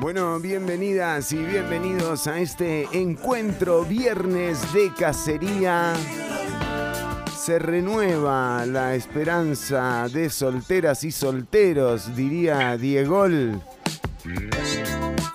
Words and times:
Bueno, 0.00 0.38
bienvenidas 0.38 1.32
y 1.32 1.38
bienvenidos 1.38 2.26
a 2.26 2.40
este 2.40 2.86
encuentro 2.92 3.86
viernes 3.86 4.70
de 4.74 4.92
cacería. 4.92 5.94
Se 7.34 7.58
renueva 7.58 8.66
la 8.66 8.94
esperanza 8.94 10.06
de 10.12 10.28
solteras 10.28 11.04
y 11.04 11.10
solteros, 11.10 12.14
diría 12.14 12.76
Diegol. 12.76 13.62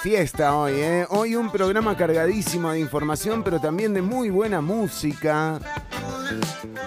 Fiesta 0.01 0.55
hoy, 0.55 0.75
¿eh? 0.75 1.05
Hoy 1.09 1.35
un 1.35 1.51
programa 1.51 1.97
cargadísimo 1.97 2.71
de 2.71 2.79
información, 2.79 3.43
pero 3.43 3.59
también 3.59 3.93
de 3.93 4.01
muy 4.01 4.29
buena 4.29 4.61
música. 4.61 5.59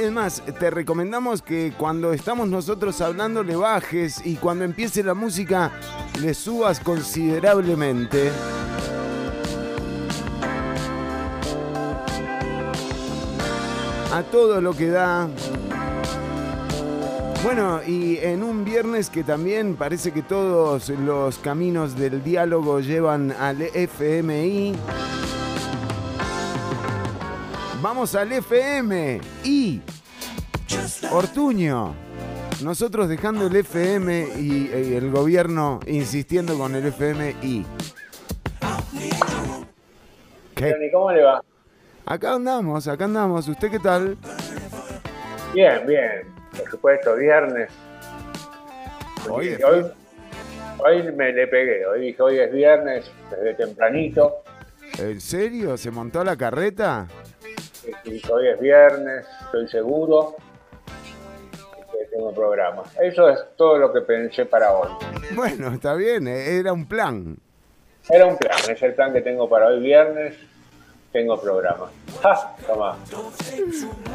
Es 0.00 0.10
más, 0.10 0.42
te 0.58 0.70
recomendamos 0.70 1.42
que 1.42 1.74
cuando 1.76 2.14
estamos 2.14 2.48
nosotros 2.48 3.02
hablando 3.02 3.42
le 3.42 3.54
bajes 3.54 4.24
y 4.24 4.36
cuando 4.36 4.64
empiece 4.64 5.02
la 5.02 5.12
música 5.12 5.70
le 6.22 6.32
subas 6.32 6.80
considerablemente. 6.80 8.30
A 14.10 14.22
todo 14.22 14.62
lo 14.62 14.74
que 14.74 14.88
da. 14.88 15.28
Bueno, 17.42 17.80
y 17.84 18.18
en 18.18 18.44
un 18.44 18.64
viernes 18.64 19.10
que 19.10 19.24
también 19.24 19.74
parece 19.74 20.12
que 20.12 20.22
todos 20.22 20.88
los 20.90 21.38
caminos 21.38 21.98
del 21.98 22.22
diálogo 22.22 22.78
llevan 22.78 23.32
al 23.32 23.62
FMI. 23.62 24.76
Vamos 27.82 28.14
al 28.14 28.30
FMI. 28.30 29.82
Ortuño. 31.10 31.94
Nosotros 32.62 33.08
dejando 33.08 33.48
el 33.48 33.56
FM 33.56 34.28
y, 34.38 34.70
y 34.72 34.94
el 34.94 35.10
gobierno 35.10 35.80
insistiendo 35.88 36.56
con 36.56 36.76
el 36.76 36.86
FMI. 36.86 37.66
¿Qué? 40.54 40.70
Johnny, 40.70 40.92
¿Cómo 40.92 41.10
le 41.10 41.22
va? 41.24 41.42
Acá 42.06 42.34
andamos, 42.34 42.86
acá 42.86 43.06
andamos. 43.06 43.48
¿Usted 43.48 43.68
qué 43.68 43.80
tal? 43.80 44.16
Bien, 45.52 45.84
bien. 45.88 46.41
Por 46.56 46.70
supuesto, 46.70 47.16
viernes. 47.16 47.70
Hoy 49.28 49.56
hoy, 49.62 49.86
hoy 50.78 51.12
me 51.12 51.32
le 51.32 51.46
pegué. 51.46 51.86
Hoy 51.86 52.00
dije, 52.00 52.22
hoy 52.22 52.38
es 52.38 52.52
viernes, 52.52 53.10
desde 53.30 53.54
tempranito. 53.54 54.42
¿En 54.98 55.20
serio? 55.20 55.76
¿Se 55.76 55.90
montó 55.90 56.22
la 56.24 56.36
carreta? 56.36 57.06
Dije, 58.04 58.32
hoy 58.32 58.48
es 58.48 58.60
viernes, 58.60 59.26
estoy 59.46 59.68
seguro 59.68 60.36
tengo 62.12 62.32
programa. 62.32 62.82
Eso 63.00 63.28
es 63.28 63.40
todo 63.56 63.78
lo 63.78 63.92
que 63.92 64.02
pensé 64.02 64.44
para 64.44 64.72
hoy. 64.72 64.90
Bueno, 65.34 65.72
está 65.72 65.94
bien, 65.94 66.28
eh, 66.28 66.58
era 66.58 66.72
un 66.72 66.86
plan. 66.86 67.36
Era 68.08 68.26
un 68.26 68.36
plan, 68.36 68.58
es 68.68 68.82
el 68.82 68.94
plan 68.94 69.12
que 69.12 69.22
tengo 69.22 69.48
para 69.48 69.68
hoy 69.68 69.80
viernes. 69.80 70.36
Tengo 71.12 71.38
programa. 71.38 71.90
¡Ja! 72.22 72.56
Toma. 72.66 72.96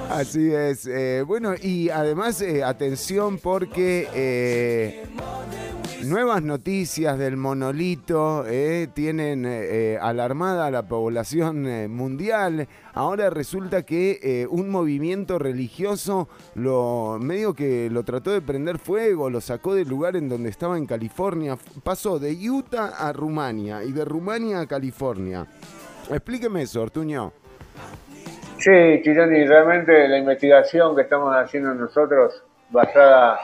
Así 0.10 0.52
es. 0.52 0.88
eh, 0.88 1.24
bueno, 1.26 1.54
y 1.62 1.90
además, 1.90 2.42
eh, 2.42 2.64
atención 2.64 3.38
porque 3.38 4.08
eh, 4.16 5.06
nuevas 6.06 6.42
noticias 6.42 7.20
del 7.20 7.38
monolito 7.38 8.46
eh, 8.48 8.88
tienen 8.96 9.46
eh, 9.46 10.00
alarmada 10.02 10.66
a 10.66 10.72
la 10.72 10.88
población 10.88 11.92
mundial. 11.94 12.68
Ahora 12.96 13.30
resulta 13.30 13.84
que 13.84 14.48
un 14.50 14.70
movimiento 14.70 15.38
religioso 15.38 16.28
lo 16.56 17.20
medio 17.22 17.54
que 17.54 17.90
lo 17.92 18.04
trató 18.04 18.32
de 18.32 18.42
prender 18.42 18.80
fuego, 18.80 19.30
lo 19.30 19.40
sacó 19.40 19.76
del 19.76 19.88
lugar 19.88 20.16
en 20.16 20.30
donde 20.30 20.50
estaba 20.50 20.80
en 20.80 20.88
California. 20.88 21.60
Pasó 21.84 22.18
de 22.18 22.34
Utah 22.50 22.88
a 22.98 23.14
Rumania 23.14 23.84
y 23.84 23.92
de 23.92 24.04
Rumania 24.04 24.62
a 24.62 24.66
California. 24.66 25.46
Explíqueme 26.10 26.62
eso, 26.62 26.82
Ortuño. 26.82 27.34
Sí, 28.58 29.02
Chironi, 29.04 29.46
realmente 29.46 30.08
la 30.08 30.18
investigación 30.18 30.96
que 30.96 31.04
estamos 31.04 31.36
haciendo 31.36 31.74
nosotros, 31.74 32.44
basada, 32.70 33.40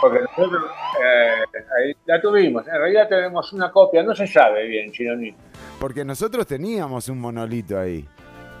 porque 0.00 0.20
nosotros 0.20 0.64
eh, 1.04 1.60
ahí 1.78 1.94
la 2.06 2.20
tuvimos, 2.20 2.66
en 2.66 2.74
realidad 2.74 3.08
tenemos 3.08 3.52
una 3.52 3.70
copia, 3.70 4.02
no 4.02 4.14
se 4.14 4.26
sabe 4.26 4.66
bien, 4.66 4.90
Chironi. 4.90 5.34
Porque 5.78 6.04
nosotros 6.04 6.46
teníamos 6.46 7.08
un 7.08 7.20
monolito 7.20 7.78
ahí. 7.78 8.08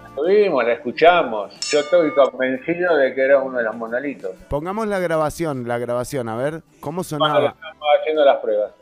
La 0.02 0.14
tuvimos, 0.14 0.64
la 0.64 0.72
escuchamos, 0.74 1.58
yo 1.70 1.80
estoy 1.80 2.12
convencido 2.12 2.96
de 2.96 3.14
que 3.14 3.22
era 3.22 3.40
uno 3.40 3.58
de 3.58 3.64
los 3.64 3.74
monolitos. 3.74 4.32
Pongamos 4.48 4.86
la 4.86 4.98
grabación, 4.98 5.66
la 5.66 5.78
grabación, 5.78 6.28
a 6.28 6.36
ver 6.36 6.62
cómo 6.80 7.02
sonaba. 7.02 7.48
estamos 7.48 7.88
haciendo 8.00 8.24
las 8.24 8.38
pruebas. 8.40 8.72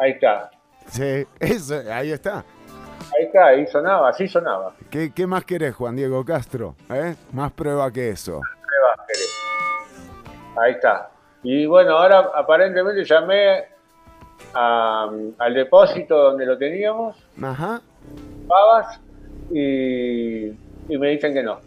Ahí 0.00 0.12
está, 0.12 0.50
Sí, 0.88 1.26
eso, 1.40 1.80
ahí 1.90 2.10
está. 2.12 2.44
Ahí 3.18 3.24
está, 3.26 3.46
ahí 3.46 3.66
sonaba, 3.66 4.08
así 4.10 4.28
sonaba. 4.28 4.72
¿Qué, 4.90 5.12
qué 5.12 5.26
más 5.26 5.44
querés, 5.44 5.74
Juan 5.74 5.96
Diego 5.96 6.24
Castro? 6.24 6.74
¿Eh? 6.90 7.14
Más 7.32 7.52
prueba 7.52 7.90
que 7.90 8.10
eso. 8.10 8.40
Pruebas, 8.40 9.06
querés. 9.06 10.58
Ahí 10.60 10.72
está. 10.72 11.10
Y 11.42 11.66
bueno, 11.66 11.96
ahora 11.98 12.30
aparentemente 12.34 13.04
llamé 13.04 13.64
a- 14.54 15.10
al 15.38 15.54
depósito 15.54 16.16
donde 16.16 16.46
lo 16.46 16.56
teníamos, 16.58 17.16
Ajá. 17.42 17.80
pagas 18.48 19.00
y, 19.50 20.46
y 20.48 20.98
me 20.98 21.08
dicen 21.10 21.32
que 21.34 21.42
no, 21.42 21.58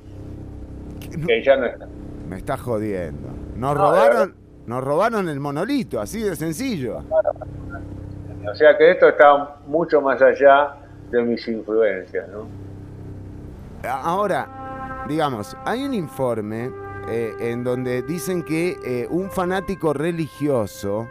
que 1.27 1.43
ya 1.43 1.55
no 1.57 1.65
está. 1.65 1.87
Me 2.29 2.37
está 2.37 2.57
jodiendo. 2.57 3.27
Nos 3.55 3.57
No, 3.57 3.73
robaron, 3.75 4.35
nos 4.65 4.83
robaron 4.83 5.29
el 5.29 5.39
monolito, 5.39 5.99
así 5.99 6.21
de 6.21 6.35
sencillo. 6.35 6.99
O 8.49 8.55
sea 8.55 8.77
que 8.77 8.91
esto 8.91 9.07
está 9.09 9.57
mucho 9.67 10.01
más 10.01 10.21
allá 10.21 10.75
de 11.15 11.23
mis 11.23 11.47
influencias, 11.47 12.27
¿no? 12.29 12.47
Ahora, 13.87 15.05
digamos, 15.07 15.55
hay 15.63 15.83
un 15.83 15.93
informe 15.93 16.71
eh, 17.07 17.33
en 17.39 17.63
donde 17.63 18.01
dicen 18.01 18.43
que 18.43 18.77
eh, 18.83 19.07
un 19.09 19.29
fanático 19.29 19.93
religioso, 19.93 21.07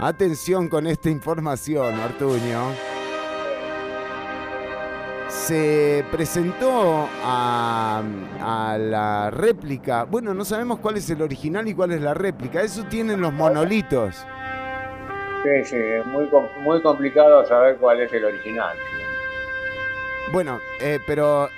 atención 0.00 0.68
con 0.68 0.86
esta 0.86 1.10
información, 1.10 1.98
Ortuño, 2.00 2.70
se 5.28 6.04
presentó 6.10 7.08
a, 7.24 8.02
a 8.40 8.78
la 8.78 9.30
réplica. 9.30 10.04
Bueno, 10.04 10.34
no 10.34 10.44
sabemos 10.44 10.78
cuál 10.78 10.96
es 10.96 11.08
el 11.10 11.22
original 11.22 11.66
y 11.68 11.74
cuál 11.74 11.92
es 11.92 12.00
la 12.00 12.14
réplica. 12.14 12.62
Eso 12.62 12.84
tienen 12.84 13.20
los 13.20 13.32
monolitos. 13.32 14.26
Sí, 15.42 15.64
sí, 15.64 15.76
es 15.76 16.06
muy, 16.06 16.28
muy 16.60 16.80
complicado 16.82 17.44
saber 17.46 17.76
cuál 17.78 18.00
es 18.00 18.12
el 18.12 18.24
original. 18.24 18.76
Bueno, 20.32 20.60
eh, 20.80 20.98
pero 21.06 21.50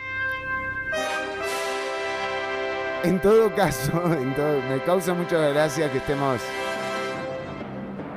en 3.05 3.21
todo 3.21 3.55
caso, 3.55 3.93
me 4.69 4.83
causa 4.85 5.15
mucha 5.15 5.39
gracia 5.49 5.93
que 5.93 5.99
estemos 5.99 6.41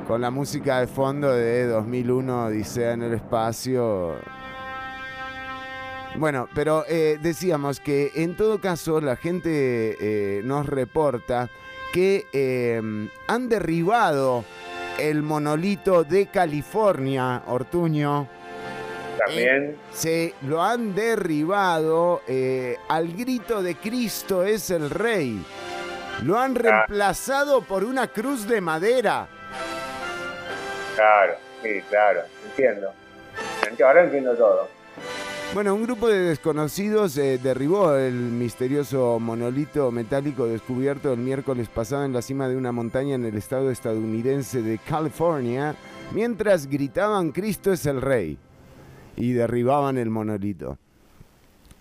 con 0.08 0.22
la 0.22 0.30
música 0.30 0.80
de 0.80 0.86
fondo 0.86 1.30
de 1.30 1.66
2001, 1.66 2.46
Odisea 2.46 2.94
en 2.94 3.02
el 3.02 3.12
espacio. 3.12 4.16
Bueno, 6.16 6.48
pero 6.54 6.84
eh, 6.88 7.18
decíamos 7.20 7.78
que 7.78 8.10
en 8.14 8.34
todo 8.34 8.58
caso 8.58 9.00
la 9.02 9.16
gente 9.16 9.96
eh, 10.00 10.42
nos 10.42 10.64
reporta 10.66 11.50
que 11.92 12.26
eh, 12.32 12.80
han 13.28 13.48
derribado 13.50 14.44
el 14.98 15.22
monolito 15.22 16.04
de 16.04 16.26
California, 16.26 17.42
Ortuño. 17.46 18.37
También, 19.26 19.76
Se 19.92 20.34
lo 20.42 20.62
han 20.62 20.94
derribado 20.94 22.22
eh, 22.28 22.76
al 22.88 23.12
grito 23.12 23.62
de 23.62 23.74
Cristo 23.74 24.44
es 24.44 24.70
el 24.70 24.88
rey. 24.90 25.42
Lo 26.22 26.38
han 26.38 26.54
reemplazado 26.54 27.62
por 27.62 27.84
una 27.84 28.06
cruz 28.08 28.46
de 28.48 28.60
madera. 28.60 29.28
claro, 30.94 31.34
sí, 31.62 31.68
claro, 31.88 32.20
entiendo. 32.50 32.92
Ent- 33.70 33.84
Ahora 33.86 34.04
entiendo 34.04 34.34
todo. 34.34 34.68
Bueno, 35.54 35.74
un 35.74 35.82
grupo 35.84 36.08
de 36.08 36.18
desconocidos 36.20 37.16
eh, 37.16 37.38
derribó 37.42 37.94
el 37.94 38.12
misterioso 38.12 39.18
monolito 39.18 39.90
metálico 39.90 40.46
descubierto 40.46 41.12
el 41.12 41.20
miércoles 41.20 41.68
pasado 41.68 42.04
en 42.04 42.12
la 42.12 42.20
cima 42.20 42.48
de 42.48 42.56
una 42.56 42.70
montaña 42.70 43.14
en 43.14 43.24
el 43.24 43.34
estado 43.36 43.70
estadounidense 43.70 44.60
de 44.60 44.76
California, 44.78 45.74
mientras 46.12 46.66
gritaban 46.66 47.32
Cristo 47.32 47.72
es 47.72 47.86
el 47.86 48.02
rey 48.02 48.36
y 49.18 49.32
derribaban 49.32 49.98
el 49.98 50.10
monolito. 50.10 50.78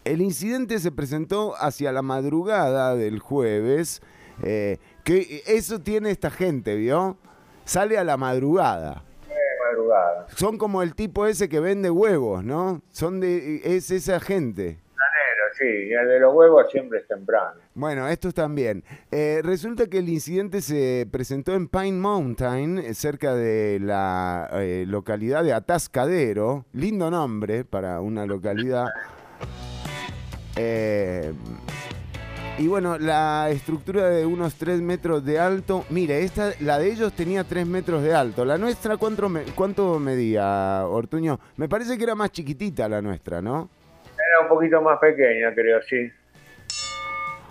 El 0.04 0.22
incidente 0.22 0.80
se 0.80 0.92
presentó 0.92 1.54
hacia 1.58 1.92
la 1.92 2.02
madrugada 2.02 2.96
del 2.96 3.20
jueves, 3.20 4.02
eh, 4.44 4.78
que 5.04 5.44
eso 5.46 5.80
tiene 5.80 6.12
esta 6.12 6.30
gente, 6.30 6.76
¿vio? 6.76 7.18
Sale 7.66 7.98
a 7.98 8.04
la 8.04 8.18
madrugada. 8.18 9.04
Madrugada. 9.70 10.28
Son 10.36 10.58
como 10.58 10.82
el 10.82 10.96
tipo 10.96 11.26
ese 11.26 11.50
que 11.50 11.60
vende 11.60 11.90
huevos, 11.90 12.44
¿no? 12.44 12.82
Son 12.92 13.20
de 13.20 13.62
es 13.64 13.92
esa 13.92 14.20
gente. 14.20 14.80
Sí, 15.58 15.66
y 15.66 15.94
el 15.94 16.08
de 16.08 16.20
los 16.20 16.36
huevos 16.36 16.66
siempre 16.72 17.00
es 17.00 17.08
temprano. 17.08 17.60
Bueno, 17.74 18.08
estos 18.08 18.34
también. 18.34 18.84
Eh, 19.12 19.42
resulta 19.44 19.88
que 19.88 19.98
el 20.00 20.10
incidente 20.10 20.62
se 20.62 21.08
presentó 21.12 21.56
en 21.56 21.68
Pine 21.68 21.94
Mountain, 21.94 22.78
eh, 22.78 22.94
cerca 22.94 23.34
de 23.34 23.80
la 23.82 24.50
eh, 24.54 24.86
localidad 24.88 25.44
de 25.44 25.54
Atascadero. 25.54 26.66
Lindo 26.74 27.10
nombre 27.10 27.66
para 27.66 28.02
una 28.02 28.26
localidad. 28.28 28.86
Eh, 30.56 31.34
y 32.60 32.68
bueno, 32.68 32.98
la 32.98 33.50
estructura 33.52 34.10
de 34.10 34.26
unos 34.26 34.56
3 34.56 34.82
metros 34.82 35.24
de 35.24 35.40
alto. 35.40 35.86
Mire, 35.92 36.24
esta, 36.24 36.52
la 36.62 36.80
de 36.80 36.92
ellos 36.92 37.14
tenía 37.14 37.44
3 37.44 37.68
metros 37.68 38.02
de 38.02 38.14
alto. 38.16 38.44
La 38.46 38.58
nuestra, 38.58 38.98
¿cuánto, 38.98 39.30
me- 39.30 39.44
cuánto 39.56 40.00
medía, 40.00 40.84
Ortuño? 40.88 41.40
Me 41.58 41.70
parece 41.70 41.98
que 41.98 42.04
era 42.04 42.16
más 42.16 42.32
chiquitita 42.32 42.90
la 42.90 43.02
nuestra, 43.02 43.42
¿no? 43.42 43.70
Era 44.30 44.42
un 44.42 44.48
poquito 44.50 44.82
más 44.82 45.00
pequeña, 45.00 45.54
creo, 45.54 45.82
sí. 45.84 46.12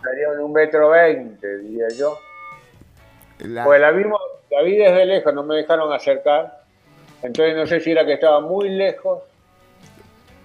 Sería 0.03 0.31
de 0.33 0.39
un 0.45 0.53
metro 0.53 0.91
veinte, 0.91 1.59
diría 1.59 1.89
yo. 1.99 2.19
La- 3.39 3.65
Pues 3.65 3.81
la 3.81 3.91
vimos, 3.91 4.21
la 4.51 4.63
vi 4.63 4.77
desde 4.77 5.05
lejos, 5.07 5.35
no 5.35 5.43
me 5.43 5.57
dejaron 5.57 5.93
acercar. 5.93 6.61
Entonces 7.23 7.57
no 7.57 7.67
sé 7.67 7.81
si 7.81 7.91
era 7.93 8.05
que 8.05 8.13
estaba 8.15 8.41
muy 8.41 8.69
lejos 8.69 9.23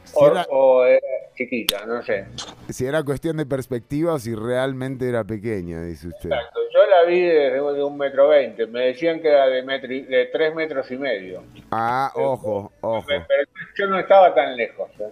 si, 0.06 0.14
o, 0.18 0.28
era, 0.32 0.46
o 0.50 0.84
era 0.86 1.00
chiquita, 1.36 1.86
no 1.86 2.02
sé. 2.02 2.26
si 2.70 2.86
era 2.86 3.04
cuestión 3.04 3.38
de 3.38 3.46
perspectiva 3.46 4.14
o 4.14 4.20
si 4.20 4.34
realmente 4.36 5.08
era 5.08 5.24
pequeña, 5.24 5.82
dice 5.84 6.08
usted. 6.08 6.32
Exacto, 6.32 6.60
yo 6.74 6.86
la 6.88 7.04
vi 7.04 7.22
desde 7.22 7.52
de 7.74 7.84
un 7.84 7.98
metro 7.98 8.30
veinte. 8.30 8.66
Me 8.68 8.88
decían 8.88 9.22
que 9.22 9.28
era 9.30 9.48
de, 9.48 9.62
metro 9.64 9.94
y- 9.94 10.02
de 10.04 10.26
tres 10.28 10.56
metros 10.56 10.90
y 10.92 10.98
medio. 10.98 11.44
Ah, 11.72 12.12
ojo, 12.16 12.72
ojo. 12.82 13.06
Pero 13.08 13.44
yo 13.78 13.88
no 13.88 14.00
estaba 14.00 14.34
tan 14.34 14.56
lejos. 14.58 14.90
¿eh? 15.00 15.10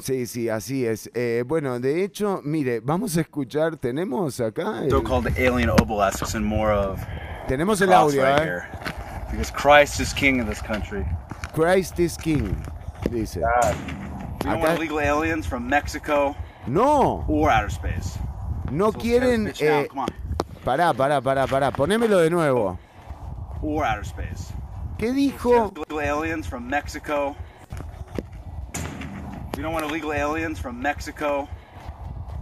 Sí, 0.00 0.26
sí, 0.26 0.48
así 0.48 0.84
es. 0.86 1.10
Eh, 1.14 1.44
bueno, 1.46 1.78
de 1.80 2.04
hecho, 2.04 2.40
mire, 2.44 2.80
vamos 2.80 3.16
a 3.16 3.20
escuchar, 3.22 3.76
tenemos 3.76 4.40
acá, 4.40 4.82
el- 4.84 4.90
so-called 4.90 5.26
alien 5.38 5.70
obelisks 5.70 6.34
and 6.34 6.44
more 6.44 6.72
of 6.72 7.00
tenemos 7.48 7.80
el 7.80 7.92
audio, 7.92 8.26
¿eh? 8.26 8.60
Because 9.30 9.50
Christ 9.52 10.00
is 10.00 10.12
king 10.12 10.38
in 10.38 10.46
this 10.46 10.60
country. 10.62 11.04
Christ 11.54 11.98
is 11.98 12.16
King, 12.16 12.54
dice. 13.10 13.40
Ah, 13.42 13.72
We 14.44 14.50
don't 14.50 14.60
want 14.60 14.78
illegal 14.78 15.00
aliens 15.00 15.46
from 15.46 15.66
Mexico 15.68 16.36
No, 16.66 17.24
or 17.28 17.50
outer 17.50 17.70
space. 17.70 18.18
no 18.70 18.92
So 18.92 18.98
quieren... 18.98 19.52
eh, 19.58 19.88
pará, 20.64 20.92
pará, 20.92 21.20
pará, 21.22 21.46
pará, 21.46 21.70
ponémelo 21.72 22.18
de 22.18 22.30
nuevo. 22.30 22.78
Or 23.62 23.84
outer 23.84 24.04
space. 24.04 24.52
¿Qué 24.98 25.12
dijo? 25.12 25.72
Illegal 25.74 26.00
aliens 26.00 26.46
from 26.46 26.68
Mexico. 26.68 27.34
We 29.56 29.62
don't 29.62 29.72
want 29.72 29.86
illegal 29.86 30.12
aliens 30.12 30.58
from 30.58 30.82
Mexico 30.82 31.48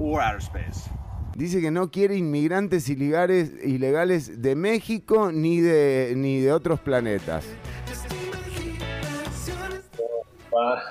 or 0.00 0.20
outer 0.20 0.40
space. 0.40 0.88
Dice 1.36 1.60
que 1.60 1.70
no 1.70 1.88
quiere 1.90 2.16
inmigrantes 2.16 2.88
ilegales, 2.88 3.52
ilegales 3.64 4.42
de 4.42 4.56
México 4.56 5.30
ni 5.30 5.60
de, 5.60 6.14
ni 6.16 6.40
de 6.40 6.52
otros 6.52 6.80
planetas. 6.80 7.44
va, 10.52 10.82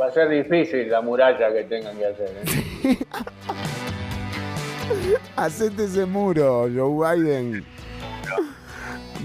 va 0.00 0.06
a 0.06 0.10
ser 0.12 0.28
difícil 0.30 0.88
la 0.90 1.02
muralla 1.02 1.52
que 1.52 1.64
tengan 1.64 1.96
que 1.98 2.06
hacer. 2.06 2.30
¿eh? 2.84 2.98
Hacete 5.36 5.84
ese 5.84 6.06
muro, 6.06 6.68
Joe 6.74 7.16
Biden. 7.16 7.75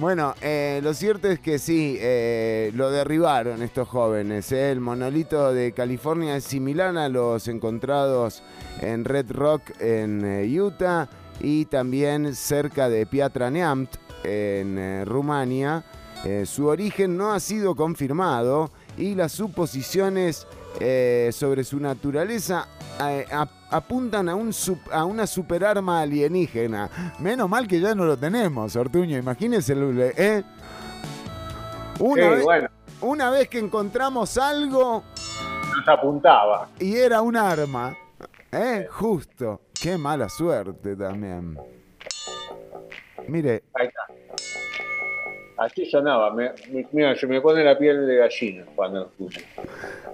Bueno, 0.01 0.33
eh, 0.41 0.79
lo 0.81 0.95
cierto 0.95 1.27
es 1.27 1.39
que 1.39 1.59
sí, 1.59 1.95
eh, 1.99 2.71
lo 2.73 2.89
derribaron 2.89 3.61
estos 3.61 3.87
jóvenes. 3.87 4.51
eh. 4.51 4.71
El 4.71 4.79
monolito 4.79 5.53
de 5.53 5.73
California 5.73 6.35
es 6.37 6.43
similar 6.43 6.97
a 6.97 7.07
los 7.07 7.47
encontrados 7.47 8.41
en 8.81 9.05
Red 9.05 9.29
Rock 9.29 9.61
en 9.79 10.25
Utah 10.59 11.07
y 11.39 11.65
también 11.65 12.33
cerca 12.33 12.89
de 12.89 13.05
Piatra 13.05 13.51
Neamt 13.51 13.91
en 14.23 15.05
Rumania. 15.05 15.83
Su 16.45 16.65
origen 16.65 17.15
no 17.15 17.31
ha 17.31 17.39
sido 17.39 17.75
confirmado 17.75 18.71
y 18.97 19.13
las 19.13 19.33
suposiciones 19.33 20.47
sobre 21.31 21.63
su 21.63 21.79
naturaleza 21.79 22.67
apuntan 23.71 24.29
a, 24.29 24.35
un 24.35 24.49
sup- 24.49 24.91
a 24.91 25.05
una 25.05 25.25
superarma 25.25 26.01
alienígena. 26.01 26.89
Menos 27.19 27.49
mal 27.49 27.67
que 27.67 27.79
ya 27.79 27.95
no 27.95 28.05
lo 28.05 28.17
tenemos, 28.17 28.75
Ortuño. 28.75 29.17
Imagínese, 29.17 29.73
el- 29.73 30.13
¿eh? 30.17 30.43
Una, 31.99 32.23
Sí, 32.23 32.29
vez, 32.29 32.43
bueno, 32.43 32.67
una 33.01 33.29
vez 33.29 33.47
que 33.47 33.59
encontramos 33.59 34.37
algo 34.37 35.03
nos 35.77 35.87
apuntaba. 35.87 36.67
y 36.79 36.95
era 36.95 37.21
un 37.21 37.35
arma, 37.37 37.95
¿eh? 38.51 38.87
Justo. 38.91 39.61
Qué 39.81 39.97
mala 39.97 40.29
suerte 40.29 40.95
también. 40.95 41.57
Mire, 43.27 43.63
Ahí 43.73 43.87
está. 43.87 44.01
Así 45.63 45.85
sonaba. 45.85 46.31
Me- 46.33 46.53
mi- 46.71 46.87
mira, 46.91 47.15
se 47.15 47.27
me 47.27 47.39
pone 47.39 47.63
la 47.63 47.77
piel 47.77 48.07
de 48.07 48.15
gallina 48.17 48.65
cuando 48.75 49.03
escucho. 49.05 49.41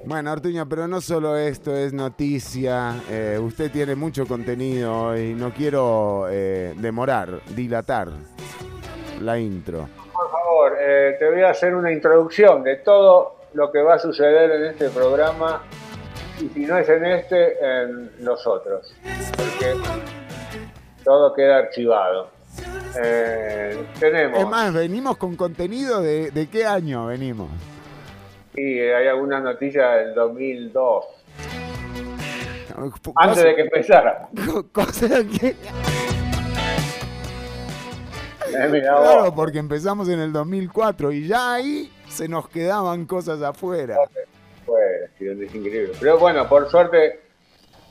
Bueno, 0.03 0.29
Artuño, 0.31 0.67
pero 0.67 0.88
no 0.89 0.99
solo 0.99 1.38
esto 1.38 1.73
es 1.75 1.94
noticia. 1.94 2.95
eh, 3.09 3.39
usted 3.41 3.71
tiene 3.71 3.95
mucho 3.95 4.25
contenido 4.25 5.17
y 5.17 5.33
no 5.33 5.51
quiero 5.53 6.27
eh, 6.29 6.73
demorar, 6.75 7.29
dilatar 7.55 8.09
la 9.21 9.39
intro. 9.39 9.88
Por 10.13 10.29
favor, 10.31 10.73
eh, 10.81 11.15
te 11.17 11.29
voy 11.29 11.41
a 11.44 11.51
hacer 11.51 11.73
una 11.75 11.91
introducción 11.93 12.63
de 12.63 12.75
todo 12.77 13.38
lo 13.53 13.71
que 13.71 13.81
va 13.81 13.93
a 13.95 14.00
suceder 14.00 14.51
en 14.51 14.65
este 14.65 14.89
programa 14.89 15.63
y 16.41 16.50
si 16.50 16.65
no 16.65 16.77
es 16.77 16.89
en 16.89 17.05
este, 17.05 17.57
en 17.63 18.11
los 18.25 18.45
otros. 18.45 18.93
Porque 19.38 19.75
todo 21.05 21.33
queda 21.33 21.57
archivado. 21.59 22.35
Eh, 23.04 23.86
tenemos, 24.00 24.39
Es 24.39 24.48
más, 24.48 24.74
venimos 24.74 25.18
con 25.18 25.36
contenido 25.36 26.01
de, 26.01 26.31
de 26.31 26.48
qué 26.48 26.65
año 26.65 27.06
venimos. 27.07 27.50
y 28.56 28.80
hay 28.80 29.07
algunas 29.07 29.44
noticias 29.44 29.95
del 29.98 30.15
2002, 30.15 31.06
Cosa- 32.75 33.12
antes 33.15 33.44
de 33.44 33.56
que 33.56 33.62
empezara. 33.62 34.27
cosa 34.71 35.07
que- 35.39 35.56
Eh, 38.50 38.69
claro, 38.81 39.33
porque 39.36 39.60
empezamos 39.60 40.07
en 40.10 40.19
el 40.19 40.31
2004 40.31 41.12
y 41.12 41.27
ya 41.27 41.56
ahí 41.56 41.92
se 42.07 42.27
nos 42.30 42.48
quedaban 42.50 43.06
cosas 43.06 43.42
afuera. 43.42 43.98
Pues, 44.65 45.12
es 45.19 45.53
increíble. 45.56 45.92
Pero 46.00 46.18
bueno, 46.18 46.48
por 46.48 46.70
suerte, 46.70 47.20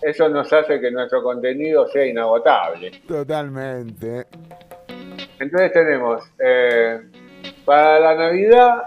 eso 0.00 0.29
nos 0.31 0.50
hace 0.52 0.81
que 0.81 0.90
nuestro 0.90 1.23
contenido 1.23 1.87
sea 1.88 2.07
inagotable. 2.07 2.90
Totalmente. 3.07 4.26
Entonces 5.38 5.73
tenemos 5.73 6.23
eh, 6.38 7.00
para 7.64 8.00
la 8.00 8.14
Navidad, 8.14 8.83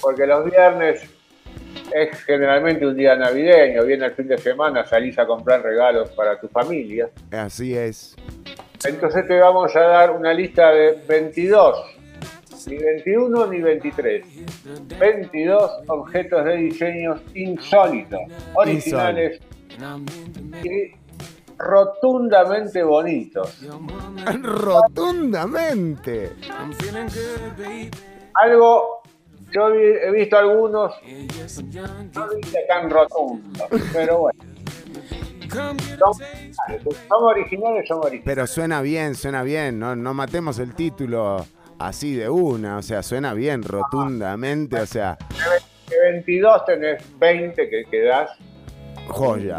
porque 0.00 0.26
los 0.26 0.44
viernes 0.44 1.08
es 1.94 2.24
generalmente 2.24 2.86
un 2.86 2.96
día 2.96 3.16
navideño, 3.16 3.84
viene 3.84 4.06
el 4.06 4.12
fin 4.12 4.28
de 4.28 4.38
semana, 4.38 4.86
salís 4.86 5.18
a 5.18 5.26
comprar 5.26 5.62
regalos 5.62 6.10
para 6.10 6.38
tu 6.38 6.48
familia. 6.48 7.10
Así 7.32 7.76
es. 7.76 8.16
Entonces 8.84 9.26
te 9.26 9.38
vamos 9.38 9.74
a 9.76 9.80
dar 9.80 10.10
una 10.12 10.32
lista 10.32 10.70
de 10.70 10.98
22, 11.06 11.76
ni 12.66 12.76
21 12.76 13.46
ni 13.48 13.60
23. 13.60 14.26
22 14.98 15.70
objetos 15.88 16.44
de 16.44 16.56
diseños 16.56 17.20
insólitos, 17.34 18.20
originales 18.54 19.40
y 20.62 20.99
rotundamente 21.60 22.82
bonitos. 22.82 23.58
Rotundamente. 24.42 26.32
Algo, 28.34 29.02
yo 29.52 29.68
he 29.74 30.10
visto 30.12 30.36
algunos, 30.38 30.94
no 32.14 32.28
dice 32.30 32.58
tan 32.68 32.90
rotundos, 32.90 33.66
pero 33.92 34.18
bueno. 34.18 34.40
Son, 35.50 35.76
son 37.08 37.24
originales, 37.24 37.88
son 37.88 37.98
originales. 37.98 38.22
Pero 38.24 38.46
suena 38.46 38.80
bien, 38.82 39.16
suena 39.16 39.42
bien. 39.42 39.80
No, 39.80 39.96
no 39.96 40.14
matemos 40.14 40.60
el 40.60 40.74
título 40.76 41.44
así 41.80 42.14
de 42.14 42.28
una. 42.28 42.76
O 42.78 42.82
sea, 42.82 43.02
suena 43.02 43.34
bien, 43.34 43.64
rotundamente. 43.64 44.80
O 44.80 44.86
sea, 44.86 45.18
De 45.88 46.00
22 46.12 46.64
tenés 46.66 47.18
20 47.18 47.68
que 47.68 47.84
quedás. 47.90 48.30
joya. 49.08 49.58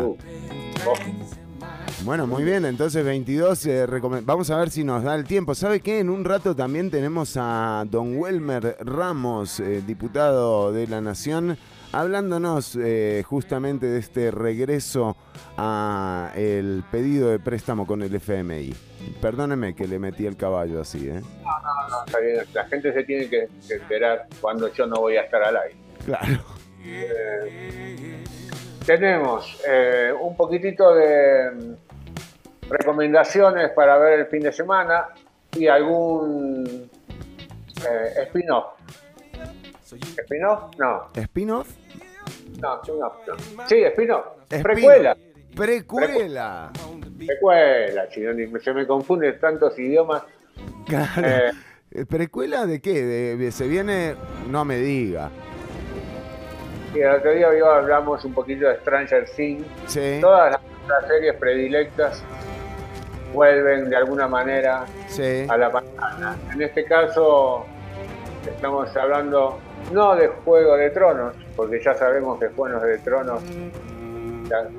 Bueno, 2.04 2.26
muy 2.26 2.44
bien, 2.44 2.66
entonces 2.66 3.06
22, 3.06 3.66
eh, 3.68 3.86
vamos 4.24 4.50
a 4.50 4.58
ver 4.58 4.72
si 4.72 4.84
nos 4.84 5.04
da 5.04 5.14
el 5.14 5.24
tiempo. 5.24 5.54
¿Sabe 5.54 5.82
qué? 5.82 6.00
En 6.00 6.10
un 6.10 6.26
rato 6.26 6.56
también 6.56 6.90
tenemos 6.90 7.38
a 7.38 7.84
don 7.88 8.18
Welmer 8.18 8.76
Ramos, 8.80 9.60
eh, 9.60 9.84
diputado 9.86 10.74
de 10.74 10.88
la 10.88 11.00
Nación, 11.00 11.58
hablándonos 11.92 12.76
eh, 12.76 13.24
justamente 13.28 13.86
de 13.86 14.00
este 14.00 14.32
regreso 14.32 15.16
a 15.58 16.32
el 16.36 16.84
pedido 16.92 17.30
de 17.30 17.38
préstamo 17.38 17.86
con 17.86 18.02
el 18.02 18.16
FMI. 18.16 18.74
Perdóneme 19.22 19.76
que 19.76 19.88
le 19.88 20.00
metí 20.00 20.26
el 20.26 20.38
caballo 20.38 20.82
así, 20.82 21.08
¿eh? 21.08 21.22
no, 21.22 22.06
está 22.06 22.20
bien, 22.20 22.38
La 22.54 22.66
gente 22.66 22.94
se 22.94 23.04
tiene 23.04 23.30
que, 23.30 23.48
que 23.68 23.76
enterar 23.76 24.28
cuando 24.40 24.74
yo 24.74 24.88
no 24.88 24.96
voy 25.02 25.18
a 25.18 25.22
estar 25.22 25.44
al 25.44 25.56
aire. 25.56 25.78
Claro. 26.04 26.44
tenemos 28.86 29.62
eh, 29.68 30.12
un 30.20 30.36
poquitito 30.36 30.96
de 30.96 31.76
recomendaciones 32.72 33.72
para 33.72 33.98
ver 33.98 34.20
el 34.22 34.26
fin 34.28 34.42
de 34.42 34.52
semana 34.52 35.08
y 35.58 35.68
algún 35.68 36.90
eh, 37.88 38.24
spin-off. 38.28 38.66
¿Spin-off? 39.86 40.76
No, 40.78 41.08
¿Spin-off? 41.16 41.68
no, 42.62 42.76
spin-off. 42.82 43.14
no. 43.58 43.68
Sí, 43.68 43.84
spin-off. 43.84 44.26
Spin- 44.50 44.64
Precuela. 44.64 45.18
Precuela. 45.56 46.72
Precuela, 47.18 48.10
Chironi. 48.10 48.48
Se 48.62 48.74
me 48.74 48.88
confunden 48.88 49.38
tantos 49.40 49.78
idiomas. 49.78 50.24
Claro. 50.86 51.28
Eh, 51.94 52.06
¿Precuela 52.10 52.66
de 52.66 52.80
qué? 52.82 53.04
De- 53.04 53.52
se 53.52 53.68
viene, 53.68 54.16
no 54.50 54.64
me 54.64 54.78
diga. 54.78 55.30
y 56.96 57.00
el 57.00 57.10
otro 57.12 57.32
día 57.34 57.48
hablamos 57.48 58.24
un 58.24 58.34
poquito 58.34 58.68
de 58.68 58.78
Stranger 58.78 59.26
Things. 59.36 59.66
Sí, 59.88 60.20
Todas 60.22 60.54
las, 60.54 60.62
las 60.88 61.08
series 61.08 61.36
predilectas 61.36 62.24
vuelven 63.34 63.90
de 63.90 63.96
alguna 63.96 64.28
manera 64.28 64.86
sí. 65.08 65.46
a 65.48 65.58
la 65.58 65.72
pantalla. 65.72 66.36
En 66.54 66.62
este 66.62 66.84
caso 66.86 67.66
estamos 68.46 68.96
hablando 68.96 69.60
no 69.92 70.16
de 70.16 70.28
Juego 70.28 70.76
de 70.78 70.90
Tronos, 70.92 71.34
porque 71.56 71.82
ya 71.84 71.94
sabemos 71.94 72.40
que 72.40 72.48
Juego 72.50 72.80
de 72.80 72.98
Tronos 73.00 73.42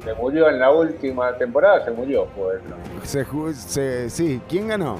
se 0.05 0.15
murió 0.15 0.49
en 0.51 0.59
la 0.59 0.71
última 0.71 1.33
temporada, 1.39 1.85
se 1.85 1.91
murió 1.91 2.27
Juego 2.35 2.53
de 2.53 2.59
Tronos. 2.59 2.87
Se, 3.05 3.55
se- 3.55 4.11
sí, 4.11 4.41
¿quién 4.49 4.69
ganó? 4.69 4.99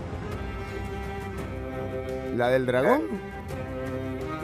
¿La 2.37 2.49
del 2.49 2.65
dragón? 2.67 3.03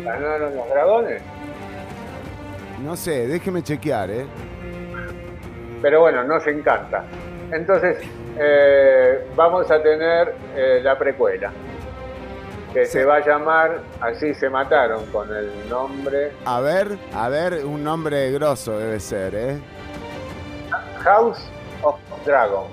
¿Ganaron 0.04 0.54
los 0.54 0.68
dragones? 0.68 1.22
No 2.84 2.94
sé, 2.96 3.26
déjeme 3.26 3.62
chequear, 3.62 4.10
¿eh? 4.10 4.26
Pero 5.82 6.00
bueno, 6.02 6.22
nos 6.24 6.46
encanta. 6.46 7.04
Entonces, 7.50 7.96
eh, 8.38 9.26
vamos 9.34 9.70
a 9.70 9.82
tener 9.82 10.34
eh, 10.54 10.80
la 10.82 10.96
precuela, 10.98 11.50
que 12.72 12.86
Sí. 12.86 12.92
se 12.92 13.04
va 13.04 13.16
a 13.16 13.26
llamar 13.26 13.80
Así 14.00 14.34
se 14.34 14.48
mataron, 14.50 15.06
con 15.06 15.34
el 15.34 15.68
nombre 15.68 16.32
A 16.44 16.60
ver, 16.60 16.96
a 17.14 17.28
ver, 17.28 17.64
un 17.64 17.82
nombre 17.82 18.30
grosso 18.30 18.78
debe 18.78 19.00
ser, 19.00 19.34
¿eh? 19.34 19.58
House 21.02 21.38
of 21.82 21.96
Dragon. 22.24 22.64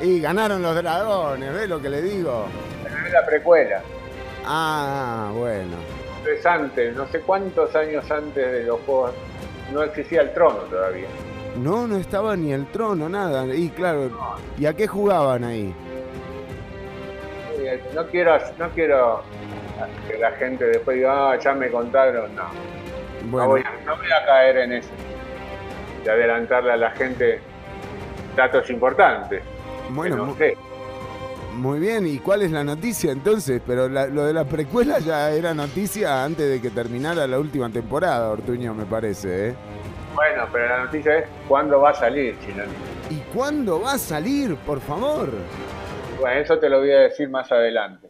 Y 0.00 0.20
ganaron 0.20 0.62
los 0.62 0.74
dragones, 0.74 1.52
¿ves 1.54 1.68
lo 1.68 1.80
que 1.80 1.88
le 1.90 2.02
digo? 2.02 2.46
Es 3.06 3.12
la 3.12 3.24
precuela. 3.26 3.80
Ah, 4.46 5.30
bueno. 5.34 5.76
Es 6.28 6.44
antes, 6.46 6.94
no 6.96 7.06
sé 7.08 7.20
cuántos 7.20 7.74
años 7.76 8.10
antes 8.10 8.50
de 8.52 8.64
los 8.64 8.80
juegos, 8.80 9.12
no 9.72 9.82
existía 9.82 10.22
el 10.22 10.32
trono 10.32 10.58
todavía. 10.70 11.06
No, 11.56 11.86
no 11.86 11.96
estaba 11.96 12.36
ni 12.36 12.52
el 12.52 12.66
trono, 12.66 13.08
nada. 13.08 13.46
Y 13.54 13.68
claro, 13.70 14.10
¿y 14.58 14.66
a 14.66 14.74
qué 14.74 14.86
jugaban 14.86 15.44
ahí? 15.44 15.74
No 17.94 18.06
quiero, 18.08 18.38
no 18.58 18.68
quiero 18.70 19.22
que 20.08 20.18
la 20.18 20.30
gente 20.32 20.64
después 20.64 20.96
diga, 20.96 21.32
ah, 21.32 21.38
ya 21.38 21.52
me 21.54 21.70
contaron, 21.70 22.34
no. 22.34 22.42
No, 22.42 23.30
Bueno, 23.30 23.48
voy 23.48 23.60
a, 23.60 23.84
no 23.86 23.96
voy 23.96 24.06
a 24.06 24.26
caer 24.26 24.56
en 24.58 24.72
eso. 24.72 24.88
De 26.04 26.10
adelantarle 26.10 26.72
a 26.72 26.76
la 26.76 26.90
gente 26.92 27.40
datos 28.36 28.68
importantes. 28.70 29.42
bueno, 29.90 30.16
no 30.16 30.24
mu- 30.26 30.36
sé. 30.36 30.56
muy 31.54 31.78
bien. 31.78 32.06
¿Y 32.06 32.18
cuál 32.18 32.42
es 32.42 32.50
la 32.50 32.64
noticia 32.64 33.12
entonces? 33.12 33.60
Pero 33.64 33.88
la- 33.88 34.06
lo 34.06 34.24
de 34.24 34.32
la 34.32 34.44
precuela 34.44 34.98
ya 34.98 35.30
era 35.30 35.54
noticia 35.54 36.24
antes 36.24 36.48
de 36.50 36.60
que 36.60 36.70
terminara 36.70 37.26
la 37.26 37.38
última 37.38 37.68
temporada, 37.70 38.30
Ortuño, 38.30 38.74
me 38.74 38.84
parece, 38.86 39.50
¿eh? 39.50 39.54
Bueno, 40.22 40.44
pero 40.52 40.68
la 40.68 40.84
noticia 40.84 41.18
es 41.18 41.24
cuándo 41.48 41.80
va 41.80 41.90
a 41.90 41.94
salir, 41.94 42.38
Chinoni. 42.38 42.70
¿Y 43.10 43.16
cuándo 43.34 43.80
va 43.80 43.94
a 43.94 43.98
salir, 43.98 44.54
por 44.54 44.78
favor? 44.80 45.30
Bueno, 46.20 46.40
eso 46.40 46.60
te 46.60 46.68
lo 46.68 46.78
voy 46.78 46.92
a 46.92 47.00
decir 47.00 47.28
más 47.28 47.50
adelante. 47.50 48.08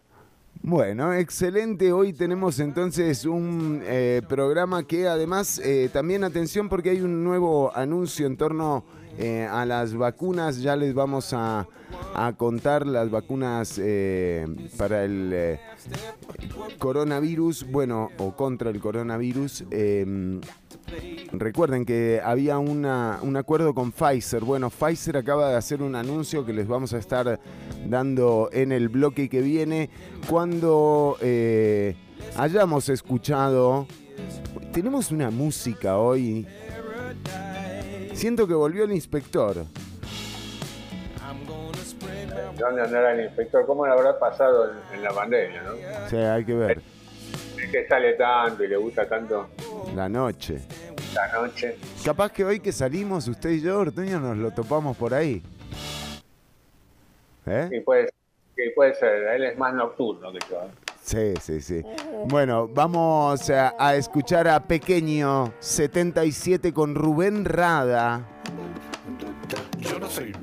Bueno, 0.61 1.15
excelente. 1.15 1.91
Hoy 1.91 2.13
tenemos 2.13 2.61
entonces 2.61 3.25
un 3.25 3.83
eh, 3.87 4.21
programa 4.29 4.87
que 4.87 5.09
además, 5.09 5.59
eh, 5.65 5.89
también 5.91 6.23
atención 6.23 6.69
porque 6.69 6.91
hay 6.91 7.01
un 7.01 7.25
nuevo 7.25 7.75
anuncio 7.75 8.27
en 8.27 8.37
torno 8.37 8.85
eh, 9.19 9.49
a 9.51 9.65
las 9.65 9.95
vacunas. 9.95 10.61
Ya 10.61 10.77
les 10.77 10.93
vamos 10.93 11.33
a, 11.33 11.67
a 12.15 12.33
contar 12.35 12.87
las 12.87 13.11
vacunas 13.11 13.81
eh, 13.83 14.47
para 14.77 15.05
el 15.05 15.59
coronavirus, 16.79 17.71
bueno, 17.71 18.11
o 18.19 18.37
contra 18.37 18.69
el 18.69 18.81
coronavirus. 18.81 19.65
Recuerden 21.33 21.85
que 21.87 22.21
había 22.23 22.59
una- 22.59 23.19
un 23.23 23.37
acuerdo 23.37 23.75
con 23.75 23.91
Pfizer. 23.93 24.43
Bueno, 24.45 24.69
Pfizer 24.71 25.17
acaba 25.17 25.49
de 25.51 25.57
hacer 25.57 25.83
un 25.83 25.95
anuncio 25.95 26.45
que 26.45 26.53
les 26.53 26.69
vamos 26.69 26.93
a 26.93 26.99
estar 26.99 27.41
dando 27.87 28.51
en 28.53 28.71
el 28.73 28.89
bloque 28.91 29.29
que 29.29 29.41
viene 29.41 29.89
cuando 30.29 31.17
eh, 31.21 31.97
hayamos 32.37 32.89
escuchado... 32.89 33.87
Tenemos 34.73 35.11
una 35.11 35.31
música 35.31 35.99
hoy. 35.99 36.47
Siento 38.15 38.47
que 38.47 38.55
volvió 38.55 38.85
el 38.85 38.93
inspector. 38.93 39.65
¿Dónde 42.59 42.83
andará 42.83 43.13
el 43.13 43.25
inspector? 43.25 43.67
¿Cómo 43.67 43.87
le 43.87 43.93
habrá 43.93 44.19
pasado 44.19 44.71
en, 44.71 44.97
en 44.99 45.03
la 45.03 45.11
pandemia, 45.11 45.63
no? 45.63 46.09
Sea, 46.09 46.35
hay 46.35 46.45
que 46.45 46.55
ver. 46.55 46.83
Que 47.73 47.87
sale 47.89 48.13
tanto 48.15 48.63
y 48.63 48.69
le 48.69 48.77
gusta 48.77 49.09
tanto 49.09 49.49
La 49.97 50.09
noche. 50.09 50.61
la 51.15 51.33
noche. 51.33 51.77
Capaz 52.05 52.31
que 52.31 52.45
hoy 52.45 52.61
que 52.61 52.71
salimos, 52.71 53.27
usted 53.29 53.51
y 53.51 53.61
yo, 53.63 53.79
Ortuño, 53.81 54.21
nos 54.21 54.37
lo 54.37 54.51
topamos 54.51 54.97
por 54.97 55.15
ahí. 55.15 55.43
¿Eh? 57.47 57.69
Y 57.73 57.81
puede, 57.81 58.09
que 58.55 58.71
puede 58.75 58.95
ser, 58.95 59.23
él 59.35 59.45
es 59.45 59.59
más 59.59 59.73
nocturno 59.75 60.31
que 60.33 60.39
yo. 60.51 60.57
¿eh? 60.63 60.71
Sí, 61.03 61.35
sí, 61.41 61.61
sí. 61.61 61.83
Bueno, 62.27 62.69
vamos 62.69 63.51
a, 63.51 63.75
a 63.79 63.97
escuchar 63.97 64.47
a 64.49 64.61
Pequeño 64.61 65.53
77 65.59 66.73
con 66.73 66.95
Rubén 66.95 67.45
Rada. 67.45 68.21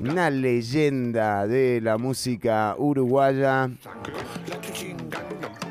Una 0.00 0.30
leyenda 0.30 1.46
de 1.46 1.80
la 1.80 1.98
música 1.98 2.74
uruguaya. 2.78 3.70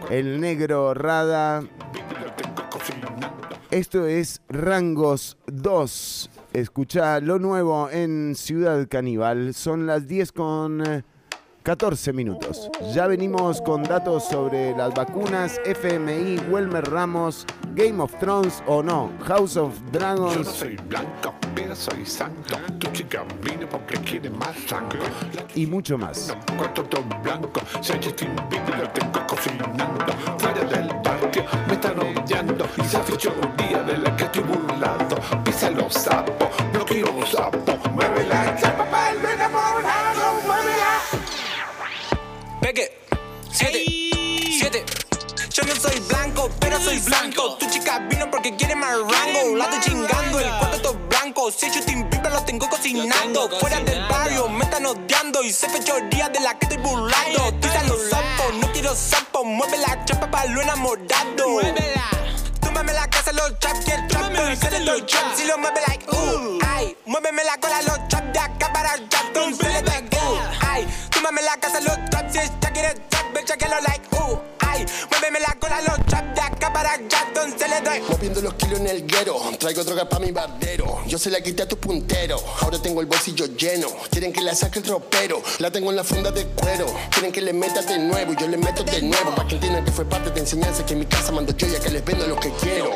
El 0.10 0.39
negro 0.39 0.93
Rada. 0.93 1.63
Esto 3.72 4.08
es 4.08 4.41
Rangos 4.50 5.38
2. 5.48 6.29
Escucha 6.53 7.19
lo 7.19 7.38
nuevo 7.38 7.89
en 7.91 8.34
Ciudad 8.36 8.88
Caníbal. 8.89 9.53
Son 9.53 9.86
las 9.86 10.08
10 10.08 10.31
con 10.31 11.03
14 11.63 12.13
minutos. 12.13 12.69
Ya 12.93 13.07
venimos 13.07 13.61
con 13.61 13.83
datos 13.83 14.23
sobre 14.25 14.75
las 14.75 14.93
vacunas, 14.93 15.59
FMI, 15.65 16.37
Welmer 16.49 16.89
Ramos, 16.89 17.45
Game 17.75 18.01
of 18.01 18.13
Thrones 18.19 18.63
o 18.65 18.81
no, 18.81 19.11
House 19.25 19.57
of 19.57 19.73
Yo 19.75 19.83
no 19.83 19.91
Dragons 19.91 20.47
soy 20.47 20.75
blanco, 20.87 21.33
pero 21.53 21.75
soy 21.75 22.05
santo. 22.05 22.57
Tu 22.79 22.87
chica 22.91 23.25
vino 23.43 23.67
porque 23.69 23.97
quiere 23.99 24.29
más 24.29 24.55
sangre. 24.67 24.99
y 25.55 25.65
mucho 25.65 25.97
más. 25.97 26.35
Cuatro 26.57 26.83
todo 26.85 27.03
blanco, 27.23 27.61
si 27.81 27.93
hay 27.93 27.99
lo 27.99 28.89
tengo 28.89 29.27
cocinando. 29.27 30.13
Fuera 30.37 30.63
del 30.63 30.87
patio 31.01 31.43
me 31.67 31.73
están 31.73 31.99
odiando. 31.99 32.65
Y 32.77 32.83
se 32.83 32.99
fichó 32.99 33.33
un 33.41 33.57
día 33.57 33.83
de 33.83 33.97
la 33.97 34.15
que 34.15 34.23
estoy 34.23 34.43
burlado. 34.43 35.17
Pisa 35.43 35.69
los 35.71 35.93
sapos, 35.93 36.49
no 36.73 36.85
quiero 36.85 37.25
sapos. 37.25 37.75
Mueve 37.93 38.25
la 38.27 38.55
chapa 38.55 39.11
enamorado, 39.11 39.19
muévela. 39.19 39.68
Peque, 42.61 42.91
siete, 43.51 43.85
siete. 44.59 44.85
Yo 45.51 45.63
no 45.63 45.75
soy 45.75 45.97
blanco, 46.01 46.49
pero 46.59 46.79
soy 46.79 46.99
blanco. 46.99 47.55
Tu 47.55 47.69
chica 47.69 47.99
vino 48.09 48.29
porque 48.29 48.55
quiere 48.55 48.75
más 48.75 48.97
rango. 48.97 49.55
La 49.55 49.65
estoy 49.65 49.79
chingando, 49.79 50.39
el 50.39 50.49
cuarto 50.57 50.81
todo 50.81 50.93
blanco. 51.07 51.51
Si 51.51 51.71
yo 51.71 51.83
te 51.83 51.93
invito, 51.93 52.29
lo 52.29 52.43
tengo 52.43 52.67
cocinando. 52.69 53.49
Fuera 53.59 53.79
del 53.79 54.05
barrio, 54.09 54.49
me 54.49 54.65
están 54.65 54.85
odiando. 54.85 55.41
Y 55.41 55.53
se 55.53 55.69
fechoría 55.69 56.27
de 56.29 56.41
la 56.41 56.59
que 56.59 56.65
estoy 56.65 56.77
burlando. 56.83 57.53
Tira 57.61 57.83
los 57.83 58.09
sapos, 58.09 58.53
no 58.59 58.71
quiero 58.73 58.93
sapos. 58.93 59.45
Mueve 59.45 59.77
la 59.77 60.03
chapa 60.03 60.29
para 60.29 60.45
lo 60.49 60.61
enamorado. 60.61 61.49
Muévela. 61.49 62.09
Túmbame 62.59 62.91
la 62.91 63.09
casa, 63.09 63.31
los 63.31 63.57
chaps 63.59 63.87
y 63.87 63.91
el 63.91 64.07
trap. 64.07 64.33
Y 64.51 64.55
se 64.57 64.71
le 64.71 64.79
doy 64.81 65.01
trap. 65.03 65.35
Si 65.35 65.45
lo 65.45 65.57
mueve 65.57 65.79
like, 65.87 66.05
uh, 66.11 66.59
ay. 66.67 66.97
Muéveme 67.05 67.43
la 67.45 67.57
cola, 67.57 67.81
los 67.83 68.07
chaps 68.09 68.33
de 68.33 68.39
acá 68.39 68.73
para 68.73 68.95
el 68.95 69.07
trap. 69.07 69.33
Con 69.33 69.55
se 69.55 69.69
le 69.69 69.81
ay. 70.69 70.88
Túmbame 71.09 71.41
la 71.41 71.57
casa, 71.57 71.79
los 71.79 71.97
traps. 72.09 72.33
Si 72.33 72.39
ella 72.39 72.71
quiere 72.73 72.93
trap, 73.09 73.33
bitch, 73.33 73.57
que 73.57 73.67
lo 73.67 73.79
like, 73.81 74.07
uh, 74.15 74.38
ay. 74.59 74.85
Muéveme 75.11 75.39
la 75.39 75.55
cola, 75.59 75.81
los 75.81 76.05
trap 76.05 76.35
de 76.35 76.41
acá 76.41 76.71
para 76.73 76.93
allá, 76.93 77.25
entonces 77.27 77.69
le 77.69 77.81
doy. 77.81 78.01
Moviendo 78.09 78.41
los 78.41 78.53
kilos 78.55 78.79
en 78.79 78.88
el 78.88 79.05
guero, 79.07 79.39
traigo 79.59 79.83
droga 79.83 80.07
pa' 80.07 80.19
mi 80.19 80.31
barbero. 80.31 81.03
Yo 81.07 81.17
se 81.17 81.29
la 81.29 81.41
quité 81.41 81.63
a 81.63 81.67
tu 81.67 81.77
puntero, 81.77 82.41
ahora 82.61 82.81
tengo 82.81 83.01
el 83.01 83.07
bolsillo 83.07 83.45
lleno. 83.47 83.88
Quieren 84.11 84.31
que 84.31 84.41
la 84.41 84.55
saque 84.55 84.79
el 84.79 84.85
tropero, 84.85 85.41
la 85.59 85.71
tengo 85.71 85.89
en 85.89 85.95
la 85.95 86.03
funda 86.03 86.31
de 86.31 86.45
cuero. 86.47 86.85
Quieren 87.11 87.31
que 87.31 87.41
le 87.41 87.53
meta 87.53 87.81
de 87.81 87.97
nuevo, 87.99 88.33
y 88.33 88.35
yo 88.35 88.47
le 88.47 88.57
meto 88.57 88.83
de 88.83 89.01
nuevo. 89.01 89.35
Pa' 89.35 89.47
que 89.47 89.55
entiendan 89.55 89.83
que 89.85 89.91
fue 89.91 90.05
parte 90.05 90.29
de 90.29 90.39
enseñanza 90.39 90.85
que 90.85 90.93
en 90.93 90.99
mi 90.99 91.05
casa 91.05 91.31
mando 91.31 91.55
yo 91.55 91.67
ya 91.67 91.79
que 91.79 91.89
les 91.89 92.03
vendo 92.05 92.27
lo 92.27 92.39
que 92.39 92.51
quiero. 92.61 92.91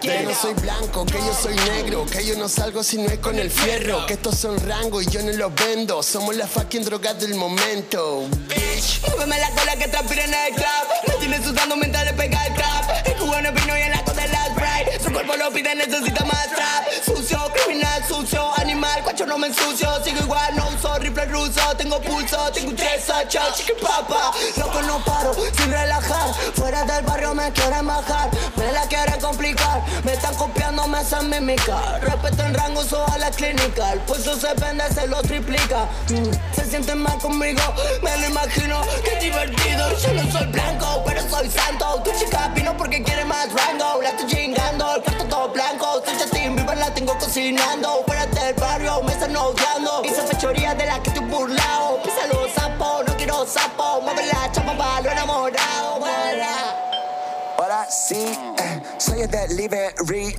Que 0.00 0.22
no 0.22 0.34
soy 0.34 0.54
blanco, 0.54 1.06
que 1.06 1.18
yo 1.18 1.34
soy 1.34 1.54
negro, 1.54 2.04
que 2.06 2.24
yo 2.26 2.36
no 2.36 2.48
salgo 2.48 2.82
si 2.82 2.98
no 2.98 3.08
es 3.08 3.18
con 3.18 3.38
el 3.38 3.50
fierro. 3.50 4.04
Que 4.06 4.14
estos 4.14 4.36
son 4.36 4.58
rangos 4.58 5.04
y 5.04 5.10
yo 5.10 5.22
no 5.22 5.32
los 5.32 5.54
vendo. 5.54 6.02
Somos 6.02 6.36
la 6.36 6.46
fucking 6.46 6.84
droga 6.84 7.03
del 7.12 7.34
momento. 7.34 8.26
Bitch. 8.48 9.02
Muéveme 9.02 9.38
la 9.38 9.50
cola 9.50 9.76
que 9.76 9.88
transpira 9.88 10.24
en 10.24 10.32
el 10.32 10.54
club. 10.54 10.64
Me 11.06 11.14
tiene 11.16 11.44
sudando 11.44 11.76
mientras 11.76 12.02
le 12.06 12.14
pega 12.14 12.42
el 12.46 12.54
trap. 12.54 13.06
El 13.06 13.14
cubano 13.16 13.52
vino 13.52 13.76
y 13.76 13.82
en 13.82 13.90
la 13.90 14.02
de 14.02 14.28
la 14.28 14.46
Sprite. 14.46 15.04
Su 15.04 15.12
cuerpo 15.12 15.36
lo 15.36 15.50
pide, 15.52 15.74
necesita 15.74 16.24
más 16.24 16.48
trap. 16.48 16.84
Sucio, 17.04 17.52
criminal, 17.52 18.02
sucio, 18.08 18.50
animal. 18.56 19.02
Cuacho 19.02 19.26
no 19.26 19.36
me 19.36 19.48
ensucio. 19.48 20.02
Sigo 20.02 20.20
igual, 20.20 20.56
no 20.56 20.66
uso 20.68 20.98
rifle 20.98 21.26
ruso. 21.26 21.60
Tengo 21.76 22.00
pulso, 22.00 22.50
tengo 22.52 22.72
tres 22.74 23.04
ocho, 23.10 23.40
chicken 23.54 23.76
papa. 23.82 24.32
Loco, 24.56 24.80
no 24.82 25.04
paro, 25.04 25.34
sin 25.34 25.70
relajar. 25.70 26.32
Fuera 26.54 26.84
del 26.84 27.04
barrio 27.04 27.34
me 27.34 27.52
quieren 27.52 27.86
bajar. 27.86 28.30
Me 28.56 28.72
la 28.72 28.82
quieren 28.88 29.20
complicar. 29.20 29.82
Me 30.04 30.14
están 30.14 30.34
copiando, 30.36 30.86
me 30.88 30.98
hacen 30.98 31.28
mimicar. 31.28 32.00
Respeto 32.00 32.42
en 32.44 32.54
rango, 32.54 32.80
uso 32.80 33.04
a 33.12 33.18
la 33.18 33.30
clínica. 33.30 33.92
El 33.92 34.00
pulso 34.00 34.40
se 34.40 34.54
vende, 34.54 34.84
se 34.94 35.06
lo 35.06 35.20
triplica. 35.20 35.86
Mm, 36.08 36.54
Se 36.54 36.64
conmigo, 37.02 37.62
me 38.02 38.16
lo 38.18 38.28
imagino. 38.28 38.80
Qué 39.02 39.18
divertido. 39.24 39.98
Yo 39.98 40.12
no 40.14 40.30
soy 40.30 40.46
blanco, 40.46 41.02
pero 41.04 41.28
soy 41.28 41.50
santo. 41.50 42.00
Tu 42.04 42.10
chica 42.18 42.52
vino 42.54 42.76
porque 42.76 43.02
quiere 43.02 43.24
más 43.24 43.48
rango. 43.52 44.00
La 44.02 44.10
estoy 44.10 44.26
chingando, 44.26 44.96
el 44.96 45.02
cuarto 45.02 45.24
todo 45.24 45.48
blanco. 45.48 46.02
Soy 46.04 46.14
Justin 46.14 46.56
Bieber, 46.56 46.76
la 46.78 46.94
tengo 46.94 47.16
cocinando. 47.18 48.04
Fuera 48.06 48.26
del 48.26 48.54
barrio, 48.54 49.02
me 49.02 49.12
están 49.12 49.36
odiando. 49.36 50.02
Hice 50.04 50.22
fechoría 50.22 50.74
de 50.74 50.86
la 50.86 51.02
que 51.02 51.10
estoy 51.10 51.24
burlado. 51.26 52.00
Pisa 52.02 52.26
los 52.28 52.52
sapos, 52.52 53.06
no 53.06 53.16
quiero 53.16 53.46
sapo. 53.46 54.00
Mueve 54.02 54.26
la 54.26 54.52
chapa 54.52 54.76
pa' 54.76 55.00
lo 55.00 55.10
enamorado. 55.10 56.04
Ahora 57.58 57.90
sí, 57.90 58.38
eh, 58.58 58.82
soy 58.98 59.22
el 59.22 59.30
delivery. 59.30 60.36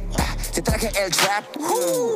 Traje 0.66 0.92
el 1.02 1.12
trap. 1.12 1.46
Uh, 1.58 2.16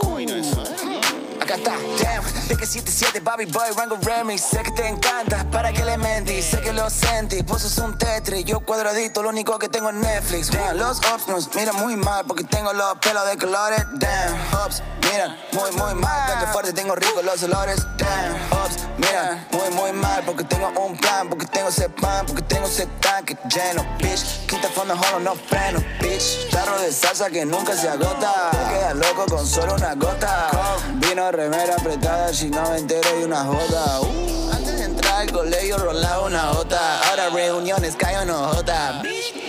Acá 1.42 1.56
está, 1.56 1.72
damn. 2.04 2.48
De 2.50 2.58
que 2.58 2.66
77, 2.66 3.22
Bobby 3.22 3.46
Boy, 3.46 3.70
Rango 3.78 3.98
Remix. 4.02 4.42
Sé 4.42 4.62
que 4.62 4.72
te 4.72 4.88
encanta, 4.88 5.46
para 5.52 5.72
que 5.72 5.86
le 5.86 5.98
mentí. 5.98 6.42
Sé 6.42 6.60
que 6.62 6.74
lo 6.74 6.90
sentí, 6.90 7.42
vos 7.44 7.62
sos 7.62 7.78
un 7.78 7.98
tetris. 7.98 8.44
Yo 8.44 8.60
cuadradito, 8.60 9.24
lo 9.24 9.30
único 9.30 9.58
que 9.58 9.70
tengo 9.70 9.90
es 9.90 9.96
Netflix. 9.96 10.52
Damn, 10.52 10.78
los 10.78 10.98
ops 10.98 11.28
nos 11.28 11.56
miran 11.56 11.76
muy 11.78 11.96
mal 11.96 12.26
porque 12.26 12.44
tengo 12.44 12.74
los 12.74 12.98
pelos 13.00 13.26
de 13.26 13.38
colores. 13.38 13.86
Damn, 13.94 14.64
ops, 14.66 14.84
miran 15.10 15.38
muy, 15.54 15.72
muy 15.72 15.94
mal. 15.96 16.28
Tanto 16.28 16.48
fuerte, 16.48 16.74
tengo 16.74 16.96
rico 16.96 17.22
los 17.22 17.42
olores. 17.44 17.78
Damn, 17.98 18.36
ops, 18.64 18.76
miran 18.98 19.48
muy, 19.52 19.70
muy 19.70 19.92
mal 19.94 20.24
porque 20.26 20.44
tengo 20.44 20.68
un 20.80 20.98
plan. 20.98 21.30
Porque 21.30 21.46
tengo 21.46 21.70
ese 21.70 21.88
pan, 21.90 22.26
porque 22.26 22.42
tengo 22.42 22.68
ese 22.68 22.86
tanque 23.00 23.38
lleno. 23.50 23.86
Bitch, 24.00 24.46
quinta 24.48 24.68
fondo, 24.70 24.98
jolo, 24.98 25.20
no 25.20 25.36
freno. 25.36 25.80
Bitch, 26.02 26.50
tarro 26.50 26.80
de 26.80 26.92
salsa 26.92 27.30
que 27.30 27.46
nunca 27.46 27.76
se 27.76 27.88
agota. 27.88 28.39
Te 28.52 28.74
quedas 28.74 28.96
loco 28.96 29.26
con 29.26 29.46
solo 29.46 29.76
una 29.76 29.96
gota. 29.96 30.50
Vino 30.96 31.32
remera 31.32 31.76
apretada, 31.76 32.32
no 32.50 32.70
me 32.70 32.78
entero 32.78 33.20
y 33.20 33.24
una 33.24 33.44
jota. 33.44 34.02
Uh, 34.02 34.52
antes 34.54 34.78
de 34.78 34.86
entrar 34.86 35.22
al 35.22 35.32
colegio 35.32 35.78
rolaba 35.78 36.26
una 36.26 36.42
jota. 36.54 37.02
Ahora 37.10 37.30
reuniones 37.30 37.96
cae 37.98 38.24
una 38.24 38.36
jota. 38.36 39.02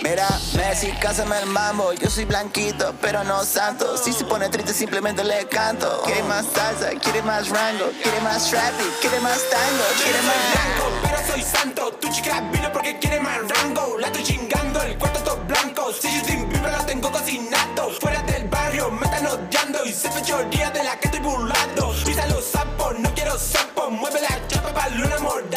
Mira, 0.03 0.27
Messi, 0.57 0.91
cásame 0.99 1.39
el 1.39 1.45
mambo. 1.45 1.93
Yo 1.93 2.09
soy 2.09 2.25
blanquito, 2.25 2.93
pero 3.01 3.23
no 3.23 3.45
santo. 3.45 3.97
Si 3.97 4.11
se 4.11 4.25
pone 4.25 4.49
triste, 4.49 4.73
simplemente 4.73 5.23
le 5.23 5.45
canto. 5.47 6.01
Quiere 6.03 6.23
más 6.23 6.45
salsa, 6.53 6.89
quiere 7.01 7.21
más 7.21 7.49
rango, 7.49 7.85
quiere 8.01 8.19
más 8.21 8.49
trappy, 8.49 8.83
quiere 8.99 9.19
más 9.21 9.39
tango, 9.49 9.83
quiere 10.03 10.21
más. 10.23 10.35
blanco, 10.53 10.91
pero 11.03 11.17
soy 11.31 11.43
santo. 11.43 11.91
Tu 12.01 12.09
chica 12.09 12.41
vino 12.51 12.71
porque 12.73 12.99
quiere 12.99 13.21
más 13.21 13.37
rango. 13.47 13.97
La 13.99 14.07
estoy 14.07 14.23
chingando, 14.23 14.81
el 14.81 14.97
cuarto 14.97 15.19
todo 15.21 15.37
blanco. 15.47 15.93
Si 15.93 16.07
yo 16.13 16.25
sin 16.25 16.49
Bieber 16.49 16.71
la 16.71 16.85
tengo 16.85 17.11
cocinando. 17.11 17.89
Fuera 17.99 18.21
del 18.23 18.47
barrio 18.47 18.80
me 18.89 19.05
están 19.05 19.27
odiando. 19.27 19.85
Y 19.85 19.93
se 19.93 20.09
fechoría 20.09 20.71
de 20.71 20.83
la 20.83 20.97
que 20.99 21.07
estoy 21.07 21.19
burlando. 21.19 21.93
Pisa 22.05 22.25
los 22.27 22.43
sapos, 22.45 22.97
no 22.99 23.13
quiero 23.13 23.37
sapos. 23.37 23.91
Mueve 23.91 24.21
la 24.21 24.47
chapa 24.47 24.73
para 24.73 24.89
lo 24.89 25.05
enamorado. 25.05 25.51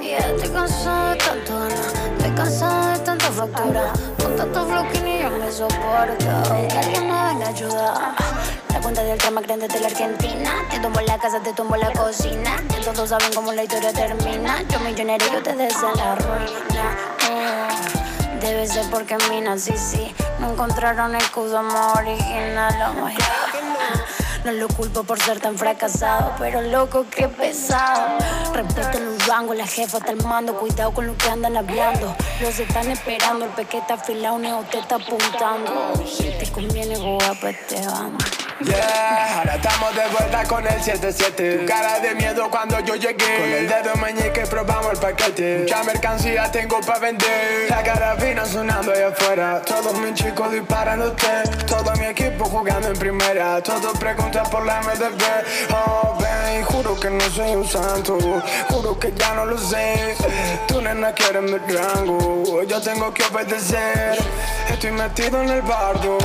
Ya 0.00 0.18
estoy 0.18 0.48
cansado 0.50 1.10
de 1.10 1.16
tanto 1.16 1.58
ganar, 1.58 2.12
estoy 2.16 2.30
cansado 2.34 2.86
de 2.92 2.98
tanta 3.00 3.30
factura. 3.32 3.92
Con 4.22 4.36
tanto 4.36 4.66
flow 4.66 4.88
que 4.92 5.00
ni 5.00 5.22
yo 5.22 5.30
me 5.30 5.50
soporto. 5.50 6.42
Que 6.68 6.78
alguien 6.78 7.08
me 7.08 7.24
venga 7.24 7.46
a 7.46 7.48
ayudar. 7.48 8.14
La 8.72 8.80
cuenta 8.80 9.02
del 9.02 9.18
trama 9.18 9.40
grande 9.40 9.68
de 9.68 9.80
la 9.80 9.86
Argentina. 9.88 10.52
Te 10.70 10.78
tumbo 10.78 11.00
la 11.00 11.18
casa, 11.18 11.40
te 11.40 11.52
tumbo 11.52 11.76
la 11.76 11.90
cocina. 11.92 12.62
Que 12.68 12.76
todos 12.84 13.08
saben 13.08 13.32
cómo 13.34 13.52
la 13.52 13.64
historia 13.64 13.92
termina. 13.92 14.62
Yo 14.68 14.78
millonario 14.80 15.26
y 15.32 15.36
ustedes 15.36 15.74
en 15.74 15.96
la 15.96 16.14
ruina. 16.14 16.96
Oh, 17.28 18.05
Debe 18.40 18.66
ser 18.66 18.88
porque 18.90 19.16
mina, 19.30 19.58
sí, 19.58 19.74
sí. 19.76 20.14
No 20.40 20.52
encontraron 20.52 21.14
excusa 21.14 21.62
más 21.62 21.96
original. 21.96 22.94
My 22.94 23.14
God. 23.14 23.16
No 24.46 24.52
lo 24.52 24.68
culpo 24.68 25.02
por 25.02 25.20
ser 25.20 25.40
tan 25.40 25.58
fracasado, 25.58 26.32
pero 26.38 26.62
loco, 26.62 27.04
qué 27.10 27.26
pesado. 27.26 28.16
Respeto 28.54 28.98
en 28.98 29.08
un 29.08 29.18
rango, 29.26 29.54
la 29.54 29.66
jefa 29.66 29.98
está 29.98 30.12
al 30.12 30.22
mando. 30.22 30.54
Cuidado 30.54 30.92
con 30.92 31.04
lo 31.08 31.16
que 31.16 31.28
andan 31.28 31.56
hablando. 31.56 32.14
Los 32.40 32.56
están 32.60 32.88
esperando, 32.88 33.46
el 33.46 33.50
pequete 33.50 33.94
afilado, 33.94 34.38
neo 34.38 34.64
te 34.70 34.78
está 34.78 34.96
apuntando. 34.96 35.94
Si 36.06 36.30
te 36.38 36.48
conviene, 36.52 36.96
guapa, 36.96 37.50
este 37.50 37.84
bando. 37.88 38.24
Yeah, 38.64 39.38
ahora 39.38 39.56
estamos 39.56 39.94
de 39.94 40.06
vuelta 40.08 40.44
con 40.44 40.66
el 40.66 40.82
77. 40.82 41.58
Tu 41.58 41.66
cara 41.66 42.00
de 42.00 42.14
miedo 42.14 42.48
cuando 42.50 42.80
yo 42.80 42.94
llegué. 42.94 43.36
Con 43.36 43.50
el 43.50 43.68
dedo 43.68 43.94
meñique 43.96 44.46
probamos 44.46 44.92
el 44.92 44.98
paquete. 44.98 45.58
Mucha 45.58 45.84
mercancía 45.84 46.50
tengo 46.50 46.80
para 46.80 46.98
vender. 47.00 47.68
La 47.68 47.82
carabina 47.82 48.46
sonando 48.46 48.92
allá 48.92 49.08
afuera. 49.08 49.60
Todos 49.60 49.98
mis 49.98 50.14
chicos 50.14 50.52
disparándote. 50.52 51.26
Todo 51.66 51.92
mi 51.96 52.06
equipo 52.06 52.46
jugando 52.46 52.88
en 52.88 52.98
primera. 52.98 53.62
Todos 53.62 53.98
preguntan 53.98 54.48
por 54.48 54.64
la 54.64 54.80
MDB. 54.80 55.74
Oh, 55.74 56.16
ven, 56.18 56.64
juro 56.64 56.98
que 56.98 57.10
no 57.10 57.28
soy 57.28 57.56
un 57.56 57.68
santo. 57.68 58.16
Juro 58.70 58.98
que 58.98 59.12
ya 59.12 59.34
no 59.34 59.44
lo 59.44 59.58
sé. 59.58 60.16
Tu 60.66 60.80
nena 60.80 61.12
quiere 61.12 61.42
mi 61.42 61.58
rango. 61.58 62.62
Yo 62.62 62.80
tengo 62.80 63.12
que 63.12 63.22
obedecer. 63.24 64.16
Estoy 64.70 64.92
metido 64.92 65.42
en 65.42 65.50
el 65.50 65.60
bardo. 65.60 66.16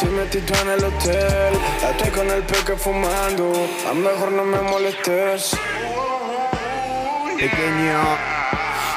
Estoy 0.00 0.16
metido 0.16 0.54
en 0.62 0.68
el 0.70 0.82
hotel, 0.82 1.52
ya 1.82 1.90
estoy 1.90 2.10
con 2.12 2.30
el 2.30 2.42
peque 2.44 2.74
fumando. 2.74 3.52
A 3.86 3.92
lo 3.92 3.94
mejor 3.96 4.32
no 4.32 4.44
me 4.44 4.58
molestes. 4.62 5.54
Pequeño. 7.36 8.00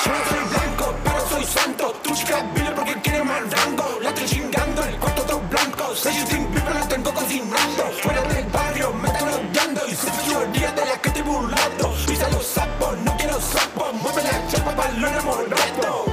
Yo 0.06 0.12
no 0.13 0.24
soy 0.30 0.39
blanco, 0.50 0.96
pero 1.04 1.28
soy 1.28 1.44
santo. 1.44 1.92
Tu 2.02 2.16
chica 2.16 2.46
vino 2.56 2.74
porque 2.74 2.94
quiere 3.02 3.22
más 3.22 3.42
rango. 3.52 4.00
La 4.02 4.10
estoy 4.12 4.28
chingando, 4.28 4.82
el 4.86 4.96
cuarto 4.96 5.24
todo 5.24 5.42
blanco. 5.42 5.94
Soy 5.94 6.13
Justin 6.13 6.50
Bieber, 6.54 6.74
la 6.74 6.88
tengo 6.88 7.13
cocinando. 7.13 7.84
Fuera 8.02 8.22
del 8.22 8.46
barrio 8.46 8.94
me 8.94 9.10
están 9.10 9.28
odiando. 9.28 9.82
Y 9.89 9.96
soy 9.96 10.10
mayoría 10.10 10.72
de 10.72 10.86
la 10.86 11.02
que 11.02 11.10
estoy 11.10 11.24
burlando. 11.24 11.96
Pisa 12.08 12.30
los 12.30 12.48
sapos, 12.48 12.98
no 13.00 13.18
quiero 13.18 13.42
sapos. 13.42 13.94
Mueve 14.02 14.24
la 14.24 14.48
chapa 14.48 14.74
para 14.74 14.92
lo 14.94 15.06
enamorado. 15.10 16.06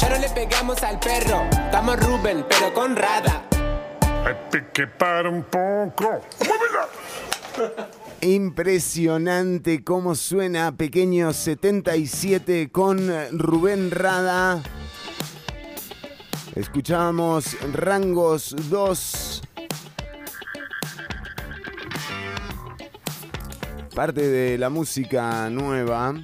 Ya 0.00 0.08
no 0.08 0.18
le 0.18 0.28
pegamos 0.28 0.80
al 0.84 1.00
perro. 1.00 1.42
Estamos 1.50 1.98
Rubén, 1.98 2.46
pero 2.48 2.72
con 2.72 2.94
Rada. 2.94 3.47
Que 4.72 4.86
para 4.86 5.28
un 5.28 5.42
poco. 5.42 6.22
Impresionante 8.20 9.82
cómo 9.82 10.14
suena 10.14 10.76
Pequeño 10.76 11.32
77 11.32 12.70
con 12.70 13.10
Rubén 13.32 13.90
Rada. 13.90 14.62
Escuchamos 16.54 17.56
Rangos 17.72 18.54
2. 18.70 19.42
Parte 23.94 24.28
de 24.28 24.58
la 24.58 24.70
música 24.70 25.50
nueva. 25.50 26.14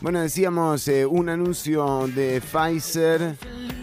Bueno, 0.00 0.20
decíamos 0.20 0.86
eh, 0.88 1.06
un 1.06 1.28
anuncio 1.28 2.06
de 2.08 2.40
Pfizer. 2.40 3.36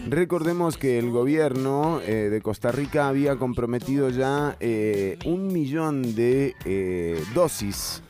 Recordemos 0.08 0.76
que 0.76 1.00
el 1.00 1.10
gobierno 1.10 2.00
eh, 2.00 2.28
de 2.30 2.40
Costa 2.40 2.70
Rica 2.70 3.08
había 3.08 3.36
comprometido 3.36 4.08
ya 4.08 4.56
eh, 4.60 5.18
un 5.24 5.48
millón 5.48 6.14
de 6.14 6.54
eh, 6.64 7.20
dosis 7.34 8.02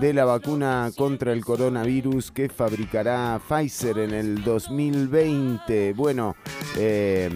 de 0.00 0.12
la 0.12 0.26
vacuna 0.26 0.90
contra 0.94 1.32
el 1.32 1.42
coronavirus 1.44 2.30
que 2.30 2.50
fabricará 2.50 3.40
Pfizer 3.48 3.98
en 3.98 4.12
el 4.12 4.44
2020. 4.44 5.94
Bueno, 5.94 6.36
eh, 6.76 7.30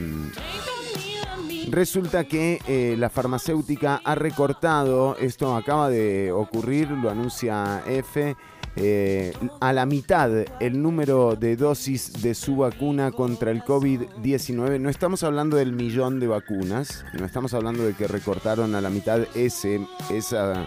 Resulta 1.71 2.25
que 2.25 2.97
la 2.99 3.09
farmacéutica 3.09 4.03
ha 4.05 4.15
recortado, 4.15 5.17
esto 5.17 5.57
acaba 5.57 5.89
de 5.89 6.31
ocurrir, 6.31 6.91
lo 6.91 7.09
anuncia 7.09 7.83
F, 7.87 8.37
eh, 8.77 9.33
a 9.61 9.73
la 9.73 9.85
mitad 9.85 10.31
el 10.61 10.81
número 10.81 11.37
de 11.37 11.57
dosis 11.57 12.23
de 12.23 12.35
su 12.35 12.57
vacuna 12.57 13.13
contra 13.13 13.51
el 13.51 13.63
COVID-19. 13.63 14.81
No 14.81 14.89
estamos 14.89 15.23
hablando 15.23 15.57
del 15.57 15.73
millón 15.73 16.21
de 16.21 16.27
vacunas, 16.27 17.05
no 17.19 17.27
estamos 17.27 17.53
hablando 17.55 17.85
de 17.85 17.95
que 17.95 18.09
recortaron 18.09 18.75
a 18.75 18.81
la 18.81 18.91
mitad 18.91 19.21
ese, 19.35 19.87
esa 20.11 20.67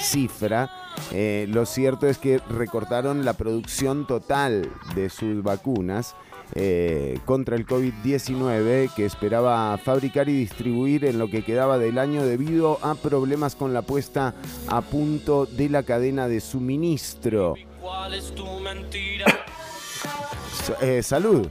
cifra. 0.00 0.70
Eh, 1.12 1.46
lo 1.50 1.66
cierto 1.66 2.08
es 2.08 2.18
que 2.18 2.40
recortaron 2.48 3.24
la 3.24 3.34
producción 3.34 4.06
total 4.06 4.68
de 4.94 5.10
sus 5.10 5.42
vacunas 5.42 6.16
eh, 6.54 7.18
contra 7.24 7.56
el 7.56 7.66
COVID-19 7.66 8.94
que 8.94 9.04
esperaba 9.04 9.76
fabricar 9.78 10.28
y 10.28 10.38
distribuir 10.38 11.04
en 11.04 11.18
lo 11.18 11.28
que 11.28 11.42
quedaba 11.42 11.78
del 11.78 11.98
año 11.98 12.24
debido 12.24 12.78
a 12.82 12.94
problemas 12.94 13.56
con 13.56 13.74
la 13.74 13.82
puesta 13.82 14.34
a 14.68 14.80
punto 14.82 15.46
de 15.46 15.68
la 15.68 15.82
cadena 15.82 16.28
de 16.28 16.40
suministro. 16.40 17.54
Eh, 20.80 21.02
salud. 21.02 21.48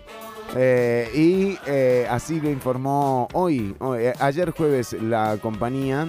Eh, 0.55 1.09
y 1.13 1.57
eh, 1.67 2.07
así 2.09 2.39
lo 2.39 2.49
informó 2.49 3.27
hoy, 3.33 3.75
ayer 4.19 4.51
jueves, 4.51 4.93
la 4.93 5.37
compañía. 5.41 6.07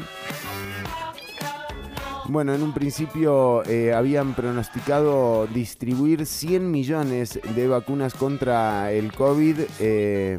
Bueno, 2.29 2.55
en 2.55 2.63
un 2.63 2.73
principio 2.73 3.65
eh, 3.67 3.93
habían 3.95 4.35
pronosticado 4.35 5.47
distribuir 5.47 6.27
100 6.27 6.71
millones 6.71 7.39
de 7.55 7.69
vacunas 7.69 8.15
contra 8.15 8.91
el 8.91 9.13
COVID. 9.13 9.61
eh, 9.79 10.37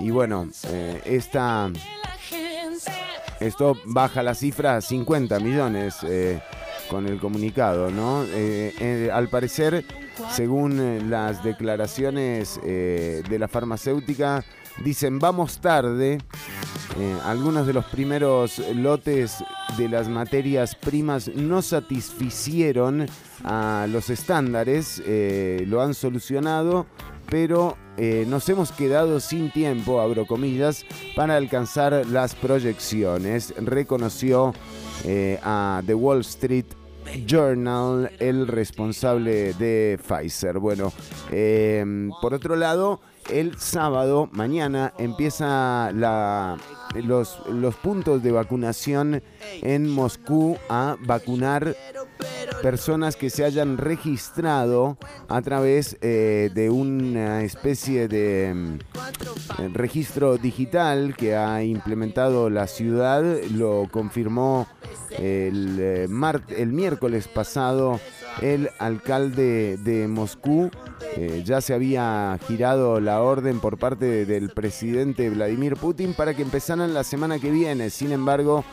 y 0.00 0.10
bueno, 0.10 0.48
eh, 0.68 1.00
esta, 1.04 1.70
esto 3.38 3.76
baja 3.84 4.22
la 4.22 4.34
cifra 4.34 4.76
a 4.76 4.80
50 4.80 5.38
millones 5.38 5.96
con 6.90 7.06
el 7.06 7.20
comunicado, 7.20 7.90
¿no? 7.90 8.24
Al 9.12 9.28
parecer, 9.28 9.84
según 10.30 11.10
las 11.10 11.42
declaraciones 11.42 12.60
de 12.62 13.38
la 13.38 13.48
farmacéutica, 13.48 14.44
dicen 14.84 15.18
vamos 15.18 15.60
tarde. 15.60 16.18
Eh, 16.98 17.16
algunos 17.24 17.66
de 17.66 17.72
los 17.74 17.84
primeros 17.84 18.58
lotes 18.74 19.44
de 19.76 19.88
las 19.88 20.08
materias 20.08 20.74
primas 20.74 21.28
no 21.28 21.62
satisficieron 21.62 23.06
a 23.44 23.86
los 23.88 24.10
estándares, 24.10 25.00
eh, 25.06 25.64
lo 25.68 25.80
han 25.80 25.94
solucionado, 25.94 26.86
pero 27.30 27.76
eh, 27.98 28.24
nos 28.26 28.48
hemos 28.48 28.72
quedado 28.72 29.20
sin 29.20 29.52
tiempo, 29.52 30.00
abro 30.00 30.26
comillas, 30.26 30.84
para 31.14 31.36
alcanzar 31.36 32.04
las 32.06 32.34
proyecciones, 32.34 33.54
reconoció 33.58 34.52
a 35.44 35.82
The 35.86 35.94
Wall 35.94 36.20
Street 36.20 36.66
Journal, 37.26 38.10
el 38.18 38.48
responsable 38.48 39.52
de 39.54 40.00
Pfizer. 40.02 40.58
Bueno, 40.58 40.92
por 42.20 42.34
otro 42.34 42.56
lado, 42.56 43.00
el 43.30 43.58
sábado, 43.58 44.28
mañana, 44.32 44.92
empieza 44.98 45.90
la, 45.92 46.56
los, 46.94 47.40
los 47.48 47.74
puntos 47.76 48.22
de 48.22 48.32
vacunación 48.32 49.22
en 49.62 49.88
Moscú 49.88 50.56
a 50.68 50.96
vacunar 51.00 51.76
personas 52.62 53.16
que 53.16 53.30
se 53.30 53.44
hayan 53.44 53.78
registrado 53.78 54.98
a 55.28 55.40
través 55.42 55.96
eh, 56.00 56.50
de 56.54 56.70
una 56.70 57.42
especie 57.42 58.08
de 58.08 58.52
mm, 58.54 59.74
registro 59.74 60.38
digital 60.38 61.14
que 61.16 61.36
ha 61.36 61.62
implementado 61.62 62.50
la 62.50 62.66
ciudad, 62.66 63.24
lo 63.52 63.88
confirmó 63.90 64.66
el, 65.10 65.78
eh, 65.80 66.08
el 66.56 66.72
miércoles 66.72 67.28
pasado 67.28 68.00
el 68.42 68.70
alcalde 68.78 69.76
de 69.78 70.08
Moscú. 70.08 70.70
Eh, 71.16 71.42
ya 71.44 71.60
se 71.60 71.74
había 71.74 72.38
girado 72.46 73.00
la 73.00 73.22
orden 73.22 73.60
por 73.60 73.78
parte 73.78 74.26
del 74.26 74.50
presidente 74.50 75.30
Vladimir 75.30 75.76
Putin 75.76 76.14
para 76.14 76.34
que 76.34 76.42
empezaran 76.42 76.94
la 76.94 77.04
semana 77.04 77.38
que 77.38 77.50
viene. 77.50 77.90
Sin 77.90 78.12
embargo, 78.12 78.64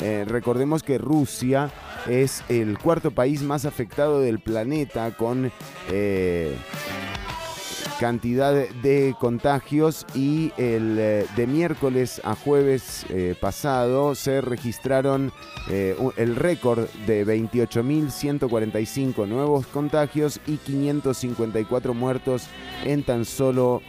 eh, 0.00 0.24
recordemos 0.26 0.82
que 0.82 0.98
Rusia 0.98 1.70
es 2.08 2.42
el 2.48 2.78
cuarto 2.78 3.10
país 3.10 3.42
más 3.42 3.64
afectado 3.64 4.20
del 4.20 4.40
planeta 4.40 5.16
con 5.16 5.50
eh, 5.90 6.56
cantidad 8.04 8.52
de 8.52 9.16
contagios 9.18 10.04
y 10.14 10.52
el 10.58 10.98
eh, 10.98 11.26
de 11.36 11.46
miércoles 11.46 12.20
a 12.22 12.34
jueves 12.34 13.06
eh, 13.08 13.34
pasado 13.40 14.14
se 14.14 14.42
registraron 14.42 15.32
eh, 15.70 15.96
el 16.18 16.36
récord 16.36 16.86
de 17.06 17.24
28.145 17.24 19.26
nuevos 19.26 19.66
contagios 19.68 20.38
y 20.46 20.58
554 20.58 21.94
muertos 21.94 22.48
en 22.84 23.04
tan 23.04 23.24
solo 23.24 23.80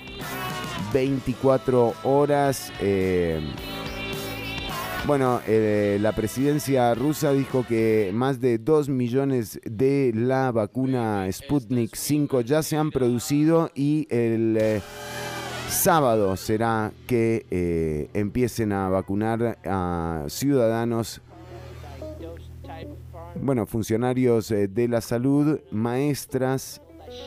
24 0.94 1.94
horas. 2.06 2.72
Bueno, 5.08 5.40
eh, 5.48 5.98
la 6.02 6.14
presidencia 6.14 6.94
rusa 6.96 7.32
dijo 7.32 7.66
que 7.68 8.12
más 8.14 8.42
de 8.42 8.58
2 8.58 8.90
millones 8.90 9.60
de 9.64 10.12
la 10.16 10.52
vacuna 10.52 11.28
Sputnik 11.32 11.96
5 11.96 12.42
ya 12.42 12.64
se 12.64 12.76
han 12.76 12.90
producido 12.90 13.70
y 13.76 14.08
el 14.10 14.58
eh, 14.60 14.82
sábado 15.70 16.36
será 16.38 16.92
que 17.08 17.46
eh, 17.52 18.10
empiecen 18.14 18.72
a 18.72 18.90
vacunar 18.90 19.60
a 19.66 20.26
ciudadanos, 20.28 21.22
bueno, 23.42 23.66
funcionarios 23.66 24.50
eh, 24.52 24.68
de 24.68 24.88
la 24.88 25.02
salud, 25.02 25.60
maestras, 25.72 26.82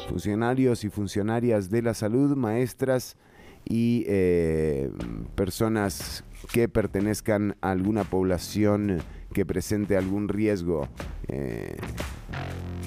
funcionarios 0.08 0.84
y 0.84 0.90
funcionarias 0.90 1.70
de 1.70 1.82
la 1.82 1.94
salud, 1.94 2.36
maestras 2.36 3.16
y 3.64 4.04
eh, 4.08 4.90
personas 5.34 6.24
que 6.52 6.68
pertenezcan 6.68 7.56
a 7.60 7.70
alguna 7.70 8.04
población 8.04 9.02
que 9.32 9.44
presente 9.44 9.96
algún 9.96 10.28
riesgo 10.28 10.88
eh, 11.28 11.76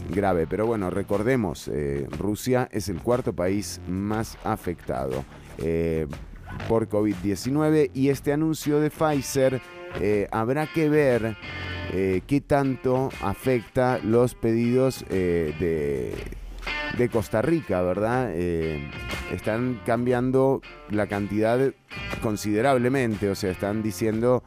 grave. 0.10 0.48
Pero 0.48 0.66
bueno, 0.66 0.90
recordemos, 0.90 1.68
eh, 1.68 2.08
Rusia 2.18 2.70
es 2.72 2.90
el 2.90 3.00
cuarto 3.00 3.34
país 3.34 3.82
más 3.88 4.38
afectado 4.44 5.24
eh, 5.58 6.08
por 6.68 6.90
COVID-19 6.90 7.92
y 7.94 8.10
este 8.10 8.34
anuncio 8.34 8.80
de 8.80 8.90
Pfizer 8.90 9.62
habrá 10.32 10.68
que 10.68 10.90
ver 10.90 11.36
qué 11.92 12.44
tanto 12.46 13.10
afecta 13.22 14.00
los 14.00 14.36
pedidos 14.36 15.06
de 15.10 16.14
de 16.98 17.10
Costa 17.10 17.42
Rica, 17.42 17.82
¿verdad? 17.82 18.32
Eh, 18.34 18.90
están 19.32 19.80
cambiando 19.86 20.62
la 20.90 21.08
cantidad 21.08 21.74
considerablemente, 22.22 23.30
o 23.30 23.36
sea, 23.36 23.52
están 23.52 23.82
diciendo 23.84 24.44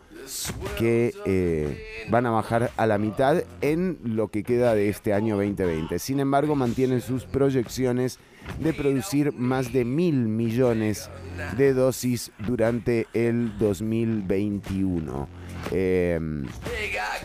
que 0.79 1.15
eh, 1.27 2.07
van 2.11 2.27
a 2.27 2.31
bajar 2.31 2.71
a 2.77 2.87
la 2.87 2.99
mitad 2.99 3.43
en 3.61 3.99
lo 4.05 4.29
que 4.29 4.43
queda 4.43 4.75
de 4.75 4.89
este 4.89 5.13
año 5.13 5.37
2020. 5.37 5.99
Sin 5.99 6.21
embargo, 6.21 6.55
mantienen 6.55 7.01
sus 7.01 7.25
proyecciones 7.25 8.19
de 8.59 8.73
producir 8.73 9.33
más 9.33 9.73
de 9.73 9.85
mil 9.85 10.29
millones 10.29 11.11
de 11.57 11.73
dosis 11.75 12.31
durante 12.47 13.07
el 13.15 13.57
2021. 13.59 15.29
Eh, 15.73 16.21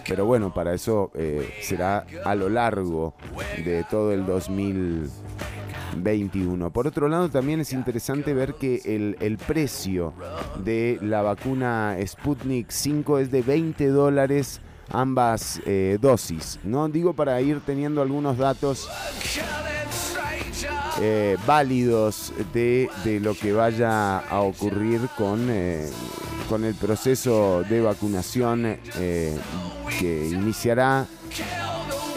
pero 0.08 0.26
bueno, 0.26 0.52
para 0.54 0.74
eso 0.74 1.12
eh, 1.16 1.58
será 1.62 2.06
a 2.24 2.36
lo 2.36 2.48
largo 2.50 3.16
de 3.64 3.86
todo 3.90 4.12
el 4.12 4.26
2021. 4.26 6.72
Por 6.72 6.88
otro 6.88 7.08
lado, 7.08 7.30
también 7.30 7.60
es 7.60 7.72
interesante 7.74 8.34
ver 8.34 8.56
que 8.56 8.82
el, 8.86 9.18
el 9.20 9.38
precio 9.38 10.14
de 10.64 10.98
la 11.02 11.22
vacuna 11.22 11.96
Sputnik 12.06 12.72
5 12.72 13.20
es 13.20 13.30
de 13.32 13.42
20 13.42 13.88
dólares 13.88 14.62
ambas 14.92 15.62
eh, 15.66 15.98
dosis. 16.02 16.60
No 16.64 16.90
digo 16.90 17.14
para 17.14 17.40
ir 17.42 17.62
teniendo 17.62 18.02
algunos 18.02 18.38
datos 18.38 18.90
eh, 21.02 21.38
válidos 21.46 22.34
de, 22.54 22.90
de 23.04 23.20
lo 23.20 23.34
que 23.34 23.54
vaya 23.54 24.18
a 24.18 24.42
ocurrir 24.42 25.02
con, 25.18 25.48
eh, 25.50 25.90
con 26.50 26.66
el 26.66 26.76
proceso 26.76 27.64
de 27.70 27.82
vacunación 27.82 28.78
eh, 28.96 29.38
que 30.00 30.28
iniciará 30.28 31.06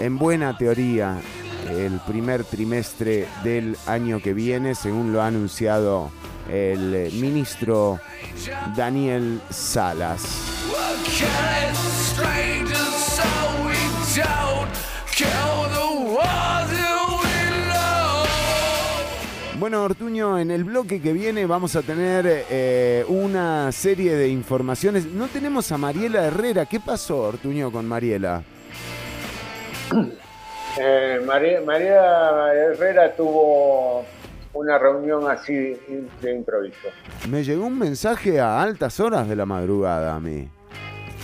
en 0.00 0.18
buena 0.18 0.56
teoría 0.58 1.20
el 1.70 2.00
primer 2.06 2.44
trimestre 2.44 3.28
del 3.44 3.76
año 3.86 4.20
que 4.20 4.34
viene, 4.34 4.74
según 4.74 5.12
lo 5.12 5.22
ha 5.22 5.28
anunciado 5.28 6.10
el 6.50 7.12
ministro 7.12 8.00
Daniel 8.76 9.40
Salas. 9.50 10.22
Bueno, 19.62 19.84
Ortuño, 19.84 20.40
en 20.40 20.50
el 20.50 20.64
bloque 20.64 21.00
que 21.00 21.12
viene 21.12 21.46
vamos 21.46 21.76
a 21.76 21.82
tener 21.82 22.26
eh, 22.50 23.04
una 23.06 23.70
serie 23.70 24.16
de 24.16 24.26
informaciones. 24.26 25.06
No 25.06 25.28
tenemos 25.28 25.70
a 25.70 25.78
Mariela 25.78 26.24
Herrera. 26.24 26.66
¿Qué 26.66 26.80
pasó, 26.80 27.20
Ortuño, 27.28 27.70
con 27.70 27.86
Mariela? 27.86 28.42
Eh, 30.80 31.20
María, 31.24 31.60
María 31.60 32.52
Herrera 32.54 33.14
tuvo 33.14 34.04
una 34.54 34.78
reunión 34.78 35.30
así 35.30 35.76
de 36.22 36.34
improviso. 36.34 36.88
Me 37.30 37.44
llegó 37.44 37.66
un 37.66 37.78
mensaje 37.78 38.40
a 38.40 38.60
altas 38.60 38.98
horas 38.98 39.28
de 39.28 39.36
la 39.36 39.46
madrugada 39.46 40.16
a 40.16 40.18
mí. 40.18 40.48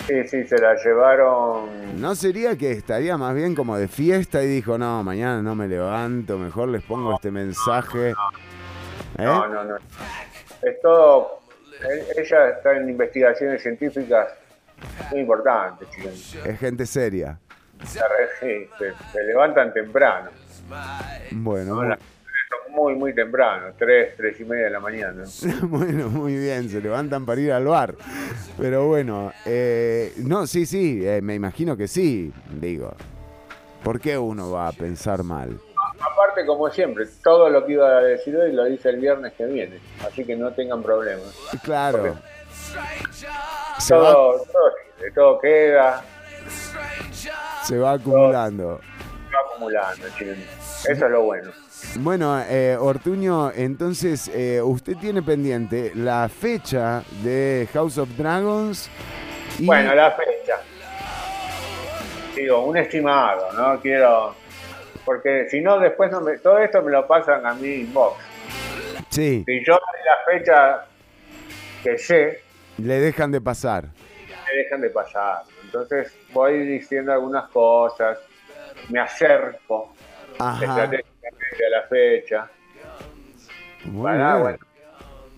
Sí, 0.08 0.26
sí, 0.26 0.44
se 0.44 0.58
la 0.58 0.74
llevaron. 0.74 2.00
¿No 2.00 2.14
sería 2.14 2.56
que 2.56 2.72
estaría 2.72 3.18
más 3.18 3.34
bien 3.34 3.54
como 3.54 3.76
de 3.76 3.88
fiesta 3.88 4.42
y 4.42 4.46
dijo, 4.46 4.78
no, 4.78 5.04
mañana 5.04 5.42
no 5.42 5.54
me 5.54 5.68
levanto, 5.68 6.38
mejor 6.38 6.70
les 6.70 6.82
pongo 6.82 7.14
este 7.14 7.30
mensaje? 7.30 8.10
¿Eh? 8.10 8.14
No, 9.18 9.46
no, 9.48 9.64
no. 9.64 9.76
Es 10.62 10.80
todo. 10.80 11.40
Ella 12.16 12.48
está 12.48 12.76
en 12.76 12.88
investigaciones 12.88 13.62
científicas 13.62 14.28
muy 15.10 15.20
importantes, 15.20 15.88
chicos. 15.90 16.36
Es 16.44 16.58
gente 16.58 16.86
seria. 16.86 17.38
Se, 17.84 18.68
levantan 19.26 19.72
temprano. 19.74 20.30
Bueno, 21.32 21.74
¿no? 21.74 21.80
muy- 21.82 21.88
Las- 21.90 21.98
Muy, 22.70 22.94
muy 22.94 23.14
temprano, 23.14 23.72
tres, 23.78 24.14
tres 24.16 24.38
y 24.40 24.44
media 24.44 24.64
de 24.64 24.70
la 24.70 24.80
mañana. 24.80 25.24
bueno, 25.62 26.08
muy 26.08 26.36
bien, 26.36 26.68
se 26.68 26.80
levantan 26.80 27.24
para 27.26 27.40
ir 27.40 27.52
al 27.52 27.64
bar. 27.64 27.94
Pero 28.58 28.86
bueno, 28.86 29.32
eh, 29.44 30.12
no, 30.18 30.46
sí, 30.46 30.66
sí, 30.66 31.00
eh, 31.06 31.20
me 31.22 31.34
imagino 31.34 31.76
que 31.76 31.88
sí, 31.88 32.32
digo. 32.50 32.94
¿Por 33.82 34.00
qué 34.00 34.18
uno 34.18 34.50
va 34.50 34.68
a 34.68 34.72
pensar 34.72 35.22
mal? 35.22 35.58
Aparte, 36.00 36.44
como 36.46 36.68
siempre, 36.70 37.06
todo 37.22 37.48
lo 37.48 37.64
que 37.64 37.72
iba 37.72 37.88
a 37.88 38.02
decir 38.02 38.36
hoy 38.36 38.52
lo 38.52 38.64
dice 38.64 38.90
el 38.90 38.98
viernes 38.98 39.32
que 39.34 39.46
viene, 39.46 39.78
así 40.06 40.24
que 40.24 40.36
no 40.36 40.52
tengan 40.52 40.82
problemas. 40.82 41.34
Claro. 41.62 42.16
Se 43.78 43.94
va, 43.94 44.12
Todo, 44.12 44.38
todo 44.38 44.72
todo 45.14 45.38
queda, 45.38 46.02
se 47.64 47.78
va 47.78 47.92
acumulando. 47.92 48.80
va 48.80 49.52
acumulando, 49.52 50.06
chicos. 50.16 50.36
Eso 50.88 51.04
es 51.06 51.10
lo 51.10 51.22
bueno. 51.22 51.50
Bueno, 52.00 52.40
eh, 52.48 52.76
Ortuño, 52.78 53.50
entonces 53.52 54.28
eh, 54.34 54.60
usted 54.62 54.96
tiene 54.96 55.22
pendiente 55.22 55.92
la 55.94 56.28
fecha 56.28 57.02
de 57.22 57.68
House 57.72 57.98
of 57.98 58.08
Dragons 58.16 58.90
y 59.58 59.66
Bueno, 59.66 59.94
la 59.94 60.10
fecha. 60.12 60.60
Digo, 62.36 62.64
un 62.64 62.76
estimado, 62.76 63.52
¿no? 63.52 63.80
Quiero. 63.80 64.34
Porque 65.04 65.46
si 65.50 65.60
no, 65.60 65.78
después 65.78 66.10
no 66.10 66.20
me, 66.20 66.38
todo 66.38 66.58
esto 66.58 66.82
me 66.82 66.90
lo 66.92 67.06
pasan 67.06 67.44
a 67.46 67.54
mi 67.54 67.68
inbox. 67.68 68.16
sí, 69.08 69.42
Si 69.46 69.64
yo 69.64 69.72
la 69.74 70.32
fecha 70.38 70.84
que 71.82 71.96
sé, 71.98 72.42
le 72.76 73.00
dejan 73.00 73.32
de 73.32 73.40
pasar. 73.40 73.84
me 73.84 74.58
dejan 74.62 74.80
de 74.80 74.90
pasar. 74.90 75.42
Entonces 75.64 76.12
voy 76.32 76.66
diciendo 76.66 77.12
algunas 77.12 77.48
cosas, 77.48 78.18
me 78.90 79.00
acerco 79.00 79.92
Ajá. 80.38 80.90
Estratégicamente 81.28 81.66
a 81.66 81.70
la 81.70 81.82
fecha. 81.88 82.50
Para 84.02 84.36
bueno, 84.38 84.58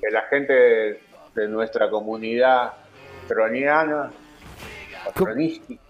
que 0.01 0.11
la 0.11 0.23
gente 0.23 0.53
de, 0.53 1.01
de 1.35 1.49
nuestra 1.49 1.91
comunidad 1.91 2.73
troniana, 3.29 4.11
tronística, 5.15 5.83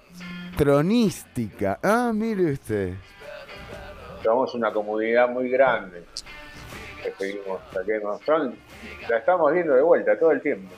Tronística. 0.56 1.78
Ah, 1.82 2.12
mire 2.14 2.52
usted. 2.52 2.94
somos 4.22 4.54
una 4.54 4.70
comunidad 4.72 5.28
muy 5.30 5.48
grande 5.48 6.04
que 7.02 7.12
seguimos 7.12 7.60
a 7.74 7.82
Game 7.86 8.04
of 8.04 8.22
Thrones. 8.24 8.58
La 9.08 9.18
estamos 9.18 9.52
viendo 9.54 9.74
de 9.74 9.80
vuelta 9.80 10.18
todo 10.18 10.32
el 10.32 10.42
tiempo. 10.42 10.70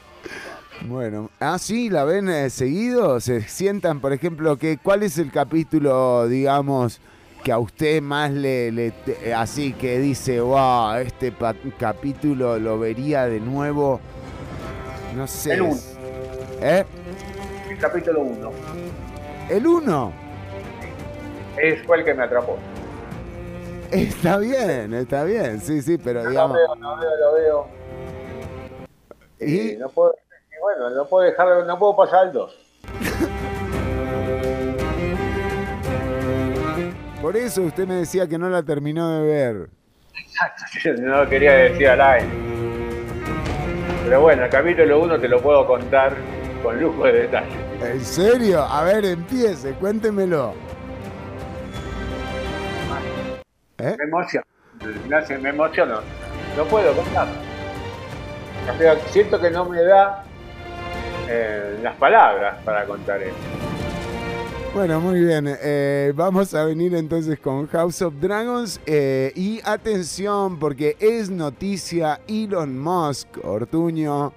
Bueno, 0.82 1.30
ah, 1.40 1.58
sí, 1.58 1.90
la 1.90 2.04
ven 2.04 2.28
eh, 2.28 2.50
seguido. 2.50 3.18
Se 3.18 3.40
sientan, 3.40 4.00
por 4.00 4.12
ejemplo, 4.12 4.56
que 4.56 4.78
¿cuál 4.78 5.02
es 5.02 5.18
el 5.18 5.32
capítulo, 5.32 6.28
digamos, 6.28 7.00
que 7.42 7.52
a 7.52 7.58
usted 7.58 8.00
más 8.00 8.30
le, 8.30 8.70
le- 8.72 8.92
así 9.36 9.72
que 9.72 9.98
dice, 9.98 10.40
wow, 10.40 10.94
este 10.96 11.32
capítulo 11.78 12.58
lo 12.58 12.78
vería 12.78 13.26
de 13.26 13.40
nuevo? 13.40 14.00
No 15.16 15.26
sé. 15.26 15.54
El 15.54 15.62
uno. 15.62 15.76
¿Eh? 16.60 16.84
El 17.70 17.78
capítulo 17.78 18.20
1 18.20 18.50
El 19.50 19.66
1. 19.66 20.12
es 21.58 21.82
fue 21.86 21.98
el 21.98 22.04
que 22.04 22.14
me 22.14 22.22
atrapó. 22.24 22.56
Está 23.90 24.38
bien, 24.38 24.94
está 24.94 25.24
bien, 25.24 25.60
sí, 25.60 25.82
sí, 25.82 25.98
pero 25.98 26.22
Lo 26.22 26.30
digamos. 26.30 26.56
veo, 26.56 26.74
lo 26.76 26.96
veo, 26.96 27.10
lo 27.20 27.34
veo. 27.34 27.66
Y 29.40 29.72
Y 29.72 29.76
no 29.76 29.88
puedo, 29.90 30.14
bueno, 30.62 30.90
no 30.90 31.06
puedo 31.06 31.28
dejar, 31.28 31.66
no 31.66 31.78
puedo 31.78 31.96
pasar 31.96 32.20
al 32.20 32.32
2. 32.32 32.61
Por 37.22 37.36
eso 37.36 37.62
usted 37.62 37.86
me 37.86 37.94
decía 37.94 38.26
que 38.26 38.36
no 38.36 38.48
la 38.50 38.62
terminó 38.62 39.08
de 39.20 39.26
ver. 39.26 39.68
no 41.00 41.22
lo 41.24 41.28
quería 41.30 41.52
decir 41.52 41.88
al 41.88 42.00
aire. 42.00 42.28
Pero 44.04 44.20
bueno, 44.20 44.44
el 44.44 44.50
capítulo 44.50 45.00
1 45.00 45.20
te 45.20 45.28
lo 45.28 45.40
puedo 45.40 45.66
contar 45.66 46.14
con 46.62 46.80
lujo 46.80 47.04
de 47.04 47.12
detalle. 47.12 47.56
¿En 47.80 48.00
serio? 48.04 48.62
A 48.62 48.82
ver, 48.82 49.04
empiece, 49.04 49.72
cuéntemelo. 49.74 50.54
¿Eh? 53.78 53.96
Me 53.98 54.04
me, 55.08 55.16
hace- 55.16 55.38
me 55.38 55.50
emociono. 55.50 56.00
No 56.56 56.64
puedo 56.64 56.92
contar. 56.94 57.28
O 58.72 58.78
sea, 58.78 58.96
siento 59.08 59.40
que 59.40 59.50
no 59.50 59.64
me 59.64 59.82
da 59.82 60.24
eh, 61.28 61.78
las 61.82 61.94
palabras 61.96 62.56
para 62.64 62.84
contar 62.84 63.22
eso. 63.22 63.34
Bueno, 64.74 65.00
muy 65.00 65.20
bien. 65.20 65.46
eh, 65.62 66.12
vamos 66.16 66.54
a 66.54 66.64
venir 66.64 66.94
entonces 66.94 67.38
con 67.38 67.66
House 67.68 68.00
of 68.02 68.14
Dragons. 68.20 68.80
eh, 68.86 69.30
y 69.34 69.60
atención, 69.64 70.58
porque 70.58 70.96
es 70.98 71.28
noticia 71.30 72.20
Elon 72.26 72.78
Musk, 72.78 73.28
Ortuño. 73.44 74.32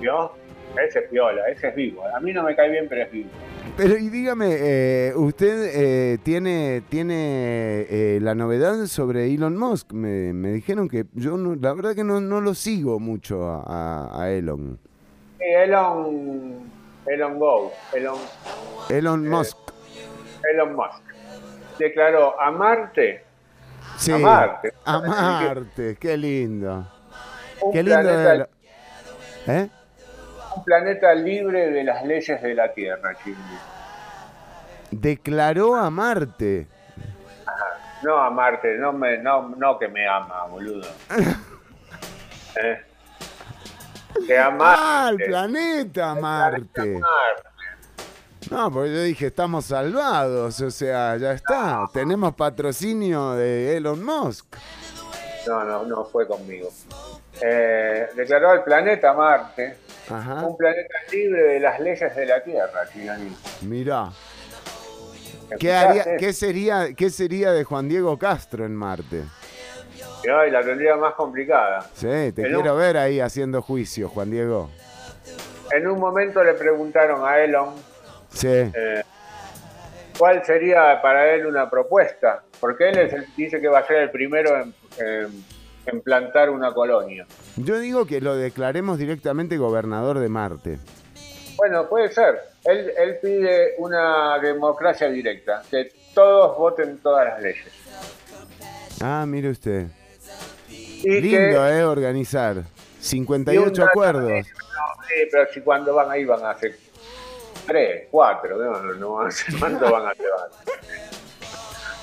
¿Vio? 0.00 0.32
Ese 0.88 0.98
es 1.00 1.08
piola, 1.08 1.48
ese 1.48 1.68
es 1.68 1.74
vivo. 1.76 2.02
A 2.14 2.20
mí 2.20 2.32
no 2.32 2.42
me 2.42 2.54
cae 2.56 2.68
bien, 2.70 2.86
pero 2.88 3.02
es 3.04 3.12
vivo. 3.12 3.28
Pero 3.76 3.96
y 3.96 4.08
dígame, 4.08 4.48
eh, 4.58 5.12
¿usted 5.14 5.70
eh, 5.74 6.18
tiene, 6.22 6.82
tiene 6.88 8.18
la 8.20 8.34
novedad 8.34 8.86
sobre 8.86 9.32
Elon 9.32 9.56
Musk? 9.56 9.92
Me, 9.92 10.32
me 10.32 10.50
dijeron 10.52 10.88
que 10.88 11.04
yo 11.14 11.36
no- 11.36 11.54
la 11.54 11.72
verdad 11.74 11.94
que 11.94 12.02
no, 12.04 12.20
no 12.20 12.40
lo 12.40 12.54
sigo 12.54 12.98
mucho 12.98 13.44
a, 13.48 14.10
a- 14.22 14.30
Elon. 14.32 14.78
Sí, 15.38 15.44
Elon, 15.64 16.54
Elon 17.08 17.38
Go, 17.38 17.72
Elon, 17.94 18.18
Elon 18.90 19.28
Musk. 19.28 19.56
Elon 20.52 20.74
Musk 20.74 21.02
declaró 21.78 22.40
a 22.40 22.50
Marte, 22.50 23.24
Sí, 23.96 24.12
a 24.12 24.18
Marte. 24.18 24.72
a 24.84 24.98
Marte, 25.00 25.96
qué 26.00 26.16
lindo. 26.16 26.86
un, 27.60 27.72
Qué 27.72 27.82
lindo. 27.82 28.00
planeta, 28.00 28.30
de 28.32 28.38
lo- 28.38 28.48
¿Eh? 29.46 29.68
un 30.56 30.64
planeta 30.64 31.14
libre 31.14 31.70
de 31.70 31.84
las 31.84 32.04
leyes 32.04 32.42
de 32.42 32.54
la 32.54 32.72
Tierra, 32.72 33.14
Chile. 33.22 33.36
Declaró 34.90 35.74
a 35.76 35.90
Marte. 35.90 36.66
No 38.02 38.18
a 38.18 38.30
Marte, 38.30 38.76
no, 38.78 38.92
me, 38.92 39.18
no, 39.18 39.48
no 39.56 39.78
que 39.78 39.88
me 39.88 40.06
ama, 40.06 40.44
boludo. 40.46 40.86
¿Eh? 42.62 42.82
Que 44.26 44.38
a 44.38 44.46
Ah, 44.60 45.08
el 45.10 45.16
Marte. 45.16 45.24
planeta 45.26 46.14
Marte. 46.14 47.00
No, 48.50 48.70
porque 48.70 48.94
yo 48.94 49.02
dije, 49.02 49.26
estamos 49.26 49.64
salvados, 49.64 50.60
o 50.60 50.70
sea, 50.70 51.16
ya 51.16 51.32
está. 51.32 51.84
Tenemos 51.92 52.34
patrocinio 52.34 53.32
de 53.32 53.76
Elon 53.76 54.04
Musk. 54.04 54.46
No, 55.48 55.64
no, 55.64 55.84
no 55.84 56.04
fue 56.04 56.26
conmigo. 56.28 56.70
Eh, 57.40 58.06
declaró 58.14 58.50
al 58.50 58.62
planeta 58.64 59.12
Marte 59.12 59.76
Ajá. 60.08 60.46
un 60.46 60.56
planeta 60.56 60.94
libre 61.12 61.42
de 61.42 61.60
las 61.60 61.78
leyes 61.80 62.14
de 62.16 62.26
la 62.26 62.42
Tierra, 62.42 62.80
Chilani. 62.92 63.36
Mirá. 63.62 64.10
¿Qué, 65.60 65.72
haría, 65.74 66.16
qué, 66.16 66.32
sería, 66.32 66.94
¿Qué 66.94 67.10
sería 67.10 67.52
de 67.52 67.62
Juan 67.64 67.88
Diego 67.88 68.18
Castro 68.18 68.64
en 68.64 68.74
Marte? 68.74 69.22
Y 70.26 70.28
hoy 70.28 70.50
la 70.50 70.60
tendría 70.64 70.96
más 70.96 71.14
complicada. 71.14 71.82
Sí, 71.94 72.06
te 72.06 72.42
En 72.42 72.54
quiero 72.54 72.72
un- 72.72 72.78
ver 72.80 72.96
ahí 72.96 73.20
haciendo 73.20 73.62
juicio, 73.62 74.08
Juan 74.08 74.28
Diego. 74.30 74.68
En 75.70 75.86
un 75.86 76.00
momento 76.00 76.42
le 76.42 76.54
preguntaron 76.54 77.24
a 77.24 77.38
Elon 77.38 77.74
Sí. 78.30 78.48
eh, 78.48 79.02
cuál 80.18 80.44
sería 80.44 81.00
para 81.00 81.32
él 81.32 81.46
una 81.46 81.70
propuesta, 81.70 82.42
porque 82.58 82.88
él 82.88 82.98
es 82.98 83.12
el- 83.12 83.26
dice 83.36 83.60
que 83.60 83.68
va 83.68 83.80
a 83.80 83.86
ser 83.86 83.98
el 83.98 84.10
primero 84.10 84.60
en, 84.60 84.74
en- 84.98 85.44
en 85.86 86.00
plantar 86.00 86.50
una 86.50 86.72
colonia. 86.74 87.24
Yo 87.56 87.78
digo 87.78 88.04
que 88.06 88.20
lo 88.20 88.34
declaremos 88.34 88.98
directamente 88.98 89.56
gobernador 89.58 90.18
de 90.18 90.28
Marte. 90.28 90.78
Bueno, 91.56 91.88
puede 91.88 92.08
ser. 92.12 92.40
Él, 92.64 92.90
él 92.98 93.18
pide 93.22 93.74
una 93.78 94.40
democracia 94.40 95.08
directa, 95.08 95.62
que 95.70 95.88
todos 96.14 96.58
voten 96.58 96.98
todas 96.98 97.26
las 97.26 97.40
leyes. 97.40 97.68
Ah, 99.00 99.24
mire 99.26 99.50
usted. 99.50 99.86
Y 101.02 101.20
Lindo, 101.20 101.62
que, 101.64 101.78
¿eh? 101.78 101.84
Organizar. 101.84 102.56
y 102.56 102.58
un 102.60 102.66
58 103.00 103.70
dato- 103.70 103.84
acuerdos. 103.90 104.30
No, 104.30 105.04
sí, 105.06 105.14
pero 105.30 105.46
si 105.52 105.60
cuando 105.60 105.94
van 105.94 106.10
ahí 106.10 106.24
van 106.24 106.44
a 106.44 106.50
hacer 106.50 106.76
tres, 107.66 108.08
cuatro, 108.10 108.56
no, 108.56 108.80
no, 108.82 108.92
no 108.94 109.12
van 109.14 109.26
a 109.26 109.28
hacer, 109.28 109.54
¿cuánto 109.58 109.90
van 109.90 110.06
a 110.06 110.12
llevar? 110.14 110.50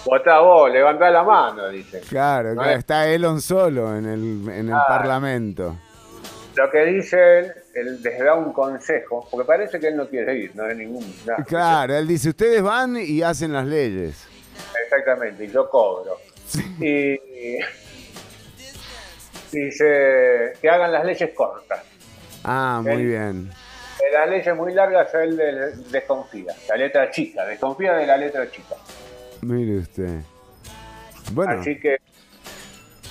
Votá 0.06 0.40
vos, 0.40 0.70
levantá 0.72 1.10
la 1.10 1.24
mano, 1.24 1.70
dice. 1.70 2.02
Claro, 2.02 2.50
No 2.50 2.56
claro, 2.56 2.72
es- 2.72 2.80
está 2.80 3.08
Elon 3.08 3.42
solo 3.42 3.96
en 3.96 4.06
el, 4.06 4.50
en 4.50 4.68
el 4.68 4.74
Ah. 4.74 4.86
Parlamento. 4.88 5.78
Lo 6.56 6.70
que 6.70 6.86
dice 6.86 7.40
él, 7.40 7.52
él 7.74 8.02
les 8.04 8.20
da 8.20 8.36
un 8.36 8.54
consejo, 8.54 9.28
porque 9.32 9.48
parece 9.48 9.80
que 9.80 9.88
él 9.88 9.96
no 9.96 10.08
quiere 10.08 10.36
ir, 10.38 10.56
no 10.56 10.68
es 10.70 10.76
ningún... 10.78 11.04
nada. 11.26 11.44
Claro, 11.46 11.96
él 11.96 12.08
dice, 12.08 12.30
ustedes 12.30 12.62
van 12.62 12.98
y 12.98 13.22
hacen 13.24 13.54
las 13.54 13.66
leyes. 13.66 14.28
Exactamente, 14.84 15.46
y 15.46 15.48
yo 15.52 15.68
cobro. 15.70 16.18
Y, 16.80 17.14
y 17.14 17.58
dice 19.54 20.54
que 20.62 20.70
hagan 20.70 20.92
las 20.92 21.06
leyes 21.06 21.30
cortas. 21.34 21.82
Ah, 22.44 22.82
muy 22.84 23.06
bien. 23.06 23.50
De 24.00 24.12
las 24.12 24.30
leyes 24.30 24.56
muy 24.56 24.74
largas 24.74 25.14
él 25.14 25.38
de- 25.38 25.72
desconfía. 25.92 26.54
La 26.68 26.76
letra 26.76 27.10
chica, 27.12 27.46
desconfía 27.46 27.94
de 27.94 28.06
la 28.08 28.18
letra 28.18 28.50
chica. 28.52 28.76
Mire 29.42 29.78
usted. 29.80 30.20
Bueno, 31.32 31.60
Así 31.62 31.80
que 31.80 31.98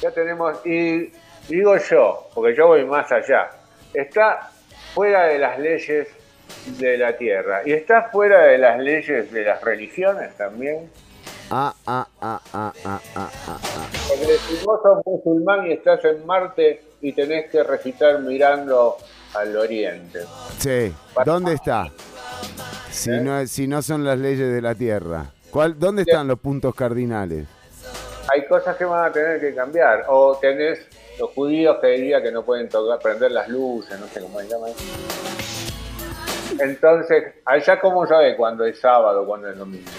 ya 0.01 0.11
tenemos, 0.11 0.65
y 0.67 1.11
digo 1.49 1.77
yo, 1.79 2.29
porque 2.35 2.55
yo 2.55 2.67
voy 2.67 2.85
más 2.85 3.11
allá, 3.11 3.51
está 3.95 4.51
fuera 4.95 5.25
de 5.27 5.39
las 5.39 5.59
leyes 5.59 6.09
de 6.79 6.99
la 6.99 7.17
tierra 7.17 7.63
y 7.65 7.73
está 7.73 8.11
fuera 8.11 8.43
de 8.43 8.59
las 8.59 8.79
leyes 8.79 9.33
de 9.33 9.43
las 9.45 9.63
religiones 9.63 10.37
también. 10.37 10.91
Ah, 11.53 11.75
ah, 11.87 12.07
ah, 12.21 12.41
ah, 12.55 12.73
ah, 12.85 13.01
ah, 13.15 13.31
ah, 13.47 13.59
ah. 13.63 13.87
Porque 14.09 14.39
si 14.39 14.65
vos 14.65 14.81
sos 14.83 15.05
musulmán 15.05 15.67
y 15.67 15.73
estás 15.75 16.03
en 16.05 16.25
Marte 16.25 16.83
y 17.03 17.13
tenés 17.13 17.51
que 17.51 17.63
recitar 17.63 18.21
mirando 18.21 18.97
al 19.35 19.57
oriente. 19.57 20.21
Sí, 20.59 20.95
¿dónde 21.25 21.55
está? 21.55 21.91
Si 22.91 23.11
¿Eh? 23.11 23.21
no, 23.21 23.47
si 23.47 23.67
no 23.69 23.83
son 23.83 24.03
las 24.05 24.19
leyes 24.19 24.51
de 24.53 24.63
la 24.63 24.75
Tierra. 24.75 25.27
¿Cuál, 25.51 25.79
¿Dónde 25.79 26.03
están 26.03 26.27
los 26.27 26.39
puntos 26.39 26.75
cardinales? 26.75 27.47
Hay 28.33 28.47
cosas 28.47 28.77
que 28.77 28.87
van 28.87 29.11
a 29.11 29.13
tener 29.13 29.39
que 29.39 29.55
cambiar. 29.55 30.07
O 30.09 30.39
tenés 30.41 30.79
los 31.19 31.31
judíos 31.31 31.77
que 31.83 31.89
diría 31.89 32.23
que 32.23 32.33
no 32.33 32.43
pueden 32.43 32.71
tocar, 32.71 32.99
prender 32.99 33.33
las 33.33 33.49
luces, 33.49 34.01
no 34.01 34.07
sé 34.07 34.21
cómo 34.23 34.41
se 34.41 34.49
llama. 34.49 34.69
eso. 34.69 34.79
Entonces, 36.59 37.35
allá 37.45 37.79
cómo 37.81 38.07
sabe 38.07 38.37
cuándo 38.37 38.65
es 38.65 38.81
sábado, 38.81 39.27
cuándo 39.27 39.51
es 39.51 39.59
domingo. 39.59 39.91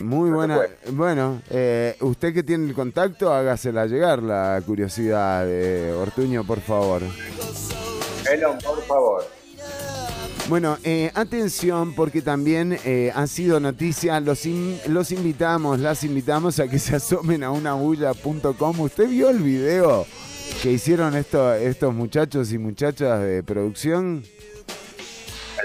Muy 0.00 0.30
No 0.30 0.36
buena. 0.36 0.60
Bueno, 0.90 1.42
eh, 1.50 1.96
usted 2.00 2.34
que 2.34 2.42
tiene 2.42 2.66
el 2.68 2.74
contacto, 2.74 3.32
hágasela 3.32 3.86
llegar 3.86 4.22
la 4.22 4.60
curiosidad 4.66 5.46
de 5.46 5.92
Ortuño, 5.92 6.44
por 6.44 6.60
favor. 6.60 7.02
Elon, 8.30 8.58
por 8.58 8.82
favor. 8.82 9.24
Bueno, 10.48 10.76
eh, 10.84 11.10
atención 11.14 11.94
porque 11.94 12.20
también 12.20 12.78
eh, 12.84 13.10
han 13.14 13.28
sido 13.28 13.60
noticias, 13.60 14.22
los, 14.22 14.44
in- 14.44 14.78
los 14.88 15.10
invitamos, 15.10 15.78
las 15.80 16.04
invitamos 16.04 16.58
a 16.60 16.68
que 16.68 16.78
se 16.78 16.96
asomen 16.96 17.42
a 17.44 17.50
unabulla.com. 17.50 18.80
¿Usted 18.80 19.08
vio 19.08 19.30
el 19.30 19.38
video 19.38 20.06
que 20.62 20.72
hicieron 20.72 21.16
esto- 21.16 21.54
estos 21.54 21.94
muchachos 21.94 22.52
y 22.52 22.58
muchachas 22.58 23.22
de 23.22 23.42
producción? 23.42 24.22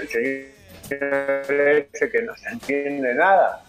El 0.00 0.08
señor 0.08 1.86
ese 1.92 2.10
que 2.10 2.22
no 2.22 2.32
se 2.36 2.48
entiende 2.50 3.14
nada. 3.14 3.62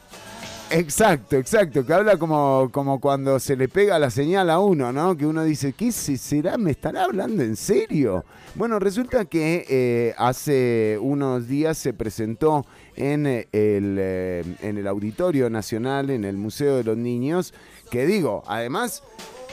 Exacto, 0.74 1.36
exacto, 1.36 1.86
que 1.86 1.94
habla 1.94 2.18
como, 2.18 2.70
como 2.72 3.02
cuando 3.02 3.40
se 3.40 3.58
le 3.58 3.68
pega 3.68 4.00
la 4.00 4.10
señal 4.10 4.50
a 4.50 4.60
uno, 4.60 4.94
¿no? 4.94 5.18
Que 5.18 5.26
uno 5.26 5.44
dice, 5.44 5.74
¿qué 5.74 5.92
se- 5.92 6.18
será? 6.18 6.58
¿Me 6.58 6.72
estará 6.72 7.04
hablando 7.04 7.44
en 7.44 7.58
serio? 7.58 8.24
Bueno, 8.56 8.80
resulta 8.80 9.26
que 9.26 9.66
eh, 9.70 10.16
hace 10.18 10.98
unos 11.02 11.48
días 11.50 11.78
se 11.78 11.94
presentó 11.94 12.66
en 12.96 13.28
eh, 13.28 13.48
el, 13.52 13.98
eh, 14.00 14.44
en 14.62 14.78
el 14.78 14.88
Auditorio 14.88 15.50
Nacional, 15.50 16.10
en 16.10 16.24
el 16.24 16.38
Museo 16.38 16.78
de 16.78 16.86
los 16.86 16.96
Niños, 16.98 17.54
que 17.90 18.06
digo, 18.06 18.44
además 18.48 19.04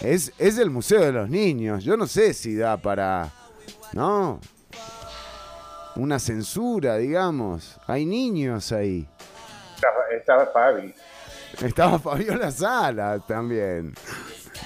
es, 0.00 0.32
es 0.38 0.56
el 0.58 0.70
Museo 0.70 1.00
de 1.00 1.10
los 1.12 1.28
Niños, 1.28 1.82
yo 1.82 1.96
no 1.96 2.06
sé 2.06 2.32
si 2.32 2.54
da 2.54 2.76
para, 2.76 3.32
¿no? 3.92 4.38
Una 5.96 6.20
censura, 6.20 6.96
digamos, 6.96 7.76
hay 7.88 8.06
niños 8.06 8.70
ahí. 8.70 9.08
Estaba, 9.74 10.00
estaba 10.16 10.46
Fabi. 10.52 10.94
Estaba 11.62 11.98
Fabiola 11.98 12.52
Sala 12.52 13.18
también. 13.18 13.92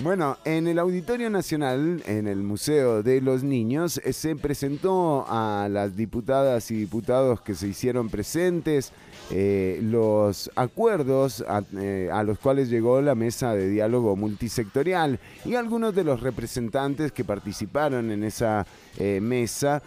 Bueno, 0.00 0.36
en 0.44 0.66
el 0.66 0.78
Auditorio 0.78 1.30
Nacional, 1.30 2.02
en 2.06 2.26
el 2.26 2.42
Museo 2.42 3.02
de 3.02 3.22
los 3.22 3.42
Niños, 3.42 3.98
eh, 4.04 4.12
se 4.12 4.36
presentó 4.36 5.24
a 5.26 5.68
las 5.70 5.96
diputadas 5.96 6.70
y 6.70 6.76
diputados 6.76 7.40
que 7.40 7.54
se 7.54 7.68
hicieron 7.68 8.10
presentes 8.10 8.92
eh, 9.30 9.78
los 9.82 10.50
acuerdos 10.56 11.42
a, 11.48 11.62
eh, 11.78 12.10
a 12.12 12.22
los 12.22 12.38
cuales 12.38 12.68
llegó 12.68 13.00
la 13.00 13.14
mesa 13.14 13.54
de 13.54 13.68
diálogo 13.68 14.14
multisectorial 14.16 15.18
y 15.44 15.54
algunos 15.54 15.94
de 15.94 16.04
los 16.04 16.20
representantes 16.20 17.12
que 17.12 17.24
participaron 17.24 18.10
en 18.10 18.24
esa 18.24 18.66
eh, 18.98 19.20
mesa 19.22 19.82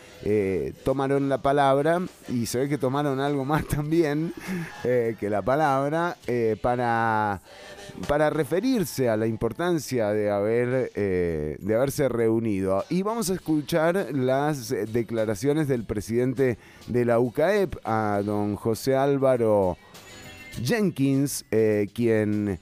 tomaron 0.84 1.30
la 1.30 1.38
palabra 1.40 2.02
y 2.28 2.48
se 2.48 2.60
ve 2.60 2.70
que 2.70 2.78
tomaron 2.80 3.20
algo 3.20 3.46
más 3.46 3.66
también 3.68 4.34
que 4.84 5.30
la 5.30 5.42
palabra 5.42 6.18
para 6.62 7.42
para 8.08 8.30
referirse 8.30 9.10
a 9.10 9.18
la 9.18 9.28
importancia 9.28 10.10
de 10.10 10.30
haber 10.30 10.92
eh, 10.96 11.58
de 11.60 11.76
haberse 11.76 12.10
reunido. 12.10 12.84
Y 12.90 13.02
vamos 13.02 13.30
a 13.30 13.34
escuchar 13.34 14.08
las 14.14 14.72
eh, 14.72 14.86
declaraciones 14.86 15.68
del 15.68 15.84
presidente 15.84 16.58
de 16.88 17.06
la 17.06 17.20
UCAEP 17.20 17.76
a 17.84 18.22
don 18.24 18.56
José 18.56 18.96
Álvaro 18.96 19.78
Jenkins 20.64 21.46
eh, 21.52 21.88
quien 21.94 22.60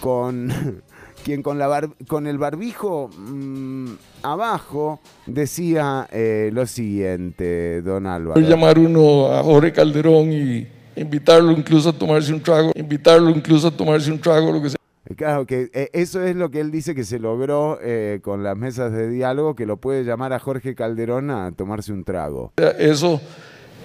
con 0.00 0.82
quien 1.24 1.42
con 1.42 1.58
la 1.58 1.88
con 2.08 2.26
el 2.26 2.38
barbijo 2.38 3.08
mm, 3.16 3.92
abajo 4.22 5.00
decía 5.26 6.08
lo 6.50 6.66
siguiente 6.66 7.82
don 7.82 8.06
Álvaro. 8.06 8.40
Llamar 8.40 8.78
uno 8.78 9.32
a 9.32 9.42
Jorge 9.42 9.72
Calderón 9.72 10.32
y 10.32 10.81
invitarlo 10.96 11.52
incluso 11.52 11.88
a 11.88 11.92
tomarse 11.92 12.32
un 12.32 12.40
trago, 12.40 12.72
invitarlo 12.74 13.30
incluso 13.30 13.68
a 13.68 13.70
tomarse 13.70 14.10
un 14.10 14.20
trago, 14.20 14.52
lo 14.52 14.62
que 14.62 14.70
sea. 14.70 14.78
Claro, 15.16 15.46
que 15.46 15.68
eh, 15.74 15.90
eso 15.92 16.22
es 16.22 16.36
lo 16.36 16.50
que 16.50 16.60
él 16.60 16.70
dice 16.70 16.94
que 16.94 17.04
se 17.04 17.18
logró 17.18 17.78
eh, 17.82 18.20
con 18.22 18.42
las 18.42 18.56
mesas 18.56 18.92
de 18.92 19.10
diálogo, 19.10 19.54
que 19.54 19.66
lo 19.66 19.76
puede 19.76 20.04
llamar 20.04 20.32
a 20.32 20.38
Jorge 20.38 20.74
Calderón 20.74 21.30
a 21.30 21.52
tomarse 21.52 21.92
un 21.92 22.04
trago. 22.04 22.52
Eso 22.78 23.20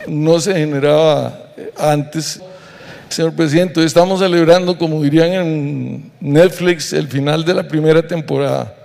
no 0.08 0.40
se 0.40 0.54
generaba 0.54 1.52
eh, 1.58 1.74
antes. 1.78 2.42
Señor 3.10 3.34
presidente, 3.34 3.80
hoy 3.80 3.86
estamos 3.86 4.20
celebrando, 4.20 4.78
como 4.78 5.02
dirían 5.02 5.32
en 5.32 6.12
Netflix, 6.20 6.94
el 6.94 7.08
final 7.08 7.44
de 7.44 7.54
la 7.54 7.68
primera 7.68 8.06
temporada. 8.06 8.77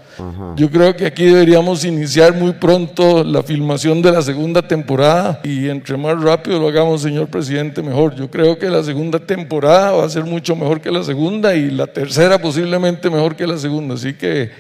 Yo 0.57 0.71
creo 0.71 0.95
que 0.95 1.07
aquí 1.07 1.25
deberíamos 1.25 1.85
iniciar 1.85 2.35
muy 2.35 2.53
pronto 2.53 3.25
la 3.25 3.43
filmación 3.43 4.03
de 4.03 4.13
la 4.13 4.23
segunda 4.23 4.61
temporada 4.61 5.41
y 5.43 5.69
entre 5.69 5.97
más 5.97 6.21
rápido 6.21 6.61
lo 6.61 6.69
hagamos, 6.69 7.03
señor 7.03 7.29
presidente, 7.29 7.83
mejor. 7.83 8.15
Yo 8.15 8.31
creo 8.31 8.59
que 8.59 8.69
la 8.69 8.83
segunda 8.83 9.19
temporada 9.19 9.93
va 9.93 10.05
a 10.05 10.09
ser 10.09 10.25
mucho 10.25 10.55
mejor 10.55 10.81
que 10.81 10.91
la 10.91 11.03
segunda 11.03 11.55
y 11.55 11.71
la 11.71 11.87
tercera 11.87 12.39
posiblemente 12.39 13.09
mejor 13.09 13.37
que 13.37 13.47
la 13.47 13.57
segunda. 13.57 13.95
Así 13.95 14.15
que 14.15 14.51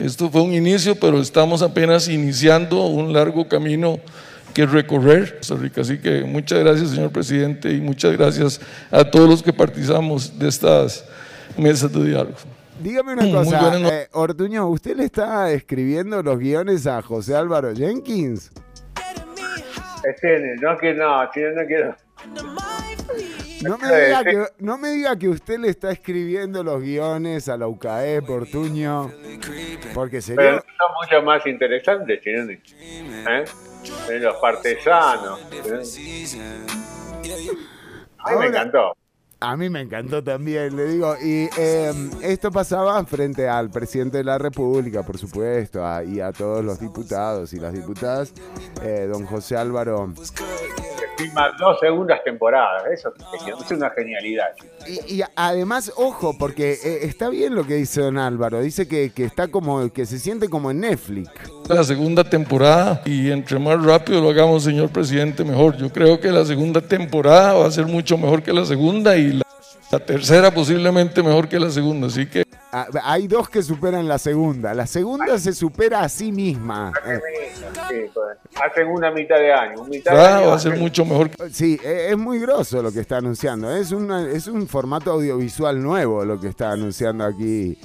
esto 0.00 0.30
fue 0.30 0.42
un 0.42 0.54
inicio, 0.54 0.94
pero 0.96 1.20
estamos 1.20 1.62
apenas 1.62 2.08
iniciando 2.08 2.86
un 2.86 3.12
largo 3.12 3.46
camino 3.46 4.00
que 4.54 4.66
recorrer, 4.66 5.38
Costa 5.38 5.54
Rica. 5.54 5.82
Así 5.82 5.98
que 5.98 6.24
muchas 6.24 6.58
gracias, 6.58 6.90
señor 6.90 7.10
presidente, 7.10 7.72
y 7.72 7.80
muchas 7.80 8.16
gracias 8.16 8.60
a 8.90 9.04
todos 9.04 9.28
los 9.28 9.42
que 9.42 9.52
participamos 9.52 10.38
de 10.38 10.48
estas 10.48 11.04
mesas 11.56 11.92
de 11.92 12.04
diálogo. 12.04 12.36
Dígame 12.80 13.12
una 13.12 13.22
Muy 13.22 13.32
cosa, 13.32 13.78
eh, 13.78 14.08
Ortuño, 14.12 14.66
¿usted 14.68 14.96
le 14.96 15.04
está 15.04 15.50
escribiendo 15.52 16.22
los 16.22 16.38
guiones 16.38 16.86
a 16.86 17.02
José 17.02 17.36
Álvaro 17.36 17.74
Jenkins? 17.74 18.50
Este, 20.02 20.56
no, 20.60 20.78
que 20.78 20.94
no, 20.94 21.22
no, 21.22 21.26
no 21.26 21.66
quiero. 21.66 21.96
No 23.62 23.76
me, 23.76 23.86
diga 23.88 24.24
que, 24.24 24.46
no 24.60 24.78
me 24.78 24.88
diga 24.92 25.18
que 25.18 25.28
usted 25.28 25.58
le 25.58 25.68
está 25.68 25.90
escribiendo 25.90 26.64
los 26.64 26.80
guiones 26.80 27.50
a 27.50 27.58
la 27.58 27.68
UCAE, 27.68 28.20
Ortuño, 28.26 29.10
porque 29.92 30.22
Pero 30.26 30.40
sería... 30.40 30.52
no 30.52 30.60
son 30.60 30.94
mucho 31.02 31.22
más 31.22 31.46
interesantes, 31.46 32.22
Chironi. 32.22 32.54
¿Eh? 32.54 33.44
De 34.08 34.20
los 34.20 34.36
partesanos. 34.36 35.40
¿eh? 35.52 35.82
A 38.20 38.30
mí 38.32 38.38
me 38.38 38.46
encantó. 38.46 38.96
A 39.42 39.56
mí 39.56 39.70
me 39.70 39.80
encantó 39.80 40.22
también, 40.22 40.76
le 40.76 40.84
digo. 40.84 41.16
Y 41.16 41.48
eh, 41.56 41.92
esto 42.20 42.50
pasaba 42.50 43.02
frente 43.06 43.48
al 43.48 43.70
presidente 43.70 44.18
de 44.18 44.24
la 44.24 44.36
República, 44.36 45.02
por 45.02 45.16
supuesto, 45.16 45.80
y 46.04 46.20
a 46.20 46.30
todos 46.30 46.62
los 46.62 46.78
diputados 46.78 47.54
y 47.54 47.56
las 47.58 47.72
diputadas, 47.72 48.34
eh, 48.82 49.08
don 49.10 49.24
José 49.24 49.56
Álvaro. 49.56 50.12
Dos 51.58 51.78
segundas 51.80 52.22
temporadas. 52.24 52.84
Eso 52.92 53.12
es 53.60 53.70
una 53.70 53.90
genialidad. 53.90 54.48
Y, 54.86 55.16
y 55.16 55.22
además, 55.36 55.92
ojo, 55.96 56.36
porque 56.38 56.72
eh, 56.72 56.98
está 57.02 57.28
bien 57.28 57.54
lo 57.54 57.66
que 57.66 57.74
dice 57.74 58.00
don 58.00 58.18
Álvaro. 58.18 58.60
Dice 58.60 58.88
que, 58.88 59.10
que 59.10 59.24
está 59.24 59.48
como, 59.48 59.92
que 59.92 60.06
se 60.06 60.18
siente 60.18 60.48
como 60.48 60.70
en 60.70 60.80
Netflix. 60.80 61.30
la 61.68 61.84
segunda 61.84 62.24
temporada 62.24 63.02
y 63.04 63.30
entre 63.30 63.58
más 63.58 63.82
rápido 63.82 64.20
lo 64.20 64.30
hagamos, 64.30 64.64
señor 64.64 64.90
presidente, 64.90 65.44
mejor. 65.44 65.76
Yo 65.76 65.90
creo 65.90 66.20
que 66.20 66.30
la 66.30 66.44
segunda 66.44 66.80
temporada 66.80 67.54
va 67.54 67.66
a 67.66 67.70
ser 67.70 67.86
mucho 67.86 68.16
mejor 68.16 68.42
que 68.42 68.52
la 68.52 68.64
segunda 68.64 69.16
y 69.16 69.32
la 69.32 69.42
La 69.90 69.98
tercera 69.98 70.52
posiblemente 70.52 71.22
mejor 71.22 71.48
que 71.48 71.58
la 71.58 71.70
segunda, 71.70 72.06
así 72.06 72.26
que 72.26 72.44
Ah, 72.72 72.86
Hay 73.02 73.26
dos 73.26 73.48
que 73.48 73.62
superan 73.64 74.06
la 74.06 74.16
segunda. 74.16 74.72
La 74.74 74.86
segunda 74.86 75.36
se 75.40 75.52
supera 75.52 76.02
a 76.02 76.08
sí 76.08 76.30
misma. 76.30 76.92
Sí, 77.88 77.96
pues, 78.14 78.38
hacen 78.64 78.86
una 78.86 79.10
mitad 79.10 79.34
de 79.38 79.52
año. 79.52 79.82
Mitad 79.86 80.12
de 80.12 80.20
ah, 80.20 80.36
año 80.38 80.48
va 80.50 80.54
a 80.54 80.58
ser 80.60 80.72
hacen- 80.74 80.80
mucho 80.80 81.04
mejor. 81.04 81.30
Sí, 81.50 81.80
e- 81.82 82.10
es 82.10 82.16
muy 82.16 82.38
grosso 82.38 82.80
lo 82.80 82.92
que 82.92 83.00
está 83.00 83.16
anunciando. 83.16 83.74
Es, 83.74 83.90
una, 83.90 84.22
es 84.30 84.46
un 84.46 84.68
formato 84.68 85.10
audiovisual 85.10 85.82
nuevo 85.82 86.24
lo 86.24 86.38
que 86.40 86.46
está 86.46 86.70
anunciando 86.70 87.24
aquí. 87.24 87.76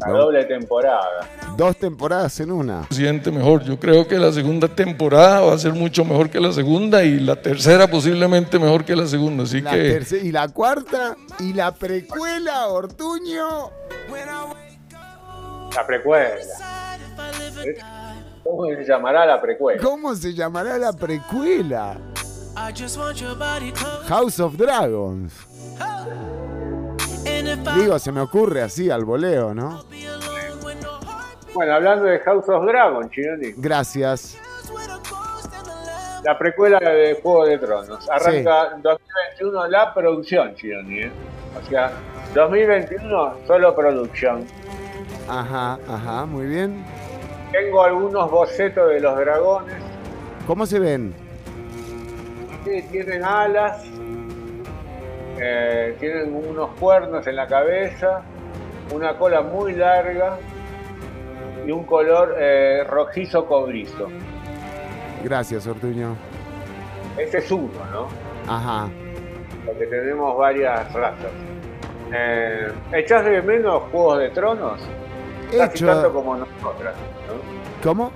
La 0.00 0.12
doble 0.12 0.44
temporada. 0.44 1.28
Dos 1.56 1.76
temporadas 1.76 2.38
en 2.40 2.52
una. 2.52 2.82
Presidente 2.82 3.30
mejor. 3.32 3.64
Yo 3.64 3.78
creo 3.80 4.06
que 4.06 4.16
la 4.16 4.32
segunda 4.32 4.68
temporada 4.68 5.40
va 5.40 5.54
a 5.54 5.58
ser 5.58 5.72
mucho 5.72 6.04
mejor 6.04 6.30
que 6.30 6.40
la 6.40 6.52
segunda 6.52 7.02
y 7.02 7.18
la 7.18 7.36
tercera 7.36 7.88
posiblemente 7.88 8.58
mejor 8.58 8.84
que 8.84 8.94
la 8.94 9.06
segunda, 9.06 9.42
así 9.42 9.60
La 9.60 9.72
que 9.72 10.00
y 10.22 10.30
la 10.30 10.48
cuarta 10.48 11.16
y 11.40 11.52
la 11.52 11.74
precuela, 11.74 12.68
Ortuño. 12.68 13.70
La 15.74 15.86
precuela. 15.86 16.36
¿Cómo 18.44 18.66
se 18.66 18.84
llamará 18.84 19.26
la 19.26 19.40
precuela? 19.40 19.82
¿Cómo 19.82 20.14
se 20.14 20.32
llamará 20.32 20.78
la 20.78 20.92
precuela? 20.92 21.98
House 24.06 24.40
of 24.40 24.56
Dragons. 24.56 25.32
Digo, 27.76 27.98
se 27.98 28.12
me 28.12 28.20
ocurre 28.20 28.62
así 28.62 28.90
al 28.90 29.04
voleo, 29.04 29.54
¿no? 29.54 29.84
Bueno, 31.54 31.74
hablando 31.74 32.04
de 32.04 32.18
House 32.20 32.48
of 32.48 32.64
Dragon, 32.66 33.10
Chironi. 33.10 33.52
Gracias. 33.56 34.38
La 36.24 36.38
precuela 36.38 36.78
de 36.78 37.18
Juego 37.22 37.46
de 37.46 37.58
Tronos. 37.58 38.08
Arranca 38.10 38.72
en 38.74 38.82
2021 38.82 39.66
la 39.68 39.94
producción, 39.94 40.54
Chironi. 40.54 41.00
¿eh? 41.00 41.12
O 41.60 41.68
sea, 41.68 41.92
2021 42.34 43.34
solo 43.46 43.74
producción. 43.74 44.44
Ajá, 45.28 45.78
ajá, 45.88 46.26
muy 46.26 46.46
bien. 46.46 46.84
Tengo 47.52 47.82
algunos 47.82 48.30
bocetos 48.30 48.88
de 48.90 49.00
los 49.00 49.16
dragones. 49.16 49.76
¿Cómo 50.46 50.66
se 50.66 50.78
ven? 50.78 51.14
Sí, 52.64 52.82
tienen 52.90 53.24
alas, 53.24 53.82
eh, 55.40 55.96
tienen 55.98 56.34
unos 56.34 56.70
cuernos 56.78 57.26
en 57.26 57.36
la 57.36 57.46
cabeza, 57.46 58.22
una 58.92 59.16
cola 59.16 59.42
muy 59.42 59.72
larga 59.72 60.38
y 61.66 61.70
un 61.70 61.84
color 61.84 62.36
eh, 62.38 62.84
rojizo 62.84 63.46
cobrizo. 63.46 64.08
Gracias, 65.22 65.66
Ortuño. 65.66 66.16
Ese 67.16 67.38
es 67.38 67.50
uno, 67.50 67.84
¿no? 67.92 68.08
Ajá. 68.46 68.88
Porque 69.66 69.86
tenemos 69.86 70.36
varias 70.38 70.92
razas. 70.92 71.30
Eh, 72.12 72.72
¿Echás 72.92 73.24
de 73.24 73.42
menos 73.42 73.82
Juegos 73.90 74.20
de 74.20 74.30
Tronos? 74.30 74.80
Casi 75.50 75.78
Hecho. 75.78 75.86
tanto 75.86 76.12
como 76.12 76.36
nosotras, 76.36 76.94
¿no? 77.26 77.82
¿Cómo? 77.82 78.12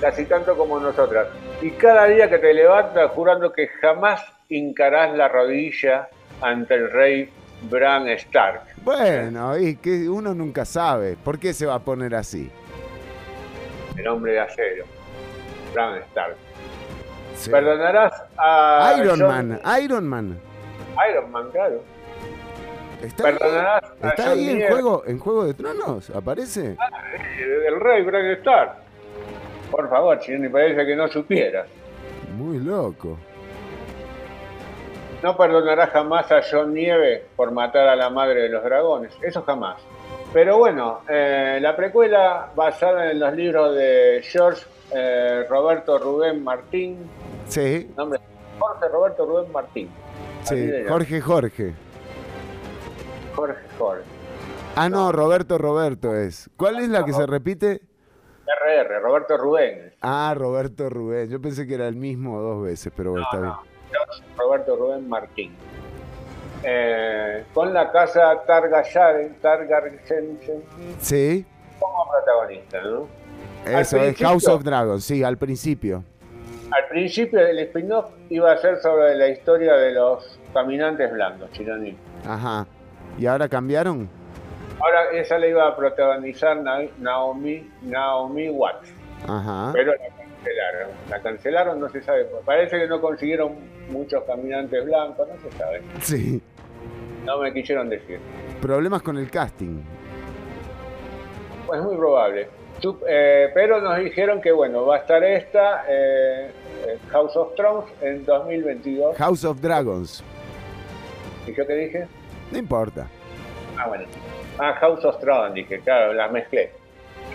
Casi 0.00 0.24
tanto 0.26 0.56
como 0.56 0.78
nosotras. 0.78 1.28
Y 1.60 1.70
cada 1.72 2.06
día 2.06 2.28
que 2.28 2.38
te 2.38 2.52
levantas 2.52 3.10
jurando 3.12 3.52
que 3.52 3.68
jamás 3.80 4.20
hincarás 4.48 5.16
la 5.16 5.28
rodilla 5.28 6.08
ante 6.40 6.74
el 6.74 6.90
rey 6.90 7.30
Bran 7.70 8.08
Stark. 8.08 8.62
Bueno, 8.82 9.56
y 9.58 9.76
que 9.76 10.08
uno 10.08 10.34
nunca 10.34 10.64
sabe. 10.64 11.16
¿Por 11.16 11.38
qué 11.38 11.52
se 11.52 11.66
va 11.66 11.74
a 11.74 11.78
poner 11.78 12.14
así? 12.14 12.50
el 13.96 14.08
hombre 14.08 14.32
de 14.32 14.40
acero, 14.40 14.84
Bran 15.72 15.98
Stark. 15.98 16.36
Sí. 17.36 17.50
Perdonarás 17.50 18.12
a 18.36 18.94
Iron 18.98 19.20
Man, 19.20 19.60
Iron 19.82 20.06
Man. 20.06 20.38
Iron 21.10 21.30
Man, 21.30 21.50
claro. 21.50 21.82
¿Está 23.02 23.28
ahí, 23.28 23.34
Perdonarás 23.34 23.84
a 24.02 24.08
¿Está 24.08 24.22
Jon 24.22 24.32
ahí 24.32 24.48
en 24.50 24.68
juego, 24.68 25.02
en 25.06 25.18
Juego 25.18 25.44
de 25.44 25.54
Tronos? 25.54 26.10
¿Aparece? 26.10 26.76
El 27.38 27.80
rey 27.80 28.02
Bran 28.02 28.26
Stark. 28.32 28.72
Por 29.70 29.88
favor, 29.90 30.22
si 30.22 30.32
me 30.32 30.50
parece 30.50 30.86
que 30.86 30.94
no 30.94 31.08
supieras. 31.08 31.66
Muy 32.36 32.58
loco. 32.58 33.18
No 35.24 35.38
perdonarás 35.38 35.88
jamás 35.88 36.30
a 36.30 36.42
John 36.42 36.74
Nieve 36.74 37.24
por 37.34 37.50
matar 37.50 37.88
a 37.88 37.96
la 37.96 38.10
madre 38.10 38.42
de 38.42 38.50
los 38.50 38.62
dragones. 38.62 39.10
Eso 39.22 39.40
jamás. 39.40 39.80
Pero 40.34 40.58
bueno, 40.58 41.00
eh, 41.08 41.56
la 41.62 41.74
precuela 41.74 42.50
basada 42.54 43.10
en 43.10 43.20
los 43.20 43.32
libros 43.32 43.74
de 43.74 44.20
George 44.22 44.66
eh, 44.94 45.46
Roberto 45.48 45.98
Rubén 45.98 46.44
Martín. 46.44 47.08
Sí, 47.46 47.90
Nombre, 47.96 48.20
Jorge 48.58 48.86
Roberto 48.88 49.24
Rubén 49.24 49.50
Martín. 49.50 49.88
Sí. 50.42 50.70
Jorge 50.86 51.22
Jorge. 51.22 51.72
Jorge 53.34 53.62
Jorge. 53.78 54.02
Ah, 54.76 54.90
no, 54.90 55.10
Roberto 55.10 55.56
Roberto 55.56 56.14
es. 56.14 56.50
¿Cuál 56.58 56.80
es 56.80 56.90
la 56.90 57.02
que 57.06 57.14
se 57.14 57.24
repite? 57.24 57.80
RR, 58.46 59.00
Roberto 59.00 59.38
Rubén. 59.38 59.94
Ah, 60.02 60.34
Roberto 60.36 60.90
Rubén. 60.90 61.30
Yo 61.30 61.40
pensé 61.40 61.66
que 61.66 61.76
era 61.76 61.88
el 61.88 61.96
mismo 61.96 62.42
dos 62.42 62.62
veces, 62.62 62.92
pero 62.94 63.12
bueno, 63.12 63.24
está 63.24 63.40
bien. 63.40 63.73
Roberto 64.36 64.76
Rubén 64.76 65.08
Martín. 65.08 65.54
Eh, 66.62 67.44
con 67.52 67.74
la 67.74 67.90
casa 67.92 68.42
Targaryen, 68.46 69.36
Sí, 71.00 71.44
como 71.78 72.08
protagonista, 72.10 72.80
¿no? 72.82 73.06
Eso 73.66 73.98
es 73.98 74.16
House 74.18 74.48
of 74.48 74.62
Dragons, 74.62 75.04
sí, 75.04 75.22
al 75.22 75.36
principio. 75.36 76.02
Al 76.70 76.88
principio 76.88 77.38
el 77.40 77.58
spin-off 77.60 78.06
iba 78.30 78.50
a 78.52 78.56
ser 78.58 78.78
sobre 78.80 79.14
la 79.14 79.28
historia 79.28 79.74
de 79.74 79.92
los 79.92 80.38
caminantes 80.52 81.12
blancos, 81.12 81.50
Chironi. 81.52 81.96
Ajá. 82.26 82.66
¿Y 83.18 83.26
ahora 83.26 83.48
cambiaron? 83.48 84.08
Ahora 84.80 85.10
esa 85.12 85.38
la 85.38 85.46
iba 85.46 85.68
a 85.68 85.76
protagonizar 85.76 86.56
Na- 86.56 86.80
Naomi, 86.98 87.70
Naomi 87.82 88.48
Watts, 88.50 88.88
Ajá. 89.28 89.70
pero 89.72 89.92
la 89.92 90.23
cancelaron. 90.44 90.90
La 91.08 91.20
cancelaron, 91.20 91.80
no 91.80 91.88
se 91.88 92.02
sabe. 92.02 92.26
Parece 92.44 92.78
que 92.78 92.86
no 92.86 93.00
consiguieron 93.00 93.54
muchos 93.90 94.22
caminantes 94.24 94.84
blancos, 94.84 95.28
no 95.28 95.50
se 95.50 95.56
sabe. 95.56 95.82
Sí. 96.00 96.42
No 97.24 97.38
me 97.38 97.52
quisieron 97.52 97.88
decir. 97.88 98.18
Problemas 98.60 99.02
con 99.02 99.16
el 99.16 99.30
casting. 99.30 99.82
Pues 101.66 101.80
muy 101.82 101.96
probable. 101.96 102.48
Eh, 103.08 103.50
pero 103.54 103.80
nos 103.80 103.98
dijeron 103.98 104.42
que 104.42 104.52
bueno, 104.52 104.84
va 104.84 104.96
a 104.96 104.98
estar 104.98 105.22
esta 105.24 105.84
eh, 105.88 106.50
eh, 106.86 106.98
House 107.10 107.34
of 107.36 107.54
Thrones 107.54 107.86
en 108.02 108.26
2022. 108.26 109.16
House 109.16 109.44
of 109.44 109.60
Dragons. 109.60 110.22
¿Y 111.46 111.54
yo 111.54 111.66
qué 111.66 111.74
dije? 111.74 112.06
No 112.52 112.58
importa. 112.58 113.08
Ah, 113.78 113.88
bueno. 113.88 114.04
Ah, 114.58 114.74
House 114.74 115.04
of 115.04 115.18
Thrones, 115.18 115.54
dije, 115.54 115.80
claro, 115.80 116.12
las 116.12 116.30
mezclé. 116.30 116.72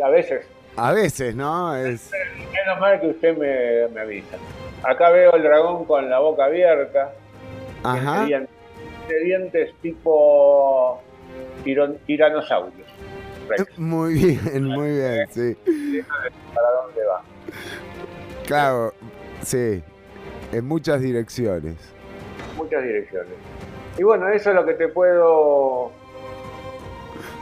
A 0.04 0.10
veces, 0.10 0.46
A 0.80 0.94
veces, 0.94 1.36
¿no? 1.36 1.76
Es. 1.76 2.12
menos 2.54 2.80
mal 2.80 3.00
que 3.02 3.08
usted 3.08 3.38
me, 3.38 3.94
me 3.94 4.02
avisa. 4.02 4.38
Acá 4.84 5.10
veo 5.10 5.34
el 5.36 5.44
dragón 5.44 5.86
con 5.86 6.10
la 6.10 6.20
boca 6.20 6.46
abierta. 6.46 7.14
Ajá. 7.84 8.26
Tiene 8.26 8.48
dientes 9.24 9.74
tipo 9.82 11.02
tiranosaurios. 12.06 12.88
Muy 13.78 14.14
bien, 14.14 14.66
muy 14.66 14.90
bien, 14.92 15.28
sí. 15.32 15.56
¿Para 16.54 16.70
dónde 16.84 17.06
va? 17.06 17.22
Claro, 18.46 18.94
sí. 19.42 19.84
En 20.52 20.66
muchas 20.66 21.02
direcciones. 21.02 21.76
Muchas 22.56 22.84
direcciones. 22.84 23.34
Y 23.98 24.04
bueno, 24.04 24.30
eso 24.30 24.50
es 24.52 24.56
lo 24.56 24.66
que 24.66 24.74
te 24.74 24.88
puedo 24.88 25.92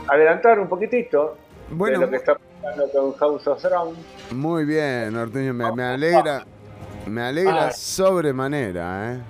adelantar 0.08 0.58
un 0.58 0.68
poquitito 0.68 1.36
Bueno, 1.70 2.00
de 2.00 2.06
lo 2.06 2.10
que 2.10 2.16
está 2.16 2.34
pasando 2.34 2.47
con 2.92 3.12
House 3.14 3.46
of 3.46 3.60
Thrones. 3.62 3.98
Muy 4.30 4.64
bien, 4.64 5.14
Ortuño, 5.16 5.54
me, 5.54 5.70
me 5.72 5.82
alegra. 5.84 6.44
Me 7.06 7.22
alegra 7.22 7.66
Ah. 7.68 7.70
sobremanera, 7.72 9.14
¿eh? 9.14 9.20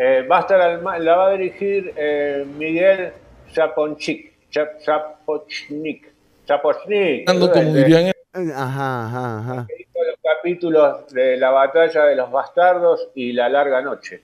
Eh, 0.00 0.26
va 0.30 0.38
a 0.38 0.40
estar 0.42 0.60
al 0.60 1.04
la 1.04 1.16
va 1.16 1.28
a 1.28 1.30
dirigir 1.32 1.92
eh, 1.96 2.46
Miguel 2.56 3.12
Zaponchik. 3.52 4.32
Zap- 4.52 4.80
Zapochnik. 4.84 6.12
Zapochnik. 6.46 7.28
Ando 7.28 7.50
como 7.50 7.72
de- 7.72 7.84
dirían 7.84 8.12
Ajá, 8.54 9.06
ajá, 9.06 9.38
ajá. 9.40 9.66
hizo 9.76 10.04
los 10.04 10.16
capítulos 10.22 11.12
de 11.12 11.36
la 11.38 11.50
batalla 11.50 12.04
de 12.04 12.14
los 12.14 12.30
bastardos 12.30 13.08
y 13.14 13.32
la 13.32 13.48
larga 13.48 13.82
noche. 13.82 14.22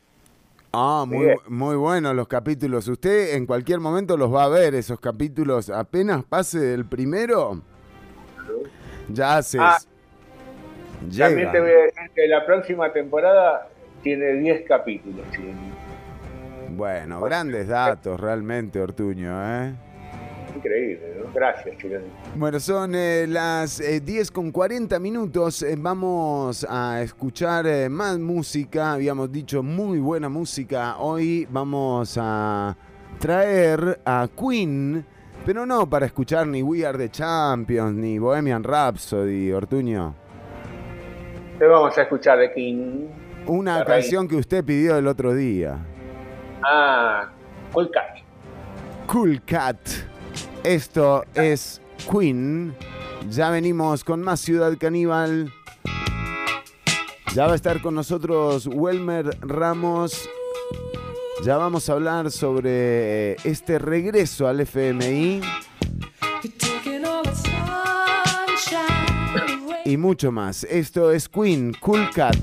Ah, 0.76 1.04
muy, 1.06 1.36
muy 1.48 1.76
buenos 1.76 2.14
los 2.14 2.28
capítulos. 2.28 2.88
Usted 2.88 3.34
en 3.34 3.46
cualquier 3.46 3.80
momento 3.80 4.16
los 4.16 4.32
va 4.32 4.44
a 4.44 4.48
ver, 4.48 4.74
esos 4.74 4.98
capítulos. 5.00 5.70
Apenas 5.70 6.24
pase 6.24 6.74
el 6.74 6.84
primero, 6.84 7.62
ya 9.08 9.38
haces. 9.38 9.60
Ah, 9.62 9.78
También 11.16 11.52
te 11.52 11.60
voy 11.60 11.70
a 11.70 11.82
decir 11.84 12.10
que 12.14 12.26
la 12.26 12.44
próxima 12.44 12.92
temporada 12.92 13.68
tiene 14.02 14.32
10 14.34 14.66
capítulos. 14.66 15.26
Bueno, 16.70 17.20
grandes 17.20 17.68
datos 17.68 18.18
realmente, 18.20 18.80
Ortuño, 18.80 19.32
¿eh? 19.62 19.74
Increíble, 20.54 21.16
¿no? 21.18 21.32
Gracias, 21.32 21.76
Chilani. 21.78 22.04
Bueno, 22.36 22.60
son 22.60 22.94
eh, 22.94 23.26
las 23.28 23.80
eh, 23.80 24.00
10 24.00 24.30
con 24.30 24.50
40 24.50 24.98
minutos. 24.98 25.62
Eh, 25.62 25.74
vamos 25.78 26.66
a 26.68 27.02
escuchar 27.02 27.66
eh, 27.66 27.88
más 27.88 28.18
música. 28.18 28.92
Habíamos 28.92 29.30
dicho 29.30 29.62
muy 29.62 29.98
buena 29.98 30.28
música. 30.28 30.96
Hoy 30.98 31.46
vamos 31.50 32.18
a 32.20 32.76
traer 33.18 34.00
a 34.04 34.28
Queen, 34.38 35.04
pero 35.46 35.66
no 35.66 35.88
para 35.88 36.06
escuchar 36.06 36.46
ni 36.46 36.62
We 36.62 36.84
Are 36.86 36.96
the 36.98 37.10
Champions, 37.10 37.94
ni 37.94 38.18
Bohemian 38.18 38.62
Rhapsody, 38.62 39.52
Ortuño. 39.52 40.14
Te 41.58 41.66
vamos 41.66 41.96
a 41.96 42.02
escuchar 42.02 42.38
de 42.38 42.52
King. 42.52 43.06
Una 43.46 43.80
La 43.80 43.84
canción 43.84 44.26
que 44.26 44.36
usted 44.36 44.64
pidió 44.64 44.96
el 44.96 45.06
otro 45.06 45.34
día. 45.34 45.78
Ah, 46.62 47.30
Cool 47.72 47.90
Cat. 47.90 48.18
Cool 49.06 49.42
Cat. 49.44 49.78
Esto 50.64 51.26
es 51.34 51.82
Queen. 52.10 52.74
Ya 53.30 53.50
venimos 53.50 54.02
con 54.02 54.22
más 54.22 54.40
Ciudad 54.40 54.76
Caníbal. 54.78 55.52
Ya 57.34 57.46
va 57.46 57.52
a 57.52 57.56
estar 57.56 57.82
con 57.82 57.94
nosotros 57.94 58.66
Welmer 58.66 59.36
Ramos. 59.42 60.28
Ya 61.44 61.58
vamos 61.58 61.90
a 61.90 61.92
hablar 61.92 62.30
sobre 62.30 63.32
eh, 63.32 63.36
este 63.44 63.78
regreso 63.78 64.48
al 64.48 64.60
FMI 64.60 65.42
y 69.84 69.96
mucho 69.98 70.32
más. 70.32 70.64
Esto 70.64 71.12
es 71.12 71.28
Queen, 71.28 71.74
Cool 71.80 72.08
Cat. 72.10 72.38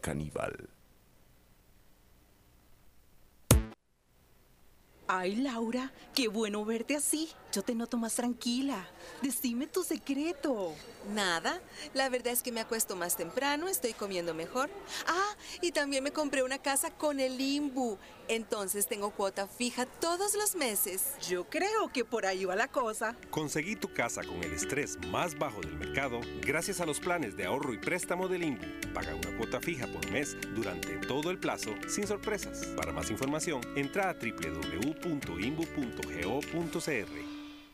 Caníbal. 0.00 0.70
Ay, 5.06 5.36
Laura, 5.36 5.92
qué 6.14 6.28
bueno 6.28 6.64
verte 6.64 6.96
así. 6.96 7.28
Yo 7.54 7.62
te 7.62 7.74
noto 7.76 7.96
más 7.98 8.14
tranquila. 8.14 8.84
Decime 9.22 9.68
tu 9.68 9.84
secreto. 9.84 10.72
Nada, 11.14 11.60
la 11.92 12.08
verdad 12.08 12.32
es 12.32 12.42
que 12.42 12.50
me 12.50 12.58
acuesto 12.60 12.96
más 12.96 13.16
temprano, 13.16 13.68
estoy 13.68 13.92
comiendo 13.92 14.34
mejor. 14.34 14.70
Ah, 15.06 15.36
y 15.60 15.70
también 15.70 16.02
me 16.02 16.10
compré 16.10 16.42
una 16.42 16.58
casa 16.58 16.90
con 16.90 17.20
el 17.20 17.40
Imbu. 17.40 17.96
Entonces 18.26 18.88
tengo 18.88 19.10
cuota 19.10 19.46
fija 19.46 19.86
todos 19.86 20.34
los 20.34 20.56
meses. 20.56 21.12
Yo 21.28 21.44
creo 21.44 21.92
que 21.92 22.04
por 22.04 22.26
ahí 22.26 22.44
va 22.44 22.56
la 22.56 22.66
cosa. 22.66 23.14
Conseguí 23.30 23.76
tu 23.76 23.92
casa 23.92 24.24
con 24.24 24.42
el 24.42 24.52
estrés 24.52 24.98
más 25.06 25.38
bajo 25.38 25.60
del 25.60 25.76
mercado 25.76 26.22
gracias 26.40 26.80
a 26.80 26.86
los 26.86 26.98
planes 26.98 27.36
de 27.36 27.44
ahorro 27.44 27.72
y 27.72 27.78
préstamo 27.78 28.26
del 28.26 28.42
INBU. 28.42 28.64
Paga 28.92 29.14
una 29.14 29.36
cuota 29.36 29.60
fija 29.60 29.86
por 29.86 30.10
mes 30.10 30.36
durante 30.56 30.98
todo 31.06 31.30
el 31.30 31.38
plazo 31.38 31.70
sin 31.86 32.08
sorpresas. 32.08 32.66
Para 32.76 32.92
más 32.92 33.12
información, 33.12 33.60
entra 33.76 34.10
a 34.10 34.14
www.imbu.go.cr. 34.14 34.64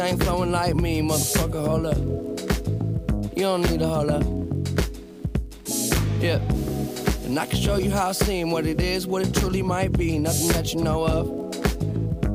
Ain't 0.00 0.22
flowing 0.22 0.50
like 0.50 0.74
me, 0.74 1.00
motherfucker. 1.00 1.66
Hold 1.66 1.86
up. 1.86 1.98
You 3.36 3.42
don't 3.42 3.62
need 3.70 3.80
to 3.80 3.86
hold 3.86 4.10
up. 4.10 4.24
Yeah. 6.20 6.40
And 7.24 7.38
I 7.38 7.46
can 7.46 7.58
show 7.58 7.76
you 7.76 7.90
how 7.90 8.08
I 8.08 8.12
seem, 8.12 8.50
what 8.50 8.66
it 8.66 8.80
is, 8.80 9.06
what 9.06 9.22
it 9.22 9.34
truly 9.34 9.62
might 9.62 9.92
be. 9.92 10.18
Nothing 10.18 10.48
that 10.48 10.72
you 10.72 10.82
know 10.82 11.06
of. 11.06 11.26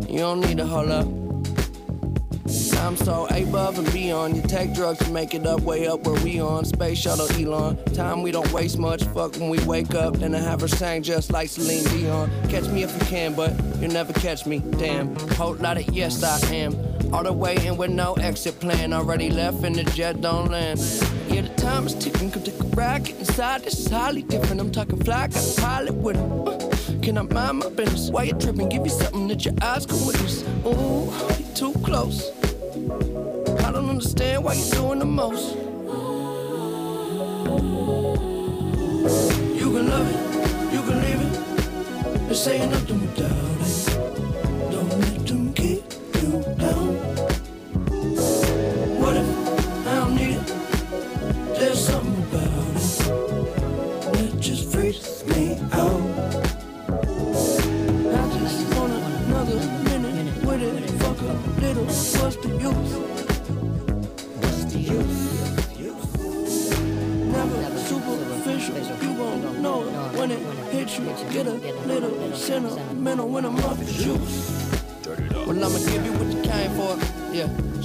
You 0.09 0.19
don't 0.19 0.41
need 0.41 0.57
to 0.57 0.65
hold 0.65 0.89
up. 0.89 1.07
I'm 2.85 2.95
so 2.95 3.25
above 3.31 3.79
and 3.79 3.91
beyond. 3.91 4.35
You 4.35 4.43
take 4.43 4.75
drugs 4.75 4.99
to 4.99 5.09
make 5.09 5.33
it 5.33 5.47
up, 5.47 5.61
way 5.61 5.87
up 5.87 6.05
where 6.05 6.23
we 6.23 6.39
on. 6.39 6.65
Space 6.65 6.99
shuttle 6.99 7.27
Elon. 7.31 7.83
Time 7.95 8.21
we 8.21 8.31
don't 8.31 8.51
waste 8.53 8.77
much. 8.77 9.03
Fuck 9.05 9.37
when 9.37 9.49
we 9.49 9.57
wake 9.65 9.95
up. 9.95 10.17
Then 10.17 10.35
I 10.35 10.39
have 10.39 10.61
her 10.61 10.67
sang 10.67 11.01
just 11.01 11.31
like 11.31 11.49
Celine 11.49 11.83
Dion. 11.85 12.29
Catch 12.47 12.67
me 12.67 12.83
if 12.83 12.93
you 12.93 13.07
can, 13.07 13.33
but 13.33 13.51
you'll 13.79 13.91
never 13.91 14.13
catch 14.13 14.45
me. 14.45 14.59
Damn. 14.77 15.15
Whole 15.31 15.55
lot 15.55 15.77
of 15.77 15.89
yes, 15.89 16.23
I 16.23 16.37
am. 16.53 16.84
All 17.15 17.23
the 17.23 17.31
way 17.31 17.55
in 17.65 17.77
with 17.77 17.91
no 17.91 18.13
exit 18.15 18.59
plan. 18.59 18.91
Already 18.91 19.29
left 19.29 19.63
and 19.63 19.73
the 19.73 19.85
jet 19.85 20.19
don't 20.19 20.51
land. 20.51 20.81
Yeah, 21.29 21.43
the 21.43 21.53
time 21.55 21.87
is 21.87 21.93
ticking. 21.95 22.29
Come 22.29 22.43
take 22.43 22.59
a. 22.59 22.99
Get 22.99 23.17
inside. 23.17 23.61
This 23.61 23.79
is 23.79 23.87
highly 23.87 24.21
different. 24.23 24.59
I'm 24.59 24.69
talking 24.69 25.01
fly. 25.01 25.27
Got 25.27 25.57
a 25.57 25.61
pilot 25.61 25.93
with 25.93 26.17
him. 26.17 26.45
Uh, 26.45 26.59
Can 27.01 27.17
I 27.17 27.21
mind 27.21 27.59
my 27.59 27.69
business? 27.69 28.09
Why 28.09 28.23
you 28.23 28.33
tripping? 28.33 28.67
Give 28.67 28.83
you 28.83 28.89
something 28.91 29.29
that 29.29 29.45
your 29.45 29.53
eyes 29.61 29.85
can 29.85 30.05
witness. 30.05 30.43
Ooh, 30.65 31.09
you 31.39 31.45
too 31.55 31.71
close. 31.85 32.31
I 33.63 33.71
don't 33.71 33.89
understand 33.89 34.43
why 34.43 34.55
you're 34.55 34.73
doing 34.73 34.99
the 34.99 35.05
most. 35.05 35.55
You 39.55 39.67
can 39.73 39.87
love 39.87 40.07
it, 40.11 40.73
you 40.73 40.81
can 40.81 40.97
leave 41.05 41.21
it. 41.27 42.27
This 42.27 42.45
ain't 42.47 42.71
nothing 42.71 42.99
without 42.99 43.61
it. 43.61 43.64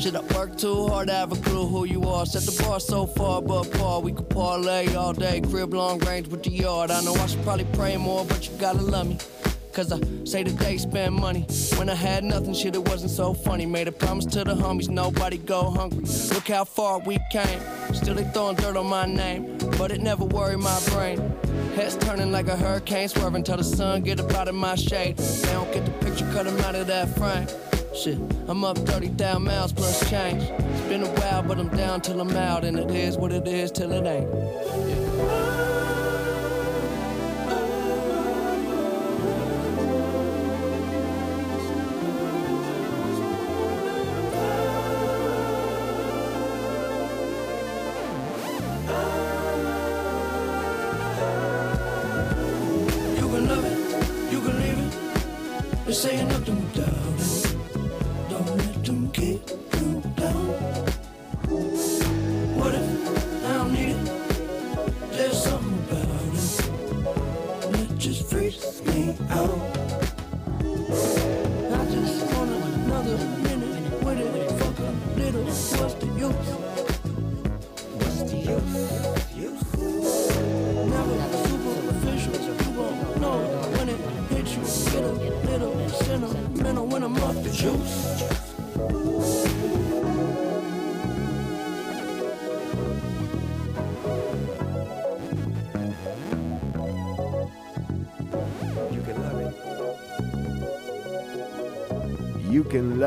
Shit, 0.01 0.17
I 0.17 0.23
work 0.35 0.57
too 0.57 0.89
hard 0.89 1.09
to 1.09 1.13
have 1.15 1.31
a 1.31 1.37
clue 1.37 1.67
who 1.67 1.85
you 1.85 2.05
are. 2.05 2.25
Set 2.25 2.45
the 2.45 2.63
bar 2.63 2.81
so 2.81 3.05
far 3.05 3.41
above 3.41 3.71
par, 3.73 4.01
we 4.01 4.13
could 4.13 4.31
parlay 4.31 4.95
all 4.95 5.13
day. 5.13 5.43
Crib 5.43 5.75
long 5.75 5.99
range 5.99 6.27
with 6.29 6.43
the 6.43 6.49
yard. 6.49 6.91
I 6.91 7.03
know 7.03 7.13
I 7.13 7.27
should 7.27 7.43
probably 7.43 7.67
pray 7.75 7.99
more, 7.99 8.25
but 8.25 8.49
you 8.49 8.57
gotta 8.57 8.81
love 8.81 9.09
me. 9.09 9.19
Cause 9.75 9.93
I 9.93 10.01
say 10.25 10.43
they 10.43 10.79
spend 10.79 11.15
money. 11.15 11.43
When 11.77 11.91
I 11.91 11.95
had 11.95 12.25
nothing, 12.25 12.55
shit, 12.55 12.75
it 12.77 12.89
wasn't 12.89 13.11
so 13.11 13.35
funny. 13.35 13.67
Made 13.67 13.89
a 13.89 13.93
promise 13.93 14.25
to 14.25 14.43
the 14.43 14.55
homies, 14.55 14.89
nobody 14.89 15.37
go 15.37 15.69
hungry. 15.69 16.07
Look 16.33 16.49
how 16.49 16.65
far 16.65 17.01
we 17.01 17.19
came. 17.31 17.61
Still 17.93 18.15
they 18.15 18.25
throwing 18.25 18.57
dirt 18.57 18.79
on 18.79 18.87
my 18.87 19.05
name, 19.05 19.59
but 19.77 19.93
it 19.93 20.01
never 20.01 20.25
worried 20.25 20.61
my 20.61 20.81
brain. 20.87 21.19
Heads 21.77 21.97
turning 21.97 22.33
like 22.33 22.49
a 22.49 22.57
hurricane, 22.57 23.09
swerving 23.09 23.45
till 23.45 23.59
the 23.59 23.65
sun 23.65 24.01
get 24.01 24.19
up 24.19 24.33
out 24.33 24.49
of 24.49 24.55
my 24.55 24.77
shade. 24.77 25.19
They 25.19 25.53
don't 25.53 25.71
get 25.75 25.85
the 25.85 25.93
picture, 26.03 26.25
cut 26.33 26.47
'em 26.47 26.59
out 26.61 26.75
of 26.75 26.87
that 26.87 27.15
frame. 27.19 27.47
Shit, 27.93 28.19
I'm 28.47 28.65
up 28.65 28.79
30,000 28.79 29.43
miles 29.43 29.73
plus 29.73 30.09
change. 30.09 30.43
It's 30.43 30.81
been 30.89 31.03
a 31.03 31.11
while, 31.21 31.43
but 31.43 31.59
I'm 31.59 31.69
down 31.77 32.01
till 32.01 32.21
I'm 32.21 32.31
out, 32.37 32.65
and 32.65 32.79
it 32.79 32.91
is 32.93 33.19
what 33.19 33.33
it 33.33 33.49
is 33.49 33.73
till 33.73 33.91
it 33.91 34.07
ain't. 34.07 34.31
You 34.89 35.00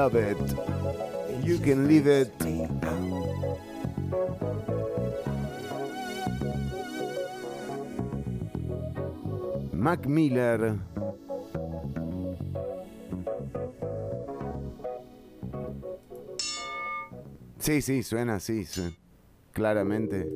love 0.04 0.16
it. 0.16 0.38
You 1.46 1.58
can 1.60 1.88
leave 1.88 2.08
it. 2.08 2.30
Mac 9.72 10.06
Miller. 10.08 10.80
Sí, 17.60 17.82
sí, 17.82 18.04
suena 18.04 18.36
así, 18.36 18.66
su- 18.66 18.94
claramente. 19.54 20.28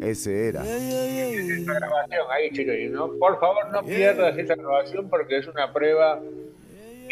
Ese 0.00 0.48
era. 0.48 0.64
Esta 0.66 1.74
grabación 1.74 2.26
ahí, 2.30 2.50
chicos, 2.50 2.74
no, 2.90 3.12
por 3.18 3.38
favor 3.40 3.70
no 3.72 3.82
pierdas 3.84 4.36
esta 4.36 4.54
grabación 4.56 5.08
porque 5.08 5.38
es 5.38 5.46
una 5.46 5.72
prueba 5.72 6.20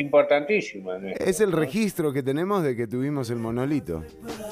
importantísima. 0.03 0.99
¿no? 0.99 1.09
Es 1.19 1.41
el 1.41 1.53
registro 1.53 2.13
que 2.13 2.23
tenemos 2.23 2.63
de 2.63 2.77
que 2.77 2.87
tuvimos 2.87 3.31
el 3.31 3.39
monolito. 3.39 4.03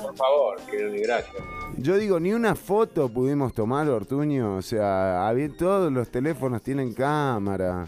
Por 0.02 0.16
favor, 0.16 0.56
quiero 0.70 0.94
y 0.94 1.00
gracias. 1.00 1.36
Yo 1.76 1.96
digo, 1.98 2.18
ni 2.18 2.32
una 2.32 2.54
foto 2.54 3.08
pudimos 3.08 3.52
tomar, 3.52 3.88
Ortuño. 3.88 4.56
O 4.56 4.62
sea, 4.62 5.28
había- 5.28 5.48
todos 5.56 5.92
los 5.92 6.08
teléfonos 6.10 6.62
tienen 6.62 6.94
cámara. 6.94 7.84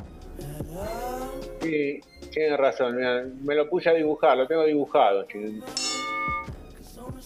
Sí, 1.60 2.00
tienes 2.32 2.58
razón, 2.58 2.96
me 3.44 3.54
lo 3.54 3.68
puse 3.68 3.88
a 3.90 3.94
dibujar, 3.94 4.36
lo 4.36 4.46
tengo 4.46 4.64
dibujado. 4.64 5.26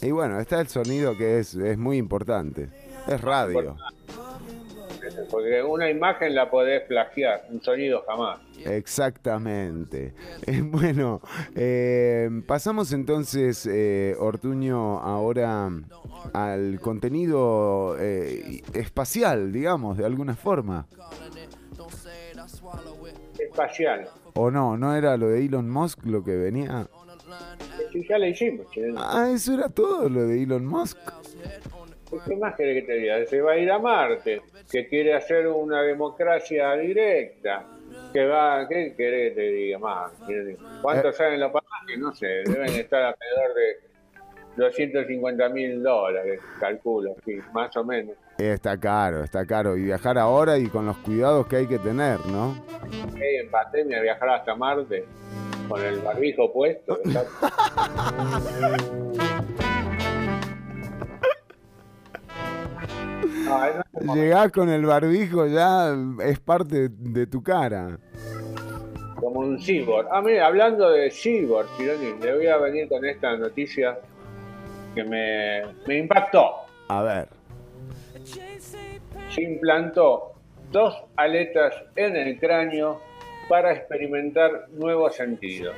Y 0.02 0.10
bueno, 0.10 0.38
está 0.40 0.60
el 0.60 0.68
sonido 0.68 1.16
que 1.16 1.38
es, 1.38 1.54
es 1.54 1.78
muy 1.78 1.96
importante. 1.96 2.68
Es 3.08 3.20
radio. 3.20 3.76
Porque 5.30 5.62
una 5.62 5.90
imagen 5.90 6.34
la 6.34 6.50
podés 6.50 6.82
plagiar, 6.82 7.46
un 7.50 7.62
sonido 7.62 8.04
jamás. 8.06 8.40
Exactamente. 8.64 10.14
Eh, 10.46 10.60
bueno, 10.62 11.20
eh, 11.56 12.28
pasamos 12.46 12.92
entonces, 12.92 13.66
eh, 13.66 14.14
Ortuño, 14.18 15.00
ahora 15.00 15.70
al 16.32 16.78
contenido 16.80 17.96
eh, 17.98 18.62
espacial, 18.74 19.52
digamos, 19.52 19.96
de 19.96 20.04
alguna 20.04 20.36
forma. 20.36 20.86
Espacial. 23.38 24.08
¿O 24.34 24.50
no? 24.50 24.76
¿No 24.76 24.94
era 24.94 25.16
lo 25.16 25.28
de 25.28 25.44
Elon 25.44 25.68
Musk 25.68 26.04
lo 26.04 26.22
que 26.22 26.36
venía? 26.36 26.88
Sí, 27.92 28.04
ya 28.08 28.18
le 28.18 28.30
hicimos. 28.30 28.66
Ah, 28.96 29.30
eso 29.32 29.54
era 29.54 29.68
todo 29.68 30.08
lo 30.08 30.26
de 30.26 30.42
Elon 30.42 30.66
Musk. 30.66 30.98
¿Qué 32.26 32.36
más 32.36 32.54
querés 32.54 32.82
que 32.82 32.86
te 32.86 32.94
diga? 32.98 33.24
Se 33.26 33.40
va 33.40 33.52
a 33.52 33.58
ir 33.58 33.70
a 33.70 33.78
Marte, 33.78 34.42
que 34.70 34.86
quiere 34.86 35.14
hacer 35.14 35.46
una 35.48 35.82
democracia 35.82 36.74
directa, 36.74 37.64
que 38.12 38.26
va, 38.26 38.66
¿qué 38.68 38.94
querés 38.96 39.30
que 39.30 39.34
te 39.34 39.50
diga 39.50 39.78
más? 39.78 40.12
¿Cuántos 40.82 41.16
salen 41.16 41.40
los 41.40 41.52
pasajes? 41.52 41.98
No 41.98 42.14
sé, 42.14 42.26
deben 42.44 42.68
estar 42.70 43.02
alrededor 43.02 43.54
de 43.54 43.86
250 44.56 45.48
mil 45.50 45.82
dólares, 45.82 46.40
calculo, 46.58 47.14
sí, 47.24 47.38
más 47.52 47.76
o 47.76 47.84
menos. 47.84 48.16
Eh, 48.38 48.52
Está 48.52 48.78
caro, 48.78 49.24
está 49.24 49.44
caro. 49.44 49.76
Y 49.76 49.82
viajar 49.82 50.18
ahora 50.18 50.58
y 50.58 50.68
con 50.68 50.86
los 50.86 50.96
cuidados 50.98 51.46
que 51.46 51.56
hay 51.56 51.66
que 51.66 51.78
tener, 51.78 52.18
¿no? 52.26 52.54
Eh, 53.20 53.40
en 53.40 53.50
pandemia 53.50 54.00
viajar 54.00 54.28
hasta 54.30 54.54
Marte 54.54 55.04
con 55.68 55.84
el 55.84 55.98
barbijo 56.00 56.52
puesto. 56.52 56.98
Llegás 64.14 64.52
con 64.52 64.68
el 64.68 64.84
barbijo 64.84 65.46
ya 65.46 65.94
es 66.24 66.40
parte 66.40 66.88
de 66.90 67.26
tu 67.26 67.42
cara. 67.42 67.98
como 69.16 69.40
un 69.40 69.58
cyborg. 69.58 70.08
Ah, 70.10 70.20
mira, 70.22 70.46
hablando 70.46 70.90
de 70.90 71.10
cyborg, 71.10 71.66
Chironi, 71.76 72.20
le 72.20 72.34
voy 72.36 72.46
a 72.46 72.58
venir 72.58 72.88
con 72.88 73.04
esta 73.04 73.36
noticia 73.36 73.98
que 74.94 75.04
me, 75.04 75.62
me 75.86 75.98
impactó. 75.98 76.66
A 76.88 77.02
ver. 77.02 77.28
Se 79.30 79.42
implantó 79.42 80.32
dos 80.70 80.94
aletas 81.16 81.74
en 81.96 82.16
el 82.16 82.38
cráneo 82.38 83.00
para 83.48 83.72
experimentar 83.72 84.68
nuevos 84.70 85.14
sentidos. 85.14 85.74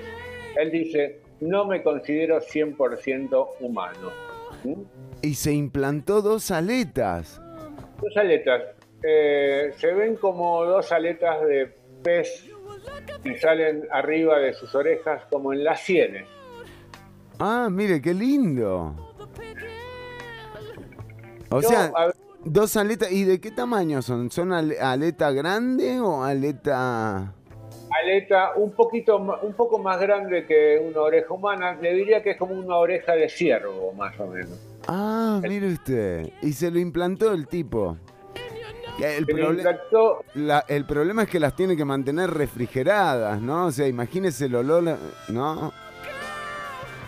Él 0.56 0.70
dice, 0.70 1.20
no 1.40 1.64
me 1.64 1.82
considero 1.82 2.40
100% 2.40 3.48
humano. 3.60 4.10
¿Mm? 4.64 4.82
Y 5.22 5.34
se 5.34 5.52
implantó 5.52 6.22
dos 6.22 6.50
aletas. 6.50 7.40
Dos 8.00 8.16
aletas. 8.16 8.62
eh, 9.02 9.72
se 9.76 9.92
ven 9.94 10.16
como 10.16 10.64
dos 10.64 10.90
aletas 10.92 11.40
de 11.46 11.72
pez 12.02 12.48
que 13.22 13.38
salen 13.38 13.86
arriba 13.92 14.38
de 14.38 14.52
sus 14.54 14.74
orejas 14.74 15.22
como 15.30 15.52
en 15.52 15.62
las 15.64 15.80
sienes. 15.80 16.26
Ah, 17.38 17.68
mire, 17.70 18.00
qué 18.02 18.12
lindo. 18.14 18.94
O 21.50 21.60
Yo, 21.60 21.68
sea, 21.68 21.92
a 21.96 22.12
dos 22.44 22.76
aletas. 22.76 23.10
¿Y 23.12 23.24
de 23.24 23.40
qué 23.40 23.50
tamaño 23.50 24.02
son? 24.02 24.30
¿Son 24.30 24.52
ale- 24.52 24.80
aleta 24.80 25.30
grande 25.32 26.00
o 26.00 26.22
aleta...? 26.24 27.34
aleta 28.02 28.52
un 28.56 28.72
poquito 28.72 29.16
un 29.16 29.54
poco 29.54 29.78
más 29.78 29.98
grande 29.98 30.44
que 30.46 30.78
una 30.78 31.00
oreja 31.00 31.32
humana, 31.32 31.74
le 31.80 31.94
diría 31.94 32.22
que 32.22 32.32
es 32.32 32.36
como 32.36 32.52
una 32.54 32.76
oreja 32.76 33.12
de 33.14 33.28
ciervo, 33.28 33.92
más 33.94 34.18
o 34.20 34.26
menos. 34.26 34.58
Ah, 34.88 35.40
mire 35.42 35.72
usted. 35.72 36.30
Y 36.42 36.52
se 36.52 36.70
lo 36.70 36.78
implantó 36.78 37.32
el 37.32 37.46
tipo. 37.46 37.96
El, 39.00 39.26
proble- 39.26 39.62
la- 40.34 40.64
problema 40.86 41.22
es 41.22 41.28
que 41.28 41.38
las 41.38 41.54
tiene 41.54 41.76
que 41.76 41.84
mantener 41.84 42.30
refrigeradas, 42.30 43.40
¿no? 43.40 43.66
O 43.66 43.70
sea, 43.70 43.86
imagínese 43.86 44.46
el 44.46 44.56
olor, 44.56 44.98
¿no? 45.28 45.72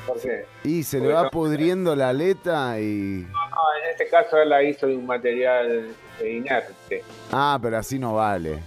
¿Por 0.06 0.20
qué? 0.20 0.44
Y 0.62 0.84
se 0.84 1.00
le 1.00 1.12
va 1.12 1.24
no- 1.24 1.30
pudriendo 1.30 1.96
la 1.96 2.10
aleta 2.10 2.78
y... 2.78 3.26
No, 3.28 3.82
en 3.82 3.90
este 3.90 4.06
caso 4.08 4.36
él 4.38 4.50
la 4.50 4.62
hizo 4.62 4.86
de 4.86 4.96
un 4.96 5.06
material 5.06 5.88
eh, 6.20 6.30
inerte. 6.32 7.02
Ah, 7.32 7.58
pero 7.60 7.78
así 7.78 7.98
no 7.98 8.14
vale. 8.14 8.60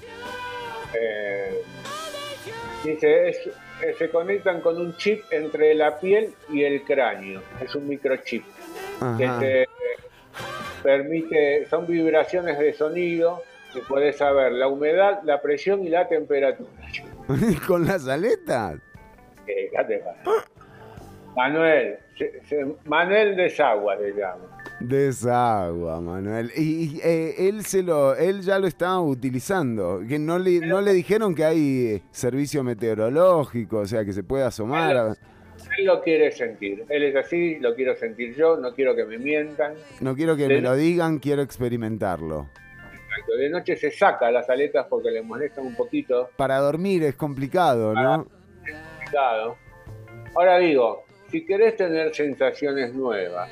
Eh, 1.00 1.62
dice, 2.84 3.30
es- 3.30 3.38
eh, 3.82 3.96
se 3.98 4.10
conectan 4.10 4.60
con 4.62 4.78
un 4.80 4.96
chip 4.98 5.24
entre 5.32 5.74
la 5.76 5.98
piel 6.00 6.34
y 6.50 6.64
el 6.64 6.84
cráneo. 6.84 7.42
Es 7.62 7.74
un 7.76 7.88
microchip 7.88 8.44
que 9.18 9.28
te 9.40 9.68
permite, 10.84 11.66
son 11.70 11.86
vibraciones 11.88 12.58
de 12.60 12.74
sonido 12.74 13.42
que 13.74 13.80
puedes 13.82 14.18
saber 14.18 14.52
la 14.52 14.68
humedad, 14.68 15.22
la 15.24 15.42
presión 15.42 15.84
y 15.84 15.90
la 15.90 16.08
temperatura. 16.08 16.70
¿Con 17.68 17.86
las 17.86 18.08
aletas? 18.08 18.76
Eh. 19.48 19.72
Manuel, 21.36 21.98
se- 22.18 22.42
se- 22.48 22.66
Manuel 22.86 23.36
Desagua 23.36 23.96
le 23.96 24.12
llamo. 24.12 24.44
Desagua, 24.80 26.00
Manuel. 26.02 26.52
Y, 26.56 26.62
y, 26.98 27.02
eh, 27.04 27.48
él 27.50 27.66
se 27.66 27.82
lo, 27.82 28.16
él 28.16 28.42
ya 28.42 28.60
lo 28.60 28.68
estaba 28.68 29.02
utilizando. 29.02 30.02
Que 30.08 30.20
no 30.20 30.38
le, 30.38 30.60
no 30.60 30.82
le 30.82 30.94
dijeron 30.94 31.34
que 31.34 31.44
hay 31.46 31.88
eh, 31.96 32.04
servicio 32.12 32.64
meteorológico, 32.64 33.80
o 33.80 33.86
sea, 33.86 34.06
que 34.06 34.14
se 34.14 34.24
puede 34.24 34.44
asomar. 34.44 34.96
a- 34.98 35.16
Él 35.78 35.86
lo 35.86 36.02
quiere 36.02 36.32
sentir. 36.32 36.86
Él 36.90 37.04
es 37.04 37.16
así, 37.16 37.58
lo 37.60 37.74
quiero 37.76 37.96
sentir 37.96 38.36
yo, 38.36 38.58
no 38.58 38.74
quiero 38.74 38.96
que 38.96 39.06
me 39.06 39.18
mientan. 39.18 39.74
No 40.02 40.16
quiero 40.16 40.36
que 40.36 40.44
De- 40.48 40.56
me 40.56 40.62
lo 40.62 40.76
digan, 40.76 41.20
quiero 41.20 41.42
experimentarlo. 41.42 42.50
Exacto. 42.94 43.34
De 43.38 43.50
noche 43.50 43.76
se 43.78 43.92
saca 43.92 44.30
las 44.32 44.50
aletas 44.50 44.86
porque 44.90 45.10
le 45.12 45.22
molestan 45.22 45.66
un 45.66 45.76
poquito. 45.76 46.30
Para 46.36 46.58
dormir 46.60 47.04
es 47.04 47.16
complicado, 47.16 47.94
¿no? 47.94 48.26
complicado. 48.26 49.58
Ahora 50.36 50.58
digo, 50.58 51.04
si 51.32 51.46
querés 51.46 51.76
tener 51.76 52.14
sensaciones 52.14 52.94
nuevas, 52.94 53.50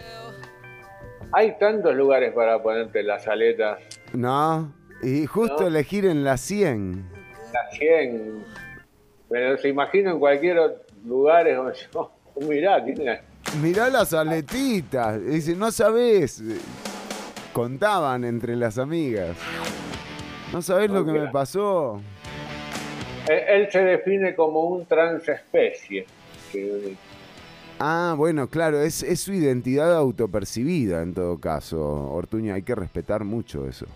hay 1.32 1.58
tantos 1.58 1.96
lugares 1.96 2.34
para 2.34 2.62
ponerte 2.62 3.04
las 3.04 3.28
aletas. 3.28 3.80
No. 4.14 4.74
Y 5.04 5.26
justo 5.26 5.62
No. 5.62 5.68
elegir 5.68 6.06
en 6.06 6.24
la 6.24 6.38
100. 6.38 7.06
Las 7.54 7.78
100. 7.78 8.44
Pero 9.30 9.58
se 9.58 9.70
imagina 9.70 10.12
en 10.12 10.20
cualquier 10.20 10.60
otro 10.60 10.82
lugar. 11.06 11.48
es 11.48 11.58
como, 11.92 12.12
oh, 12.36 12.42
mirá, 12.48 12.84
tiene 12.84 13.22
Mirá 13.62 13.90
las 13.90 14.14
aletitas. 14.14 15.24
Dice, 15.26 15.56
no 15.56 15.72
sabés. 15.72 16.42
Contaban 17.54 18.24
entre 18.24 18.56
las 18.56 18.78
amigas. 18.78 19.36
No 20.54 20.62
sabés 20.62 20.90
lo 20.90 21.06
que 21.06 21.12
me 21.12 21.28
pasó. 21.32 22.02
Él, 23.28 23.40
él 23.48 23.72
se 23.72 23.84
define 23.84 24.36
como 24.36 24.62
un 24.66 24.86
transespecie. 24.86 26.06
que- 26.52 26.96
Ah, 27.80 28.14
bueno, 28.16 28.48
claro, 28.48 28.80
es, 28.82 29.02
es 29.02 29.22
su 29.22 29.34
identidad 29.34 29.96
autopercibida 29.96 31.02
en 31.02 31.16
todo 31.16 31.40
caso, 31.40 31.82
Ortuño, 32.12 32.54
hay 32.54 32.62
que 32.62 32.76
respetar 32.76 33.24
mucho 33.24 33.68
eso. 33.68 33.88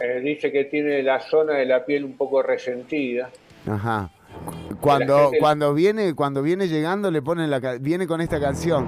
eh, 0.00 0.20
dice 0.20 0.50
que 0.50 0.64
tiene 0.64 1.00
la 1.02 1.20
zona 1.20 1.54
de 1.54 1.64
la 1.64 1.84
piel 1.86 2.04
un 2.04 2.16
poco 2.16 2.42
resentida. 2.42 3.30
Ajá. 3.68 4.10
Cuando, 4.80 5.30
cuando 5.40 5.74
viene, 5.74 6.14
cuando 6.14 6.42
viene 6.42 6.68
llegando 6.68 7.10
le 7.10 7.22
ponen 7.22 7.50
la 7.50 7.58
viene 7.80 8.06
con 8.06 8.20
esta 8.20 8.40
canción. 8.40 8.86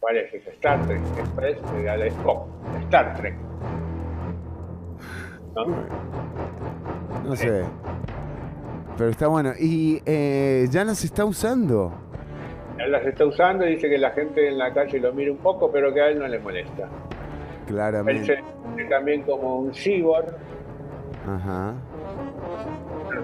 ¿Cuál 0.00 0.16
es? 0.16 0.34
Es 0.34 0.46
Star 0.46 0.84
Trek 0.86 1.00
Express 1.18 1.58
de 1.72 1.90
Alex 1.90 2.14
Pop. 2.24 2.48
Star 2.84 3.16
Trek. 3.16 3.34
¿No? 5.54 5.66
No 7.24 7.36
sé. 7.36 7.64
Pero 8.96 9.10
está 9.10 9.28
bueno. 9.28 9.52
Y 9.58 10.02
eh, 10.06 10.66
ya 10.70 10.84
se 10.94 11.06
está 11.06 11.24
usando. 11.24 11.92
Él 12.78 12.90
las 12.90 13.06
está 13.06 13.24
usando 13.26 13.66
y 13.66 13.74
dice 13.74 13.88
que 13.88 13.98
la 13.98 14.10
gente 14.10 14.48
en 14.48 14.58
la 14.58 14.72
calle 14.72 14.98
lo 14.98 15.12
mira 15.12 15.30
un 15.30 15.38
poco, 15.38 15.70
pero 15.70 15.92
que 15.94 16.00
a 16.00 16.08
él 16.08 16.18
no 16.18 16.26
le 16.26 16.38
molesta. 16.38 16.88
Él 17.72 17.76
Claramente. 17.76 18.26
se 18.26 18.32
define 18.36 18.88
también 18.88 19.22
como 19.22 19.58
un 19.58 19.72
cyborg 19.74 20.36
Ajá. 21.26 21.74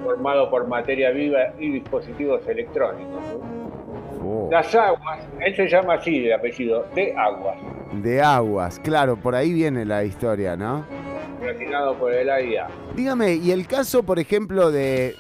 formado 0.04 0.50
por 0.50 0.66
materia 0.68 1.10
viva 1.10 1.38
y 1.58 1.70
dispositivos 1.72 2.46
electrónicos. 2.46 3.22
Oh. 4.22 4.48
Las 4.50 4.74
aguas, 4.74 5.20
él 5.40 5.54
se 5.56 5.68
llama 5.68 5.94
así 5.94 6.20
de 6.20 6.34
apellido, 6.34 6.86
de 6.94 7.14
aguas, 7.16 7.56
De 8.02 8.20
aguas, 8.20 8.78
claro, 8.80 9.16
por 9.16 9.34
ahí 9.34 9.52
viene 9.52 9.84
la 9.84 10.04
historia, 10.04 10.56
¿no? 10.56 10.84
patrocinado 11.38 11.94
por 11.98 12.12
el 12.12 12.28
AIA. 12.28 12.68
Dígame, 12.94 13.34
y 13.34 13.52
el 13.52 13.66
caso, 13.66 14.02
por 14.02 14.18
ejemplo, 14.18 14.70
de. 14.70 15.14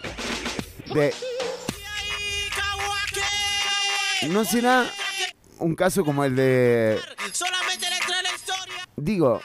de. 0.94 1.12
¿No 4.30 4.44
será 4.44 4.84
un 5.58 5.74
caso 5.74 6.04
como 6.04 6.24
el 6.24 6.36
de. 6.36 6.98
Digo. 9.00 9.40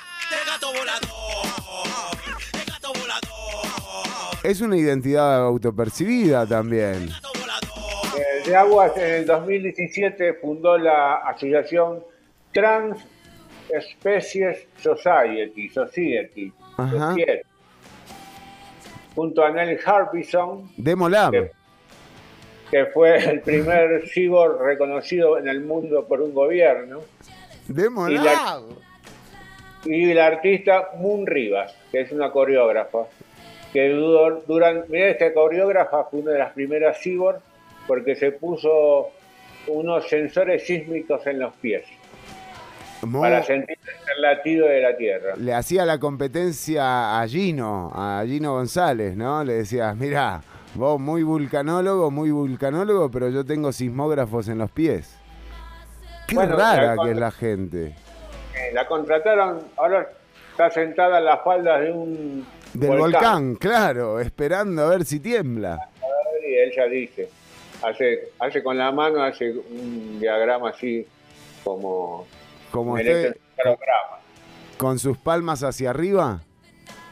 Es 4.43 4.61
una 4.61 4.75
identidad 4.75 5.45
autopercibida 5.45 6.45
también. 6.45 7.09
De 8.45 8.55
Aguas 8.55 8.91
en 8.97 9.09
el 9.09 9.25
2017 9.25 10.33
fundó 10.35 10.77
la 10.77 11.15
asociación 11.15 12.03
Trans 12.51 12.97
Species 13.79 14.67
Society, 14.77 15.69
Society. 15.69 16.51
Society, 16.75 17.41
junto 19.15 19.43
a 19.45 19.51
Neil 19.51 19.79
Harbison, 19.83 20.69
Demolab. 20.75 21.31
que, 21.31 21.51
que 22.69 22.85
fue 22.87 23.17
el 23.17 23.41
primer 23.41 24.03
cyborg 24.13 24.61
reconocido 24.61 25.37
en 25.37 25.47
el 25.47 25.61
mundo 25.61 26.05
por 26.05 26.21
un 26.21 26.33
gobierno, 26.33 26.99
Demolab. 27.67 28.63
Y 29.85 30.13
la 30.13 30.27
artista 30.27 30.89
Moon 30.97 31.25
Rivas, 31.27 31.75
que 31.91 32.01
es 32.01 32.11
una 32.11 32.31
coreógrafa, 32.31 32.99
que 33.71 33.89
durante, 33.89 34.87
mira, 34.89 35.09
esta 35.09 35.33
coreógrafa 35.33 36.05
fue 36.05 36.19
una 36.21 36.31
de 36.31 36.39
las 36.39 36.53
primeras 36.53 36.97
cyborg 37.01 37.39
porque 37.87 38.15
se 38.15 38.31
puso 38.31 39.09
unos 39.67 40.07
sensores 40.07 40.65
sísmicos 40.65 41.25
en 41.27 41.39
los 41.39 41.53
pies 41.55 41.85
Mo- 43.01 43.21
para 43.21 43.43
sentir 43.43 43.77
el 44.15 44.21
latido 44.21 44.67
de 44.67 44.81
la 44.81 44.95
tierra. 44.95 45.33
le 45.37 45.53
hacía 45.53 45.85
la 45.85 45.99
competencia 45.99 47.19
a 47.19 47.27
Gino, 47.27 47.91
a 47.93 48.23
Gino 48.25 48.53
González, 48.53 49.15
¿no? 49.17 49.43
Le 49.43 49.53
decías, 49.53 49.95
mira, 49.97 50.41
vos 50.75 50.99
muy 50.99 51.23
vulcanólogo, 51.23 52.11
muy 52.11 52.31
vulcanólogo, 52.31 53.09
pero 53.11 53.29
yo 53.29 53.43
tengo 53.45 53.71
sismógrafos 53.73 54.47
en 54.47 54.59
los 54.59 54.71
pies. 54.71 55.17
Qué 56.27 56.35
Bueno, 56.35 56.55
rara 56.55 56.95
que 57.03 57.11
es 57.11 57.17
la 57.17 57.31
gente. 57.31 57.95
La 58.71 58.87
contrataron, 58.87 59.63
ahora 59.77 60.09
está 60.51 60.69
sentada 60.71 61.17
en 61.19 61.25
las 61.25 61.43
faldas 61.43 61.81
de 61.81 61.91
un 61.91 62.45
Del 62.73 62.97
volcán. 62.97 63.55
claro, 63.55 64.19
esperando 64.19 64.83
a 64.83 64.89
ver 64.89 65.05
si 65.05 65.19
tiembla. 65.19 65.89
Y 66.47 66.55
él 66.55 66.71
ya 66.75 66.85
dice, 66.85 67.29
hace, 67.81 68.29
hace 68.39 68.61
con 68.63 68.77
la 68.77 68.91
mano, 68.91 69.21
hace 69.23 69.51
un 69.51 70.19
diagrama 70.19 70.69
así 70.69 71.05
como 71.63 72.25
Como 72.71 72.93
usted, 72.93 73.35
con 74.77 74.99
sus 74.99 75.17
palmas 75.17 75.63
hacia 75.63 75.89
arriba. 75.91 76.41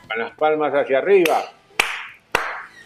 con 0.07 0.19
las 0.19 0.31
palmas 0.35 0.73
hacia 0.73 0.97
arriba. 0.99 1.43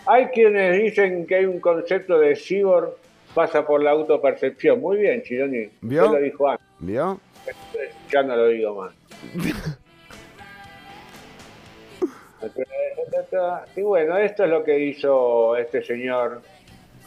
Hay 0.08 0.28
quienes 0.28 0.82
dicen 0.84 1.26
que 1.26 1.36
hay 1.36 1.46
un 1.46 1.60
concepto 1.60 2.20
de 2.20 2.36
cyborg 2.36 2.92
pasa 3.34 3.66
por 3.66 3.82
la 3.82 3.92
autopercepción. 3.92 4.80
Muy 4.80 4.98
bien, 4.98 5.24
Chironi. 5.24 5.70
¿Vio? 5.82 6.06
Usted 6.06 6.18
lo 6.20 6.24
dijo 6.24 6.48
antes. 6.48 6.66
¿Vio? 6.80 7.20
Ya 8.16 8.24
no 8.24 8.34
lo 8.38 8.48
digo 8.48 8.76
más. 8.76 8.94
Y 13.76 13.82
bueno, 13.82 14.18
esto 14.18 14.44
es 14.44 14.50
lo 14.50 14.64
que 14.64 14.80
hizo 14.80 15.58
este 15.58 15.84
señor 15.84 16.42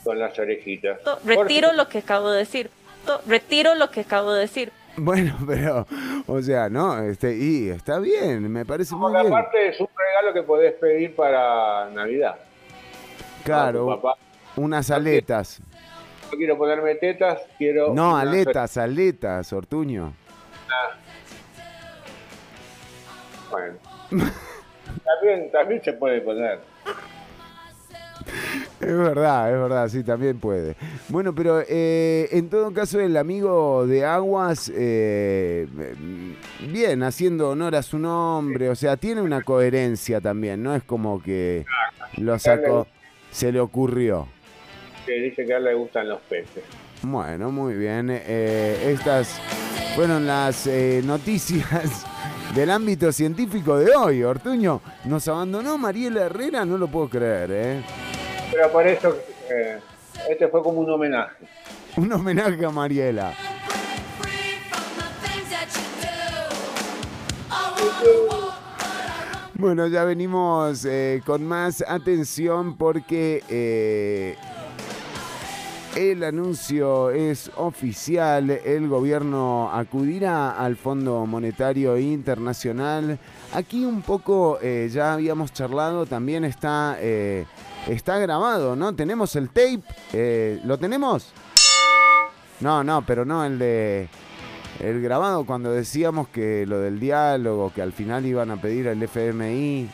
con 0.04 0.18
las 0.18 0.38
orejitas. 0.38 1.00
Retiro 1.24 1.72
lo 1.72 1.88
que 1.88 1.98
acabo 1.98 2.30
de 2.30 2.40
decir. 2.40 2.70
Retiro 3.26 3.74
lo 3.74 3.90
que 3.90 4.00
acabo 4.00 4.32
de 4.32 4.40
decir. 4.40 4.72
Bueno, 4.96 5.38
pero, 5.46 5.86
o 6.26 6.42
sea, 6.42 6.68
no, 6.68 6.98
este, 7.02 7.34
y 7.36 7.68
está 7.70 7.98
bien, 8.00 8.50
me 8.50 8.66
parece 8.66 8.94
muy 8.94 9.12
Porque 9.12 9.28
bien. 9.28 9.32
aparte 9.32 9.68
es 9.68 9.80
un 9.80 9.88
regalo 9.96 10.34
que 10.34 10.42
podés 10.42 10.74
pedir 10.74 11.14
para 11.14 11.88
Navidad. 11.90 12.36
Claro, 13.44 13.86
papá. 13.86 14.14
unas 14.56 14.90
aletas. 14.90 15.61
No 16.30 16.36
quiero 16.36 16.59
ponerme 16.59 16.96
tetas, 16.96 17.40
quiero... 17.56 17.94
No, 17.94 18.16
aletas, 18.16 18.76
aletas, 18.76 19.52
Ortuño. 19.52 20.12
Bueno. 23.50 23.78
también, 25.04 25.50
también 25.50 25.82
se 25.82 25.92
puede 25.92 26.20
poner. 26.20 26.60
Es 28.80 28.96
verdad, 28.96 29.52
es 29.52 29.60
verdad, 29.60 29.88
sí, 29.88 30.04
también 30.04 30.38
puede. 30.38 30.76
Bueno, 31.08 31.34
pero 31.34 31.62
eh, 31.66 32.28
en 32.30 32.48
todo 32.48 32.72
caso 32.72 33.00
el 33.00 33.16
amigo 33.16 33.86
de 33.86 34.04
Aguas, 34.04 34.70
eh, 34.74 35.66
bien, 36.60 37.02
haciendo 37.02 37.50
honor 37.50 37.74
a 37.74 37.82
su 37.82 37.98
nombre, 37.98 38.68
o 38.68 38.74
sea, 38.74 38.96
tiene 38.96 39.20
una 39.20 39.42
coherencia 39.42 40.20
también, 40.20 40.62
no 40.62 40.74
es 40.74 40.84
como 40.84 41.22
que 41.22 41.64
lo 42.18 42.38
sacó, 42.38 42.86
se 43.30 43.50
le 43.50 43.60
ocurrió. 43.60 44.28
Que 45.06 45.14
dice 45.14 45.44
que 45.44 45.54
a 45.54 45.56
él 45.56 45.64
le 45.64 45.74
gustan 45.74 46.08
los 46.08 46.20
peces. 46.22 46.64
Bueno, 47.03 47.51
muy 47.51 47.74
bien. 47.74 48.09
eh, 48.11 48.90
estas 48.92 49.40
fueron 49.94 50.26
las 50.26 50.66
eh, 50.66 51.01
noticias 51.05 52.05
del 52.55 52.70
ámbito 52.70 53.12
científico 53.12 53.78
de 53.78 53.94
hoy. 53.94 54.22
Ortuño, 54.22 54.80
nos 55.05 55.26
abandonó 55.28 55.78
Mariela 55.78 56.22
Herrera, 56.26 56.64
no 56.64 56.76
lo 56.76 56.88
puedo 56.88 57.09
creer, 57.09 57.51
¿eh? 57.53 57.82
Pero 58.51 58.70
por 58.72 58.86
eso, 58.86 59.16
eh, 59.51 59.78
este 60.28 60.49
fue 60.49 60.62
como 60.62 60.80
un 60.80 60.90
homenaje. 60.90 61.36
Un 61.96 62.12
homenaje 62.12 62.64
a 62.64 62.70
Mariela. 62.70 63.32
Bueno, 69.55 69.88
ya 69.88 70.05
venimos 70.05 70.84
eh, 70.84 71.20
con 71.26 71.44
más 71.44 71.84
atención 71.86 72.76
porque 72.76 73.42
eh, 73.49 74.36
el 75.99 76.22
anuncio 76.22 77.11
es 77.11 77.51
oficial. 77.57 78.51
El 78.51 78.88
gobierno 78.88 79.68
acudirá 79.72 80.53
al 80.53 80.76
Fondo 80.76 81.26
Monetario 81.26 81.99
Internacional. 81.99 83.18
Aquí 83.53 83.84
un 83.84 84.03
poco 84.03 84.61
eh, 84.62 84.88
ya 84.92 85.14
habíamos 85.14 85.53
charlado, 85.53 86.07
también 86.07 86.44
está, 86.44 86.96
eh, 87.01 87.46
está 87.88 88.18
grabado, 88.18 88.76
¿no? 88.76 88.94
Tenemos 88.94 89.34
el 89.34 89.49
tape. 89.49 89.82
eh, 90.12 90.61
¿Lo 90.64 90.78
tenemos? 90.78 91.32
No, 92.61 92.84
no, 92.84 93.03
pero 93.05 93.24
no 93.24 93.44
el 93.44 93.59
de... 93.59 94.09
El 94.78 95.03
grabado 95.03 95.44
cuando 95.44 95.72
decíamos 95.72 96.28
que 96.28 96.64
lo 96.64 96.78
del 96.78 97.01
diálogo, 97.01 97.72
que 97.74 97.82
al 97.82 97.92
final 97.92 98.24
iban 98.24 98.53
a 98.53 98.61
pedir 98.61 98.88
al 98.88 99.03
FMI. 99.03 99.90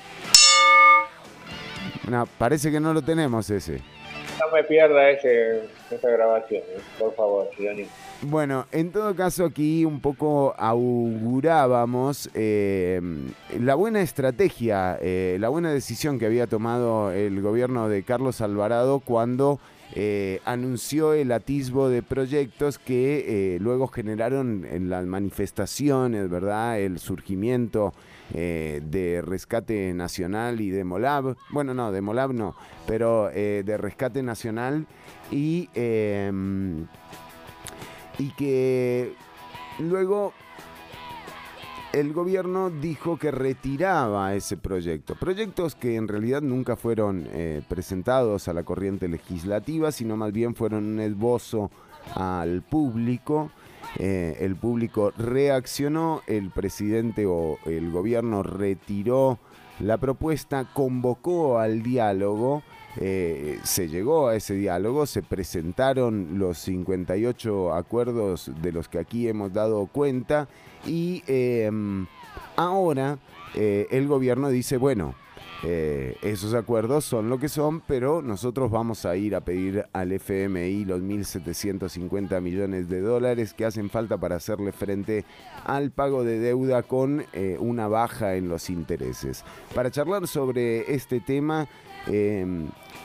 No, 2.10 2.26
parece 2.36 2.70
que 2.70 2.80
no 2.80 2.92
lo 2.92 3.00
tenemos 3.00 3.48
ese. 3.48 3.93
No 4.38 4.50
me 4.52 4.64
pierda 4.64 5.10
ese, 5.10 5.62
esa 5.90 6.10
grabación, 6.10 6.62
eh, 6.68 6.80
por 6.98 7.14
favor, 7.14 7.48
Chironi. 7.56 7.86
Bueno, 8.22 8.66
en 8.72 8.90
todo 8.90 9.14
caso 9.14 9.44
aquí 9.44 9.84
un 9.84 10.00
poco 10.00 10.54
augurábamos 10.56 12.30
eh, 12.34 13.00
la 13.60 13.74
buena 13.74 14.00
estrategia, 14.00 14.98
eh, 15.00 15.36
la 15.38 15.50
buena 15.50 15.72
decisión 15.72 16.18
que 16.18 16.26
había 16.26 16.46
tomado 16.46 17.12
el 17.12 17.40
gobierno 17.42 17.88
de 17.88 18.02
Carlos 18.02 18.40
Alvarado 18.40 19.00
cuando 19.00 19.60
eh, 19.96 20.40
anunció 20.44 21.12
el 21.12 21.30
atisbo 21.30 21.88
de 21.88 22.02
proyectos 22.02 22.78
que 22.78 23.54
eh, 23.54 23.58
luego 23.60 23.86
generaron 23.86 24.66
en 24.68 24.88
las 24.88 25.04
manifestaciones, 25.04 26.28
¿verdad? 26.28 26.80
El 26.80 26.98
surgimiento 26.98 27.92
eh, 28.32 28.80
de 28.84 29.22
Rescate 29.22 29.92
Nacional 29.94 30.60
y 30.60 30.70
de 30.70 30.84
Molab. 30.84 31.36
Bueno, 31.50 31.74
no, 31.74 31.92
de 31.92 32.00
Molab 32.00 32.32
no, 32.32 32.54
pero 32.86 33.30
eh, 33.30 33.62
de 33.64 33.76
Rescate 33.76 34.22
Nacional 34.22 34.86
y... 35.30 35.68
em, 35.74 36.86
y 38.18 38.30
que 38.30 39.12
luego 39.80 40.32
el 41.92 42.12
gobierno 42.12 42.70
dijo 42.70 43.18
que 43.18 43.30
retiraba 43.30 44.34
ese 44.34 44.56
proyecto. 44.56 45.14
Proyectos 45.14 45.76
que 45.76 45.94
en 45.94 46.08
realidad 46.08 46.42
nunca 46.42 46.74
fueron 46.74 47.26
eh, 47.30 47.62
presentados 47.68 48.48
a 48.48 48.52
la 48.52 48.64
corriente 48.64 49.06
legislativa, 49.08 49.92
sino 49.92 50.16
más 50.16 50.32
bien 50.32 50.54
fueron 50.54 50.84
un 50.84 51.00
esbozo 51.00 51.70
al 52.14 52.62
público. 52.62 53.52
Eh, 53.98 54.38
el 54.40 54.56
público 54.56 55.12
reaccionó, 55.16 56.22
el 56.26 56.50
presidente 56.50 57.26
o 57.26 57.58
el 57.66 57.90
gobierno 57.90 58.42
retiró 58.42 59.38
la 59.80 59.98
propuesta, 59.98 60.66
convocó 60.72 61.58
al 61.58 61.82
diálogo, 61.82 62.62
eh, 62.96 63.58
se 63.64 63.88
llegó 63.88 64.28
a 64.28 64.36
ese 64.36 64.54
diálogo, 64.54 65.06
se 65.06 65.22
presentaron 65.22 66.38
los 66.38 66.58
58 66.58 67.74
acuerdos 67.74 68.52
de 68.62 68.72
los 68.72 68.88
que 68.88 68.98
aquí 68.98 69.26
hemos 69.28 69.52
dado 69.52 69.86
cuenta 69.86 70.48
y 70.86 71.24
eh, 71.26 71.70
ahora 72.56 73.18
eh, 73.54 73.88
el 73.90 74.06
gobierno 74.06 74.48
dice, 74.48 74.76
bueno, 74.76 75.14
eh, 75.66 76.16
esos 76.20 76.52
acuerdos 76.52 77.06
son 77.06 77.30
lo 77.30 77.38
que 77.38 77.48
son, 77.48 77.80
pero 77.80 78.20
nosotros 78.20 78.70
vamos 78.70 79.06
a 79.06 79.16
ir 79.16 79.34
a 79.34 79.40
pedir 79.40 79.86
al 79.94 80.12
FMI 80.12 80.84
los 80.84 81.00
1.750 81.00 82.38
millones 82.42 82.90
de 82.90 83.00
dólares 83.00 83.54
que 83.54 83.64
hacen 83.64 83.88
falta 83.88 84.18
para 84.18 84.36
hacerle 84.36 84.72
frente 84.72 85.24
al 85.64 85.90
pago 85.90 86.22
de 86.22 86.38
deuda 86.38 86.82
con 86.82 87.24
eh, 87.32 87.56
una 87.58 87.88
baja 87.88 88.36
en 88.36 88.48
los 88.48 88.68
intereses. 88.68 89.42
Para 89.74 89.90
charlar 89.90 90.26
sobre 90.26 90.94
este 90.94 91.20
tema, 91.20 91.66
eh, 92.08 92.46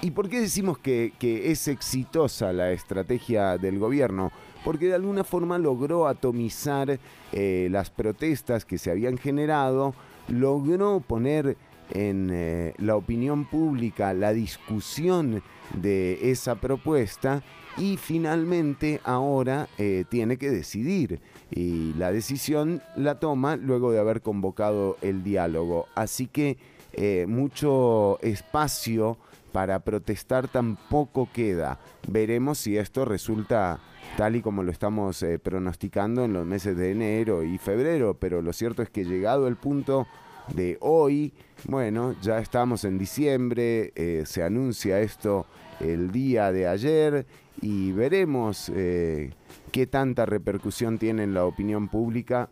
¿y 0.02 0.12
por 0.12 0.28
qué 0.28 0.42
decimos 0.42 0.78
que, 0.80 1.14
que 1.18 1.52
es 1.52 1.68
exitosa 1.70 2.52
la 2.52 2.72
estrategia 2.72 3.58
del 3.58 3.80
gobierno? 3.80 4.34
Porque 4.66 4.88
de 4.88 4.96
alguna 4.96 5.24
forma 5.24 5.58
logró 5.58 6.08
atomizar 6.08 7.00
eh, 7.32 7.68
las 7.72 7.90
protestas 7.90 8.66
que 8.66 8.78
se 8.78 8.92
habían 8.92 9.18
generado, 9.18 9.94
logró 10.28 11.00
poner 11.00 11.56
en 11.92 12.30
eh, 12.32 12.74
la 12.78 12.96
opinión 12.96 13.46
pública 13.46 14.14
la 14.14 14.34
discusión 14.34 15.42
de 15.76 16.32
esa 16.32 16.56
propuesta 16.56 17.44
y 17.78 17.98
finalmente 17.98 19.00
ahora 19.04 19.68
eh, 19.78 20.06
tiene 20.10 20.38
que 20.38 20.50
decidir 20.50 21.22
y 21.52 21.94
la 21.94 22.12
decisión 22.12 22.82
la 22.96 23.20
toma 23.20 23.56
luego 23.56 23.92
de 23.92 24.00
haber 24.00 24.22
convocado 24.22 24.98
el 25.02 25.24
diálogo. 25.24 25.88
Así 25.96 26.28
que 26.28 26.58
eh, 26.94 27.26
mucho 27.28 28.20
espacio 28.22 29.18
para 29.52 29.80
protestar 29.80 30.48
tampoco 30.48 31.30
queda. 31.34 31.80
Veremos 32.08 32.58
si 32.60 32.78
esto 32.78 33.06
resulta 33.06 33.80
tal 34.18 34.36
y 34.36 34.42
como 34.42 34.64
lo 34.64 34.72
estamos 34.72 35.26
pronosticando 35.44 36.26
en 36.26 36.34
los 36.34 36.46
meses 36.46 36.76
de 36.76 36.92
enero 36.92 37.44
y 37.44 37.58
febrero, 37.58 38.18
pero 38.20 38.42
lo 38.42 38.54
cierto 38.54 38.82
es 38.82 38.90
que 38.90 39.06
llegado 39.06 39.48
el 39.48 39.56
punto 39.56 40.08
de 40.56 40.78
hoy, 40.82 41.34
bueno, 41.66 42.16
ya 42.22 42.40
estamos 42.40 42.84
en 42.84 42.98
diciembre, 42.98 43.92
eh, 43.96 44.24
se 44.26 44.44
anuncia 44.44 45.00
esto 45.00 45.46
el 45.80 46.12
día 46.12 46.52
de 46.52 46.68
ayer 46.68 47.26
y 47.62 47.92
veremos 47.92 48.72
eh, 48.74 49.32
qué 49.72 49.88
tanta 49.88 50.26
repercusión 50.26 50.98
tiene 50.98 51.24
en 51.24 51.34
la 51.34 51.46
opinión 51.46 51.88
pública. 51.88 52.50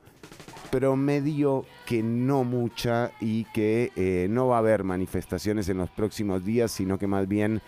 Promedio 0.70 1.66
que 1.86 2.04
no 2.04 2.43
mucha 2.43 3.12
y 3.22 3.45
que 3.45 3.91
eh, 3.95 4.28
no 4.30 4.48
va 4.48 4.58
a 4.58 4.60
haber 4.60 4.84
manifestaciones 4.84 5.70
en 5.70 5.78
los 5.78 5.89
próximos 5.89 6.43
días, 6.43 6.72
sino 6.72 7.00
que 7.00 7.08
más 7.08 7.28
bien 7.28 7.62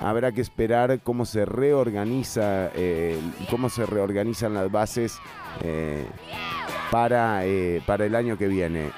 habrá 0.00 0.32
que 0.32 0.40
esperar 0.40 1.00
cómo 1.02 1.24
se 1.24 1.44
reorganiza, 1.44 2.70
eh, 2.74 3.18
cómo 3.50 3.68
se 3.68 3.86
reorganizan 3.86 4.54
las 4.54 4.70
bases 4.70 5.18
eh, 5.62 6.06
para, 6.90 7.44
eh, 7.46 7.82
para 7.86 8.06
el 8.06 8.14
año 8.14 8.38
que 8.38 8.48
viene. 8.48 8.90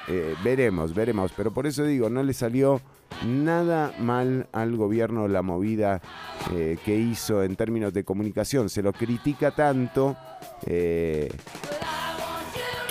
Veremos, 0.43 0.93
veremos. 0.93 1.31
Pero 1.35 1.51
por 1.51 1.67
eso 1.67 1.83
digo, 1.83 2.09
no 2.09 2.23
le 2.23 2.33
salió 2.33 2.81
nada 3.25 3.93
mal 3.99 4.47
al 4.51 4.75
gobierno 4.75 5.27
la 5.27 5.41
movida 5.41 6.01
que 6.49 6.95
hizo 6.95 7.43
en 7.43 7.55
términos 7.55 7.93
de 7.93 8.03
comunicación. 8.03 8.69
Se 8.69 8.81
lo 8.81 8.93
critica 8.93 9.51
tanto. 9.51 10.15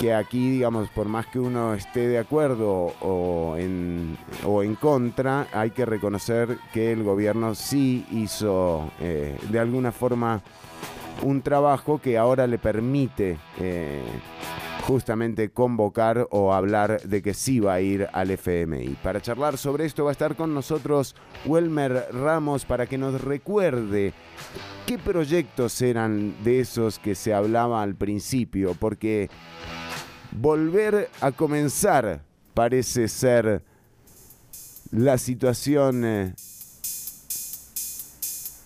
Que 0.01 0.15
aquí, 0.15 0.49
digamos, 0.49 0.89
por 0.89 1.07
más 1.07 1.27
que 1.27 1.39
uno 1.39 1.75
esté 1.75 2.07
de 2.07 2.17
acuerdo 2.17 2.91
o 3.01 3.55
en, 3.55 4.17
o 4.43 4.63
en 4.63 4.73
contra, 4.73 5.45
hay 5.53 5.69
que 5.69 5.85
reconocer 5.85 6.57
que 6.73 6.91
el 6.91 7.03
gobierno 7.03 7.53
sí 7.53 8.03
hizo 8.09 8.89
eh, 8.99 9.37
de 9.51 9.59
alguna 9.59 9.91
forma 9.91 10.41
un 11.21 11.43
trabajo 11.43 12.01
que 12.01 12.17
ahora 12.17 12.47
le 12.47 12.57
permite 12.57 13.37
eh, 13.59 14.01
justamente 14.87 15.51
convocar 15.51 16.27
o 16.31 16.51
hablar 16.51 17.01
de 17.03 17.21
que 17.21 17.35
sí 17.35 17.59
va 17.59 17.75
a 17.75 17.81
ir 17.81 18.07
al 18.11 18.31
FMI. 18.31 18.97
Para 19.03 19.21
charlar 19.21 19.59
sobre 19.59 19.85
esto 19.85 20.05
va 20.05 20.09
a 20.09 20.13
estar 20.13 20.35
con 20.35 20.55
nosotros 20.55 21.15
Welmer 21.45 22.07
Ramos 22.11 22.65
para 22.65 22.87
que 22.87 22.97
nos 22.97 23.21
recuerde 23.21 24.13
qué 24.87 24.97
proyectos 24.97 25.79
eran 25.83 26.43
de 26.43 26.59
esos 26.59 26.97
que 26.97 27.13
se 27.13 27.35
hablaba 27.35 27.83
al 27.83 27.93
principio, 27.93 28.75
porque 28.79 29.29
volver 30.31 31.09
a 31.19 31.31
comenzar 31.31 32.21
parece 32.53 33.07
ser 33.07 33.63
la 34.91 35.17
situación 35.17 36.03
eh, 36.05 36.33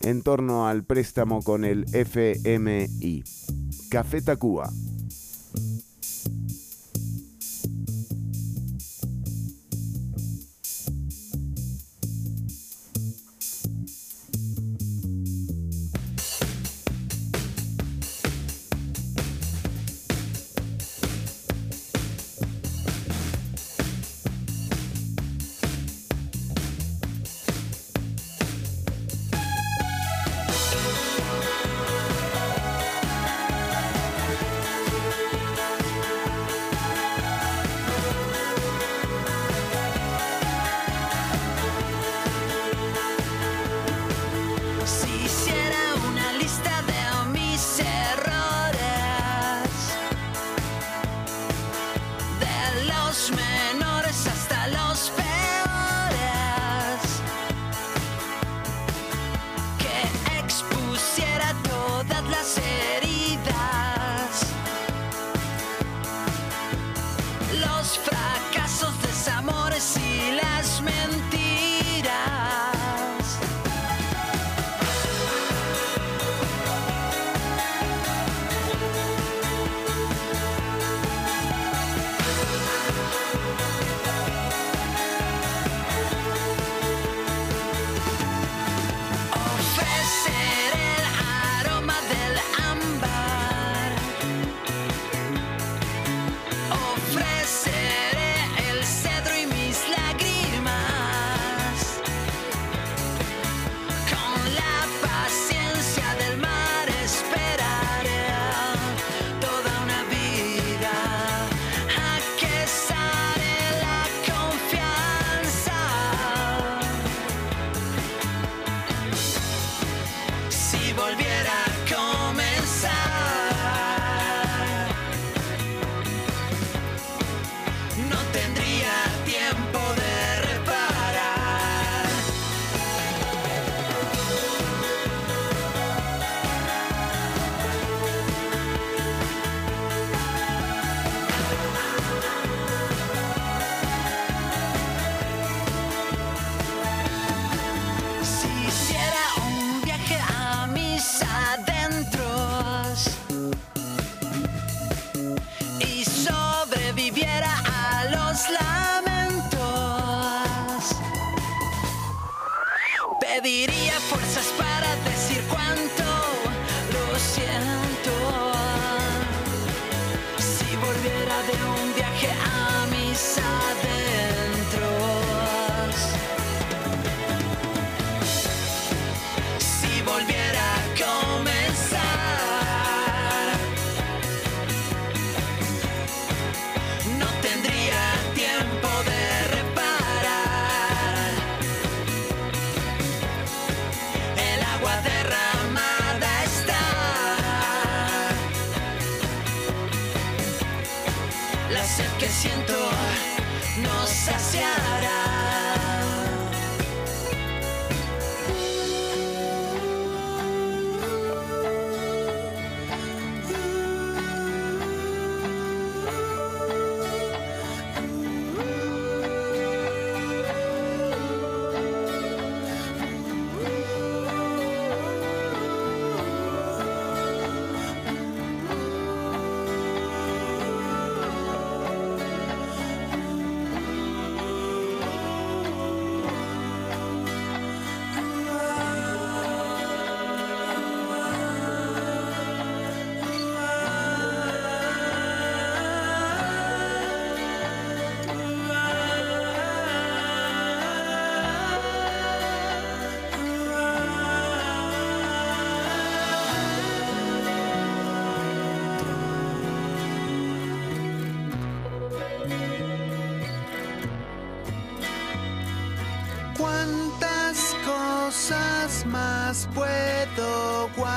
en 0.01 0.21
torno 0.21 0.67
al 0.67 0.83
préstamo 0.83 1.41
con 1.41 1.65
el 1.65 1.85
FMI. 1.93 3.23
Café 3.89 4.21
Tacuba. 4.21 4.69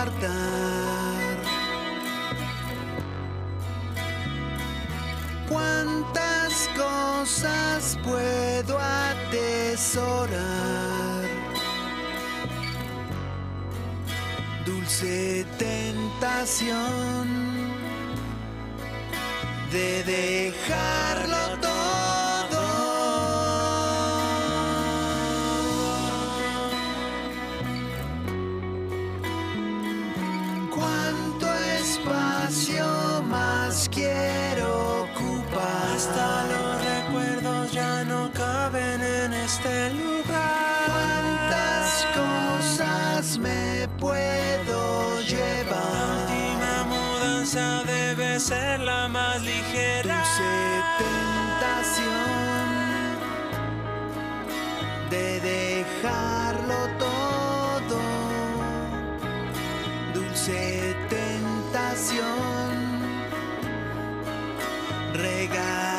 Puedo 0.06 0.37
ser 48.38 48.80
la 48.80 49.08
más 49.08 49.42
ligera. 49.42 50.22
Dulce 50.22 50.44
tentación 50.98 52.06
de 55.10 55.40
dejarlo 55.40 56.88
todo. 56.98 58.00
Dulce 60.14 60.94
tentación 61.08 62.28
regalarlo 65.14 65.97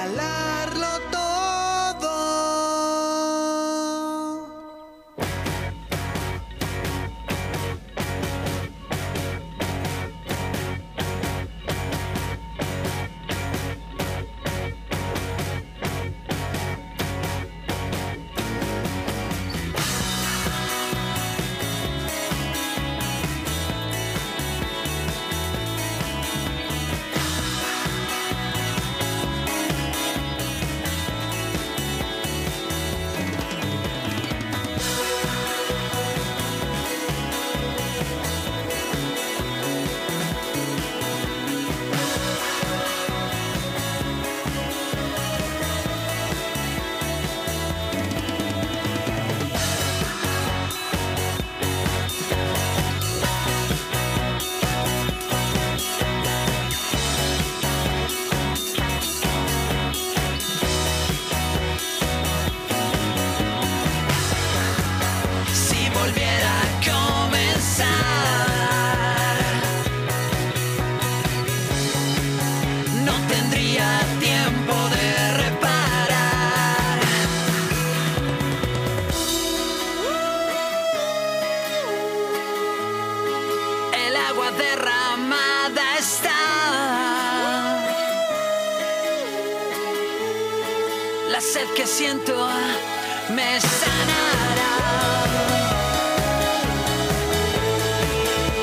me 92.01 93.59
sanará. 93.59 94.73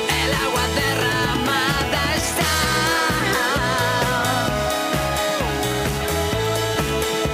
El 0.09 0.33
agua 0.33 0.65
derramada 0.75 2.15
está. 2.15 2.53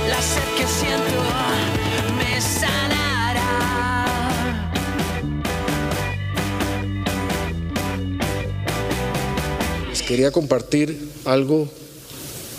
La 0.09 0.21
sed 0.21 0.49
que 0.57 0.67
siento 0.67 1.19
me 2.17 2.41
sanará. 2.41 3.51
Les 9.89 10.01
quería 10.01 10.31
compartir 10.31 11.13
algo 11.23 11.69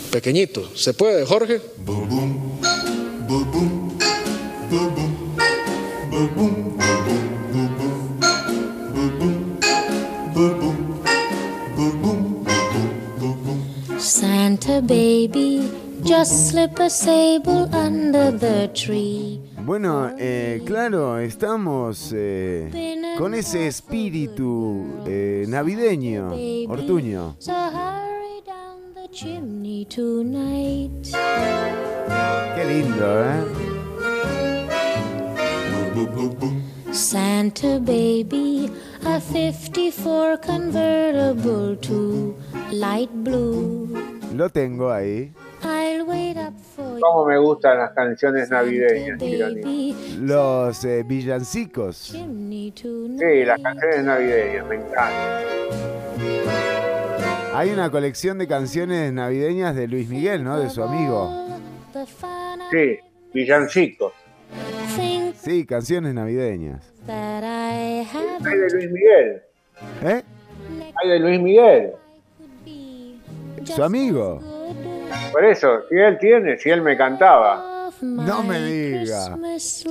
pequeñito. 0.09 0.67
¿Se 0.75 0.95
puede, 0.95 1.27
Jorge? 1.27 1.74
Slip 16.25 16.79
a 16.79 16.89
sable 16.89 17.69
under 17.73 18.31
the 18.31 18.67
tree. 18.73 19.39
Bueno, 19.63 20.11
eh, 20.17 20.61
claro, 20.65 21.19
estamos 21.19 22.11
eh, 22.15 23.15
con 23.17 23.33
ese 23.33 23.67
espíritu 23.67 25.03
eh, 25.05 25.45
navideño, 25.47 26.33
Ortuño. 26.67 27.37
Qué 32.55 32.65
lindo, 32.65 33.23
¿eh? 33.23 33.43
Santa 36.91 37.79
baby, 37.79 38.71
a 39.05 39.19
54 39.19 40.39
convertible 40.41 41.75
to 41.81 42.35
light 42.71 43.09
blue. 43.13 43.89
Lo 44.33 44.49
tengo 44.49 44.91
ahí. 44.91 45.31
I'll 45.65 46.05
wait 46.05 46.37
up 46.37 46.53
for 46.75 46.99
Cómo 46.99 47.25
me 47.25 47.37
gustan 47.37 47.77
las 47.77 47.91
canciones 47.91 48.49
navideñas. 48.49 49.19
Los 50.19 50.85
eh, 50.85 51.03
villancicos. 51.03 51.97
Sí, 51.97 53.45
las 53.45 53.61
canciones 53.61 54.03
navideñas, 54.03 54.67
me 54.67 54.75
encantan. 54.75 55.43
Hay 57.53 57.71
una 57.71 57.89
colección 57.89 58.37
de 58.37 58.47
canciones 58.47 59.13
navideñas 59.13 59.75
de 59.75 59.87
Luis 59.87 60.09
Miguel, 60.09 60.43
¿no? 60.43 60.59
De 60.59 60.69
su 60.69 60.83
amigo. 60.83 61.47
Sí, 62.71 62.99
villancicos. 63.33 64.13
Sí, 65.41 65.65
canciones 65.65 66.13
navideñas. 66.13 66.91
Hay 67.07 68.05
de 68.43 68.69
Luis 68.71 68.91
Miguel. 68.91 69.41
¿Eh? 70.03 70.23
Hay 71.01 71.09
de 71.09 71.19
Luis 71.19 71.39
Miguel. 71.39 71.91
Su 73.63 73.83
amigo. 73.83 74.41
Por 75.31 75.45
eso, 75.45 75.81
si 75.89 75.95
él 75.95 76.17
tiene, 76.19 76.57
si 76.57 76.69
él 76.69 76.81
me 76.81 76.95
cantaba. 76.97 77.71
No 78.01 78.43
me 78.43 78.59
diga. 78.61 79.37
Sí, 79.57 79.85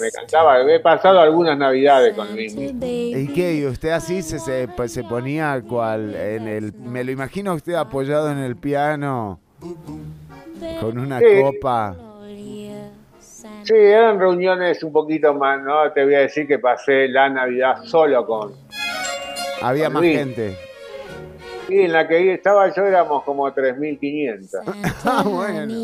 me 0.00 0.10
cantaba. 0.12 0.60
He 0.62 0.80
pasado 0.80 1.20
algunas 1.20 1.58
navidades 1.58 2.14
con 2.14 2.30
Luis. 2.32 2.54
¿Y 2.56 3.28
qué? 3.34 3.54
¿Y 3.54 3.66
usted 3.66 3.90
así 3.90 4.22
se, 4.22 4.38
se, 4.38 4.68
pues, 4.68 4.92
se 4.92 5.02
ponía 5.04 5.60
cual 5.68 6.14
en 6.14 6.46
el... 6.46 6.72
Me 6.74 7.02
lo 7.04 7.10
imagino 7.10 7.54
usted 7.54 7.74
apoyado 7.74 8.30
en 8.30 8.38
el 8.38 8.56
piano 8.56 9.40
con 10.80 10.98
una 10.98 11.18
Sí. 11.18 11.24
copa. 11.42 11.96
Sí, 13.64 13.74
eran 13.74 14.18
reuniones 14.18 14.82
un 14.82 14.92
poquito 14.92 15.34
más, 15.34 15.60
¿no? 15.62 15.90
Te 15.92 16.04
voy 16.04 16.14
a 16.14 16.20
decir 16.20 16.46
que 16.46 16.58
pasé 16.58 17.08
la 17.08 17.28
Navidad 17.28 17.82
solo 17.84 18.24
con... 18.26 18.52
Había 19.60 19.84
con 19.86 19.94
más 19.94 20.02
Luis. 20.02 20.16
gente. 20.18 20.56
Y 21.68 21.80
en 21.80 21.92
la 21.92 22.08
que 22.08 22.32
estaba 22.34 22.72
yo 22.74 22.84
éramos 22.84 23.22
como 23.24 23.46
3.500. 23.48 24.62
Ah, 25.04 25.22
bueno. 25.22 25.74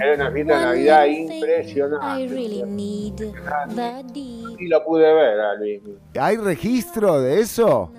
Era 0.00 0.14
una 0.14 0.30
fiesta 0.30 0.58
de 0.58 0.64
Navidad 0.66 1.06
impresionante. 1.06 2.22
I 2.22 2.28
really 2.28 2.62
need 2.64 3.14
the 3.16 3.32
D. 4.12 4.20
Y 4.58 4.68
lo 4.68 4.84
pude 4.84 5.02
ver 5.12 5.40
a 5.40 5.54
Luis. 5.54 5.80
¿Hay 6.20 6.36
registro 6.36 7.20
de 7.20 7.40
eso? 7.40 7.92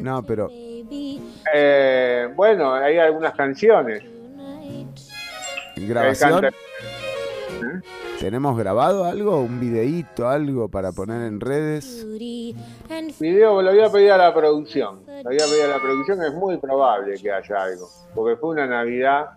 No, 0.00 0.22
pero 0.22 0.48
Eh, 1.54 2.28
bueno, 2.34 2.72
hay 2.74 2.98
algunas 2.98 3.34
canciones. 3.34 4.02
grabación. 5.76 6.46
¿Tenemos 8.18 8.56
grabado 8.56 9.04
algo? 9.04 9.40
¿Un 9.40 9.60
videíto, 9.60 10.28
algo 10.28 10.68
para 10.68 10.92
poner 10.92 11.22
en 11.22 11.40
redes? 11.40 12.06
Video 13.20 13.60
lo 13.62 13.70
voy 13.70 13.80
a 13.80 13.90
pedir 13.90 14.12
a 14.12 14.16
la 14.16 14.32
producción. 14.34 15.03
Lo 15.22 15.30
voy 15.30 15.36
a 15.40 15.44
pedir 15.44 15.64
a 15.64 15.68
la 15.68 15.78
producción, 15.80 16.22
es 16.22 16.32
muy 16.34 16.56
probable 16.58 17.14
que 17.20 17.32
haya 17.32 17.62
algo. 17.62 17.88
Porque 18.14 18.36
fue 18.36 18.50
una 18.50 18.66
Navidad 18.66 19.30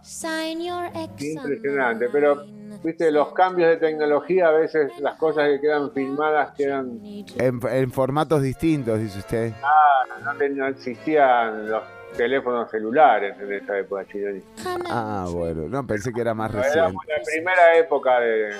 impresionante. 1.19 2.09
Pero, 2.11 2.43
viste, 2.83 3.11
los 3.11 3.33
cambios 3.33 3.69
de 3.69 3.77
tecnología, 3.77 4.47
a 4.47 4.51
veces 4.51 4.91
las 4.99 5.15
cosas 5.17 5.47
que 5.49 5.61
quedan 5.61 5.91
filmadas 5.91 6.53
quedan. 6.55 6.99
En, 7.37 7.59
en 7.69 7.91
formatos 7.91 8.41
distintos, 8.41 8.99
dice 8.99 9.19
usted. 9.19 9.53
Ah, 9.63 10.33
no, 10.33 10.67
existían 10.67 11.69
los 11.69 11.83
teléfonos 12.15 12.69
celulares 12.71 13.35
en 13.39 13.53
esa 13.53 13.77
época, 13.77 14.05
Chironi. 14.07 14.41
Ah, 14.89 15.27
bueno. 15.31 15.63
No, 15.69 15.85
pensé 15.85 16.11
que 16.11 16.21
era 16.21 16.33
más 16.33 16.51
Era 16.53 16.63
reciente. 16.63 16.97
la 17.07 17.23
primera 17.23 17.77
época 17.77 18.19
de. 18.19 18.51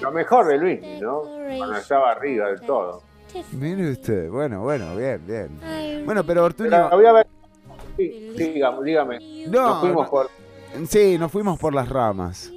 Lo 0.00 0.10
mejor 0.10 0.46
de 0.46 0.58
Luis, 0.58 0.80
¿no? 1.00 1.22
Cuando 1.56 1.76
estaba 1.76 2.10
arriba 2.10 2.48
del 2.48 2.60
todo. 2.62 3.02
Mire 3.52 3.90
usted. 3.90 4.28
Bueno, 4.30 4.62
bueno, 4.62 4.96
bien, 4.96 5.20
bien. 5.26 6.04
Bueno, 6.04 6.24
pero 6.24 6.44
Ortuño... 6.44 6.70
Pero 6.70 6.90
voy 6.90 7.06
a 7.06 7.12
ver. 7.12 7.26
Sí, 7.96 8.32
dígame, 8.36 8.84
dígame. 8.84 9.18
No, 9.48 9.68
Nos 9.68 9.80
fuimos 9.80 10.04
no. 10.06 10.10
por. 10.10 10.28
Sí, 10.88 11.18
nos 11.18 11.30
fuimos 11.30 11.58
por 11.58 11.74
las 11.74 11.88
ramas. 11.88 12.50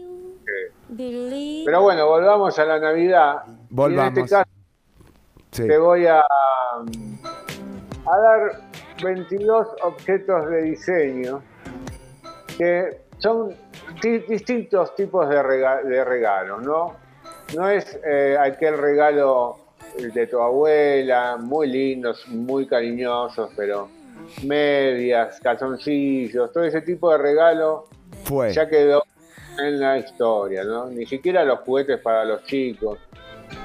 Pero 0.98 1.82
bueno, 1.82 2.08
volvamos 2.08 2.58
a 2.60 2.66
la 2.66 2.80
Navidad. 2.80 3.44
Y 3.48 3.52
Volvamos. 3.70 4.12
en 4.14 4.24
este 4.24 4.36
caso 4.36 4.50
Sí. 5.52 5.68
te 5.68 5.78
voy 5.78 6.06
a, 6.06 6.20
a 6.20 8.18
dar 8.18 8.62
22 9.02 9.68
objetos 9.84 10.50
de 10.50 10.62
diseño 10.64 11.42
que 12.58 13.02
son 13.20 13.54
di- 14.02 14.20
distintos 14.20 14.94
tipos 14.96 15.30
de, 15.30 15.42
rega- 15.42 15.82
de 15.82 16.04
regalos, 16.04 16.62
¿no? 16.62 16.94
No 17.56 17.70
es 17.70 17.98
eh, 18.06 18.38
aquel 18.40 18.78
regalo 18.78 19.58
de 19.98 20.28
tu 20.28 20.40
abuela, 20.40 21.38
muy 21.38 21.68
lindos, 21.68 22.28
muy 22.28 22.68
cariñosos, 22.68 23.52
pero 23.56 23.90
medias, 24.44 25.40
calzoncillos, 25.42 26.52
todo 26.52 26.64
ese 26.64 26.82
tipo 26.82 27.12
de 27.12 27.18
regalo 27.18 27.88
Fue. 28.24 28.52
ya 28.54 28.68
quedó 28.68 29.04
en 29.60 29.80
la 29.80 29.98
historia, 29.98 30.64
¿no? 30.64 30.88
Ni 30.88 31.06
siquiera 31.06 31.44
los 31.46 31.60
juguetes 31.60 32.00
para 32.00 32.26
los 32.26 32.44
chicos. 32.44 33.00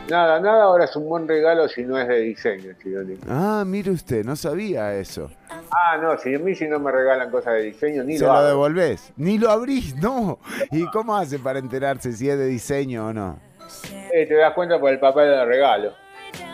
Nada, 0.08 0.40
nada 0.40 0.64
ahora 0.64 0.84
es 0.84 0.94
un 0.96 1.08
buen 1.08 1.26
regalo 1.26 1.68
si 1.68 1.82
no 1.82 1.98
es 1.98 2.06
de 2.06 2.18
diseño, 2.20 2.72
Chironi. 2.82 3.16
Ah, 3.28 3.64
mire 3.66 3.90
usted, 3.90 4.24
no 4.24 4.36
sabía 4.36 4.94
eso. 4.94 5.30
Ah, 5.70 5.96
no, 6.00 6.18
si 6.18 6.34
a 6.34 6.38
mí 6.38 6.54
si 6.54 6.66
no 6.68 6.78
me 6.78 6.90
regalan 6.92 7.30
cosas 7.30 7.54
de 7.54 7.62
diseño, 7.62 8.02
ni 8.04 8.18
Se 8.18 8.26
lo 8.26 8.32
lo 8.34 8.44
devolvés. 8.44 9.12
Ni 9.16 9.38
lo 9.38 9.50
abrís, 9.50 9.94
no. 10.02 10.38
¿Y 10.70 10.84
cómo 10.86 11.16
hace 11.16 11.38
para 11.38 11.58
enterarse 11.58 12.12
si 12.12 12.28
es 12.28 12.38
de 12.38 12.46
diseño 12.46 13.08
o 13.08 13.12
no? 13.12 13.38
Eh, 14.12 14.26
te 14.26 14.34
das 14.34 14.52
cuenta 14.52 14.78
por 14.80 14.90
el 14.90 14.98
papel 14.98 15.30
del 15.30 15.46
regalo. 15.46 15.92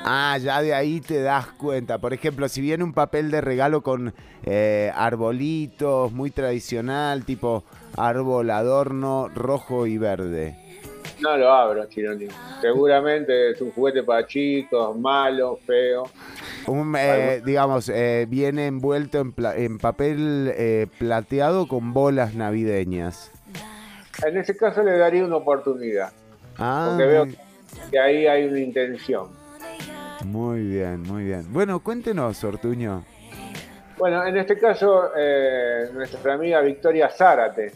Ah, 0.09 0.39
ya 0.41 0.63
de 0.63 0.73
ahí 0.73 1.01
te 1.01 1.21
das 1.21 1.47
cuenta. 1.49 1.99
Por 1.99 2.13
ejemplo, 2.13 2.49
si 2.49 2.61
viene 2.61 2.85
un 2.85 2.93
papel 2.93 3.31
de 3.31 3.41
regalo 3.41 3.83
con 3.83 4.15
eh, 4.45 4.93
arbolitos, 4.95 6.13
muy 6.13 6.31
tradicional, 6.31 7.25
tipo 7.25 7.65
árbol 7.97 8.51
adorno 8.51 9.29
rojo 9.35 9.87
y 9.87 9.99
verde. 9.99 10.57
No 11.21 11.37
lo 11.37 11.51
abro, 11.51 11.87
Chironi. 11.87 12.29
Seguramente 12.61 13.51
es 13.51 13.61
un 13.61 13.73
juguete 13.73 14.03
para 14.03 14.27
chicos, 14.27 14.97
malo, 14.99 15.59
feo. 15.67 16.05
Un, 16.67 16.95
eh, 16.99 17.43
digamos, 17.45 17.89
eh, 17.89 18.27
viene 18.29 18.67
envuelto 18.67 19.19
en, 19.19 19.33
pla- 19.33 19.57
en 19.57 19.79
papel 19.79 20.53
eh, 20.57 20.87
plateado 20.99 21.67
con 21.69 21.93
bolas 21.93 22.35
navideñas. 22.35 23.31
En 24.27 24.37
ese 24.37 24.57
caso 24.57 24.83
le 24.83 24.99
daría 24.99 25.25
una 25.25 25.37
oportunidad, 25.37 26.13
Ah, 26.59 26.87
porque 26.91 27.07
veo 27.07 27.27
que 27.91 27.99
ahí 27.99 28.27
hay 28.27 28.45
una 28.45 28.61
intención. 28.61 29.29
Muy 30.27 30.61
bien, 30.63 31.03
muy 31.03 31.25
bien. 31.25 31.47
Bueno, 31.53 31.81
cuéntenos, 31.81 32.43
Ortuño. 32.45 33.05
Bueno, 33.99 34.27
en 34.27 34.37
este 34.37 34.59
caso, 34.59 35.11
eh, 35.17 35.89
nuestra 35.93 36.35
amiga 36.35 36.61
Victoria 36.61 37.09
Zárate 37.09 37.73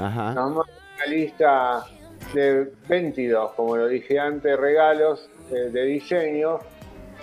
Ajá. 0.00 0.32
nos 0.32 0.54
manda 0.54 0.72
una 0.96 1.06
lista 1.06 1.84
de 2.32 2.70
22, 2.88 3.52
como 3.54 3.76
lo 3.76 3.88
dije 3.88 4.18
antes, 4.18 4.56
regalos 4.58 5.28
eh, 5.50 5.70
de 5.72 5.84
diseño. 5.84 6.58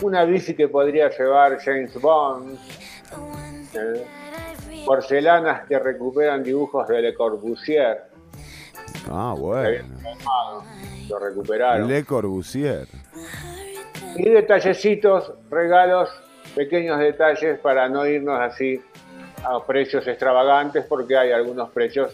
Una 0.01 0.26
bici 0.26 0.55
que 0.55 0.68
podría 0.68 1.09
llevar 1.09 1.57
James 1.59 1.93
Bond. 2.01 2.57
eh, 3.76 4.05
porcelanas 4.85 5.68
que 5.68 5.77
recuperan 5.80 6.43
dibujos 6.43 6.88
de 6.88 7.01
Le 7.01 7.13
Corbusier. 7.13 8.03
Ah, 9.09 9.35
bueno. 9.38 9.95
Lo 11.09 11.19
recuperaron. 11.19 11.88
Le 11.88 12.03
Corbusier. 12.03 12.88
Y 14.17 14.29
detallecitos, 14.29 15.33
regalos, 15.49 16.09
pequeños 16.55 16.99
detalles 16.99 17.59
para 17.59 17.88
no 17.89 18.05
irnos 18.05 18.39
así 18.39 18.81
a 19.43 19.65
precios 19.65 20.05
extravagantes, 20.07 20.85
porque 20.85 21.17
hay 21.17 21.31
algunos 21.31 21.69
precios 21.71 22.13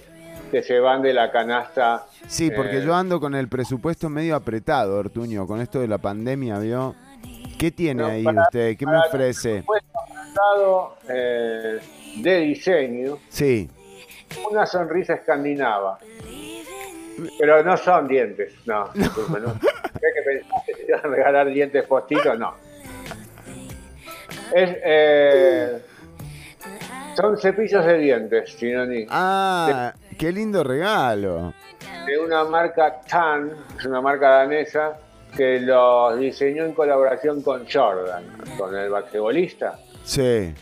que 0.52 0.62
se 0.64 0.80
van 0.80 1.02
de 1.02 1.14
la 1.14 1.32
canasta. 1.32 2.06
Sí, 2.28 2.52
porque 2.52 2.78
eh, 2.78 2.84
yo 2.86 2.96
ando 2.96 3.20
con 3.20 3.36
el 3.36 3.50
presupuesto 3.50 4.10
medio 4.10 4.36
apretado, 4.36 4.98
Ortuño, 4.98 5.46
con 5.46 5.60
esto 5.60 5.80
de 5.82 5.88
la 5.88 5.98
pandemia, 5.98 6.60
¿vio? 6.60 6.96
¿Qué 7.60 7.72
tiene 7.72 8.04
No, 8.04 8.10
ahí 8.10 8.24
para- 8.24 8.44
usted? 8.44 8.78
¿Qué 8.78 8.86
me 8.86 8.98
ofrece? 8.98 9.64
Mercado, 9.68 10.96
eh, 11.10 11.80
de 12.18 12.38
diseño, 12.42 13.18
Sí. 13.30 13.70
una 14.50 14.66
sonrisa 14.66 15.16
escandinava. 15.16 15.98
Pero 17.40 17.64
no 17.64 17.76
son 17.78 18.08
dientes, 18.08 18.54
no. 18.66 18.90
disculpe, 18.94 19.40
no. 19.40 19.54
¿Qué 19.60 20.08
que 20.14 20.22
pensaste 20.24 20.67
regalar 21.04 21.48
dientes 21.50 21.86
postizos? 21.86 22.38
No. 22.38 22.54
Es, 24.54 24.78
eh, 24.84 25.82
son 27.16 27.38
cepillos 27.38 27.86
de 27.86 27.98
dientes, 27.98 28.56
Chinoni. 28.58 29.08
Ah, 29.10 29.94
qué 30.18 30.32
lindo 30.32 30.64
regalo. 30.64 31.54
de 32.06 32.18
una 32.20 32.46
marca 32.46 33.02
Tan, 33.02 33.52
es 33.78 33.86
una 33.86 34.00
marca 34.02 34.30
danesa, 34.30 34.98
que 35.36 35.60
los 35.60 36.18
diseñó 36.20 36.64
en 36.64 36.74
colaboración 36.74 37.42
con 37.42 37.66
Jordan, 37.70 38.24
con 38.58 38.76
el 38.76 38.90
basquetbolista. 38.90 39.78
Sí. 40.04 40.54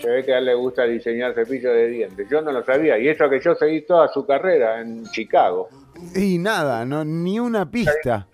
Se 0.00 0.08
ve 0.08 0.24
que 0.24 0.32
a 0.32 0.38
él 0.38 0.46
le 0.46 0.54
gusta 0.54 0.84
diseñar 0.84 1.34
cepillos 1.34 1.74
de 1.74 1.88
dientes. 1.88 2.26
Yo 2.30 2.40
no 2.40 2.50
lo 2.52 2.64
sabía, 2.64 2.98
y 2.98 3.08
eso 3.08 3.28
que 3.28 3.40
yo 3.40 3.54
seguí 3.56 3.82
toda 3.82 4.08
su 4.08 4.24
carrera 4.24 4.80
en 4.80 5.04
Chicago, 5.06 5.68
Y 6.14 6.38
nada, 6.38 6.84
no, 6.84 7.04
ni 7.04 7.40
una 7.40 7.68
pista. 7.68 8.28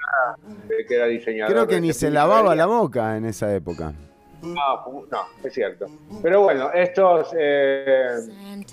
De 0.69 0.87
que 0.87 0.95
era 0.97 1.07
diseñador. 1.07 1.53
Creo 1.55 1.67
que 1.67 1.81
ni 1.81 1.89
se 1.89 1.93
cepillos 1.93 2.13
de 2.13 2.15
lavaba 2.19 2.55
la 2.55 2.67
boca 2.67 3.17
en 3.17 3.25
esa 3.27 3.55
época. 3.55 3.93
No, 4.43 5.05
no, 5.11 5.21
es 5.43 5.53
cierto. 5.55 5.87
Pero 6.23 6.43
bueno, 6.43 6.71
estos 6.73 7.29
eh, 7.39 8.19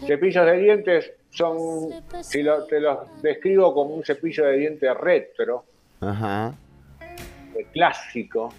cepillos 0.05 0.45
de 0.45 0.57
dientes 0.57 1.11
son, 1.29 1.89
si 2.21 2.43
lo- 2.43 2.65
te 2.65 2.79
los 2.81 2.97
describo 3.21 3.73
como 3.73 3.95
un 3.95 4.03
cepillo 4.03 4.45
de 4.45 4.57
dientes 4.57 4.93
retro, 4.97 5.63
Ajá. 6.01 6.53
eh, 7.55 7.65
clásico, 7.71 8.53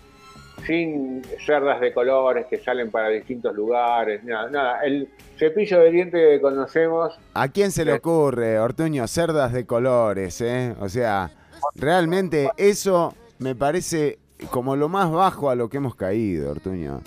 sin 0.67 1.23
cerdas 1.45 1.81
de 1.81 1.93
colores 1.93 2.47
que 2.47 2.59
salen 2.59 2.91
para 2.91 3.09
distintos 3.09 3.55
lugares, 3.55 4.23
nada, 4.25 4.49
nada. 4.49 4.81
El 4.83 5.09
cepillo 5.37 5.81
de 5.81 5.91
dientes 5.91 6.21
que 6.21 6.41
conocemos, 6.41 7.19
¿A 7.35 7.49
quién 7.49 7.73
se 7.73 7.85
le 7.85 7.93
ocurre, 7.95 8.59
Ortuño? 8.59 9.07
Cerdas 9.07 9.53
de 9.53 9.67
colores, 9.67 10.41
¿eh? 10.41 10.75
O 10.81 10.89
sea, 10.89 11.31
realmente 11.75 12.51
eso 12.57 13.15
me 13.39 13.55
parece 13.55 14.19
como 14.51 14.77
lo 14.77 14.89
más 14.89 15.11
bajo 15.11 15.51
a 15.51 15.55
lo 15.55 15.69
que 15.69 15.77
hemos 15.79 15.95
caído, 15.95 16.51
Ortuño. 16.51 17.01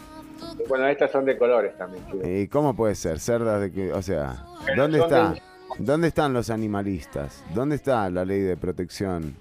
bueno, 0.69 0.87
estas 0.87 1.11
son 1.11 1.25
de 1.25 1.37
colores 1.37 1.77
también. 1.77 2.03
¿Y 2.23 2.47
cómo 2.47 2.75
puede 2.75 2.95
ser? 2.95 3.19
Cerdas 3.19 3.59
de 3.61 3.71
que, 3.71 3.91
o 3.93 4.01
sea, 4.01 4.45
Pero 4.65 4.83
¿dónde 4.83 4.99
está? 4.99 5.29
de- 5.33 5.41
¿Dónde 5.77 6.07
están 6.07 6.31
los 6.33 6.49
animalistas? 6.49 7.43
¿Dónde 7.53 7.75
está 7.75 8.09
la 8.09 8.23
ley 8.23 8.39
de 8.41 8.55
protección? 8.55 9.35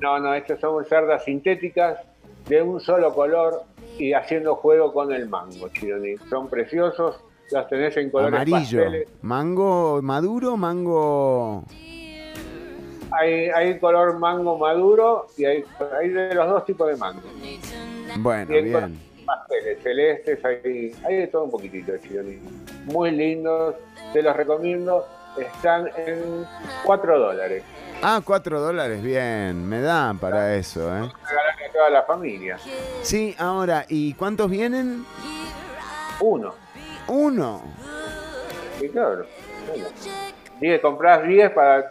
No, 0.00 0.18
no, 0.18 0.34
estas 0.34 0.58
son 0.58 0.84
cerdas 0.86 1.24
sintéticas 1.24 1.98
de 2.48 2.60
un 2.62 2.80
solo 2.80 3.14
color 3.14 3.62
y 3.98 4.12
haciendo 4.12 4.56
juego 4.56 4.92
con 4.92 5.12
el 5.12 5.28
mango, 5.28 5.68
Chironi. 5.68 6.16
Son 6.28 6.48
preciosos, 6.48 7.20
las 7.52 7.68
tenés 7.68 7.96
en 7.98 8.10
colores 8.10 8.34
Amarillo. 8.34 8.58
pasteles. 8.82 9.08
Mango 9.22 10.00
maduro, 10.02 10.56
mango. 10.56 11.64
Hay, 13.12 13.48
hay 13.50 13.78
color 13.78 14.18
mango 14.18 14.56
maduro 14.58 15.26
y 15.36 15.44
hay, 15.44 15.64
hay 15.98 16.08
de 16.08 16.34
los 16.34 16.48
dos 16.48 16.64
tipos 16.64 16.88
de 16.88 16.96
mango. 16.96 17.22
Bueno, 18.18 18.52
Y 18.52 18.56
hay 18.56 18.62
bien. 18.64 19.00
pasteles, 19.26 19.82
celestes, 19.82 20.44
hay, 20.44 20.94
hay 21.04 21.16
de 21.16 21.26
todo 21.28 21.44
un 21.44 21.50
poquitito, 21.50 21.96
Chironi. 21.98 22.38
Muy 22.84 23.10
lindos, 23.10 23.74
te 24.12 24.22
los 24.22 24.36
recomiendo. 24.36 25.06
están 25.38 25.88
en 25.96 26.44
4 26.84 27.18
dólares. 27.18 27.62
Ah, 28.02 28.20
4 28.24 28.60
dólares, 28.60 29.02
bien, 29.02 29.68
me 29.68 29.80
dan 29.80 30.18
para 30.18 30.56
eso, 30.56 30.80
¿eh? 30.96 31.02
A 31.02 31.72
toda 31.72 31.90
la 31.90 32.02
familia. 32.02 32.58
Sí, 33.02 33.34
ahora, 33.38 33.84
¿y 33.88 34.14
cuántos 34.14 34.50
vienen? 34.50 35.04
Uno. 36.20 36.54
Uno. 37.06 37.62
Sí, 38.78 38.88
claro. 38.88 39.24
Uno. 39.74 39.84
Diez, 40.60 40.80
compras 40.80 41.26
10 41.26 41.50
para. 41.52 41.90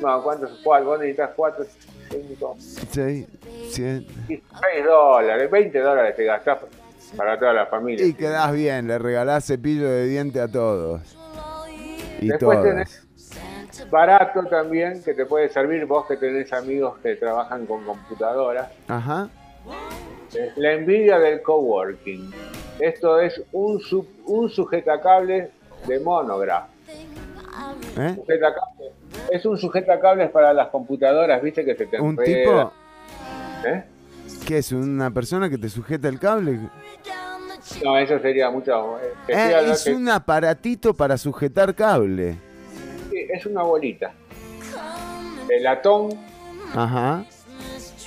No, 0.00 0.22
¿cuántos? 0.22 0.50
Cuatro, 0.62 0.86
vos 0.88 0.98
necesitas 0.98 1.30
4, 1.36 1.64
5, 2.10 2.56
Sí, 2.58 3.26
sí. 3.70 4.06
6 4.28 4.84
dólares, 4.84 5.50
20 5.50 5.78
dólares 5.80 6.16
te 6.16 6.24
gastás 6.24 6.58
para 7.16 7.38
toda 7.38 7.52
la 7.52 7.66
familia. 7.66 8.04
Y 8.06 8.14
quedás 8.14 8.52
bien, 8.52 8.88
le 8.88 8.98
regalás 8.98 9.44
cepillo 9.46 9.88
de 9.88 10.06
diente 10.06 10.40
a 10.40 10.48
todos. 10.48 11.16
Y 12.20 12.28
Después 12.28 12.58
todas. 12.58 12.64
tenés 12.74 13.90
barato 13.90 14.44
también 14.44 15.02
que 15.02 15.14
te 15.14 15.26
puede 15.26 15.48
servir 15.48 15.84
vos 15.86 16.06
que 16.06 16.16
tenés 16.16 16.52
amigos 16.52 16.98
que 17.02 17.16
trabajan 17.16 17.66
con 17.66 17.84
computadoras. 17.84 18.68
Ajá. 18.88 19.28
La 20.56 20.72
envidia 20.72 21.18
del 21.18 21.42
coworking. 21.42 22.32
Esto 22.80 23.20
es 23.20 23.40
un, 23.52 23.80
sub- 23.80 24.08
un 24.26 24.48
sujetacables 24.50 25.50
de 25.86 26.00
monograph. 26.00 26.68
¿Eh? 27.98 28.14
Sujetacables. 28.16 28.92
Es 29.30 29.44
un 29.46 29.56
sujetacables 29.58 30.30
para 30.30 30.52
las 30.52 30.68
computadoras, 30.68 31.40
viste 31.42 31.64
que 31.64 31.74
se 31.74 31.86
te 31.86 32.00
¿Un 32.00 32.10
enreda. 32.10 32.42
tipo? 32.44 32.72
¿Eh? 33.68 33.84
¿Qué 34.46 34.58
es? 34.58 34.72
¿Una 34.72 35.10
persona 35.10 35.48
que 35.48 35.58
te 35.58 35.68
sujeta 35.68 36.08
el 36.08 36.18
cable? 36.18 36.58
No, 37.82 37.96
eso 37.98 38.18
sería 38.18 38.50
mucho. 38.50 38.98
eh, 38.98 39.12
Eh, 39.28 39.70
es 39.72 39.84
que- 39.84 39.92
un 39.94 40.08
aparatito 40.08 40.94
para 40.94 41.16
sujetar 41.16 41.74
cable. 41.74 42.36
sí, 43.10 43.16
es 43.32 43.46
una 43.46 43.62
bolita. 43.62 44.12
De 45.48 45.60
latón, 45.60 46.10
Ajá. 46.74 47.24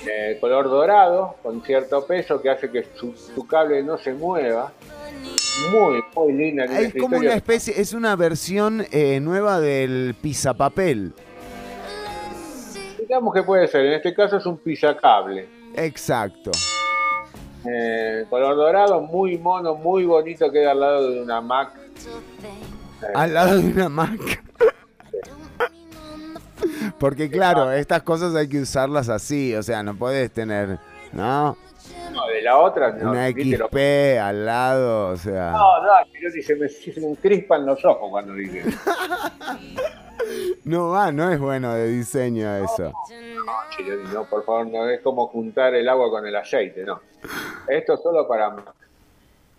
de 0.04 0.38
color 0.40 0.68
dorado, 0.68 1.36
con 1.42 1.62
cierto 1.62 2.06
peso 2.06 2.40
que 2.40 2.50
hace 2.50 2.70
que 2.70 2.86
su, 2.94 3.12
su 3.14 3.46
cable 3.46 3.82
no 3.82 3.98
se 3.98 4.12
mueva. 4.14 4.72
Muy, 5.70 6.02
muy 6.14 6.32
linda. 6.32 6.64
Es 6.64 6.94
como 6.94 7.18
una 7.18 7.34
especie, 7.34 7.80
es 7.80 7.92
una 7.92 8.16
versión 8.16 8.86
eh, 8.90 9.20
nueva 9.20 9.60
del 9.60 10.14
pisapapel. 10.20 11.12
Digamos 12.98 13.34
que 13.34 13.42
puede 13.42 13.66
ser, 13.68 13.86
en 13.86 13.94
este 13.94 14.14
caso 14.14 14.36
es 14.36 14.46
un 14.46 14.58
pisacable. 14.58 15.48
Exacto. 15.74 16.50
Eh, 17.66 18.24
color 18.30 18.56
dorado, 18.56 19.00
muy 19.00 19.36
mono, 19.38 19.74
muy 19.74 20.04
bonito, 20.04 20.50
queda 20.50 20.72
al 20.72 20.80
lado 20.80 21.10
de 21.10 21.22
una 21.22 21.40
Mac. 21.40 21.72
Eh, 21.76 23.12
Al 23.14 23.34
lado 23.34 23.58
de 23.58 23.66
una 23.68 23.88
Mac. 23.88 24.44
Porque 26.98 27.30
claro, 27.30 27.70
estas 27.72 28.02
cosas 28.02 28.34
hay 28.34 28.48
que 28.48 28.60
usarlas 28.60 29.08
así, 29.08 29.54
o 29.54 29.62
sea, 29.62 29.82
no 29.82 29.94
puedes 29.94 30.30
tener, 30.32 30.78
¿no? 31.12 31.56
No, 32.18 32.26
de 32.28 32.42
la 32.42 32.58
otra, 32.58 32.90
no. 32.92 33.10
Una 33.12 33.26
viste, 33.28 33.56
lo- 33.58 33.66
XP 33.68 34.18
al 34.20 34.46
lado, 34.46 35.08
o 35.08 35.16
sea. 35.16 35.50
No, 35.52 35.82
no, 35.82 35.88
yo 36.20 36.30
se 36.42 36.54
me, 36.56 36.68
se 36.68 37.00
me 37.00 37.08
encrispan 37.08 37.64
los 37.66 37.84
ojos 37.84 38.10
cuando 38.10 38.34
dije. 38.34 38.62
No 40.64 40.90
va, 40.90 41.10
no 41.10 41.30
es 41.32 41.38
bueno 41.38 41.72
de 41.72 41.86
diseño 41.88 42.54
eso. 42.56 42.92
No, 42.92 44.12
no, 44.12 44.24
por 44.24 44.44
favor, 44.44 44.66
no 44.66 44.88
es 44.90 45.00
como 45.00 45.28
juntar 45.28 45.74
el 45.74 45.88
agua 45.88 46.10
con 46.10 46.26
el 46.26 46.36
aceite, 46.36 46.84
no. 46.84 47.00
Esto 47.66 47.94
es 47.94 48.02
solo 48.02 48.28
para. 48.28 48.54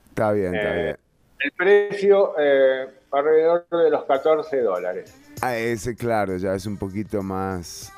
Está 0.10 0.32
bien, 0.32 0.54
está 0.54 0.70
Eh, 0.78 0.84
bien. 0.84 0.98
El 1.40 1.52
precio, 1.54 2.36
eh, 2.38 2.88
alrededor 3.12 3.66
de 3.72 3.90
los 3.90 4.04
14 4.04 4.62
dólares. 4.62 5.16
Ah, 5.42 5.56
ese 5.56 5.96
claro, 5.96 6.36
ya 6.38 6.54
es 6.54 6.66
un 6.68 6.78
poquito 6.78 7.24
más. 7.24 7.92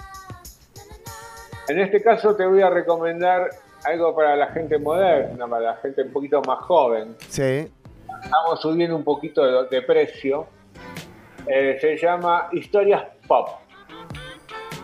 En 1.67 1.79
este 1.79 2.01
caso 2.01 2.35
te 2.35 2.45
voy 2.45 2.61
a 2.61 2.69
recomendar 2.69 3.49
algo 3.83 4.15
para 4.15 4.35
la 4.35 4.47
gente 4.47 4.77
moderna, 4.77 5.47
para 5.47 5.61
la 5.63 5.75
gente 5.77 6.03
un 6.03 6.11
poquito 6.11 6.41
más 6.41 6.59
joven. 6.59 7.15
Sí. 7.27 7.71
Estamos 8.23 8.61
subiendo 8.61 8.95
un 8.95 9.03
poquito 9.03 9.43
de, 9.43 9.69
de 9.69 9.81
precio. 9.81 10.47
Eh, 11.47 11.77
se 11.81 11.97
llama 11.97 12.49
Historias 12.51 13.03
Pop. 13.27 13.49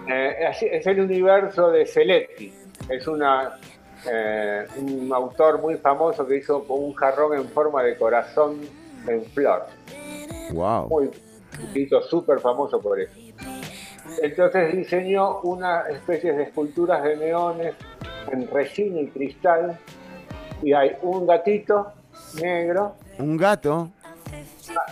Eh, 0.09 0.51
es 0.71 0.87
el 0.87 1.01
universo 1.01 1.69
de 1.69 1.85
Celetti. 1.85 2.53
Es 2.89 3.07
una, 3.07 3.59
eh, 4.09 4.65
un 4.77 5.11
autor 5.13 5.61
muy 5.61 5.75
famoso 5.75 6.25
que 6.25 6.37
hizo 6.37 6.59
un 6.69 6.93
jarrón 6.93 7.37
en 7.37 7.47
forma 7.49 7.83
de 7.83 7.97
corazón 7.97 8.61
en 9.07 9.25
flor. 9.25 9.65
Wow. 10.51 10.87
Muy 10.87 11.11
chiquito, 11.51 12.01
súper 12.01 12.39
famoso 12.39 12.81
por 12.81 12.99
eso. 12.99 13.13
Entonces 14.21 14.75
diseñó 14.75 15.41
una 15.41 15.81
especie 15.89 16.31
de 16.33 16.43
esculturas 16.43 17.03
de 17.03 17.17
neones 17.17 17.75
en 18.31 18.49
resina 18.49 18.99
y 19.01 19.07
cristal. 19.07 19.77
Y 20.61 20.73
hay 20.73 20.95
un 21.01 21.27
gatito 21.27 21.91
negro, 22.41 22.95
Un 23.19 23.37
gato. 23.37 23.89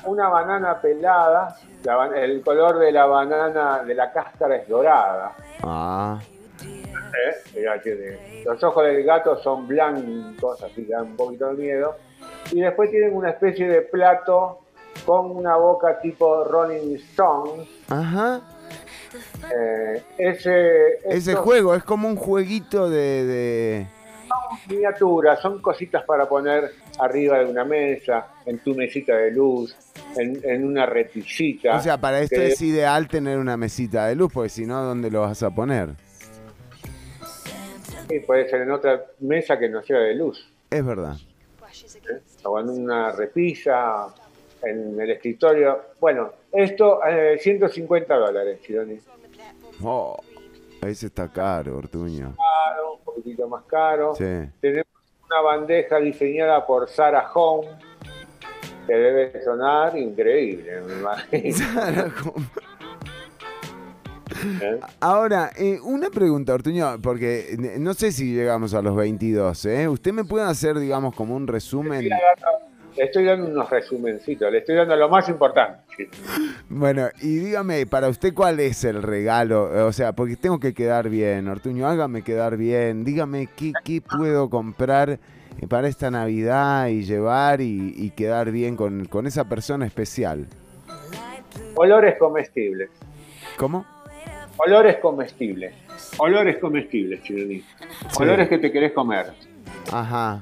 una 0.05 0.29
banana 0.29 0.79
pelada. 0.79 1.57
la 1.83 2.05
el 2.15 2.41
color 2.41 2.79
de 2.79 2.91
la 2.91 3.05
banana, 3.05 3.83
de 3.83 3.93
la 3.95 4.11
cáscara 4.11 4.55
es 4.57 4.67
dorada. 4.67 5.33
Ah. 5.63 6.19
¿eh? 6.63 8.43
Los 8.45 8.63
ojos 8.63 8.85
del 8.85 9.03
gato 9.03 9.37
son 9.37 9.67
blancos, 9.67 10.61
así 10.63 10.85
que 10.85 10.93
dan 10.93 11.07
un 11.07 11.15
poquito 11.15 11.47
de 11.47 11.53
miedo. 11.53 11.95
Y 12.51 12.61
después 12.61 12.91
tienen 12.91 13.15
una 13.15 13.31
especie 13.31 13.67
de 13.67 13.81
plato 13.81 14.59
con 15.05 15.31
una 15.31 15.55
boca 15.55 15.99
tipo 15.99 16.43
Rolling 16.43 16.95
Stones. 16.95 17.67
Ajá. 17.89 18.41
Eh, 19.55 20.03
ese, 20.17 21.35
juego 21.35 21.75
es 21.75 21.83
como 21.83 22.07
un 22.07 22.15
jueguito 22.15 22.89
de. 22.89 23.25
de- 23.25 23.87
son 24.27 24.75
miniaturas, 24.75 25.39
son 25.39 25.61
cositas 25.61 26.03
para 26.03 26.27
poner 26.27 26.71
arriba 26.99 27.39
de 27.39 27.45
una 27.45 27.63
mesa, 27.63 28.27
en 28.45 28.57
tu 28.59 28.73
mesita 28.73 29.15
de 29.15 29.31
luz, 29.31 29.75
en, 30.17 30.39
en 30.43 30.65
una 30.65 30.85
repisita. 30.85 31.77
O 31.77 31.81
sea, 31.81 31.99
para 31.99 32.19
esto 32.21 32.35
que- 32.37 32.47
es 32.47 32.61
ideal 32.61 33.07
tener 33.07 33.37
una 33.37 33.55
mesita 33.55 34.07
de 34.07 34.15
luz, 34.15 34.31
porque 34.33 34.49
si 34.49 34.65
no, 34.65 34.81
¿dónde 34.83 35.11
lo 35.11 35.21
vas 35.21 35.41
a 35.43 35.51
poner? 35.51 35.89
sí, 38.09 38.19
puede 38.19 38.49
ser 38.49 38.61
en 38.61 38.71
otra 38.71 39.03
mesa 39.19 39.57
que 39.57 39.69
no 39.69 39.81
sea 39.83 39.97
de 39.99 40.15
luz. 40.15 40.47
Es 40.69 40.85
verdad. 40.85 41.15
¿eh? 41.15 42.19
O 42.43 42.59
en 42.59 42.69
una 42.69 43.11
repisa, 43.11 44.07
en 44.63 44.99
el 44.99 45.11
escritorio. 45.11 45.81
Bueno, 45.99 46.31
esto, 46.51 46.99
eh, 47.05 47.37
150 47.39 48.15
dólares, 48.15 48.59
Chironi. 48.61 48.99
Oh, 49.81 50.17
ese 50.81 51.07
está 51.07 51.31
caro, 51.31 51.77
Ortuño. 51.77 52.35
Caro, 52.35 52.93
un 52.95 53.03
poquitito 53.03 53.47
más 53.47 53.63
caro. 53.65 54.15
Sí. 54.15 54.49
Tenemos 54.61 54.87
una 55.25 55.41
bandeja 55.41 55.97
diseñada 55.97 56.65
por 56.65 56.89
Sarah 56.89 57.29
Home, 57.33 57.67
que 58.87 58.93
debe 58.93 59.43
sonar 59.43 59.97
increíble, 59.97 60.81
me 60.81 60.93
imagino. 60.93 61.57
¿Eh? 64.61 64.79
Ahora, 64.99 65.51
eh, 65.55 65.79
una 65.81 66.09
pregunta, 66.09 66.53
Ortuño, 66.53 67.01
porque 67.01 67.57
no 67.79 67.93
sé 67.93 68.11
si 68.11 68.33
llegamos 68.33 68.73
a 68.73 68.81
los 68.81 68.95
22, 68.95 69.65
¿eh? 69.65 69.87
¿Usted 69.87 70.13
me 70.13 70.23
puede 70.23 70.45
hacer, 70.45 70.77
digamos, 70.77 71.15
como 71.15 71.35
un 71.35 71.47
resumen? 71.47 72.07
Le 72.97 73.03
estoy 73.03 73.25
dando 73.25 73.47
unos 73.47 73.69
resumencitos, 73.69 74.49
le 74.51 74.59
estoy 74.59 74.75
dando 74.75 74.95
lo 74.95 75.09
más 75.09 75.27
importante. 75.27 76.09
Bueno, 76.69 77.09
y 77.21 77.37
dígame, 77.37 77.85
para 77.85 78.07
usted, 78.07 78.33
¿cuál 78.33 78.59
es 78.61 78.83
el 78.85 79.03
regalo? 79.03 79.85
O 79.85 79.91
sea, 79.91 80.13
porque 80.13 80.37
tengo 80.37 80.59
que 80.59 80.73
quedar 80.73 81.09
bien, 81.09 81.47
Ortuño, 81.49 81.87
hágame 81.87 82.21
quedar 82.21 82.55
bien. 82.55 83.03
Dígame, 83.03 83.49
¿qué, 83.55 83.73
qué 83.83 84.01
puedo 84.01 84.49
comprar 84.49 85.09
eh, 85.09 85.67
para 85.67 85.89
esta 85.89 86.09
Navidad 86.09 86.87
y 86.87 87.03
llevar 87.03 87.59
y, 87.59 87.93
y 87.97 88.11
quedar 88.11 88.51
bien 88.51 88.77
con, 88.77 89.05
con 89.05 89.27
esa 89.27 89.43
persona 89.43 89.85
especial? 89.85 90.47
Olores 91.75 92.15
comestibles. 92.17 92.89
¿Cómo? 93.57 93.85
Olores 94.57 94.97
comestibles. 95.01 95.73
Olores 96.17 96.57
comestibles, 96.59 97.21
Chironi. 97.23 97.61
Olores 98.17 98.47
que 98.47 98.57
te 98.57 98.71
querés 98.71 98.93
comer. 98.93 99.33
Ajá. 99.91 100.41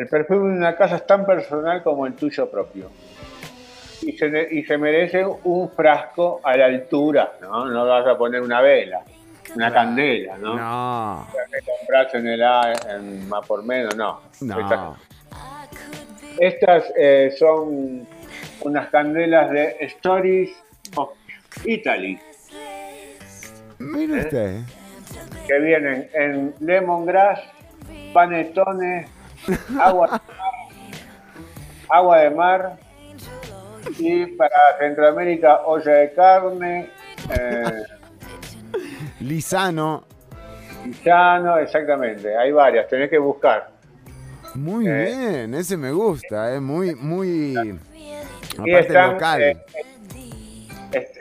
El 0.00 0.08
perfume 0.08 0.52
de 0.52 0.56
una 0.58 0.76
casa 0.76 0.96
es 0.96 1.06
tan 1.06 1.26
personal 1.26 1.82
como 1.82 2.06
el 2.06 2.14
tuyo 2.14 2.50
propio. 2.50 2.90
Y 4.00 4.12
se, 4.12 4.30
ne- 4.30 4.48
y 4.50 4.64
se 4.64 4.78
merece 4.78 5.26
un 5.44 5.70
frasco 5.72 6.40
a 6.42 6.56
la 6.56 6.64
altura, 6.66 7.32
¿no? 7.42 7.66
No 7.66 7.86
vas 7.86 8.06
a 8.06 8.16
poner 8.16 8.40
una 8.40 8.62
vela, 8.62 9.02
una 9.54 9.70
candela, 9.70 10.38
¿no? 10.38 10.56
No. 10.56 11.26
Que 11.34 11.58
compras 11.70 12.14
en 12.14 12.26
el 12.28 12.42
A, 12.42 12.72
en 12.88 13.28
más 13.28 13.46
por 13.46 13.62
menos, 13.62 13.94
no. 13.94 14.20
No. 14.40 14.58
Estas, 14.58 14.96
estas, 16.38 16.84
eh, 16.96 17.34
son 17.38 18.06
unas 18.62 18.88
candelas 18.88 19.50
de 19.50 19.76
Stories 19.80 20.50
of 20.96 21.10
Italy, 21.66 22.18
Mire 23.78 24.20
usted. 24.20 24.60
que 25.46 25.58
vienen 25.58 26.08
en 26.14 26.54
lemongrass, 26.60 27.40
panetones, 28.14 29.08
agua, 29.80 30.20
agua 31.88 32.18
de 32.18 32.30
mar, 32.30 32.76
Y 33.98 34.26
para 34.26 34.56
Centroamérica, 34.78 35.62
olla 35.66 35.92
de 35.92 36.12
carne, 36.12 36.90
eh, 37.30 37.82
Lisano. 39.20 40.04
Llano, 41.04 41.58
exactamente. 41.58 42.36
Hay 42.36 42.52
varias, 42.52 42.88
tenés 42.88 43.10
que 43.10 43.18
buscar. 43.18 43.68
Muy 44.54 44.86
bien, 44.86 45.54
ese 45.54 45.76
me 45.76 45.92
gusta, 45.92 46.54
es 46.54 46.60
muy, 46.60 46.94
muy. 46.94 47.54
Y 47.54 48.72
Aparte 48.74 48.78
están, 48.80 49.12
local. 49.12 49.42
eh, 49.42 49.56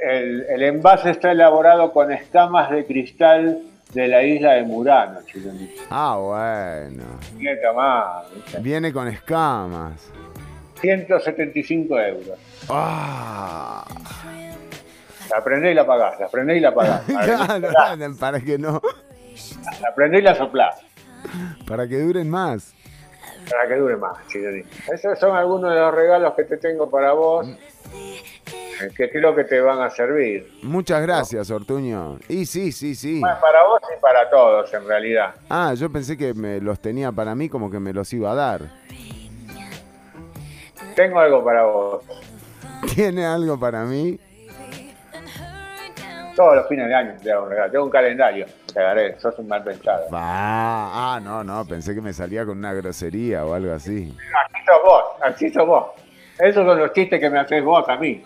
el, 0.01 0.45
el 0.49 0.63
envase 0.63 1.11
está 1.11 1.31
elaborado 1.31 1.91
con 1.91 2.11
escamas 2.11 2.71
de 2.71 2.85
cristal 2.85 3.61
de 3.93 4.07
la 4.07 4.23
isla 4.23 4.53
de 4.53 4.63
Murano, 4.63 5.19
Chiloni. 5.25 5.69
Ah, 5.89 6.17
bueno. 6.17 7.03
Neta 7.37 7.73
más. 7.73 8.25
Viene 8.61 8.93
con 8.93 9.07
escamas. 9.07 10.11
175 10.81 11.99
euros. 11.99 12.39
Ah. 12.69 13.85
La 15.31 15.43
prendés 15.43 15.71
y 15.71 15.75
la 15.75 15.85
pagás, 15.85 16.19
la 16.19 16.27
prendés 16.27 16.57
y 16.57 16.59
la 16.59 16.73
pagás. 16.73 17.03
Claro, 17.07 18.15
para 18.19 18.39
que 18.39 18.57
no. 18.57 18.81
La 19.81 19.93
prendés 19.93 20.21
y 20.21 20.23
la 20.23 20.35
soplás. 20.35 20.81
Para 21.67 21.87
que 21.87 21.99
duren 21.99 22.29
más. 22.29 22.73
Para 23.49 23.67
que 23.67 23.75
dure 23.75 23.97
más, 23.97 24.27
Chiloni. 24.27 24.63
Esos 24.93 25.19
son 25.19 25.35
algunos 25.35 25.73
de 25.73 25.79
los 25.79 25.93
regalos 25.93 26.33
que 26.35 26.43
te 26.43 26.57
tengo 26.57 26.89
para 26.89 27.13
vos, 27.13 27.47
que 28.97 29.09
creo 29.09 29.35
que 29.35 29.43
te 29.43 29.59
van 29.61 29.81
a 29.81 29.89
servir. 29.89 30.51
Muchas 30.63 31.01
gracias, 31.01 31.49
Ortuño. 31.51 32.17
Y 32.27 32.45
sí, 32.45 32.71
sí, 32.71 32.95
sí. 32.95 33.21
Para 33.21 33.63
vos 33.63 33.81
y 33.95 33.99
para 34.01 34.29
todos, 34.29 34.73
en 34.73 34.87
realidad. 34.87 35.35
Ah, 35.49 35.73
yo 35.75 35.91
pensé 35.91 36.17
que 36.17 36.33
me 36.33 36.59
los 36.59 36.79
tenía 36.79 37.11
para 37.11 37.35
mí 37.35 37.49
como 37.49 37.69
que 37.69 37.79
me 37.79 37.93
los 37.93 38.11
iba 38.13 38.31
a 38.31 38.35
dar. 38.35 38.61
Tengo 40.95 41.19
algo 41.19 41.43
para 41.43 41.63
vos. 41.63 42.03
¿Tiene 42.95 43.25
algo 43.25 43.59
para 43.59 43.83
mí? 43.83 44.19
Todos 46.35 46.55
los 46.55 46.67
fines 46.67 46.87
de 46.87 46.95
año 46.95 47.15
te 47.21 47.31
hago 47.31 47.43
un 47.43 47.49
regalo. 47.49 47.71
Tengo 47.71 47.85
un 47.85 47.91
calendario. 47.91 48.45
Te 48.73 48.79
agarré, 48.79 49.19
sos 49.19 49.37
un 49.39 49.47
mal 49.47 49.63
pensado. 49.63 50.07
Ah, 50.13 51.15
ah, 51.15 51.19
no, 51.21 51.43
no, 51.43 51.65
pensé 51.65 51.93
que 51.93 52.01
me 52.01 52.13
salía 52.13 52.45
con 52.45 52.57
una 52.57 52.73
grosería 52.73 53.45
o 53.45 53.53
algo 53.53 53.73
así. 53.73 54.15
Así 54.45 54.65
sos 54.65 54.83
vos, 54.83 55.03
así 55.21 55.49
sos 55.49 55.67
vos. 55.67 55.85
Esos 56.37 56.65
son 56.65 56.79
los 56.79 56.93
chistes 56.93 57.19
que 57.19 57.29
me 57.29 57.39
haces 57.39 57.63
vos 57.63 57.87
a 57.89 57.97
mí. 57.97 58.23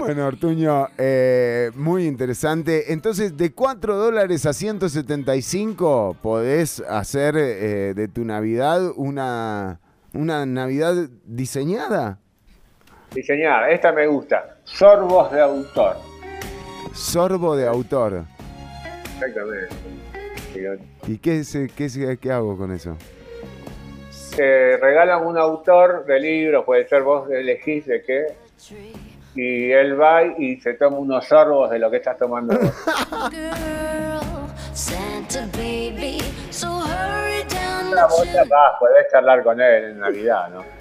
Bueno, 0.00 0.26
Ortuño, 0.26 0.88
eh, 0.98 1.70
muy 1.74 2.06
interesante. 2.06 2.92
Entonces, 2.92 3.36
de 3.36 3.52
4 3.52 3.96
dólares 3.96 4.46
a 4.46 4.52
175 4.52 6.16
podés 6.22 6.80
hacer 6.88 7.34
eh, 7.36 7.92
de 7.94 8.08
tu 8.08 8.24
Navidad 8.24 8.80
una, 8.96 9.78
una 10.14 10.46
Navidad 10.46 10.94
diseñada. 11.24 12.18
Diseñada, 13.14 13.70
esta 13.70 13.92
me 13.92 14.06
gusta. 14.06 14.56
Sorbos 14.64 15.30
de 15.32 15.40
autor. 15.42 15.96
Sorbo 16.94 17.54
de 17.56 17.66
autor. 17.68 18.24
Exactamente. 19.14 19.68
¿Y 21.06 21.18
qué, 21.18 21.40
es, 21.40 21.56
qué, 21.76 21.84
es- 21.84 22.18
qué 22.18 22.32
hago 22.32 22.56
con 22.56 22.72
eso? 22.72 22.96
Te 24.34 24.76
regalan 24.78 25.26
un 25.26 25.36
autor 25.36 26.04
de 26.06 26.18
libros, 26.20 26.64
puede 26.64 26.88
ser 26.88 27.02
vos 27.02 27.28
elegís 27.30 27.84
de 27.86 28.02
qué. 28.02 28.26
Y 29.34 29.70
él 29.70 30.00
va 30.00 30.24
y 30.24 30.60
se 30.60 30.74
toma 30.74 30.98
unos 30.98 31.26
sorbos 31.26 31.70
de 31.70 31.78
lo 31.78 31.90
que 31.90 31.98
estás 31.98 32.18
tomando 32.18 32.58
vos. 32.58 32.72
Una 37.92 38.06
bolsa 38.06 38.44
más, 38.44 38.72
podés 38.78 39.06
charlar 39.10 39.42
con 39.42 39.60
él 39.60 39.84
en 39.84 39.98
Navidad, 40.00 40.48
¿no? 40.50 40.79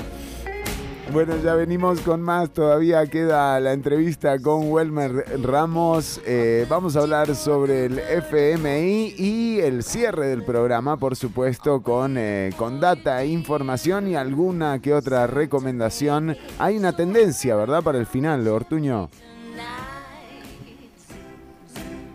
Bueno, 1.12 1.36
ya 1.38 1.56
venimos 1.56 2.02
con 2.02 2.22
más. 2.22 2.52
Todavía 2.52 3.06
queda 3.08 3.60
la 3.60 3.74
entrevista 3.74 4.40
con 4.40 4.72
Welmer 4.72 5.42
Ramos. 5.42 6.22
Eh, 6.26 6.68
vamos 6.70 6.96
a 6.96 7.00
hablar 7.00 7.34
sobre 7.36 7.86
el 7.86 7.98
FMI 7.98 9.16
y 9.18 9.60
el 9.60 9.84
cierre 9.84 10.28
del 10.28 10.44
programa, 10.44 10.98
por 10.98 11.16
supuesto, 11.16 11.82
con, 11.82 12.16
eh, 12.18 12.52
con 12.58 12.80
data, 12.80 13.26
información 13.26 14.08
y 14.08 14.16
alguna 14.16 14.80
que 14.80 14.94
otra 14.94 15.26
recomendación. 15.26 16.38
Hay 16.60 16.78
una 16.78 16.96
tendencia, 16.96 17.56
¿verdad? 17.56 17.82
Para 17.82 17.98
el 17.98 18.06
final, 18.06 18.48
Ortuño. 18.48 19.10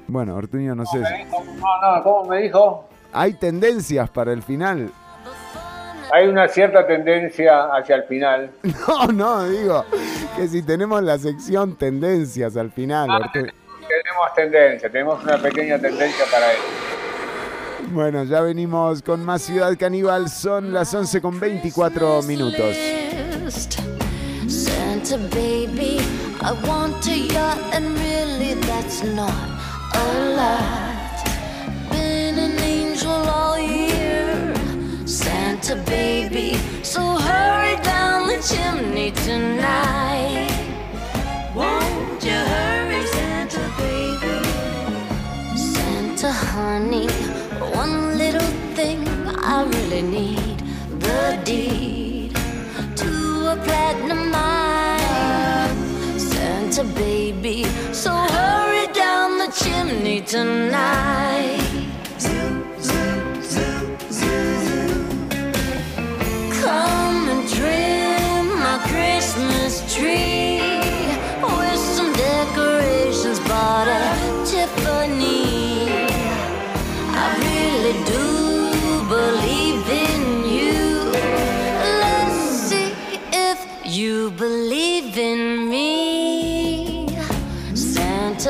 Bueno, 0.07 0.37
Ortuño, 0.37 0.77
no 0.77 0.87
sé. 0.87 1.01
No, 1.01 1.97
no, 1.97 2.03
¿cómo 2.05 2.31
me 2.31 2.43
dijo? 2.43 2.89
Hay 3.13 3.33
tendencias 3.35 4.09
para 4.11 4.33
el 4.33 4.43
final. 4.43 4.93
Hay 6.13 6.27
una 6.29 6.49
cierta 6.49 6.87
tendencia 6.87 7.65
hacia 7.75 7.97
el 7.97 8.05
final. 8.05 8.51
No, 8.87 9.07
no, 9.09 9.49
digo 9.49 9.85
que 10.37 10.49
si 10.49 10.63
tenemos 10.63 11.03
la 11.03 11.19
sección 11.19 11.77
tendencias 11.77 12.57
al 12.57 12.71
final. 12.71 13.11
Ortuño. 13.11 13.53
Tenemos 13.89 14.35
tendencia, 14.35 14.91
tenemos 14.91 15.23
una 15.23 15.39
pequeña 15.39 15.79
tendencia 15.79 16.25
para 16.31 16.53
eso. 16.53 16.63
Bueno, 17.91 18.25
ya 18.25 18.41
venimos 18.41 19.03
con 19.03 19.25
más 19.25 19.43
Ciudad 19.43 19.77
Caníbal. 19.79 20.29
Son 20.29 20.73
las 20.73 20.93
11 20.95 21.21
con 21.21 21.39
24 21.39 22.23
minutos. 22.23 22.77
Santa 24.49 25.17
baby, 25.35 25.99
I 26.43 26.53
want 26.67 27.07
a 27.07 27.17
yacht, 27.17 27.59
and 27.75 27.97
really 27.99 28.55
that's 28.67 29.03
not 29.05 29.33
a 29.95 30.35
lot. 30.37 31.91
Been 31.91 32.39
an 32.39 32.59
angel 32.59 33.11
all 33.11 33.59
year, 33.59 34.04
Santa 35.07 35.77
baby, 35.85 36.55
so 36.83 37.01
hurry 37.17 37.77
down 37.83 38.27
the 38.27 38.41
chimney 38.43 39.11
tonight. 39.11 40.51
Won't 41.55 42.25
you 42.25 42.33
hurry, 42.33 43.07
Santa 43.09 43.61
baby? 43.77 44.49
Santa 45.57 46.33
honey, 46.33 47.07
one 47.77 48.17
little 48.17 48.51
thing 48.75 49.07
I 49.37 49.65
really 49.65 50.01
need 50.01 50.59
the 51.01 51.39
deed 51.45 52.35
to 52.97 53.53
a 53.53 53.57
platinum 53.63 54.31
mine. 54.31 56.19
Santa 56.19 56.83
baby, 56.83 57.65
so 57.93 58.11
hurry 58.11 58.87
down 58.95 59.37
the 59.37 59.53
chimney 59.53 60.23
tonight. 60.23 61.64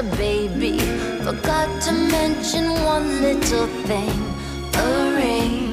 Baby, 0.02 0.78
forgot 1.24 1.82
to 1.82 1.92
mention 1.92 2.68
one 2.84 3.22
little 3.22 3.66
thing 3.86 4.34
a 4.74 5.14
ring. 5.16 5.64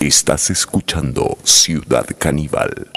Estás 0.00 0.50
escuchando 0.50 1.36
Ciudad 1.44 2.06
Caníbal. 2.18 2.90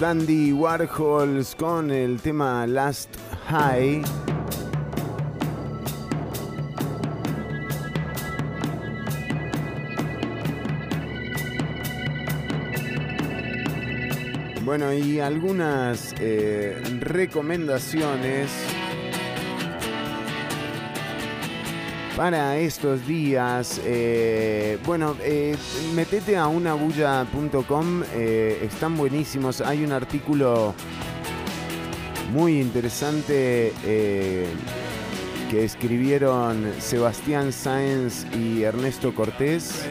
Dandy 0.00 0.52
Warhols 0.52 1.54
con 1.54 1.90
el 1.90 2.20
tema 2.20 2.66
Last 2.66 3.08
High. 3.48 4.02
Bueno, 14.64 14.92
y 14.92 15.20
algunas 15.20 16.14
eh, 16.20 16.76
recomendaciones 17.00 18.50
para 22.16 22.56
estos 22.56 23.06
días. 23.06 23.80
eh, 23.84 24.78
bueno, 24.86 25.14
eh, 25.20 25.54
metete 25.94 26.36
a 26.36 26.48
unabulla.com, 26.48 28.02
eh, 28.14 28.58
están 28.62 28.96
buenísimos. 28.96 29.60
Hay 29.60 29.84
un 29.84 29.92
artículo 29.92 30.74
muy 32.32 32.60
interesante 32.60 33.72
que 33.82 35.64
escribieron 35.64 36.72
Sebastián 36.80 37.52
Sáenz 37.52 38.26
y 38.34 38.62
Ernesto 38.62 39.14
Cortés 39.14 39.86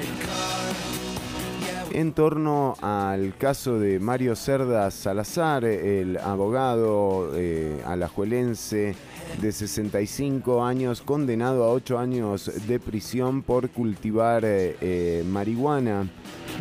en 1.95 2.11
torno 2.11 2.75
al 2.81 3.37
caso 3.37 3.79
de 3.79 3.99
Mario 3.99 4.35
Cerda 4.35 4.91
Salazar, 4.91 5.63
el 5.63 6.17
abogado 6.17 7.31
eh, 7.35 7.81
alajuelense 7.85 8.95
de 9.41 9.51
65 9.53 10.65
años, 10.65 11.01
condenado 11.01 11.63
a 11.63 11.69
8 11.69 11.97
años 11.97 12.51
de 12.67 12.81
prisión 12.81 13.43
por 13.43 13.69
cultivar 13.69 14.43
eh, 14.43 14.75
eh, 14.81 15.23
marihuana. 15.25 16.09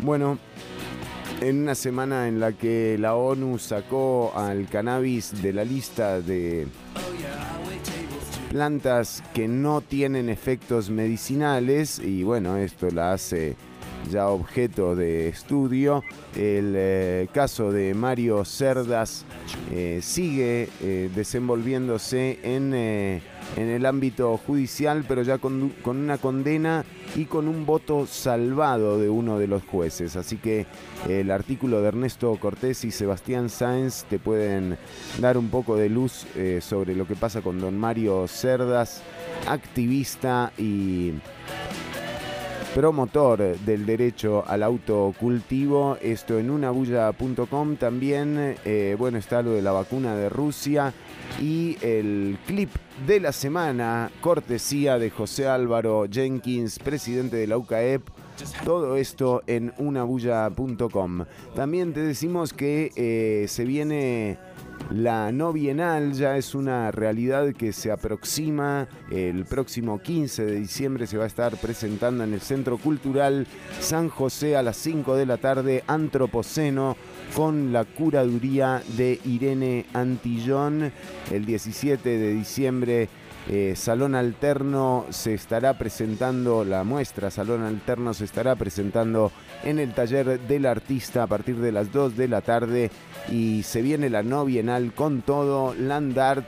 Bueno, 0.03 0.39
en 1.41 1.63
una 1.63 1.75
semana 1.75 2.29
en 2.29 2.39
la 2.39 2.53
que 2.53 2.97
la 2.97 3.15
ONU 3.15 3.59
sacó 3.59 4.31
al 4.37 4.69
cannabis 4.69 5.41
de 5.41 5.51
la 5.51 5.65
lista 5.65 6.21
de 6.21 6.65
plantas 8.51 9.21
que 9.33 9.49
no 9.49 9.81
tienen 9.81 10.29
efectos 10.29 10.89
medicinales 10.89 11.99
y 11.99 12.23
bueno, 12.23 12.55
esto 12.55 12.89
la 12.89 13.11
hace 13.11 13.57
ya 14.09 14.27
objeto 14.27 14.95
de 14.95 15.27
estudio. 15.27 16.03
El 16.35 16.73
eh, 16.75 17.27
caso 17.33 17.71
de 17.71 17.93
Mario 17.93 18.43
Cerdas 18.45 19.25
eh, 19.71 19.99
sigue 20.01 20.69
eh, 20.81 21.09
desenvolviéndose 21.15 22.39
en, 22.43 22.73
en 22.73 23.21
el 23.57 23.85
ámbito 23.85 24.37
judicial, 24.37 25.05
pero 25.07 25.21
ya 25.23 25.37
con, 25.37 25.69
con 25.81 25.97
una 25.97 26.17
condena 26.17 26.83
y 27.15 27.25
con 27.25 27.47
un 27.47 27.65
voto 27.65 28.05
salvado 28.05 28.99
de 28.99 29.09
uno 29.09 29.39
de 29.39 29.47
los 29.47 29.63
jueces. 29.63 30.15
Así 30.15 30.37
que 30.37 30.65
el 31.07 31.31
artículo 31.31 31.81
de 31.81 31.87
Ernesto 31.87 32.35
Cortés 32.39 32.83
y 32.83 32.91
Sebastián 32.91 33.49
Sáenz 33.49 34.03
te 34.05 34.19
pueden 34.19 34.77
dar 35.19 35.37
un 35.37 35.49
poco 35.49 35.77
de 35.77 35.89
luz 35.89 36.25
sobre 36.59 36.95
lo 36.95 37.07
que 37.07 37.15
pasa 37.15 37.41
con 37.41 37.59
don 37.59 37.77
Mario 37.77 38.27
Cerdas, 38.27 39.01
activista 39.47 40.51
y 40.57 41.13
promotor 42.75 43.57
del 43.59 43.85
derecho 43.85 44.43
al 44.45 44.61
autocultivo. 44.61 45.97
Esto 46.01 46.37
en 46.37 46.49
unabulla.com. 46.49 47.77
También, 47.77 48.57
eh, 48.65 48.97
bueno, 48.99 49.17
está 49.17 49.41
lo 49.41 49.51
de 49.51 49.61
la 49.61 49.71
vacuna 49.71 50.13
de 50.13 50.27
Rusia 50.27 50.93
y 51.41 51.77
el 51.81 52.37
clip 52.45 52.69
de 53.07 53.21
la 53.21 53.31
semana, 53.31 54.11
cortesía 54.19 54.99
de 54.99 55.09
José 55.09 55.47
Álvaro 55.47 56.05
Jenkins, 56.11 56.77
presidente 56.79 57.37
de 57.37 57.47
la 57.47 57.57
UCAEP. 57.57 58.09
Todo 58.65 58.97
esto 58.97 59.41
en 59.47 59.73
unabulla.com. 59.77 61.23
También 61.55 61.93
te 61.93 62.01
decimos 62.01 62.51
que 62.51 62.91
eh, 62.97 63.47
se 63.47 63.63
viene 63.63 64.37
la 64.91 65.31
no 65.31 65.51
bienal 65.51 66.13
ya 66.13 66.37
es 66.37 66.53
una 66.53 66.91
realidad 66.91 67.53
que 67.53 67.73
se 67.73 67.91
aproxima. 67.91 68.87
El 69.09 69.45
próximo 69.45 69.99
15 69.99 70.45
de 70.45 70.55
diciembre 70.55 71.07
se 71.07 71.17
va 71.17 71.23
a 71.23 71.27
estar 71.27 71.57
presentando 71.57 72.23
en 72.23 72.33
el 72.33 72.41
Centro 72.41 72.77
Cultural 72.77 73.47
San 73.79 74.09
José 74.09 74.55
a 74.55 74.63
las 74.63 74.77
5 74.77 75.15
de 75.15 75.25
la 75.25 75.37
tarde 75.37 75.83
Antropoceno 75.87 76.95
con 77.35 77.73
la 77.73 77.83
curaduría 77.83 78.83
de 78.95 79.19
Irene 79.25 79.85
Antillón. 79.93 80.91
El 81.31 81.45
17 81.45 82.17
de 82.17 82.33
diciembre 82.33 83.09
eh, 83.47 83.73
Salón 83.75 84.15
Alterno 84.15 85.05
se 85.11 85.35
estará 85.35 85.77
presentando, 85.77 86.65
la 86.65 86.83
muestra 86.83 87.29
Salón 87.29 87.61
Alterno 87.61 88.13
se 88.15 88.25
estará 88.25 88.55
presentando 88.55 89.31
en 89.63 89.77
el 89.77 89.93
taller 89.93 90.39
del 90.39 90.65
artista 90.65 91.23
a 91.23 91.27
partir 91.27 91.57
de 91.57 91.71
las 91.71 91.91
2 91.91 92.17
de 92.17 92.27
la 92.27 92.41
tarde 92.41 92.89
y 93.29 93.63
se 93.63 93.81
viene 93.81 94.09
la 94.09 94.23
no 94.23 94.45
bienal 94.45 94.93
con 94.93 95.21
todo, 95.21 95.73
Land 95.75 96.17
Art, 96.17 96.45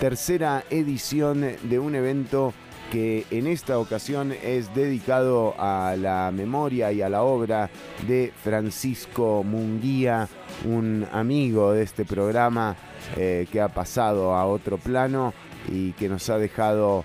tercera 0.00 0.64
edición 0.70 1.56
de 1.62 1.78
un 1.78 1.94
evento 1.94 2.52
que 2.90 3.24
en 3.30 3.46
esta 3.46 3.78
ocasión 3.78 4.32
es 4.32 4.74
dedicado 4.74 5.54
a 5.58 5.94
la 5.96 6.30
memoria 6.32 6.90
y 6.92 7.02
a 7.02 7.08
la 7.08 7.22
obra 7.22 7.70
de 8.08 8.32
Francisco 8.42 9.44
Munguía, 9.44 10.28
un 10.64 11.06
amigo 11.12 11.72
de 11.72 11.84
este 11.84 12.04
programa 12.04 12.76
eh, 13.16 13.46
que 13.50 13.60
ha 13.60 13.68
pasado 13.68 14.34
a 14.34 14.44
otro 14.46 14.76
plano 14.78 15.32
y 15.68 15.92
que 15.92 16.08
nos 16.08 16.28
ha 16.30 16.38
dejado 16.38 17.04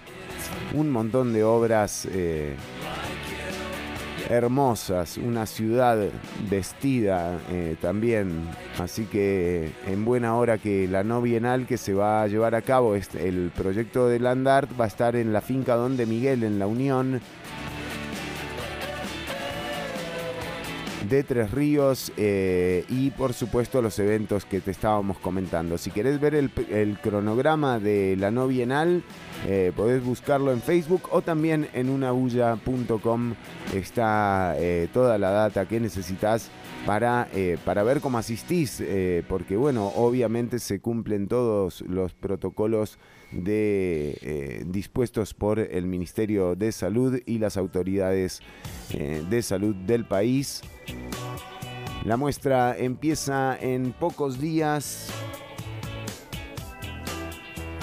un 0.73 0.89
montón 0.89 1.33
de 1.33 1.43
obras 1.43 2.07
eh, 2.11 2.55
hermosas, 4.29 5.17
una 5.17 5.45
ciudad 5.45 5.97
vestida 6.49 7.39
eh, 7.49 7.75
también, 7.81 8.49
así 8.79 9.05
que 9.05 9.71
en 9.87 10.05
buena 10.05 10.35
hora 10.35 10.57
que 10.57 10.87
la 10.87 11.03
no 11.03 11.21
bienal 11.21 11.67
que 11.67 11.77
se 11.77 11.93
va 11.93 12.23
a 12.23 12.27
llevar 12.27 12.55
a 12.55 12.61
cabo, 12.61 12.95
el 12.95 13.51
proyecto 13.55 14.07
de 14.07 14.19
Land 14.19 14.47
Art 14.47 14.69
va 14.79 14.85
a 14.85 14.87
estar 14.87 15.15
en 15.15 15.33
la 15.33 15.41
finca 15.41 15.75
Donde 15.75 16.05
Miguel, 16.05 16.43
en 16.43 16.59
La 16.59 16.67
Unión, 16.67 17.21
de 21.09 21.23
Tres 21.23 21.51
Ríos 21.51 22.11
eh, 22.17 22.83
y 22.89 23.11
por 23.11 23.33
supuesto 23.33 23.81
los 23.81 23.99
eventos 23.99 24.45
que 24.45 24.59
te 24.59 24.71
estábamos 24.71 25.17
comentando. 25.19 25.77
Si 25.77 25.91
querés 25.91 26.19
ver 26.19 26.35
el, 26.35 26.51
el 26.69 26.97
cronograma 26.99 27.79
de 27.79 28.15
la 28.17 28.31
no 28.31 28.47
bienal, 28.47 29.03
eh, 29.47 29.71
podés 29.75 30.03
buscarlo 30.03 30.51
en 30.51 30.61
Facebook 30.61 31.03
o 31.11 31.21
también 31.21 31.67
en 31.73 31.89
unabulla.com 31.89 33.35
está 33.73 34.55
eh, 34.57 34.87
toda 34.91 35.17
la 35.17 35.29
data 35.29 35.67
que 35.67 35.79
necesitas 35.79 36.49
para, 36.85 37.27
eh, 37.33 37.57
para 37.63 37.83
ver 37.83 38.01
cómo 38.01 38.17
asistís, 38.17 38.81
eh, 38.81 39.23
porque 39.27 39.55
bueno, 39.55 39.87
obviamente 39.95 40.59
se 40.59 40.79
cumplen 40.79 41.27
todos 41.27 41.81
los 41.81 42.13
protocolos 42.13 42.97
dispuestos 43.31 45.33
por 45.33 45.59
el 45.59 45.87
Ministerio 45.87 46.55
de 46.55 46.71
Salud 46.71 47.19
y 47.25 47.39
las 47.39 47.57
autoridades 47.57 48.41
de 48.93 49.41
salud 49.41 49.75
del 49.75 50.05
país. 50.05 50.61
La 52.05 52.15
muestra 52.15 52.77
empieza 52.77 53.57
en 53.59 53.91
pocos 53.91 54.39
días. 54.39 55.11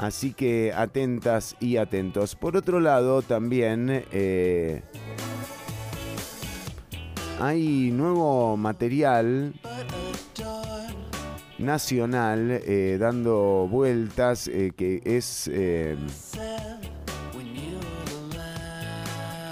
Así 0.03 0.33
que 0.33 0.73
atentas 0.75 1.55
y 1.61 1.77
atentos. 1.77 2.35
Por 2.35 2.57
otro 2.57 2.81
lado, 2.81 3.23
también 3.23 4.05
eh, 4.11 4.83
hay 7.39 7.93
nuevo 7.93 8.57
material 8.57 9.55
nacional 11.57 12.51
eh, 12.51 12.97
dando 12.99 13.69
vueltas 13.71 14.49
eh, 14.49 14.73
que 14.77 15.01
es 15.05 15.49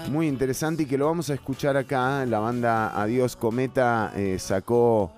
muy 0.09 0.27
interesante 0.27 0.83
y 0.83 0.85
que 0.85 0.97
lo 0.97 1.05
vamos 1.05 1.29
a 1.29 1.35
escuchar 1.35 1.77
acá. 1.77 2.25
La 2.25 2.39
banda 2.39 3.01
Adiós 3.01 3.37
Cometa 3.37 4.11
sacó 4.37 5.13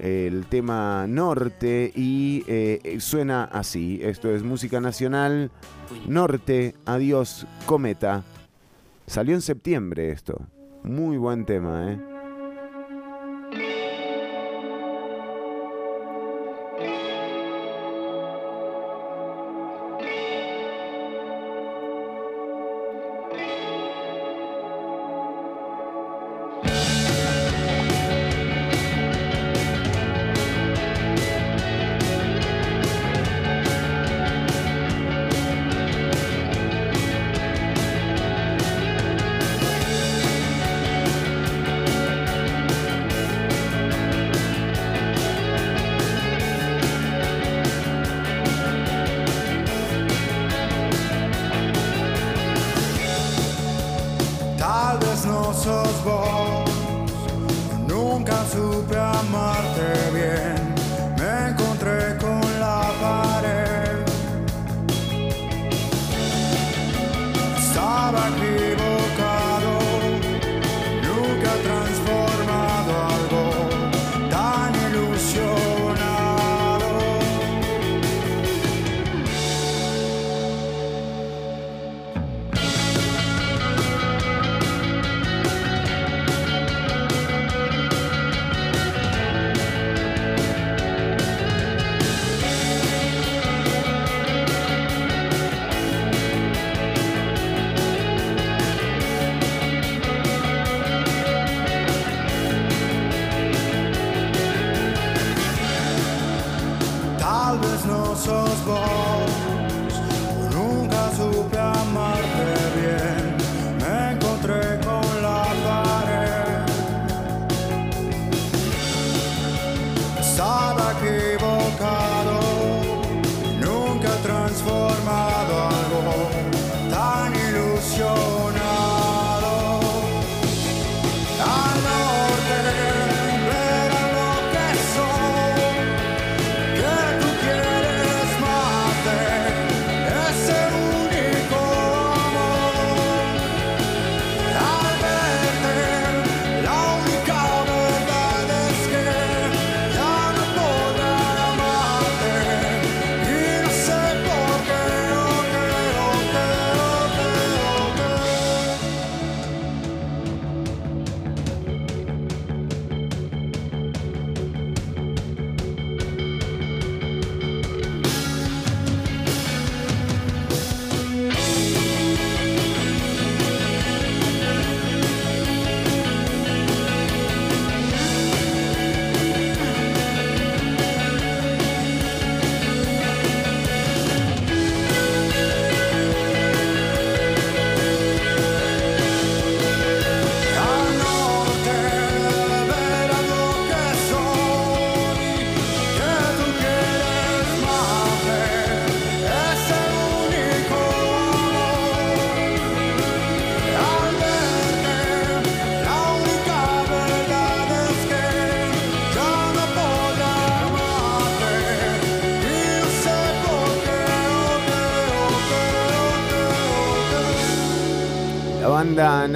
el 0.00 0.46
tema 0.46 1.06
Norte 1.06 1.92
y 1.94 2.44
eh, 2.46 2.96
suena 3.00 3.44
así. 3.44 4.00
Esto 4.02 4.30
es 4.30 4.42
música 4.42 4.80
nacional. 4.80 5.50
Norte, 6.06 6.74
Adiós 6.86 7.46
Cometa. 7.66 8.22
Salió 9.06 9.34
en 9.34 9.42
septiembre 9.42 10.10
esto. 10.10 10.40
Muy 10.82 11.16
buen 11.16 11.44
tema, 11.44 11.92
¿eh? 11.92 12.09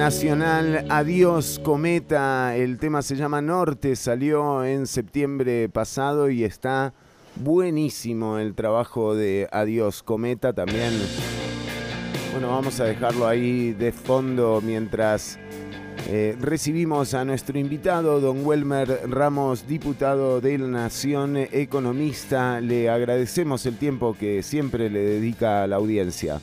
Nacional 0.05 0.85
Adiós 0.89 1.59
Cometa, 1.63 2.55
el 2.55 2.77
tema 2.77 3.01
se 3.01 3.15
llama 3.15 3.41
Norte, 3.41 3.95
salió 3.95 4.63
en 4.63 4.85
septiembre 4.85 5.67
pasado 5.67 6.29
y 6.29 6.43
está 6.43 6.93
buenísimo 7.37 8.37
el 8.37 8.53
trabajo 8.53 9.15
de 9.15 9.49
Adiós 9.51 10.03
Cometa 10.03 10.53
también. 10.53 10.93
Bueno, 12.33 12.49
vamos 12.49 12.79
a 12.79 12.83
dejarlo 12.83 13.27
ahí 13.27 13.73
de 13.73 13.91
fondo 13.91 14.61
mientras 14.63 15.39
eh, 16.07 16.37
recibimos 16.39 17.15
a 17.15 17.25
nuestro 17.25 17.57
invitado, 17.57 18.21
don 18.21 18.45
Welmer 18.45 19.09
Ramos, 19.09 19.67
diputado 19.67 20.39
de 20.39 20.59
la 20.59 20.67
Nación, 20.67 21.35
economista. 21.35 22.61
Le 22.61 22.91
agradecemos 22.91 23.65
el 23.65 23.79
tiempo 23.79 24.15
que 24.19 24.43
siempre 24.43 24.91
le 24.91 24.99
dedica 24.99 25.63
a 25.63 25.67
la 25.67 25.77
audiencia. 25.77 26.39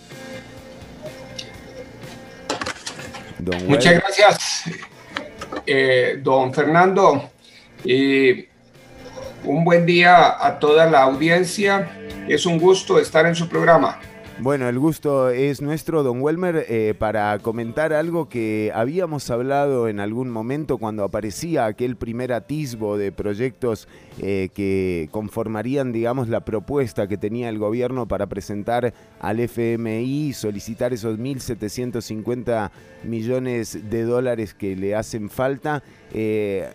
Don 3.44 3.66
Muchas 3.66 3.94
gracias, 3.94 4.64
eh, 5.66 6.20
don 6.23 6.55
Fernando. 6.55 7.31
Y 7.85 8.47
un 9.43 9.64
buen 9.64 9.85
día 9.85 10.36
a 10.40 10.60
toda 10.60 10.86
la 10.86 11.02
audiencia. 11.02 11.98
Es 12.28 12.47
un 12.47 12.60
gusto 12.60 13.01
estar 13.01 13.27
en 13.27 13.35
su 13.35 13.48
programa. 13.48 13.98
Bueno, 14.43 14.69
el 14.69 14.77
gusto 14.77 15.31
es 15.31 15.62
nuestro, 15.62 16.02
don 16.02 16.20
Welmer, 16.20 16.66
eh, 16.69 16.94
para 16.98 17.39
comentar 17.39 17.93
algo 17.93 18.28
que 18.28 18.73
habíamos 18.74 19.31
hablado 19.31 19.86
en 19.86 20.01
algún 20.01 20.31
momento 20.31 20.78
cuando 20.78 21.05
aparecía 21.05 21.66
aquel 21.66 21.94
primer 21.94 22.32
atisbo 22.32 22.98
de 22.98 23.12
proyectos 23.12 23.86
eh, 24.20 24.48
que 24.52 25.09
conformarían, 25.12 25.93
digamos, 25.93 26.28
la 26.28 26.44
propuesta 26.44 27.06
que 27.06 27.16
tenía 27.16 27.48
el 27.51 27.60
gobierno 27.60 28.09
para 28.09 28.27
presentar 28.27 28.93
al 29.20 29.39
FMI 29.39 30.32
solicitar 30.32 30.93
esos 30.93 31.20
1.750 31.20 32.73
millones 33.05 33.78
de 33.90 34.02
dólares 34.02 34.55
que 34.55 34.74
le 34.74 34.97
hacen 34.97 35.31
falta. 35.31 35.85
Eh, 36.12 36.69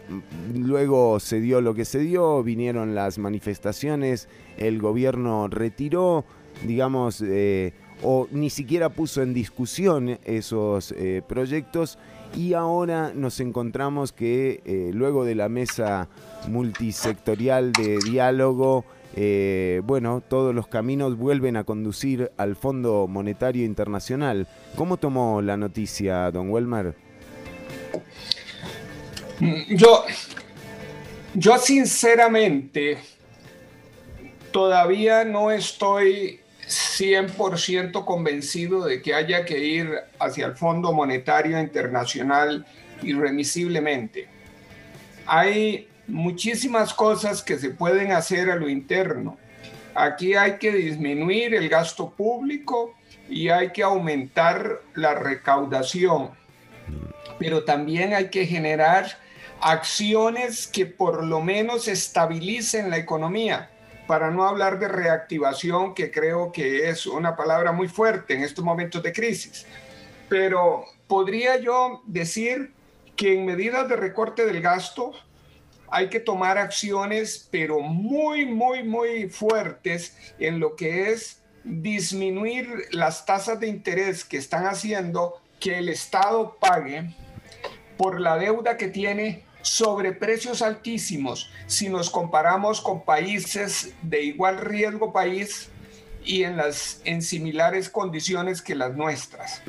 luego 0.56 1.20
se 1.20 1.42
dio 1.42 1.60
lo 1.60 1.74
que 1.74 1.84
se 1.84 2.00
dio, 2.00 2.42
vinieron 2.44 2.96
las 2.96 3.18
manifestaciones, 3.18 4.30
el 4.58 4.80
gobierno 4.80 5.50
retiró 5.50 6.24
digamos, 6.64 7.22
eh, 7.26 7.74
o 8.04 8.28
ni 8.32 8.50
siquiera 8.50 8.90
puso 8.90 9.22
en 9.22 9.34
discusión 9.34 10.20
esos 10.26 10.92
eh, 10.92 11.22
proyectos 11.28 11.98
y 12.36 12.54
ahora 12.54 13.12
nos 13.16 13.40
encontramos 13.40 14.12
que 14.12 14.62
eh, 14.66 14.92
luego 14.94 15.26
de 15.26 15.36
la 15.36 15.50
mesa 15.50 16.08
multisectorial 16.48 17.72
de 17.72 18.00
diálogo, 18.00 18.86
bueno, 19.84 20.22
todos 20.22 20.54
los 20.54 20.68
caminos 20.68 21.18
vuelven 21.18 21.58
a 21.58 21.64
conducir 21.64 22.32
al 22.38 22.56
Fondo 22.56 23.08
Monetario 23.08 23.66
Internacional. 23.66 24.48
¿Cómo 24.76 24.98
tomó 24.98 25.42
la 25.42 25.58
noticia, 25.58 26.30
don 26.30 26.52
Welmer? 26.52 26.94
Yo, 29.70 30.04
yo 31.34 31.58
sinceramente 31.58 33.00
todavía 34.52 35.24
no 35.24 35.52
estoy 35.52 36.40
100% 36.68 38.04
convencido 38.04 38.84
de 38.84 39.02
que 39.02 39.14
haya 39.14 39.46
que 39.46 39.60
ir 39.60 39.90
hacia 40.20 40.48
el 40.48 40.56
Fondo 40.56 40.92
Monetario 40.92 41.60
Internacional 41.60 42.66
irremisiblemente. 43.02 44.28
Hay 45.26 45.88
muchísimas 46.08 46.94
cosas 46.94 47.42
que 47.42 47.58
se 47.58 47.70
pueden 47.70 48.12
hacer 48.12 48.50
a 48.50 48.56
lo 48.56 48.70
interno. 48.70 49.38
Aquí 49.96 50.36
hay 50.36 50.58
que 50.58 50.72
disminuir 50.72 51.56
el 51.56 51.70
gasto 51.70 52.10
público 52.12 52.96
y 53.30 53.50
hay 53.50 53.72
que 53.72 53.84
aumentar 53.84 54.82
la 54.94 55.16
recaudación. 55.16 56.32
Pero 57.40 57.64
también 57.64 58.14
hay 58.14 58.30
que 58.30 58.46
generar 58.46 59.18
acciones 59.62 60.68
que 60.68 60.86
por 60.86 61.24
lo 61.24 61.42
menos 61.42 61.88
estabilicen 61.88 62.90
la 62.90 62.98
economía, 62.98 63.70
para 64.08 64.32
no 64.32 64.48
hablar 64.48 64.80
de 64.80 64.88
reactivación, 64.88 65.94
que 65.94 66.12
creo 66.12 66.52
que 66.52 66.90
es 66.90 67.06
una 67.06 67.36
palabra 67.36 67.72
muy 67.72 67.88
fuerte 67.88 68.34
en 68.34 68.44
estos 68.44 68.64
momentos 68.64 69.04
de 69.04 69.14
crisis. 69.14 69.66
Pero 70.30 70.86
podría 71.08 71.58
yo 71.58 72.02
decir 72.06 72.74
que 73.16 73.34
en 73.34 73.46
medidas 73.46 73.88
de 73.90 73.96
recorte 73.96 74.46
del 74.46 74.62
gasto 74.62 75.12
hay 75.90 76.10
que 76.10 76.20
tomar 76.20 76.58
acciones, 76.58 77.48
pero 77.52 77.80
muy, 77.80 78.46
muy, 78.46 78.84
muy 78.84 79.30
fuertes 79.30 80.16
en 80.40 80.60
lo 80.60 80.76
que 80.76 81.12
es 81.12 81.42
disminuir 81.64 82.88
las 82.92 83.26
tasas 83.26 83.60
de 83.60 83.68
interés 83.68 84.24
que 84.24 84.38
están 84.38 84.66
haciendo 84.66 85.42
que 85.60 85.80
el 85.80 85.90
Estado 85.90 86.58
pague 86.60 87.14
por 87.98 88.22
la 88.22 88.38
deuda 88.38 88.78
que 88.78 88.88
tiene 88.88 89.47
sobre 89.68 90.14
precios 90.14 90.62
altísimos 90.62 91.50
si 91.66 91.90
nos 91.90 92.10
comparamos 92.10 92.80
con 92.80 93.04
países 93.04 93.94
de 94.02 94.24
igual 94.24 94.60
riesgo 94.60 95.12
país 95.12 95.70
y 96.24 96.44
en 96.44 96.56
las 96.56 97.02
en 97.04 97.22
similares 97.22 97.90
condiciones 97.90 98.62
que 98.62 98.76
las 98.76 98.96
nuestras. 98.96 99.62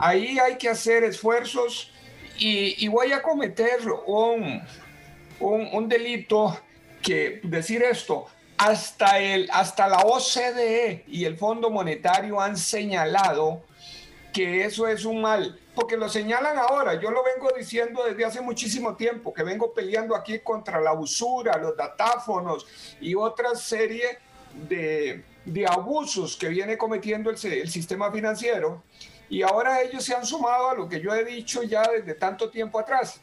Ahí 0.00 0.38
hay 0.40 0.56
que 0.56 0.68
hacer 0.68 1.04
esfuerzos 1.04 1.92
y, 2.36 2.74
y 2.84 2.88
voy 2.88 3.12
a 3.12 3.22
cometer 3.22 3.78
un, 4.06 4.60
un, 5.38 5.68
un 5.72 5.88
delito 5.88 6.58
que 7.00 7.40
decir 7.44 7.82
esto, 7.82 8.26
hasta, 8.58 9.20
el, 9.20 9.48
hasta 9.52 9.86
la 9.88 9.98
OCDE 9.98 11.04
y 11.06 11.26
el 11.26 11.36
Fondo 11.36 11.70
Monetario 11.70 12.40
han 12.40 12.56
señalado 12.56 13.62
que 14.32 14.64
eso 14.64 14.88
es 14.88 15.04
un 15.04 15.20
mal, 15.20 15.60
porque 15.74 15.96
lo 15.96 16.08
señalan 16.08 16.56
ahora, 16.58 16.94
yo 17.00 17.10
lo 17.10 17.22
vengo 17.24 17.50
diciendo 17.56 18.04
desde 18.04 18.24
hace 18.24 18.40
muchísimo 18.40 18.94
tiempo, 18.94 19.34
que 19.34 19.42
vengo 19.42 19.72
peleando 19.72 20.14
aquí 20.14 20.38
contra 20.38 20.80
la 20.80 20.92
usura, 20.92 21.56
los 21.58 21.76
datáfonos 21.76 22.66
y 23.00 23.14
otra 23.14 23.54
serie 23.56 24.18
de, 24.68 25.24
de 25.44 25.66
abusos 25.66 26.36
que 26.36 26.48
viene 26.48 26.78
cometiendo 26.78 27.30
el, 27.30 27.52
el 27.52 27.70
sistema 27.70 28.12
financiero, 28.12 28.84
y 29.28 29.42
ahora 29.42 29.82
ellos 29.82 30.04
se 30.04 30.14
han 30.14 30.24
sumado 30.24 30.70
a 30.70 30.74
lo 30.74 30.88
que 30.88 31.00
yo 31.00 31.12
he 31.14 31.24
dicho 31.24 31.62
ya 31.62 31.82
desde 31.88 32.14
tanto 32.14 32.50
tiempo 32.50 32.78
atrás. 32.78 33.20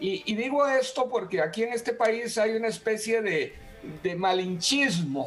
Y, 0.00 0.22
y 0.24 0.36
digo 0.36 0.66
esto 0.66 1.08
porque 1.10 1.42
aquí 1.42 1.64
en 1.64 1.72
este 1.72 1.92
país 1.92 2.38
hay 2.38 2.52
una 2.52 2.68
especie 2.68 3.20
de, 3.20 3.54
de 4.02 4.14
malinchismo, 4.14 5.26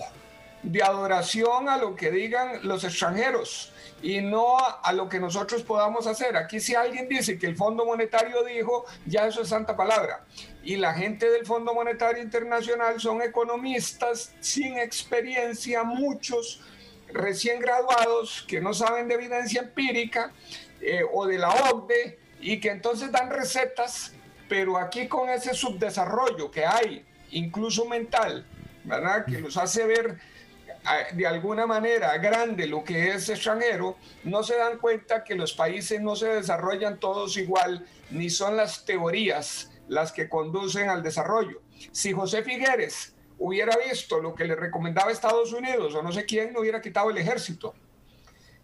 de 0.63 0.81
adoración 0.81 1.67
a 1.67 1.77
lo 1.77 1.95
que 1.95 2.09
digan 2.09 2.61
los 2.63 2.83
extranjeros 2.83 3.73
y 4.01 4.21
no 4.21 4.57
a, 4.57 4.81
a 4.83 4.93
lo 4.93 5.07
que 5.07 5.19
nosotros 5.19 5.63
podamos 5.63 6.07
hacer. 6.07 6.35
Aquí 6.37 6.59
si 6.59 6.75
alguien 6.75 7.07
dice 7.07 7.37
que 7.37 7.47
el 7.47 7.55
Fondo 7.55 7.85
Monetario 7.85 8.43
dijo, 8.43 8.85
ya 9.05 9.27
eso 9.27 9.41
es 9.41 9.49
santa 9.49 9.75
palabra. 9.75 10.25
Y 10.63 10.77
la 10.77 10.93
gente 10.93 11.29
del 11.29 11.45
Fondo 11.45 11.73
Monetario 11.73 12.21
Internacional 12.21 12.99
son 12.99 13.21
economistas 13.21 14.33
sin 14.39 14.77
experiencia, 14.77 15.83
muchos 15.83 16.61
recién 17.13 17.59
graduados 17.59 18.45
que 18.47 18.61
no 18.61 18.73
saben 18.73 19.07
de 19.07 19.15
evidencia 19.15 19.61
empírica 19.61 20.31
eh, 20.79 21.01
o 21.11 21.25
de 21.25 21.37
la 21.37 21.49
OCDE 21.49 22.19
y 22.39 22.59
que 22.59 22.69
entonces 22.69 23.11
dan 23.11 23.29
recetas, 23.29 24.13
pero 24.49 24.77
aquí 24.77 25.07
con 25.07 25.29
ese 25.29 25.53
subdesarrollo 25.53 26.49
que 26.49 26.65
hay, 26.65 27.05
incluso 27.31 27.85
mental, 27.85 28.45
¿verdad? 28.83 29.25
Que 29.25 29.39
los 29.39 29.57
hace 29.57 29.85
ver 29.85 30.19
de 31.13 31.27
alguna 31.27 31.65
manera 31.67 32.17
grande 32.17 32.65
lo 32.67 32.83
que 32.83 33.11
es 33.11 33.29
extranjero, 33.29 33.97
no 34.23 34.43
se 34.43 34.57
dan 34.57 34.77
cuenta 34.79 35.23
que 35.23 35.35
los 35.35 35.53
países 35.53 36.01
no 36.01 36.15
se 36.15 36.27
desarrollan 36.27 36.99
todos 36.99 37.37
igual, 37.37 37.85
ni 38.09 38.29
son 38.29 38.57
las 38.57 38.83
teorías 38.85 39.71
las 39.87 40.11
que 40.11 40.27
conducen 40.29 40.89
al 40.89 41.03
desarrollo. 41.03 41.61
Si 41.91 42.11
José 42.13 42.43
Figueres 42.43 43.15
hubiera 43.37 43.75
visto 43.77 44.19
lo 44.21 44.33
que 44.35 44.45
le 44.45 44.55
recomendaba 44.55 45.11
Estados 45.11 45.51
Unidos 45.53 45.93
o 45.95 46.01
no 46.01 46.11
sé 46.11 46.25
quién, 46.25 46.53
no 46.53 46.61
hubiera 46.61 46.81
quitado 46.81 47.09
el 47.09 47.17
ejército. 47.17 47.73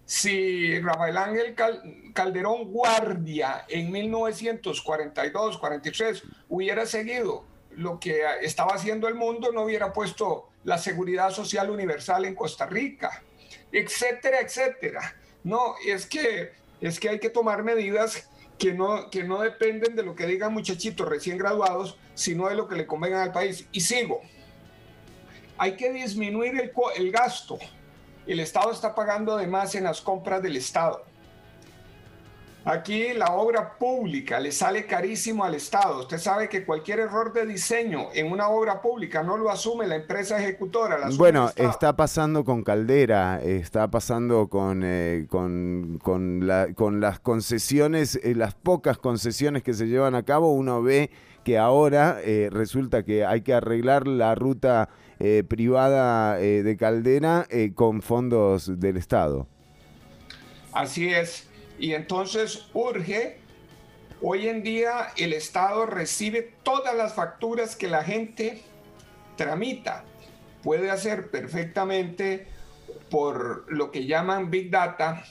Si 0.06 0.80
Rafael 0.80 1.18
Ángel 1.18 1.54
Cal- 1.54 1.82
Calderón 2.14 2.72
Guardia 2.72 3.66
en 3.68 3.92
1942-43 3.92 6.24
hubiera 6.50 6.86
seguido 6.86 7.46
lo 7.72 8.00
que 8.00 8.22
estaba 8.42 8.74
haciendo 8.74 9.08
el 9.08 9.16
mundo, 9.16 9.52
no 9.52 9.64
hubiera 9.64 9.94
puesto 9.94 10.47
la 10.64 10.78
seguridad 10.78 11.32
social 11.32 11.70
universal 11.70 12.26
en 12.26 12.36
Costa 12.36 12.66
Rica, 12.66 13.24
etcétera, 13.72 14.40
etcétera. 14.42 15.16
No, 15.44 15.76
es 15.86 16.06
que, 16.06 16.52
es 16.82 17.00
que 17.00 17.10
hay 17.10 17.20
que 17.20 17.30
tomar 17.30 17.64
medidas 17.64 18.30
que 18.58 18.74
no, 18.74 19.10
que 19.10 19.24
no 19.24 19.40
dependen 19.40 19.96
de 19.96 20.04
lo 20.04 20.16
que 20.16 20.26
digan 20.26 20.54
muchachitos 20.54 21.08
recién 21.08 21.38
graduados, 21.38 21.98
sino 22.16 22.50
de 22.50 22.56
lo 22.56 22.68
que 22.68 22.76
le 22.76 22.88
convengan 22.88 23.22
al 23.22 23.32
país. 23.32 23.68
Y 23.72 23.82
sigo. 23.82 24.22
Hay 25.58 25.76
que 25.76 25.92
disminuir 25.92 26.60
el, 26.60 26.72
el 26.96 27.12
gasto. 27.12 27.58
El 28.26 28.40
Estado 28.40 28.72
está 28.72 28.94
pagando 28.94 29.38
de 29.38 29.48
más 29.48 29.76
en 29.76 29.86
las 29.86 30.02
compras 30.02 30.42
del 30.42 30.58
Estado. 30.58 31.06
Aquí 32.70 33.14
la 33.14 33.28
obra 33.34 33.78
pública 33.78 34.42
le 34.42 34.52
sale 34.52 34.86
carísimo 34.86 35.46
al 35.46 35.56
Estado. 35.56 36.02
Usted 36.02 36.18
sabe 36.18 36.50
que 36.50 36.66
cualquier 36.66 37.00
error 37.00 37.32
de 37.32 37.46
diseño 37.46 38.10
en 38.14 38.30
una 38.30 38.50
obra 38.50 38.82
pública 38.82 39.24
no 39.24 39.38
lo 39.38 39.50
asume 39.50 39.88
la 39.88 39.96
empresa 39.96 40.38
ejecutora. 40.38 40.98
la 40.98 41.10
Bueno, 41.16 41.50
está 41.56 41.96
pasando 41.96 42.44
con 42.44 42.64
Caldera, 42.64 43.42
está 43.42 43.90
pasando 43.90 44.50
con, 44.50 44.82
eh, 44.84 45.28
con, 45.30 45.98
con 46.04 46.46
la- 46.46 46.74
con 46.74 47.00
las 47.00 47.22
concesiones, 47.22 48.20
eh, 48.22 48.36
las 48.36 48.54
pocas 48.54 48.98
concesiones 48.98 49.64
que 49.64 49.74
se 49.74 49.88
llevan 49.88 50.14
a 50.16 50.24
cabo, 50.24 50.52
uno 50.52 50.82
ve 50.84 51.10
que 51.46 51.58
ahora 51.58 52.18
eh, 52.22 52.50
resulta 52.52 53.04
que 53.04 53.24
hay 53.26 53.44
que 53.44 53.54
arreglar 53.54 54.08
la 54.08 54.36
ruta 54.36 54.90
eh, 55.20 55.46
privada 55.48 56.38
eh, 56.42 56.64
de 56.64 56.76
Caldera 56.76 57.46
eh, 57.50 57.72
con 57.74 58.02
fondos 58.02 58.78
del 58.78 58.98
Estado. 58.98 59.48
Así 60.74 61.08
es. 61.08 61.48
Y 61.80 61.94
entonces 61.94 62.68
urge, 62.74 63.38
hoy 64.22 64.48
en 64.48 64.64
día 64.64 65.10
el 65.18 65.34
Estado 65.34 65.86
recibe 65.86 66.54
todas 66.64 66.96
las 66.96 67.14
facturas 67.14 67.76
que 67.76 67.88
la 67.88 68.04
gente 68.04 68.64
tramita. 69.36 70.04
Puede 70.64 70.90
hacer 70.90 71.30
perfectamente 71.30 72.48
por 73.10 73.72
lo 73.72 73.92
que 73.92 74.06
llaman 74.06 74.50
Big 74.50 74.70
Data, 74.70 75.24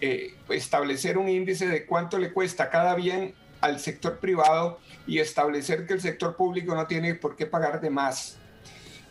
eh, 0.00 0.34
establecer 0.50 1.18
un 1.18 1.28
índice 1.28 1.66
de 1.66 1.86
cuánto 1.86 2.18
le 2.18 2.32
cuesta 2.32 2.70
cada 2.70 2.94
bien 2.94 3.34
al 3.60 3.80
sector 3.80 4.18
privado 4.18 4.78
y 5.06 5.18
establecer 5.18 5.86
que 5.86 5.94
el 5.94 6.00
sector 6.00 6.36
público 6.36 6.74
no 6.74 6.86
tiene 6.86 7.14
por 7.14 7.34
qué 7.34 7.46
pagar 7.46 7.80
de 7.80 7.90
más. 7.90 8.38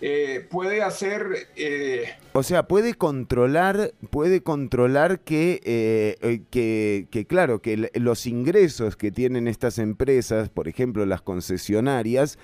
Eh, 0.01 0.45
puede 0.49 0.81
hacer... 0.83 1.47
eh, 1.55 2.13
O 2.33 2.43
sea, 2.43 2.67
puede 2.67 2.93
controlar, 2.95 3.93
puede 4.09 4.41
controlar 4.43 5.21
que, 5.21 5.61
eh, 5.63 6.41
que, 6.51 7.07
que, 7.09 7.25
claro, 7.25 7.61
que 7.61 7.89
los 7.93 8.27
ingresos 8.27 8.97
que 8.97 9.11
tienen 9.11 9.47
estas 9.47 9.79
empresas, 9.79 10.49
por 10.49 10.67
ejemplo, 10.67 11.05
las 11.05 11.21
concesionarias, 11.21 12.37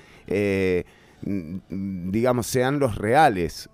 digamos, 1.21 2.47
sean 2.47 2.79
los 2.79 2.97
reales. 2.97 3.69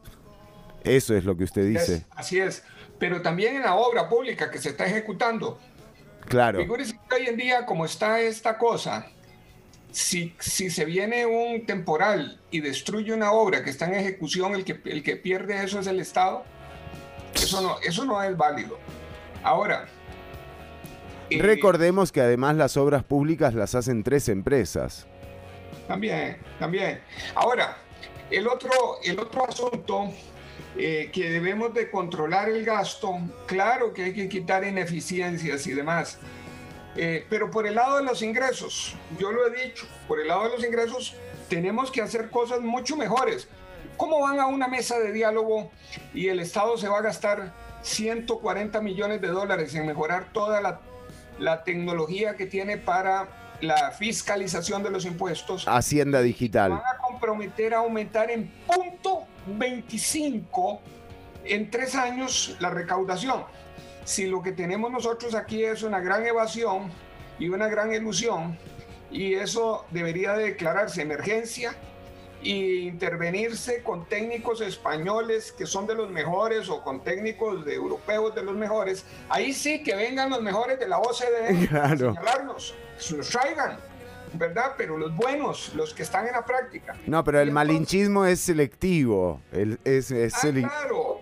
Eso 0.84 1.16
es 1.16 1.24
lo 1.26 1.38
que 1.38 1.44
usted 1.44 1.68
dice. 1.68 1.95
Es- 1.95 2.06
así 2.12 2.40
es. 2.40 2.64
Pero 2.99 3.22
también 3.22 3.56
en 3.58 3.62
la 3.62 3.76
obra 3.76 4.10
pública 4.10 4.49
que 4.49 4.58
se 4.58 4.70
está 4.70 4.86
ejecutando. 4.88 5.60
Claro. 6.28 6.60
Figúrese 6.60 6.99
que 7.10 7.16
hoy 7.16 7.28
en 7.28 7.38
día, 7.38 7.66
como 7.66 7.86
está 7.86 8.20
esta 8.22 8.58
cosa, 8.58 9.08
si, 9.92 10.36
si 10.40 10.70
se 10.70 10.86
viene 10.86 11.26
un 11.26 11.66
temporal 11.66 12.40
y 12.52 12.62
destruye 12.62 13.14
una 13.14 13.32
obra 13.32 13.64
que 13.64 13.70
está 13.70 13.86
en 13.86 13.96
ejecución, 13.96 14.56
el 14.56 14.64
que, 14.64 14.80
el 14.86 15.04
que 15.04 15.16
pierde 15.16 15.64
eso 15.64 15.80
es 15.80 15.88
el 15.88 16.00
Estado. 16.00 16.44
Eso 17.34 17.62
no, 17.62 17.80
eso 17.82 18.06
no 18.06 18.22
es 18.22 18.36
válido. 18.36 18.80
Ahora, 19.44 19.88
eh, 21.30 21.42
Recordemos 21.42 22.12
que 22.12 22.22
además 22.22 22.56
las 22.56 22.78
obras 22.78 23.04
públicas 23.04 23.54
las 23.54 23.76
hacen 23.76 24.04
tres 24.04 24.30
empresas. 24.30 25.08
También, 25.88 26.38
también. 26.60 27.02
Ahora, 27.36 27.78
el 28.32 28.48
otro, 28.48 28.72
el 29.04 29.20
otro 29.20 29.48
asunto 29.48 30.12
eh, 30.78 31.10
que 31.12 31.30
debemos 31.30 31.74
de 31.74 31.90
controlar 31.90 32.50
el 32.50 32.64
gasto, 32.64 33.20
claro 33.46 33.94
que 33.94 34.06
hay 34.06 34.14
que 34.14 34.30
quitar 34.30 34.64
ineficiencias 34.64 35.66
y 35.68 35.74
demás, 35.74 36.18
eh, 36.98 37.26
pero 37.30 37.52
por 37.52 37.68
el 37.68 37.76
lado 37.76 37.98
de 37.98 38.03
los 38.03 38.22
ingresos, 38.22 38.95
yo 39.19 39.32
lo 39.32 39.48
he 39.48 39.68
dicho, 39.68 39.86
por 40.07 40.19
el 40.19 40.28
lado 40.28 40.44
de 40.44 40.49
los 40.49 40.65
ingresos 40.65 41.15
tenemos 41.49 41.91
que 41.91 42.02
hacer 42.02 42.30
cosas 42.30 42.61
mucho 42.61 42.95
mejores. 42.98 43.48
¿Cómo 43.95 44.22
van 44.22 44.40
a 44.40 44.48
una 44.48 44.68
mesa 44.68 44.99
de 44.99 45.11
diálogo 45.11 45.72
y 46.14 46.28
el 46.28 46.40
Estado 46.40 46.78
se 46.78 46.88
va 46.88 46.99
a 46.99 47.02
gastar 47.02 47.53
140 47.82 48.82
millones 48.82 49.22
de 49.22 49.28
dólares 49.28 49.74
en 49.76 49.88
mejorar 49.88 50.32
toda 50.34 50.61
la, 50.61 50.82
la 51.40 51.64
tecnología 51.64 52.36
que 52.36 52.45
tiene 52.45 52.78
para 52.78 53.28
la 53.61 53.91
fiscalización 53.91 54.84
de 54.84 54.91
los 54.91 55.06
impuestos? 55.06 55.68
Hacienda 55.68 56.22
Digital. 56.22 56.72
van 56.72 56.82
a 56.82 56.98
comprometer 56.98 57.74
a 57.74 57.78
aumentar 57.78 58.30
en 58.30 58.52
punto 58.68 59.24
25 59.48 60.82
en 61.45 61.72
tres 61.72 61.95
años 61.95 62.56
la 62.60 62.69
recaudación. 62.69 63.44
Si 64.08 64.26
lo 64.26 64.42
que 64.42 64.54
tenemos 64.54 64.90
nosotros 64.90 65.36
aquí 65.36 65.66
es 65.66 65.84
una 65.84 66.00
gran 66.00 66.26
evasión 66.26 66.90
y 67.38 67.50
una 67.50 67.68
gran 67.68 67.92
ilusión, 67.94 68.58
y 69.12 69.34
eso 69.34 69.86
debería 69.92 70.32
de 70.32 70.46
declararse 70.46 71.02
emergencia 71.02 71.76
e 72.42 72.86
intervenirse 72.88 73.84
con 73.84 74.06
técnicos 74.06 74.62
españoles 74.62 75.52
que 75.52 75.66
son 75.66 75.88
de 75.88 75.94
los 75.96 76.10
mejores 76.10 76.70
o 76.70 76.82
con 76.84 77.04
técnicos 77.04 77.66
de 77.66 77.76
europeos 77.76 78.34
de 78.34 78.44
los 78.44 78.56
mejores, 78.56 79.04
ahí 79.28 79.52
sí 79.52 79.84
que 79.84 79.94
vengan 79.94 80.30
los 80.30 80.42
mejores 80.42 80.80
de 80.80 80.88
la 80.88 81.00
OCDE 81.00 81.68
Claro. 81.70 82.12
a 82.12 82.14
señalarnos, 82.14 82.76
que 83.10 83.16
traigan. 83.16 83.78
¿verdad? 84.34 84.76
Pero 84.78 84.98
los 84.98 85.14
buenos, 85.18 85.74
los 85.76 85.94
que 85.94 86.04
están 86.04 86.28
en 86.28 86.34
la 86.34 86.46
práctica. 86.46 86.96
No, 87.08 87.24
pero 87.26 87.42
el 87.42 87.52
malinchismo 87.52 88.24
es 88.26 88.40
selectivo. 88.40 89.42
El- 89.52 89.80
es, 89.84 90.12
es 90.12 90.34
Ah, 90.36 90.40
sele- 90.44 90.62
claro, 90.62 91.22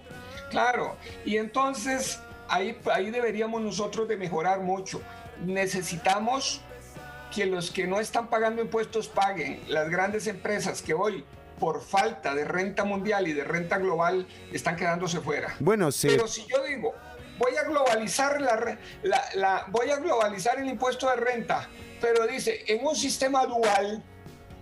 claro. 0.52 0.95
Y 1.24 1.38
entonces 1.38 2.20
ahí, 2.56 2.77
ahí 2.94 3.11
deberíamos 3.11 3.61
nosotros 3.61 4.07
de 4.07 4.18
mejorar 4.18 4.60
mucho. 4.61 5.02
Necesitamos 5.44 6.61
que 7.34 7.45
los 7.45 7.72
que 7.72 7.88
no 7.88 7.99
están 7.99 8.27
pagando 8.27 8.61
impuestos 8.61 9.07
paguen. 9.07 9.61
Las 9.68 9.90
grandes 9.90 10.27
empresas 10.27 10.82
que 10.82 10.94
hoy, 10.94 11.23
por 11.60 11.82
falta 11.82 12.36
de 12.36 12.45
renta 12.45 12.84
mundial 12.84 13.27
y 13.27 13.34
de 13.34 13.44
renta 13.44 13.77
global, 13.77 14.27
están 14.52 14.76
quedándose 14.76 15.19
fuera. 15.22 15.56
Bueno, 15.60 15.91
se, 15.91 16.07
Pero 16.10 16.27
si 16.27 16.45
yo 16.45 16.64
digo, 16.64 16.94
voy 17.38 17.56
a 17.57 17.64
globalizar 17.64 18.41
la, 18.41 18.77
la- 19.03 19.26
la- 19.36 19.65
voy 19.69 19.90
a 19.91 19.98
globalizar 19.98 20.60
el 20.60 20.68
impuesto 20.69 21.10
de 21.10 21.15
renta, 21.15 21.69
pero 22.02 22.27
dice, 22.27 22.64
en 22.68 22.86
un 22.86 22.95
sistema 22.95 23.45
dual, 23.45 24.03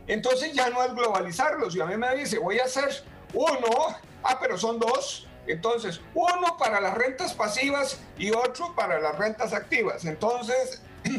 entonces 0.07 0.53
ya 0.53 0.69
no 0.69 0.83
es 0.83 0.93
globalizarlo. 0.93 1.69
Si 1.71 1.79
a 1.81 1.85
mí 1.85 1.97
me 1.97 2.15
dice, 2.15 2.37
voy 2.39 2.59
a 2.59 2.65
hacer 2.65 2.89
uno, 3.33 3.95
ah, 4.23 4.37
pero 4.39 4.57
son 4.57 4.79
dos. 4.79 5.27
Entonces, 5.47 6.01
uno 6.13 6.57
para 6.57 6.79
las 6.79 6.93
rentas 6.93 7.33
pasivas 7.33 7.99
y 8.17 8.31
otro 8.31 8.73
para 8.75 8.99
las 8.99 9.17
rentas 9.17 9.53
activas. 9.53 10.05
Entonces, 10.05 10.81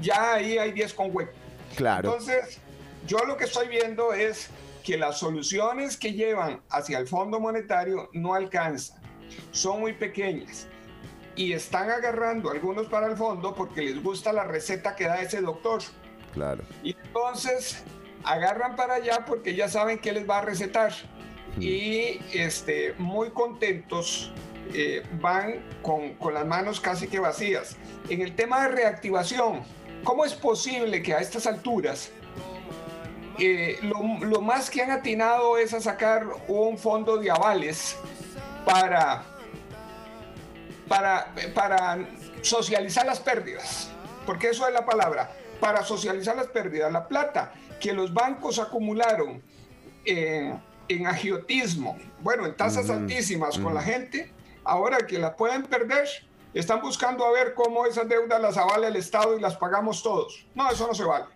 ya 0.00 0.34
ahí 0.34 0.58
hay 0.58 0.72
10 0.72 0.94
con 0.94 1.14
hueco. 1.14 1.32
claro. 1.76 2.08
Entonces, 2.08 2.58
yo 3.06 3.18
lo 3.18 3.36
que 3.36 3.44
estoy 3.44 3.68
viendo 3.68 4.12
es 4.12 4.48
que 4.84 4.96
las 4.96 5.18
soluciones 5.18 5.96
que 5.96 6.12
llevan 6.12 6.60
hacia 6.70 6.98
el 6.98 7.06
Fondo 7.06 7.40
Monetario 7.40 8.10
no 8.12 8.34
alcanzan, 8.34 9.00
son 9.52 9.80
muy 9.80 9.92
pequeñas 9.92 10.66
y 11.34 11.52
están 11.52 11.90
agarrando 11.90 12.50
algunos 12.50 12.86
para 12.88 13.06
el 13.06 13.16
fondo 13.16 13.54
porque 13.54 13.82
les 13.82 14.02
gusta 14.02 14.32
la 14.32 14.44
receta 14.44 14.94
que 14.94 15.04
da 15.04 15.20
ese 15.22 15.40
doctor. 15.40 15.82
Claro. 16.34 16.62
Y 16.82 16.96
entonces 17.04 17.82
agarran 18.24 18.76
para 18.76 18.94
allá 18.94 19.24
porque 19.26 19.54
ya 19.54 19.68
saben 19.68 19.98
qué 19.98 20.12
les 20.12 20.28
va 20.28 20.38
a 20.38 20.42
recetar. 20.42 20.92
Y 21.58 22.20
este, 22.32 22.94
muy 22.98 23.30
contentos 23.30 24.32
eh, 24.74 25.02
van 25.20 25.62
con, 25.82 26.14
con 26.14 26.34
las 26.34 26.46
manos 26.46 26.80
casi 26.80 27.08
que 27.08 27.18
vacías. 27.18 27.76
En 28.08 28.22
el 28.22 28.34
tema 28.34 28.62
de 28.62 28.68
reactivación, 28.68 29.62
¿cómo 30.02 30.24
es 30.24 30.34
posible 30.34 31.02
que 31.02 31.14
a 31.14 31.18
estas 31.18 31.46
alturas 31.46 32.10
eh, 33.38 33.78
lo, 33.82 34.26
lo 34.26 34.40
más 34.40 34.70
que 34.70 34.82
han 34.82 34.90
atinado 34.90 35.58
es 35.58 35.74
a 35.74 35.80
sacar 35.80 36.26
un 36.48 36.78
fondo 36.78 37.18
de 37.18 37.30
avales 37.30 37.96
para, 38.64 39.24
para, 40.88 41.34
para 41.54 42.08
socializar 42.40 43.04
las 43.04 43.20
pérdidas? 43.20 43.90
Porque 44.24 44.48
eso 44.48 44.66
es 44.66 44.72
la 44.72 44.86
palabra, 44.86 45.30
para 45.60 45.82
socializar 45.84 46.34
las 46.34 46.46
pérdidas. 46.46 46.90
La 46.90 47.08
plata 47.08 47.52
que 47.78 47.92
los 47.92 48.14
bancos 48.14 48.58
acumularon 48.58 49.42
en, 50.04 50.60
en 50.94 51.06
agiotismo, 51.06 51.98
bueno, 52.20 52.46
en 52.46 52.56
tasas 52.56 52.84
Ujú, 52.86 52.94
altísimas 52.94 53.56
con 53.56 53.66
ujú. 53.66 53.74
la 53.74 53.82
gente, 53.82 54.32
ahora 54.64 54.98
que 55.06 55.18
la 55.18 55.36
pueden 55.36 55.64
perder, 55.64 56.08
están 56.54 56.80
buscando 56.80 57.24
a 57.24 57.32
ver 57.32 57.54
cómo 57.54 57.86
esas 57.86 58.08
deudas 58.08 58.40
las 58.40 58.56
avala 58.56 58.88
el 58.88 58.96
Estado 58.96 59.36
y 59.36 59.40
las 59.40 59.56
pagamos 59.56 60.02
todos. 60.02 60.46
No, 60.54 60.70
eso 60.70 60.86
no 60.86 60.94
se 60.94 61.04
vale. 61.04 61.26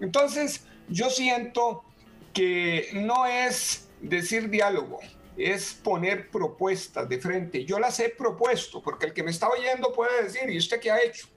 Entonces, 0.00 0.66
yo 0.88 1.10
siento 1.10 1.84
que 2.34 2.90
no 2.92 3.26
es 3.26 3.88
decir 4.00 4.48
diálogo, 4.50 5.00
es 5.36 5.72
poner 5.72 6.30
propuestas 6.30 7.08
de 7.08 7.18
frente. 7.18 7.64
Yo 7.64 7.78
las 7.78 7.98
he 8.00 8.10
propuesto, 8.10 8.82
porque 8.82 9.06
el 9.06 9.12
que 9.12 9.22
me 9.22 9.30
está 9.30 9.48
oyendo 9.48 9.92
puede 9.92 10.24
decir, 10.24 10.50
¿y 10.50 10.58
usted 10.58 10.80
qué 10.80 10.90
ha 10.90 11.00
hecho? 11.00 11.28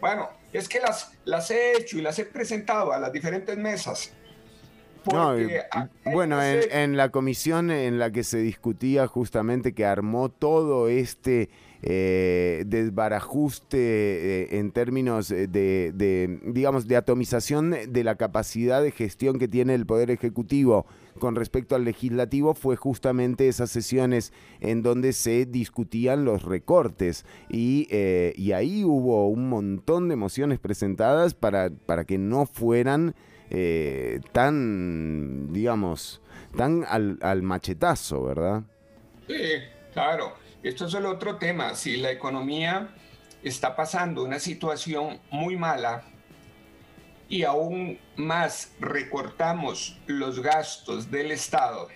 Bueno, 0.00 0.28
es 0.52 0.68
que 0.68 0.80
las, 0.80 1.12
las 1.24 1.50
he 1.50 1.76
hecho 1.78 1.96
y 1.96 2.02
las 2.02 2.18
he 2.18 2.26
presentado 2.26 2.92
a 2.92 2.98
las 2.98 3.12
diferentes 3.12 3.56
mesas. 3.56 4.12
No, 5.12 5.38
y- 5.40 5.48
bueno, 6.12 6.42
en, 6.42 6.60
en 6.72 6.96
la 6.96 7.10
comisión 7.10 7.70
en 7.70 7.98
la 7.98 8.10
que 8.12 8.24
se 8.24 8.38
discutía 8.38 9.06
justamente 9.06 9.72
que 9.72 9.84
armó 9.84 10.28
todo 10.28 10.88
este 10.88 11.48
eh, 11.82 12.64
desbarajuste 12.66 13.76
eh, 13.78 14.58
en 14.58 14.72
términos 14.72 15.30
eh, 15.30 15.46
de, 15.46 15.92
de, 15.94 16.40
digamos, 16.44 16.88
de 16.88 16.96
atomización 16.96 17.74
de 17.88 18.04
la 18.04 18.16
capacidad 18.16 18.82
de 18.82 18.90
gestión 18.90 19.38
que 19.38 19.46
tiene 19.48 19.74
el 19.74 19.86
Poder 19.86 20.10
Ejecutivo 20.10 20.86
con 21.18 21.34
respecto 21.34 21.74
al 21.74 21.84
legislativo 21.84 22.54
fue 22.54 22.76
justamente 22.76 23.48
esas 23.48 23.70
sesiones 23.70 24.32
en 24.60 24.82
donde 24.82 25.12
se 25.14 25.46
discutían 25.46 26.24
los 26.26 26.42
recortes. 26.42 27.24
Y, 27.48 27.88
eh, 27.90 28.34
y 28.36 28.52
ahí 28.52 28.84
hubo 28.84 29.28
un 29.28 29.48
montón 29.48 30.08
de 30.08 30.16
mociones 30.16 30.58
presentadas 30.58 31.32
para, 31.34 31.70
para 31.70 32.04
que 32.04 32.18
no 32.18 32.44
fueran 32.44 33.14
eh, 33.50 34.20
tan, 34.32 35.52
digamos, 35.52 36.20
tan 36.56 36.84
al, 36.88 37.18
al 37.22 37.42
machetazo, 37.42 38.24
¿verdad? 38.24 38.62
Sí, 39.26 39.34
claro. 39.92 40.34
Esto 40.62 40.86
es 40.86 40.94
el 40.94 41.06
otro 41.06 41.36
tema. 41.36 41.74
Si 41.74 41.96
la 41.96 42.10
economía 42.10 42.88
está 43.42 43.76
pasando 43.76 44.24
una 44.24 44.38
situación 44.40 45.20
muy 45.30 45.56
mala 45.56 46.02
y 47.28 47.42
aún 47.44 47.98
más 48.16 48.72
recortamos 48.80 49.98
los 50.06 50.40
gastos 50.40 51.10
del 51.10 51.30
Estado, 51.32 51.88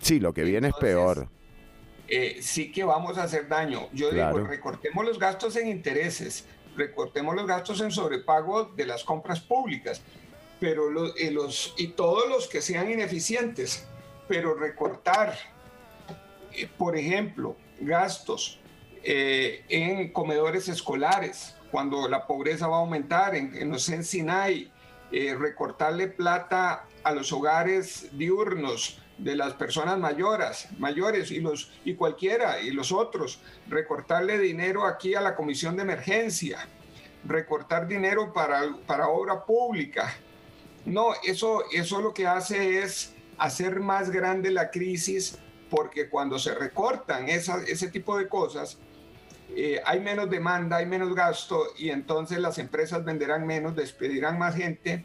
Sí, 0.00 0.20
lo 0.20 0.32
que 0.32 0.44
viene 0.44 0.68
es 0.68 0.74
peor. 0.74 1.28
eh, 2.06 2.38
sí 2.40 2.70
que 2.70 2.84
vamos 2.84 3.18
a 3.18 3.24
hacer 3.24 3.48
daño. 3.48 3.88
Yo 3.92 4.10
Claro. 4.10 4.36
digo, 4.36 4.48
recortemos 4.48 5.04
los 5.04 5.18
gastos 5.18 5.56
en 5.56 5.66
intereses, 5.68 6.46
recortemos 6.76 7.34
los 7.34 7.46
gastos 7.46 7.80
en 7.80 7.90
sobrepago 7.90 8.64
de 8.76 8.86
las 8.86 9.02
compras 9.04 9.40
públicas, 9.40 10.00
pero 10.60 11.14
eh, 11.16 11.30
los, 11.30 11.74
y 11.76 11.88
todos 11.88 12.28
los 12.28 12.48
que 12.48 12.60
sean 12.60 12.90
ineficientes, 12.90 13.86
pero 14.26 14.54
recortar, 14.54 15.36
eh, 16.52 16.68
por 16.76 16.96
ejemplo, 16.96 17.56
gastos 17.80 18.60
eh, 19.02 19.64
en 19.68 20.12
comedores 20.12 20.68
escolares, 20.68 21.54
cuando 21.70 22.08
la 22.08 22.26
pobreza 22.26 22.66
va 22.66 22.76
a 22.76 22.80
aumentar, 22.80 23.34
en, 23.34 23.54
en 23.54 23.70
los 23.70 23.84
Sinai, 23.84 24.70
eh, 25.10 25.34
recortarle 25.38 26.08
plata 26.08 26.84
a 27.02 27.12
los 27.12 27.32
hogares 27.32 28.08
diurnos 28.12 29.00
de 29.16 29.36
las 29.36 29.54
personas 29.54 29.98
mayores, 29.98 30.68
mayores 30.78 31.30
y 31.30 31.40
los 31.40 31.72
y 31.84 31.94
cualquiera 31.94 32.60
y 32.60 32.70
los 32.70 32.92
otros, 32.92 33.40
recortarle 33.68 34.38
dinero 34.38 34.84
aquí 34.86 35.14
a 35.14 35.20
la 35.20 35.34
comisión 35.34 35.76
de 35.76 35.82
emergencia, 35.82 36.68
recortar 37.24 37.88
dinero 37.88 38.32
para, 38.32 38.62
para 38.86 39.08
obra 39.08 39.44
pública. 39.44 40.14
No, 40.88 41.10
eso, 41.24 41.62
eso 41.72 42.00
lo 42.00 42.12
que 42.14 42.26
hace 42.26 42.82
es 42.82 43.12
hacer 43.38 43.80
más 43.80 44.10
grande 44.10 44.50
la 44.50 44.70
crisis 44.70 45.38
porque 45.70 46.08
cuando 46.08 46.38
se 46.38 46.54
recortan 46.54 47.28
esa- 47.28 47.62
ese 47.66 47.88
tipo 47.88 48.16
de 48.18 48.26
cosas, 48.28 48.78
eh, 49.54 49.80
hay 49.84 50.00
menos 50.00 50.28
demanda, 50.30 50.76
hay 50.78 50.86
menos 50.86 51.14
gasto 51.14 51.62
y 51.78 51.90
entonces 51.90 52.38
las 52.38 52.58
empresas 52.58 53.04
venderán 53.04 53.46
menos, 53.46 53.76
despedirán 53.76 54.38
más 54.38 54.54
gente, 54.56 55.04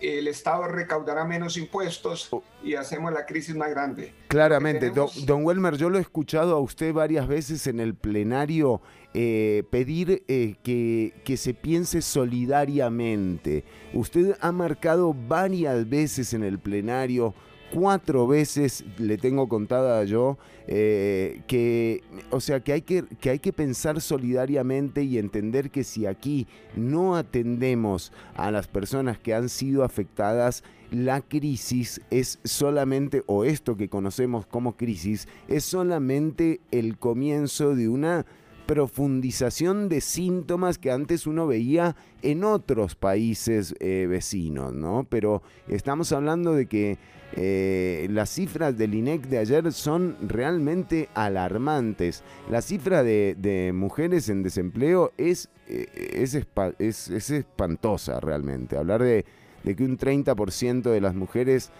el 0.00 0.28
Estado 0.28 0.64
recaudará 0.68 1.24
menos 1.24 1.56
impuestos 1.56 2.28
y 2.62 2.74
hacemos 2.74 3.12
la 3.12 3.24
crisis 3.24 3.54
más 3.56 3.70
grande. 3.70 4.12
Claramente, 4.28 4.90
don, 4.90 5.08
don 5.24 5.44
Welmer, 5.44 5.76
yo 5.76 5.88
lo 5.88 5.98
he 5.98 6.00
escuchado 6.02 6.54
a 6.56 6.60
usted 6.60 6.92
varias 6.92 7.26
veces 7.26 7.66
en 7.66 7.80
el 7.80 7.94
plenario 7.94 8.82
eh, 9.14 9.62
pedir 9.70 10.24
eh, 10.26 10.56
que, 10.64 11.14
que 11.24 11.36
se 11.36 11.54
piense 11.54 12.02
solidariamente. 12.02 13.64
Usted 13.92 14.36
ha 14.40 14.50
marcado 14.50 15.14
varias 15.14 15.88
veces 15.88 16.34
en 16.34 16.42
el 16.42 16.58
plenario, 16.58 17.32
cuatro 17.72 18.26
veces 18.26 18.84
le 18.98 19.16
tengo 19.16 19.48
contada 19.48 20.04
yo, 20.04 20.36
eh, 20.66 21.42
que, 21.46 22.02
o 22.30 22.40
sea, 22.40 22.60
que 22.60 22.72
hay 22.72 22.82
que, 22.82 23.04
que 23.20 23.30
hay 23.30 23.38
que 23.38 23.52
pensar 23.52 24.00
solidariamente 24.00 25.02
y 25.02 25.18
entender 25.18 25.70
que 25.70 25.84
si 25.84 26.06
aquí 26.06 26.46
no 26.76 27.16
atendemos 27.16 28.12
a 28.34 28.50
las 28.50 28.68
personas 28.68 29.18
que 29.18 29.34
han 29.34 29.48
sido 29.48 29.84
afectadas, 29.84 30.64
la 30.90 31.20
crisis 31.20 32.00
es 32.10 32.38
solamente, 32.44 33.24
o 33.26 33.44
esto 33.44 33.76
que 33.76 33.88
conocemos 33.88 34.46
como 34.46 34.76
crisis, 34.76 35.26
es 35.48 35.64
solamente 35.64 36.60
el 36.70 36.98
comienzo 36.98 37.74
de 37.74 37.88
una 37.88 38.26
profundización 38.66 39.88
de 39.88 40.00
síntomas 40.00 40.78
que 40.78 40.90
antes 40.90 41.26
uno 41.26 41.46
veía 41.46 41.96
en 42.22 42.44
otros 42.44 42.94
países 42.94 43.74
eh, 43.80 44.06
vecinos, 44.08 44.72
¿no? 44.72 45.06
Pero 45.08 45.42
estamos 45.68 46.12
hablando 46.12 46.54
de 46.54 46.66
que 46.66 46.98
eh, 47.36 48.06
las 48.10 48.30
cifras 48.30 48.78
del 48.78 48.94
INEC 48.94 49.26
de 49.26 49.38
ayer 49.38 49.72
son 49.72 50.16
realmente 50.22 51.08
alarmantes. 51.14 52.22
La 52.50 52.62
cifra 52.62 53.02
de, 53.02 53.72
mujeres 53.74 54.28
en 54.28 54.42
desempleo 54.42 55.12
es, 55.18 55.50
eh, 55.68 55.86
es, 56.14 56.34
es- 56.78 57.10
es 57.10 57.30
espantosa 57.30 58.20
realmente. 58.20 58.76
Hablar 58.76 59.02
de, 59.02 59.24
que 59.64 59.84
un 59.84 59.98
30% 59.98 60.82
de 60.82 61.00
las 61.00 61.14
mujeres 61.14 61.70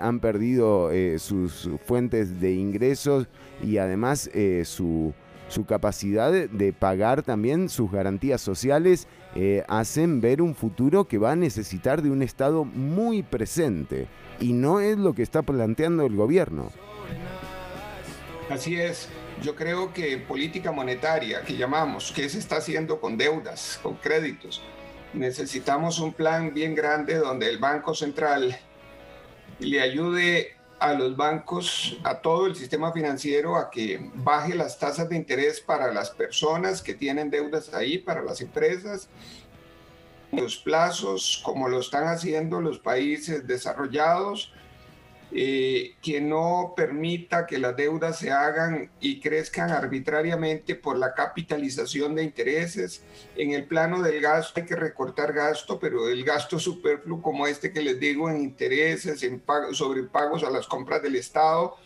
han 0.00 0.20
perdido 0.20 0.90
sus 1.18 1.68
fuentes 1.84 2.40
de 2.40 2.52
ingresos 2.54 3.28
y 3.62 3.76
además 3.76 4.30
su, 4.64 5.12
su 5.48 5.64
capacidad 5.64 6.32
de, 6.32 6.72
pagar 6.72 7.22
también 7.22 7.68
sus 7.68 7.90
garantías 7.90 8.40
sociales, 8.40 9.06
eh, 9.34 9.64
hacen 9.68 10.20
ver 10.20 10.42
un 10.42 10.54
futuro 10.54 11.06
que 11.06 11.18
va 11.18 11.32
a 11.32 11.36
necesitar 11.36 12.02
de 12.02 12.10
un 12.10 12.22
Estado 12.22 12.64
muy 12.64 13.22
presente. 13.22 14.08
Y 14.40 14.52
no 14.52 14.80
es 14.80 14.98
lo 14.98 15.14
que 15.14 15.22
está 15.22 15.42
planteando 15.42 16.04
el 16.04 16.16
gobierno. 16.16 16.70
Así 18.50 18.78
es. 18.78 19.08
Yo 19.42 19.54
creo 19.54 19.92
que 19.92 20.16
política 20.18 20.72
monetaria, 20.72 21.42
que 21.42 21.56
llamamos, 21.56 22.12
¿qué 22.14 22.28
se 22.28 22.38
está 22.38 22.56
haciendo 22.56 23.00
con 23.00 23.18
deudas, 23.18 23.78
con 23.82 23.94
créditos? 23.96 24.62
Necesitamos 25.12 25.98
un 25.98 26.12
plan 26.12 26.54
bien 26.54 26.74
grande 26.74 27.16
donde 27.16 27.48
el 27.48 27.58
Banco 27.58 27.94
Central 27.94 28.56
le 29.58 29.80
ayude 29.80 30.55
a 30.78 30.92
los 30.92 31.16
bancos, 31.16 31.98
a 32.04 32.20
todo 32.20 32.46
el 32.46 32.54
sistema 32.54 32.92
financiero, 32.92 33.56
a 33.56 33.70
que 33.70 34.10
baje 34.14 34.54
las 34.54 34.78
tasas 34.78 35.08
de 35.08 35.16
interés 35.16 35.60
para 35.60 35.92
las 35.92 36.10
personas 36.10 36.82
que 36.82 36.94
tienen 36.94 37.30
deudas 37.30 37.72
ahí, 37.72 37.98
para 37.98 38.22
las 38.22 38.40
empresas, 38.40 39.08
los 40.32 40.56
plazos, 40.56 41.40
como 41.44 41.68
lo 41.68 41.80
están 41.80 42.08
haciendo 42.08 42.60
los 42.60 42.78
países 42.78 43.46
desarrollados, 43.46 44.52
eh, 45.38 45.96
que 46.00 46.18
no 46.18 46.72
permita 46.74 47.46
que 47.46 47.58
las 47.58 47.76
deudas 47.76 48.18
se 48.18 48.30
hagan 48.30 48.90
y 49.00 49.20
crezcan 49.20 49.70
arbitrariamente 49.70 50.76
por 50.76 50.96
la 50.96 51.12
capitalización 51.12 52.14
de 52.14 52.22
intereses. 52.22 53.02
En 53.36 53.50
el 53.50 53.66
plano 53.66 54.00
del 54.00 54.22
gasto 54.22 54.60
hay 54.60 54.66
que 54.66 54.76
recortar 54.76 55.34
gasto, 55.34 55.78
pero 55.78 56.08
el 56.08 56.24
gasto 56.24 56.58
superfluo 56.58 57.20
como 57.20 57.46
este 57.46 57.70
que 57.70 57.82
les 57.82 58.00
digo 58.00 58.30
en 58.30 58.40
intereses, 58.40 59.22
en 59.24 59.42
sobre 59.72 60.04
pagos 60.04 60.42
a 60.42 60.48
las 60.48 60.66
compras 60.66 61.02
del 61.02 61.16
Estado, 61.16 61.76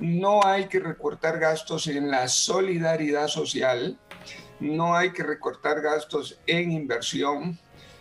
no 0.00 0.44
hay 0.44 0.66
que 0.66 0.80
recortar 0.80 1.38
gastos 1.38 1.86
en 1.86 2.10
la 2.10 2.26
solidaridad 2.26 3.28
social, 3.28 4.00
no 4.58 4.96
hay 4.96 5.12
que 5.12 5.22
recortar 5.22 5.80
gastos 5.80 6.40
en 6.48 6.72
inversión, 6.72 7.56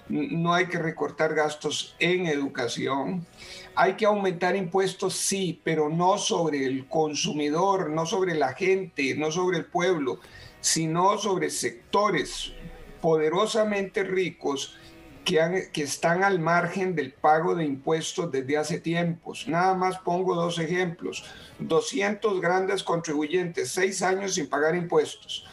no 0.10 0.52
hay 0.52 0.66
que 0.66 0.80
recortar 0.80 1.36
gastos 1.36 1.96
en 2.00 2.26
educación. 2.26 3.28
Hay 3.76 3.96
que 3.96 4.06
aumentar 4.06 4.56
impuestos, 4.56 5.16
sí, 5.16 5.60
pero 5.64 5.90
no 5.90 6.18
sobre 6.18 6.66
el 6.66 6.88
consumidor, 6.88 7.90
no 7.90 8.06
sobre 8.06 8.36
la 8.36 8.54
gente, 8.54 9.16
no 9.16 9.32
sobre 9.32 9.58
el 9.58 9.66
pueblo, 9.66 10.20
sino 10.62 11.18
sobre 11.18 11.50
sectores 11.50 12.54
poderosamente 13.02 14.04
ricos 14.04 14.78
que, 15.26 15.70
están 15.82 16.24
al 16.24 16.40
margen 16.40 16.96
del 16.96 17.12
pago 17.12 17.56
de 17.56 17.66
impuestos 17.66 18.32
desde 18.32 18.58
hace 18.58 18.80
tiempos. 18.80 19.48
Nada 19.48 19.74
más 19.74 19.98
pongo 20.00 20.36
dos 20.36 20.60
ejemplos. 20.60 21.26
200 21.60 22.40
grandes 22.40 22.84
contribuyentes, 22.84 23.72
seis 23.72 24.02
años 24.02 24.36
sin 24.36 24.48
pagar 24.48 24.76
impuestos. 24.76 25.46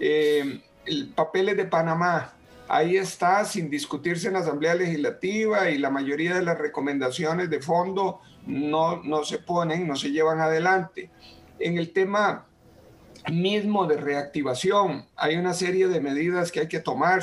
Eh, 0.00 0.60
el 0.84 1.08
papeles 1.14 1.56
de 1.56 1.64
Panamá, 1.64 2.34
ahí 2.74 2.96
está 2.96 3.44
sin 3.44 3.70
discutirse 3.70 4.26
en 4.26 4.32
la 4.32 4.40
Asamblea 4.40 4.74
Legislativa 4.74 5.70
y 5.70 5.78
la 5.78 5.90
mayoría 5.90 6.34
de 6.34 6.42
las 6.42 6.58
recomendaciones 6.58 7.48
de 7.48 7.62
fondo 7.62 8.20
no, 8.46 9.00
no 9.04 9.22
se 9.22 9.38
ponen, 9.38 9.86
no 9.86 9.94
se 9.94 10.10
llevan 10.10 10.40
adelante. 10.40 11.08
En 11.60 11.78
el 11.78 11.92
tema 11.92 12.46
mismo 13.30 13.86
de 13.86 13.96
reactivación, 13.96 15.06
hay 15.14 15.36
una 15.36 15.54
serie 15.54 15.86
de 15.86 16.00
medidas 16.00 16.50
que 16.50 16.60
hay 16.60 16.68
que 16.68 16.80
tomar. 16.80 17.22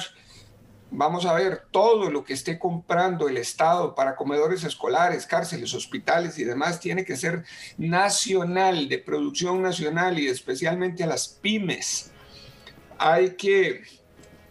Vamos 0.90 1.26
a 1.26 1.34
ver 1.34 1.64
todo 1.69 2.10
lo 2.10 2.23
que 2.23 2.32
esté 2.32 2.57
comprando 2.57 3.28
el 3.28 3.36
Estado 3.36 3.94
para 3.94 4.15
comedores 4.15 4.64
escolares, 4.64 5.26
cárceles, 5.26 5.73
hospitales 5.73 6.40
y 6.40 6.45
demás 6.45 6.80
tiene 6.80 7.03
que 7.03 7.18
ser 7.18 7.44
nacional, 7.78 8.88
de 8.88 8.99
producción 8.99 9.61
nacional 9.61 10.18
y 10.18 10.28
especialmente 10.28 11.03
a 11.03 11.07
las 11.07 11.28
pymes. 11.28 12.14
Hay 12.98 13.32
que, 13.32 13.82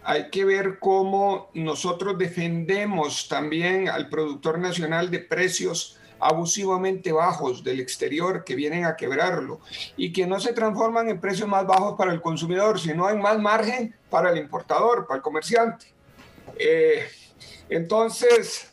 hay 0.02 0.30
que 0.30 0.44
ver 0.44 0.78
cómo 0.78 1.50
nosotros 1.54 2.16
defendemos 2.18 3.28
también 3.28 3.88
al 3.88 4.08
productor 4.08 4.58
nacional 4.58 5.10
de 5.10 5.18
precios 5.20 5.98
abusivamente 6.22 7.12
bajos 7.12 7.64
del 7.64 7.80
exterior 7.80 8.44
que 8.44 8.54
vienen 8.54 8.84
a 8.84 8.94
quebrarlo 8.96 9.60
y 9.96 10.12
que 10.12 10.26
no 10.26 10.38
se 10.38 10.52
transforman 10.52 11.08
en 11.08 11.18
precios 11.20 11.48
más 11.48 11.66
bajos 11.66 11.94
para 11.96 12.12
el 12.12 12.20
consumidor, 12.20 12.78
sino 12.78 13.08
en 13.08 13.20
más 13.20 13.38
margen 13.38 13.94
para 14.10 14.30
el 14.30 14.38
importador, 14.38 15.06
para 15.06 15.16
el 15.16 15.22
comerciante. 15.22 15.86
Eh, 16.58 17.04
entonces, 17.70 18.70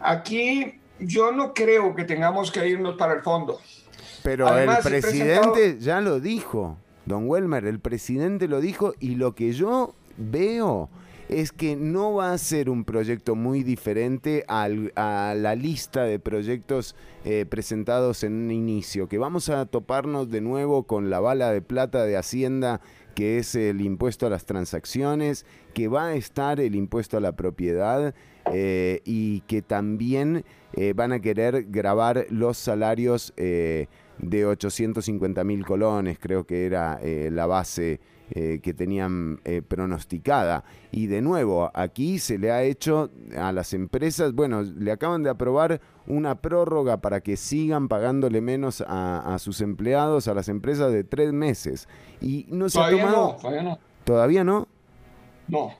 aquí 0.00 0.78
yo 0.98 1.32
no 1.32 1.54
creo 1.54 1.94
que 1.94 2.04
tengamos 2.04 2.50
que 2.50 2.68
irnos 2.68 2.96
para 2.96 3.14
el 3.14 3.22
fondo. 3.22 3.60
Pero 4.22 4.48
Además, 4.48 4.84
el 4.84 5.00
presidente 5.00 5.48
presentado- 5.50 5.78
ya 5.80 6.00
lo 6.00 6.20
dijo, 6.20 6.76
don 7.06 7.28
Welmer, 7.28 7.64
el 7.64 7.80
presidente 7.80 8.46
lo 8.48 8.60
dijo 8.60 8.94
y 9.00 9.14
lo 9.14 9.34
que 9.34 9.52
yo 9.52 9.94
veo 10.18 10.90
es 11.28 11.52
que 11.52 11.76
no 11.76 12.14
va 12.14 12.32
a 12.32 12.38
ser 12.38 12.70
un 12.70 12.84
proyecto 12.84 13.34
muy 13.34 13.62
diferente 13.62 14.44
a 14.48 14.68
la 14.68 15.54
lista 15.54 16.04
de 16.04 16.18
proyectos 16.18 16.96
eh, 17.24 17.44
presentados 17.48 18.24
en 18.24 18.32
un 18.32 18.50
inicio, 18.50 19.08
que 19.08 19.18
vamos 19.18 19.50
a 19.50 19.66
toparnos 19.66 20.30
de 20.30 20.40
nuevo 20.40 20.84
con 20.84 21.10
la 21.10 21.20
bala 21.20 21.52
de 21.52 21.60
plata 21.60 22.04
de 22.04 22.16
Hacienda, 22.16 22.80
que 23.14 23.38
es 23.38 23.54
el 23.54 23.80
impuesto 23.82 24.26
a 24.26 24.30
las 24.30 24.46
transacciones, 24.46 25.44
que 25.74 25.88
va 25.88 26.08
a 26.08 26.14
estar 26.14 26.60
el 26.60 26.74
impuesto 26.74 27.18
a 27.18 27.20
la 27.20 27.32
propiedad 27.32 28.14
eh, 28.52 29.02
y 29.04 29.40
que 29.42 29.60
también 29.60 30.44
eh, 30.72 30.94
van 30.96 31.12
a 31.12 31.20
querer 31.20 31.66
grabar 31.68 32.26
los 32.30 32.56
salarios 32.56 33.34
de 33.36 34.46
850 34.46 35.44
mil 35.44 35.66
colones, 35.66 36.18
creo 36.18 36.44
que 36.44 36.64
era 36.64 36.98
la 37.02 37.46
base 37.46 38.00
eh, 38.30 38.60
que 38.62 38.74
tenían 38.74 39.40
eh, 39.44 39.62
pronosticada. 39.62 40.64
Y 40.90 41.06
de 41.06 41.22
nuevo, 41.22 41.70
aquí 41.74 42.18
se 42.18 42.38
le 42.38 42.50
ha 42.50 42.62
hecho 42.62 43.10
a 43.36 43.52
las 43.52 43.74
empresas, 43.74 44.32
bueno, 44.34 44.62
le 44.62 44.92
acaban 44.92 45.22
de 45.22 45.30
aprobar 45.30 45.80
una 46.06 46.36
prórroga 46.40 47.00
para 47.00 47.20
que 47.20 47.36
sigan 47.36 47.88
pagándole 47.88 48.40
menos 48.40 48.82
a, 48.86 49.34
a 49.34 49.38
sus 49.38 49.60
empleados, 49.60 50.28
a 50.28 50.34
las 50.34 50.48
empresas 50.48 50.92
de 50.92 51.04
tres 51.04 51.32
meses. 51.32 51.88
Y 52.20 52.46
no 52.48 52.68
se 52.68 52.78
Todavía 52.78 53.02
ha 53.02 53.06
tomado... 53.06 53.32
no, 53.32 53.36
todavía 53.36 53.62
no. 53.62 53.78
¿Todavía 54.04 54.44
no? 54.44 54.68
No. 55.48 55.72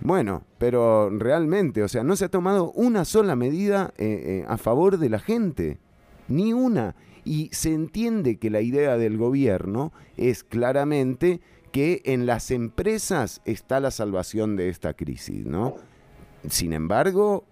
Bueno, 0.00 0.42
pero 0.58 1.08
realmente, 1.10 1.82
o 1.82 1.88
sea, 1.88 2.04
no 2.04 2.14
se 2.14 2.26
ha 2.26 2.28
tomado 2.28 2.72
una 2.72 3.04
sola 3.04 3.36
medida 3.36 3.94
eh, 3.96 4.42
eh, 4.42 4.44
a 4.46 4.58
favor 4.58 4.98
de 4.98 5.08
la 5.08 5.18
gente, 5.18 5.78
ni 6.28 6.52
una. 6.52 6.94
Y 7.24 7.48
se 7.52 7.72
entiende 7.72 8.36
que 8.36 8.50
la 8.50 8.60
idea 8.60 8.98
del 8.98 9.16
gobierno 9.16 9.92
es 10.18 10.44
claramente 10.44 11.40
que 11.74 12.02
en 12.04 12.24
las 12.24 12.52
empresas 12.52 13.42
está 13.44 13.80
la 13.80 13.90
salvación 13.90 14.54
de 14.54 14.68
esta 14.68 14.94
crisis, 14.94 15.44
¿no? 15.44 15.74
Sin 16.48 16.72
embargo, 16.72 17.46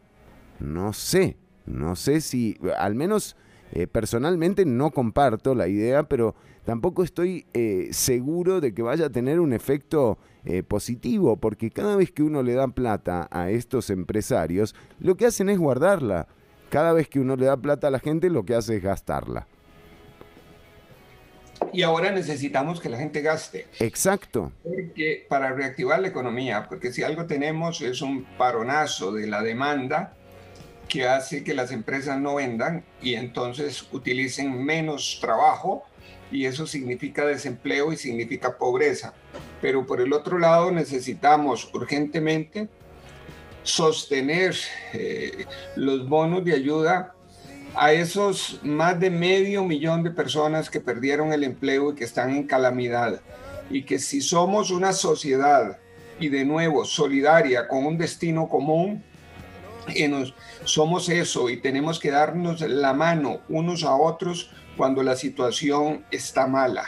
no 0.61 0.93
sé, 0.93 1.37
no 1.67 1.97
sé 1.97 2.21
si, 2.21 2.57
al 2.79 2.95
menos 2.95 3.35
eh, 3.73 3.89
personalmente 3.89 4.65
no 4.65 4.93
comparto 4.93 5.57
la 5.57 5.67
idea, 5.67 6.05
pero 6.05 6.37
tampoco 6.65 7.03
estoy 7.03 7.47
eh, 7.53 7.89
seguro 7.91 8.61
de 8.61 8.73
que 8.73 8.83
vaya 8.83 9.07
a 9.07 9.11
tener 9.11 9.41
un 9.41 9.53
efecto 9.53 10.19
eh, 10.45 10.63
positivo, 10.63 11.37
porque 11.37 11.73
cada 11.73 11.97
vez 11.97 12.13
que 12.13 12.23
uno 12.23 12.45
le 12.45 12.55
da 12.55 12.69
plata 12.69 13.27
a 13.33 13.51
estos 13.51 13.91
empresarios, 13.91 14.77
lo 15.01 15.17
que 15.17 15.27
hacen 15.27 15.49
es 15.49 15.59
guardarla. 15.59 16.29
Cada 16.71 16.93
vez 16.93 17.09
que 17.09 17.19
uno 17.19 17.35
le 17.35 17.47
da 17.47 17.57
plata 17.57 17.89
a 17.89 17.91
la 17.91 17.99
gente, 17.99 18.31
lo 18.31 18.45
que 18.45 18.55
hace 18.55 18.77
es 18.77 18.85
gastarla. 18.85 19.49
Y 21.73 21.83
ahora 21.83 22.11
necesitamos 22.11 22.81
que 22.81 22.89
la 22.89 22.99
gente 22.99 23.21
gaste. 23.21 23.67
Exacto. 23.79 24.53
Porque 24.63 25.27
para 25.29 25.53
reactivar 25.53 26.01
la 26.01 26.09
economía, 26.09 26.67
porque 26.69 26.93
si 26.93 27.03
algo 27.03 27.27
tenemos 27.27 27.81
es 27.81 28.03
un 28.03 28.25
paronazo 28.37 29.13
de 29.13 29.27
la 29.27 29.43
demanda 29.43 30.15
que 30.89 31.07
hace 31.07 31.43
que 31.43 31.55
las 31.55 31.73
empresas 31.73 32.21
no 32.21 32.35
vendan 32.35 32.85
y 33.01 33.15
entonces 33.15 33.87
utilicen 33.93 34.63
menos 34.63 35.19
trabajo 35.21 35.85
y 36.31 36.47
eso 36.47 36.67
significa 36.67 37.25
desempleo 37.25 37.93
y 37.93 37.97
significa 37.97 38.59
pobreza. 38.59 39.15
Pero 39.61 39.87
por 39.87 40.01
el 40.01 40.13
otro 40.13 40.39
lado 40.39 40.71
necesitamos 40.71 41.73
urgentemente 41.73 42.69
sostener 43.63 44.55
eh, 44.93 45.47
los 45.77 46.09
bonos 46.09 46.45
de 46.45 46.55
ayuda 46.55 47.12
a 47.75 47.93
esos 47.93 48.61
más 48.63 48.99
de 49.01 49.11
medio 49.11 49.65
millón 49.65 50.03
de 50.03 50.11
personas 50.11 50.69
que 50.69 50.81
perdieron 50.81 51.33
el 51.33 51.45
empleo 51.45 51.93
y 51.93 51.95
que 51.95 52.05
están 52.05 52.31
en 52.31 52.47
calamidad. 52.47 53.21
Y 53.71 53.85
que 53.85 53.99
si 53.99 54.21
somos 54.21 54.71
una 54.71 54.93
sociedad 54.93 55.79
y 56.21 56.29
de 56.29 56.45
nuevo 56.45 56.85
solidaria 56.85 57.67
con 57.69 57.87
un 57.87 57.99
destino 57.99 58.49
común, 58.49 59.03
y 59.95 60.07
nos, 60.07 60.35
somos 60.65 61.09
eso 61.09 61.51
y 61.51 61.61
tenemos 61.61 61.99
que 61.99 62.13
darnos 62.13 62.61
la 62.61 62.93
mano 62.93 63.41
unos 63.49 63.83
a 63.83 63.97
otros 63.97 64.53
cuando 64.77 65.03
la 65.03 65.17
situación 65.17 66.05
está 66.13 66.47
mala. 66.47 66.85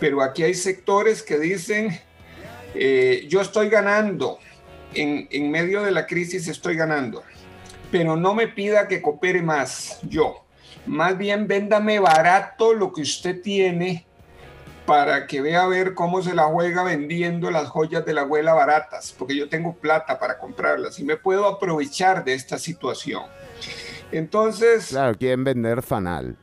Pero 0.00 0.22
aquí 0.22 0.42
hay 0.42 0.54
sectores 0.54 1.22
que 1.22 1.38
dicen, 1.38 2.00
eh, 2.74 3.26
yo 3.28 3.40
estoy 3.40 3.68
ganando, 3.68 4.38
en, 4.94 5.28
en 5.30 5.50
medio 5.50 5.82
de 5.82 5.90
la 5.90 6.06
crisis 6.06 6.48
estoy 6.48 6.76
ganando 6.76 7.22
pero 7.90 8.16
no 8.16 8.34
me 8.34 8.48
pida 8.48 8.88
que 8.88 9.02
coopere 9.02 9.42
más 9.42 9.98
yo. 10.02 10.44
Más 10.86 11.16
bien 11.18 11.46
véndame 11.46 11.98
barato 11.98 12.74
lo 12.74 12.92
que 12.92 13.02
usted 13.02 13.40
tiene 13.42 14.06
para 14.86 15.26
que 15.26 15.40
vea 15.40 15.64
a 15.64 15.66
ver 15.66 15.94
cómo 15.94 16.22
se 16.22 16.34
la 16.34 16.44
juega 16.44 16.84
vendiendo 16.84 17.50
las 17.50 17.68
joyas 17.68 18.06
de 18.06 18.14
la 18.14 18.20
abuela 18.20 18.54
baratas, 18.54 19.12
porque 19.18 19.36
yo 19.36 19.48
tengo 19.48 19.74
plata 19.74 20.18
para 20.18 20.38
comprarlas 20.38 21.00
y 21.00 21.04
me 21.04 21.16
puedo 21.16 21.46
aprovechar 21.46 22.24
de 22.24 22.34
esta 22.34 22.56
situación. 22.56 23.24
Entonces, 24.12 24.86
Claro, 24.88 25.16
quieren 25.18 25.42
vender 25.42 25.82
fanal. 25.82 26.36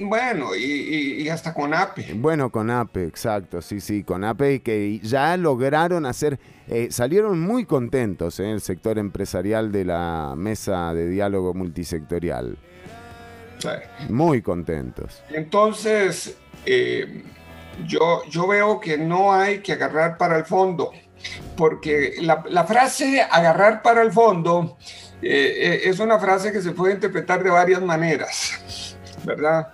Bueno, 0.00 0.54
y, 0.54 0.62
y- 0.62 1.22
y 1.22 1.28
hasta 1.28 1.52
con 1.52 1.74
APE. 1.74 2.14
Bueno, 2.14 2.50
con 2.50 2.70
APE, 2.70 3.04
exacto, 3.04 3.60
sí, 3.60 3.80
sí, 3.80 4.04
con 4.04 4.22
APE 4.24 4.54
y 4.54 4.60
que 4.60 5.00
ya 5.00 5.36
lograron 5.36 6.06
hacer, 6.06 6.38
eh, 6.68 6.88
salieron 6.90 7.40
muy 7.40 7.64
contentos 7.64 8.38
en 8.40 8.46
el 8.46 8.60
sector 8.60 8.98
empresarial 8.98 9.72
de 9.72 9.84
la 9.84 10.34
mesa 10.36 10.94
de 10.94 11.08
diálogo 11.08 11.54
multisectorial. 11.54 12.56
Sí. 13.58 13.68
Muy 14.10 14.42
contentos. 14.42 15.22
Entonces, 15.30 16.36
eh, 16.66 17.22
yo, 17.86 18.22
yo 18.30 18.46
veo 18.46 18.78
que 18.80 18.98
no 18.98 19.32
hay 19.32 19.58
que 19.60 19.72
agarrar 19.72 20.18
para 20.18 20.36
el 20.38 20.44
fondo, 20.44 20.92
porque 21.56 22.14
la, 22.20 22.44
la 22.48 22.64
frase 22.64 23.22
agarrar 23.22 23.82
para 23.82 24.02
el 24.02 24.12
fondo 24.12 24.76
eh, 25.22 25.54
eh, 25.56 25.80
es 25.84 25.98
una 26.00 26.18
frase 26.18 26.52
que 26.52 26.60
se 26.60 26.72
puede 26.72 26.94
interpretar 26.94 27.42
de 27.42 27.50
varias 27.50 27.80
maneras, 27.80 28.83
¿verdad? 29.24 29.68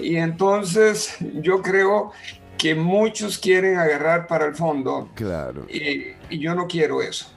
Y 0.00 0.16
entonces 0.16 1.16
yo 1.34 1.62
creo 1.62 2.12
que 2.58 2.74
muchos 2.74 3.38
quieren 3.38 3.76
agarrar 3.76 4.26
para 4.26 4.46
el 4.46 4.54
fondo 4.54 5.10
Claro. 5.14 5.66
y, 5.68 6.06
y 6.30 6.38
yo 6.38 6.54
no 6.54 6.66
quiero 6.66 7.02
eso. 7.02 7.30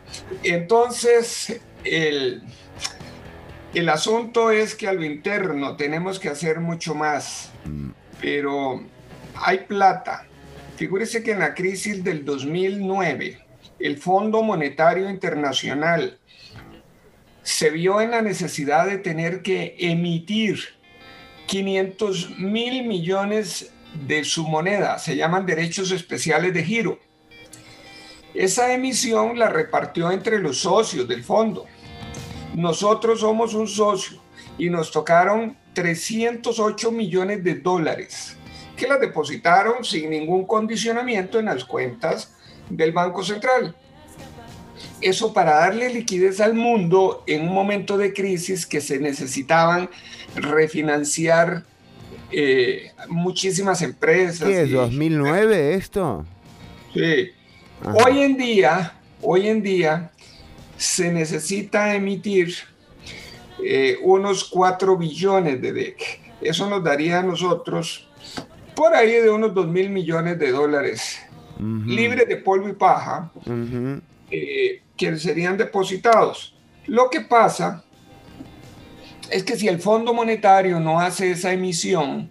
Entonces, 0.44 1.60
el, 1.84 2.42
el 3.74 3.90
asunto 3.90 4.50
es 4.52 4.76
que 4.76 4.88
a 4.88 4.94
lo 4.94 5.04
interno 5.04 5.76
tenemos 5.76 6.20
que 6.20 6.30
hacer 6.30 6.60
mucho 6.60 6.96
más, 6.96 7.52
pero 8.22 8.82
hay 9.36 9.60
plata. 9.60 10.26
Figúrese 10.78 11.22
que 11.22 11.32
en 11.32 11.40
la 11.40 11.54
crisis 11.54 12.04
del 12.04 12.24
2009, 12.24 13.38
el 13.80 13.98
Fondo 13.98 14.42
Monetario 14.42 15.10
Internacional 15.10 16.18
se 17.44 17.70
vio 17.70 18.00
en 18.02 18.12
la 18.12 18.22
necesidad 18.22 18.86
de 18.88 18.98
tener 18.98 19.42
que 19.42 19.76
emitir 19.80 20.60
500 21.50 22.38
mil 22.38 22.86
millones 22.86 23.72
de 24.06 24.24
su 24.24 24.48
moneda, 24.48 25.00
se 25.00 25.16
llaman 25.16 25.48
derechos 25.48 25.92
especiales 25.92 26.54
de 26.54 26.64
giro. 26.64 27.00
Esa 28.36 28.72
emisión 28.72 29.40
la 29.40 29.50
repartió 29.50 30.12
entre 30.12 30.38
los 30.38 30.60
socios 30.60 31.08
del 31.08 31.24
fondo. 31.24 31.66
Nosotros 32.54 33.22
somos 33.22 33.56
un 33.56 33.68
socio 33.68 34.22
y 34.60 34.70
nos 34.70 34.92
tocaron 34.92 35.58
308 35.74 36.92
millones 36.92 37.44
de 37.44 37.56
dólares 37.56 38.38
que 38.78 38.88
las 38.88 39.00
depositaron 39.00 39.84
sin 39.84 40.12
ningún 40.12 40.46
condicionamiento 40.46 41.40
en 41.40 41.46
las 41.46 41.66
cuentas 41.66 42.36
del 42.70 42.92
Banco 42.92 43.24
Central. 43.24 43.76
Eso 45.02 45.34
para 45.34 45.56
darle 45.56 45.92
liquidez 45.92 46.40
al 46.42 46.54
mundo 46.54 47.24
en 47.26 47.48
un 47.48 47.54
momento 47.56 47.98
de 47.98 48.14
crisis 48.14 48.68
que 48.68 48.82
se 48.82 49.00
necesitaban 49.00 49.90
refinanciar 50.36 51.64
eh, 52.32 52.92
muchísimas 53.08 53.82
empresas. 53.82 54.48
¿Qué 54.48 54.62
es, 54.64 54.70
y- 54.70 54.74
2009 54.74 55.74
esto? 55.76 56.26
Sí. 56.94 57.30
Ajá. 57.82 57.94
Hoy 58.06 58.20
en 58.22 58.38
día, 58.38 58.94
hoy 59.22 59.48
en 59.48 59.62
día 59.62 60.12
se 60.78 61.12
necesita 61.12 61.94
emitir 61.96 62.54
eh, 63.64 63.98
unos 64.02 64.46
4 64.46 64.98
billones 64.98 65.62
de 65.62 65.74
DEC. 65.74 66.20
Eso 66.42 66.70
nos 66.70 66.84
daría 66.84 67.20
a 67.20 67.24
nosotros 67.24 68.08
por 68.76 68.94
ahí 68.96 69.12
de 69.12 69.30
unos 69.30 69.54
2 69.54 69.68
mil 69.68 69.90
millones 69.90 70.40
de 70.40 70.52
dólares 70.52 71.20
libres 71.86 72.26
de 72.30 72.38
polvo 72.38 72.70
y 72.70 72.74
paja 72.74 73.30
eh, 74.32 74.82
que 74.96 75.18
serían 75.18 75.58
depositados. 75.58 76.56
Lo 76.88 77.10
que 77.10 77.20
pasa 77.20 77.84
es 79.32 79.44
que 79.44 79.56
si 79.58 79.68
el 79.68 79.80
Fondo 79.80 80.14
Monetario 80.14 80.80
no 80.80 81.00
hace 81.00 81.32
esa 81.32 81.54
emisión, 81.54 82.30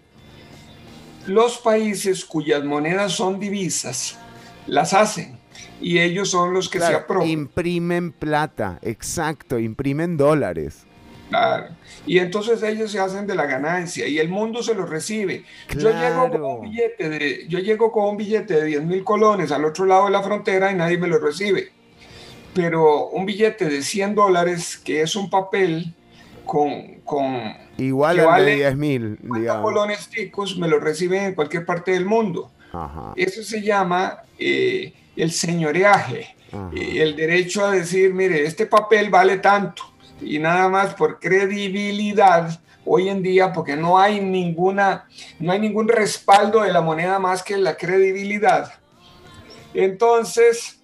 los 1.26 1.58
países 1.58 2.24
cuyas 2.24 2.64
monedas 2.64 3.12
son 3.12 3.38
divisas 3.38 4.18
las 4.66 4.94
hacen 4.94 5.38
y 5.80 5.98
ellos 5.98 6.30
son 6.30 6.52
los 6.52 6.68
que 6.68 6.78
se 6.78 6.86
Claro, 6.86 6.98
apropian. 7.04 7.30
imprimen 7.30 8.12
plata, 8.12 8.78
exacto, 8.82 9.58
imprimen 9.58 10.16
dólares. 10.16 10.84
Claro. 11.28 11.66
Y 12.06 12.18
entonces 12.18 12.62
ellos 12.62 12.90
se 12.90 13.00
hacen 13.00 13.26
de 13.26 13.34
la 13.34 13.44
ganancia 13.44 14.06
y 14.06 14.18
el 14.18 14.28
mundo 14.30 14.62
se 14.62 14.74
lo 14.74 14.86
recibe. 14.86 15.44
Yo, 15.76 15.90
llego 15.90 16.30
con 16.30 16.42
un 16.42 16.60
billete 16.62 17.08
de, 17.10 17.46
yo 17.48 17.58
llego 17.58 17.92
con 17.92 18.06
un 18.06 18.16
billete 18.16 18.54
de 18.54 18.64
10 18.64 18.84
mil 18.84 19.04
colones 19.04 19.52
al 19.52 19.64
otro 19.64 19.84
lado 19.84 20.06
de 20.06 20.12
la 20.12 20.22
frontera 20.22 20.72
y 20.72 20.74
nadie 20.74 20.96
me 20.96 21.06
lo 21.06 21.18
recibe. 21.18 21.70
Pero 22.54 23.08
un 23.08 23.26
billete 23.26 23.66
de 23.66 23.82
100 23.82 24.14
dólares, 24.14 24.78
que 24.78 25.02
es 25.02 25.16
un 25.16 25.28
papel 25.28 25.94
con, 26.48 26.94
con 27.04 27.54
Igual 27.76 28.20
al 28.20 28.46
de 28.46 28.54
10 28.56 28.76
mil, 28.76 29.18
colones 29.62 30.08
ticos, 30.08 30.56
me 30.56 30.66
lo 30.66 30.80
reciben 30.80 31.24
en 31.24 31.34
cualquier 31.34 31.66
parte 31.66 31.90
del 31.92 32.06
mundo. 32.06 32.50
Ajá. 32.72 33.12
Eso 33.16 33.42
se 33.42 33.60
llama 33.60 34.22
eh, 34.38 34.94
el 35.14 35.30
señoreaje, 35.30 36.34
eh, 36.74 37.02
el 37.02 37.16
derecho 37.16 37.66
a 37.66 37.72
decir, 37.72 38.14
mire, 38.14 38.46
este 38.46 38.64
papel 38.64 39.10
vale 39.10 39.36
tanto 39.36 39.82
y 40.22 40.38
nada 40.38 40.70
más 40.70 40.94
por 40.94 41.20
credibilidad 41.20 42.58
hoy 42.86 43.10
en 43.10 43.22
día, 43.22 43.52
porque 43.52 43.76
no 43.76 43.98
hay 43.98 44.18
ninguna, 44.18 45.06
no 45.38 45.52
hay 45.52 45.60
ningún 45.60 45.86
respaldo 45.86 46.62
de 46.62 46.72
la 46.72 46.80
moneda 46.80 47.18
más 47.18 47.42
que 47.42 47.58
la 47.58 47.76
credibilidad. 47.76 48.72
Entonces, 49.74 50.80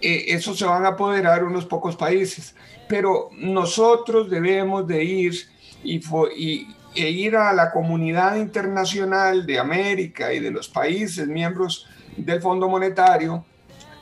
eh, 0.00 0.24
eso 0.28 0.54
se 0.54 0.64
van 0.64 0.86
a 0.86 0.88
apoderar 0.88 1.44
unos 1.44 1.66
pocos 1.66 1.94
países, 1.94 2.54
pero 2.88 3.30
nosotros 3.32 4.30
debemos 4.30 4.86
de 4.86 5.02
ir 5.04 5.34
y, 5.82 6.00
y- 6.36 6.68
e 6.94 7.10
ir 7.10 7.36
a 7.36 7.52
la 7.52 7.70
comunidad 7.72 8.36
internacional 8.36 9.44
de 9.46 9.58
América 9.58 10.32
y 10.32 10.40
de 10.40 10.50
los 10.50 10.68
países 10.68 11.26
miembros 11.28 11.86
del 12.16 12.40
Fondo 12.40 12.68
Monetario 12.68 13.44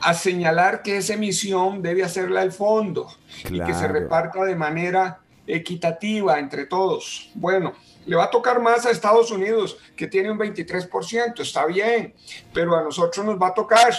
a 0.01 0.13
señalar 0.13 0.81
que 0.81 0.97
esa 0.97 1.13
emisión 1.15 1.81
debe 1.81 2.03
hacerla 2.03 2.41
el 2.43 2.51
fondo 2.51 3.07
y 3.49 3.59
que 3.59 3.73
se 3.73 3.79
Claro. 3.79 3.93
reparta 3.95 4.43
de 4.45 4.55
manera 4.55 5.19
equitativa 5.47 6.39
entre 6.39 6.65
todos. 6.67 7.31
Bueno, 7.33 7.73
le 8.05 8.15
va 8.15 8.25
a 8.25 8.29
tocar 8.29 8.61
más 8.61 8.85
a 8.85 8.91
Estados 8.91 9.29
Unidos, 9.31 9.77
que 9.95 10.07
tiene 10.07 10.31
un 10.31 10.37
23%, 10.37 11.41
está 11.41 11.65
bien, 11.65 12.13
pero 12.53 12.75
a 12.77 12.83
nosotros 12.83 13.25
nos 13.25 13.35
va 13.41 13.47
a 13.47 13.53
tocar. 13.53 13.93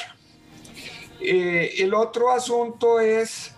Eh, 1.20 1.74
el 1.78 1.92
otro 1.94 2.30
asunto 2.30 3.00
es 3.00 3.52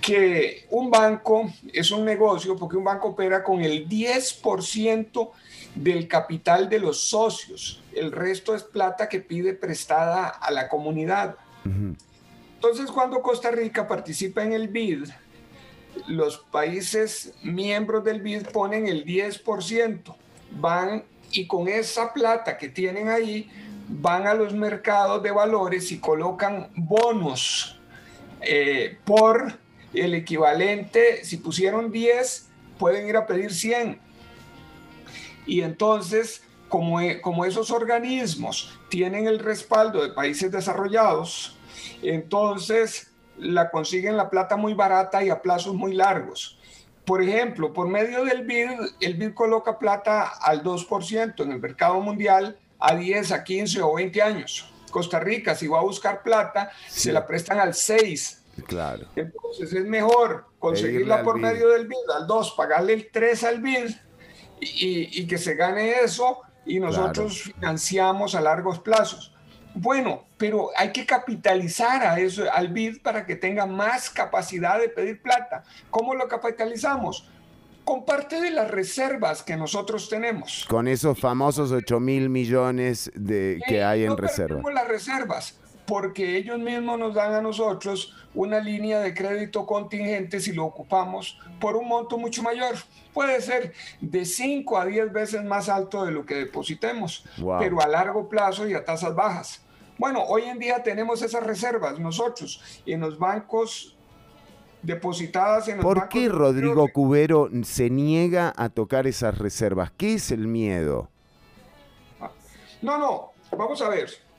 que 0.00 0.66
un 0.70 0.90
banco 0.90 1.52
es 1.72 1.90
un 1.90 2.04
negocio 2.04 2.56
porque 2.56 2.76
un 2.76 2.84
banco 2.84 3.08
opera 3.08 3.42
con 3.42 3.60
el 3.60 3.88
10% 3.88 5.30
del 5.74 6.08
capital 6.08 6.68
de 6.68 6.78
los 6.78 7.08
socios. 7.08 7.82
El 7.92 8.12
resto 8.12 8.54
es 8.54 8.62
plata 8.62 9.08
que 9.08 9.20
pide 9.20 9.52
prestada 9.54 10.28
a 10.28 10.50
la 10.50 10.68
comunidad. 10.68 11.36
Entonces, 11.64 12.90
cuando 12.90 13.22
Costa 13.22 13.50
Rica 13.50 13.86
participa 13.86 14.42
en 14.42 14.52
el 14.52 14.68
BID, 14.68 15.08
los 16.06 16.38
países 16.38 17.34
miembros 17.42 18.04
del 18.04 18.20
BID 18.20 18.48
ponen 18.48 18.86
el 18.86 19.04
10%, 19.04 20.14
van 20.52 21.04
y 21.32 21.46
con 21.46 21.68
esa 21.68 22.12
plata 22.12 22.58
que 22.58 22.68
tienen 22.68 23.08
ahí, 23.08 23.48
van 23.88 24.26
a 24.26 24.34
los 24.34 24.52
mercados 24.54 25.22
de 25.22 25.30
valores 25.30 25.90
y 25.92 25.98
colocan 25.98 26.68
bonos 26.74 27.78
eh, 28.40 28.98
por 29.04 29.59
el 29.94 30.14
equivalente, 30.14 31.24
si 31.24 31.36
pusieron 31.38 31.90
10, 31.90 32.48
pueden 32.78 33.08
ir 33.08 33.16
a 33.16 33.26
pedir 33.26 33.52
100. 33.52 34.00
Y 35.46 35.62
entonces, 35.62 36.42
como, 36.68 37.00
e- 37.00 37.20
como 37.20 37.44
esos 37.44 37.70
organismos 37.70 38.78
tienen 38.88 39.26
el 39.26 39.38
respaldo 39.38 40.02
de 40.02 40.10
países 40.12 40.52
desarrollados, 40.52 41.56
entonces 42.02 43.10
la 43.36 43.70
consiguen 43.70 44.16
la 44.16 44.30
plata 44.30 44.56
muy 44.56 44.74
barata 44.74 45.24
y 45.24 45.30
a 45.30 45.42
plazos 45.42 45.74
muy 45.74 45.94
largos. 45.94 46.58
Por 47.04 47.22
ejemplo, 47.22 47.72
por 47.72 47.88
medio 47.88 48.24
del 48.24 48.44
BID, 48.44 48.70
el 49.00 49.14
BID 49.14 49.34
coloca 49.34 49.78
plata 49.78 50.28
al 50.28 50.62
2% 50.62 51.42
en 51.42 51.52
el 51.52 51.58
mercado 51.60 52.00
mundial 52.00 52.58
a 52.78 52.94
10, 52.94 53.32
a 53.32 53.42
15 53.42 53.82
o 53.82 53.94
20 53.94 54.22
años. 54.22 54.72
Costa 54.90 55.18
Rica, 55.18 55.54
si 55.54 55.66
va 55.66 55.78
a 55.78 55.82
buscar 55.82 56.22
plata, 56.22 56.70
se 56.88 57.12
la 57.12 57.26
prestan 57.26 57.58
al 57.58 57.74
6. 57.74 58.39
Claro. 58.66 59.06
Entonces 59.16 59.72
es 59.72 59.84
mejor 59.84 60.46
conseguirla 60.58 61.22
por 61.22 61.38
medio 61.38 61.68
del 61.70 61.86
BID 61.86 62.10
al 62.16 62.26
2, 62.26 62.54
pagarle 62.56 62.92
el 62.92 63.10
3 63.10 63.44
al 63.44 63.60
BID 63.60 63.90
y, 64.60 65.26
que 65.26 65.38
se 65.38 65.54
gane 65.54 66.00
eso 66.00 66.40
y 66.66 66.78
nosotros 66.78 67.42
financiamos 67.42 68.34
a 68.34 68.40
largos 68.40 68.78
plazos. 68.80 69.34
Bueno, 69.74 70.24
pero 70.36 70.70
hay 70.76 70.92
que 70.92 71.06
capitalizar 71.06 72.02
a 72.04 72.18
eso, 72.18 72.44
al 72.52 72.68
BID 72.68 73.02
para 73.02 73.24
que 73.24 73.36
tenga 73.36 73.66
más 73.66 74.10
capacidad 74.10 74.80
de 74.80 74.88
pedir 74.88 75.22
plata. 75.22 75.64
¿Cómo 75.90 76.14
lo 76.14 76.28
capitalizamos? 76.28 77.28
con 77.82 78.04
parte 78.04 78.40
de 78.40 78.50
las 78.50 78.70
reservas 78.70 79.42
que 79.42 79.56
nosotros 79.56 80.08
tenemos. 80.08 80.64
Con 80.68 80.86
esos 80.86 81.18
famosos 81.18 81.72
8 81.72 81.98
mil 81.98 82.28
millones 82.28 83.10
de, 83.16 83.60
que 83.66 83.82
hay 83.82 84.02
en 84.02 84.10
no 84.10 84.16
reserva. 84.16 84.62
las 84.70 84.86
reservas 84.86 85.59
porque 85.90 86.36
ellos 86.36 86.60
mismos 86.60 87.00
nos 87.00 87.14
dan 87.16 87.34
a 87.34 87.42
nosotros 87.42 88.14
una 88.32 88.60
línea 88.60 89.00
de 89.00 89.12
crédito 89.12 89.66
contingente 89.66 90.38
si 90.38 90.52
lo 90.52 90.64
ocupamos 90.64 91.36
por 91.58 91.74
un 91.74 91.88
monto 91.88 92.16
mucho 92.16 92.44
mayor. 92.44 92.76
Puede 93.12 93.40
ser 93.40 93.72
de 94.00 94.24
5 94.24 94.78
a 94.78 94.86
10 94.86 95.12
veces 95.12 95.42
más 95.42 95.68
alto 95.68 96.04
de 96.04 96.12
lo 96.12 96.24
que 96.24 96.36
depositemos, 96.36 97.24
Wow. 97.38 97.58
pero 97.58 97.82
a 97.82 97.88
largo 97.88 98.28
plazo 98.28 98.68
y 98.68 98.74
a 98.74 98.84
tasas 98.84 99.16
bajas. 99.16 99.64
Bueno, 99.98 100.22
hoy 100.22 100.44
en 100.44 100.60
día 100.60 100.80
tenemos 100.84 101.22
esas 101.22 101.42
reservas 101.42 101.98
nosotros 101.98 102.62
en 102.86 103.00
los 103.00 103.18
bancos 103.18 103.96
depositadas 104.82 105.66
en 105.66 105.78
los 105.78 105.84
¿Por 105.84 105.96
bancos 105.98 106.14
qué 106.14 106.28
Rodrigo 106.28 106.86
Cubero 106.92 107.50
se 107.64 107.90
niega 107.90 108.52
a 108.56 108.68
tocar 108.68 109.08
esas 109.08 109.36
reservas? 109.38 109.90
¿Qué 109.96 110.14
es 110.14 110.30
el 110.30 110.46
miedo? 110.46 111.10
No, 112.80 112.96
no, 112.96 113.32
vamos 113.58 113.82
a 113.82 113.88
ver. 113.88 114.29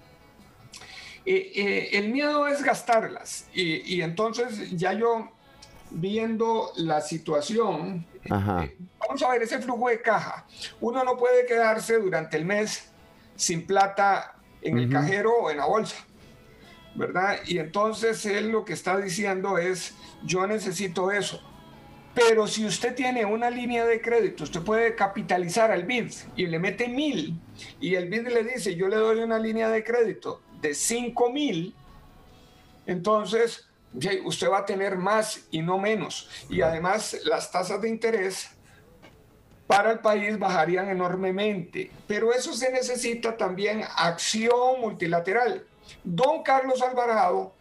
Eh, 1.26 1.52
eh, 1.56 1.89
el 1.93 2.10
miedo 2.10 2.48
es 2.48 2.64
gastarlas 2.64 3.48
y, 3.53 3.95
y 3.95 4.02
entonces 4.02 4.72
ya 4.72 4.93
yo 4.93 5.30
viendo 5.91 6.72
la 6.77 7.02
situación, 7.02 8.06
Ajá. 8.30 8.68
vamos 8.99 9.22
a 9.22 9.30
ver 9.30 9.43
ese 9.43 9.60
flujo 9.60 9.89
de 9.89 10.02
caja. 10.02 10.45
Uno 10.80 11.03
no 11.03 11.18
puede 11.18 11.45
quedarse 11.45 11.99
durante 11.99 12.38
el 12.38 12.45
mes 12.45 12.91
sin 13.35 13.68
plata 13.68 14.35
en 14.61 14.77
el 14.77 14.85
Ujú. 14.85 14.93
cajero 14.93 15.31
o 15.34 15.52
en 15.52 15.57
la 15.57 15.65
bolsa, 15.65 15.98
¿verdad? 16.95 17.39
Y 17.45 17.60
entonces 17.60 18.26
él 18.26 18.49
lo 18.49 18.64
que 18.65 18.73
está 18.73 18.98
diciendo 18.98 19.57
es, 19.57 19.95
yo 20.23 20.48
necesito 20.48 21.11
eso. 21.11 21.41
Pero 22.14 22.45
si 22.45 22.65
usted 22.65 22.93
tiene 22.93 23.23
una 23.23 23.49
línea 23.49 23.85
de 23.85 24.02
crédito, 24.02 24.43
usted 24.43 24.61
puede 24.61 24.95
capitalizar 24.95 25.72
al 25.72 25.84
BID 25.84 26.11
y 26.35 26.45
le 26.48 26.60
mete 26.60 26.89
mil 26.89 27.39
y 27.80 27.95
el 27.95 28.10
BID 28.10 28.27
le 28.27 28.43
dice, 28.43 28.76
yo 28.76 28.89
le 28.89 28.98
doy 28.98 29.19
una 29.19 29.39
línea 29.39 29.69
de 29.69 29.84
crédito 29.84 30.41
de 30.62 30.74
5 30.74 31.30
mil, 31.32 31.76
entonces 32.86 33.68
usted 34.24 34.50
va 34.50 34.60
a 34.60 34.66
tener 34.66 34.98
más 34.98 35.48
y 35.52 35.62
no 35.62 35.78
menos. 35.78 36.30
Y 36.50 36.62
además 36.62 37.18
las 37.26 37.52
tasas 37.52 37.82
de 37.82 37.90
interés 37.90 38.50
para 39.68 39.92
el 39.92 40.00
país 40.00 40.38
bajarían 40.38 40.90
enormemente. 40.90 41.92
Pero 42.08 42.34
eso 42.34 42.54
se 42.54 42.72
necesita 42.72 43.38
también 43.38 43.84
acción 43.98 44.82
multilateral. 44.82 45.66
Don 46.04 46.44
Carlos 46.44 46.82
Alvarado 46.82 47.54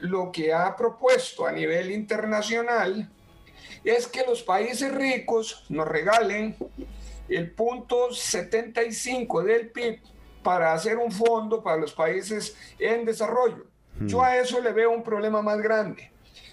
lo 0.00 0.30
que 0.30 0.52
ha 0.52 0.76
propuesto 0.76 1.46
a 1.46 1.52
nivel 1.52 1.90
internacional 1.90 3.08
es 3.82 4.06
que 4.06 4.24
los 4.26 4.42
países 4.42 4.92
ricos 4.92 5.64
nos 5.68 5.86
regalen 5.86 6.56
el 7.28 7.50
punto 7.52 8.12
75 8.12 9.42
del 9.42 9.70
PIB 9.70 10.00
para 10.44 10.72
hacer 10.72 10.98
un 10.98 11.10
fondo 11.10 11.60
para 11.64 11.78
los 11.78 11.92
países 11.92 12.56
en 12.78 13.04
desarrollo. 13.04 13.66
Yo 14.00 14.22
a 14.22 14.36
eso 14.36 14.60
le 14.60 14.72
veo 14.72 14.90
un 14.90 15.02
problema 15.02 15.42
más 15.42 15.58
grande. 15.58 16.10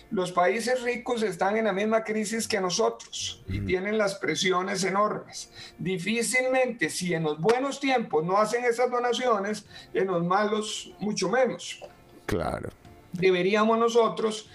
Los 0.09 0.31
países 0.31 0.81
ricos 0.81 1.23
están 1.23 1.57
en 1.57 1.65
la 1.65 1.73
misma 1.73 2.03
crisis 2.03 2.47
que 2.47 2.59
nosotros 2.59 3.43
y 3.47 3.61
tienen 3.61 3.97
las 3.97 4.15
presiones 4.15 4.84
enormes. 4.84 5.51
Difícilmente, 5.77 6.89
si 6.89 7.13
en 7.13 7.23
los 7.23 7.39
buenos 7.39 7.80
tiempos 7.80 8.23
no 8.26 8.38
hacen 8.38 8.65
esas 8.65 8.91
donaciones, 8.91 9.65
en 9.93 10.07
los 10.07 10.23
malos 10.26 10.93
mucho 10.99 11.30
menos. 11.30 11.81
Claro. 12.26 12.69
Deberíamos 13.13 13.77
nosotros 13.80 14.49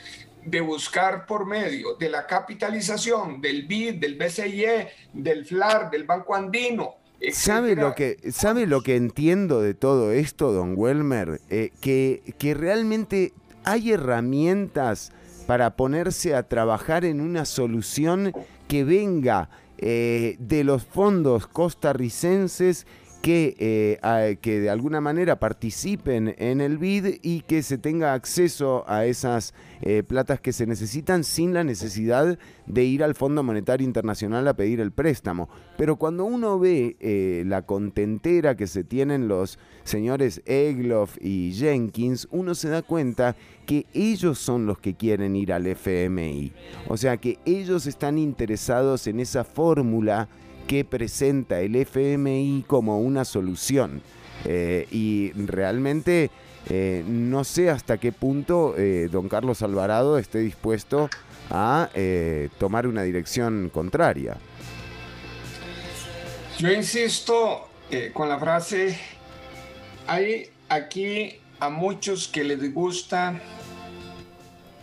de 0.44 0.60
buscar 0.60 1.26
por 1.26 1.44
medio 1.46 1.94
de 1.94 2.08
la 2.08 2.26
capitalización 2.26 3.40
del 3.40 3.66
BID, 3.66 3.94
del 3.94 4.16
BCIE, 4.16 4.88
del 5.12 5.44
FLAR, 5.44 5.90
del 5.90 6.04
Banco 6.04 6.34
Andino, 6.34 6.96
¿Sabe 7.32 7.76
lo, 7.76 7.94
que, 7.94 8.18
¿Sabe 8.30 8.66
lo 8.66 8.82
que 8.82 8.96
entiendo 8.96 9.62
de 9.62 9.74
todo 9.74 10.12
esto, 10.12 10.52
don 10.52 10.74
Welmer? 10.76 11.40
Eh, 11.50 11.70
que, 11.80 12.34
que 12.38 12.54
realmente 12.54 13.32
hay 13.64 13.92
herramientas 13.92 15.12
para 15.46 15.76
ponerse 15.76 16.34
a 16.34 16.42
trabajar 16.44 17.04
en 17.04 17.20
una 17.20 17.44
solución 17.44 18.32
que 18.68 18.84
venga 18.84 19.48
eh, 19.78 20.36
de 20.38 20.64
los 20.64 20.84
fondos 20.84 21.46
costarricenses 21.46 22.86
que, 23.26 23.56
eh, 23.58 24.36
que 24.40 24.60
de 24.60 24.70
alguna 24.70 25.00
manera 25.00 25.40
participen 25.40 26.36
en 26.38 26.60
el 26.60 26.78
BID 26.78 27.18
y 27.22 27.40
que 27.40 27.64
se 27.64 27.76
tenga 27.76 28.14
acceso 28.14 28.84
a 28.86 29.04
esas 29.04 29.52
eh, 29.80 30.04
platas 30.04 30.38
que 30.38 30.52
se 30.52 30.64
necesitan 30.64 31.24
sin 31.24 31.52
la 31.52 31.64
necesidad 31.64 32.38
de 32.66 32.84
ir 32.84 33.02
al 33.02 33.16
Fondo 33.16 33.42
Monetario 33.42 33.84
Internacional 33.84 34.46
a 34.46 34.54
pedir 34.54 34.78
el 34.78 34.92
préstamo. 34.92 35.48
Pero 35.76 35.96
cuando 35.96 36.24
uno 36.24 36.60
ve 36.60 36.96
eh, 37.00 37.42
la 37.48 37.62
contentera 37.62 38.56
que 38.56 38.68
se 38.68 38.84
tienen 38.84 39.26
los 39.26 39.58
señores 39.82 40.40
Egloff 40.46 41.16
y 41.20 41.52
Jenkins, 41.52 42.28
uno 42.30 42.54
se 42.54 42.68
da 42.68 42.82
cuenta 42.82 43.34
que 43.66 43.86
ellos 43.92 44.38
son 44.38 44.66
los 44.66 44.78
que 44.78 44.94
quieren 44.94 45.34
ir 45.34 45.52
al 45.52 45.66
FMI. 45.66 46.52
O 46.86 46.96
sea 46.96 47.16
que 47.16 47.40
ellos 47.44 47.88
están 47.88 48.18
interesados 48.18 49.08
en 49.08 49.18
esa 49.18 49.42
fórmula 49.42 50.28
que 50.66 50.84
presenta 50.84 51.60
el 51.60 51.76
FMI 51.76 52.64
como 52.66 53.00
una 53.00 53.24
solución. 53.24 54.02
Eh, 54.44 54.86
y 54.90 55.32
realmente 55.32 56.30
eh, 56.68 57.02
no 57.06 57.44
sé 57.44 57.70
hasta 57.70 57.98
qué 57.98 58.12
punto 58.12 58.74
eh, 58.76 59.08
don 59.10 59.28
Carlos 59.28 59.62
Alvarado 59.62 60.18
esté 60.18 60.38
dispuesto 60.38 61.08
a 61.50 61.88
tomar 62.58 62.88
una 62.88 63.02
dirección 63.04 63.70
contraria. 63.72 64.36
Yo 66.58 66.72
insisto 66.72 67.68
con 68.12 68.28
la 68.28 68.36
frase, 68.38 68.98
hay 70.08 70.50
aquí 70.68 71.38
a 71.60 71.70
muchos 71.70 72.26
que 72.26 72.42
les 72.42 72.74
gusta 72.74 73.40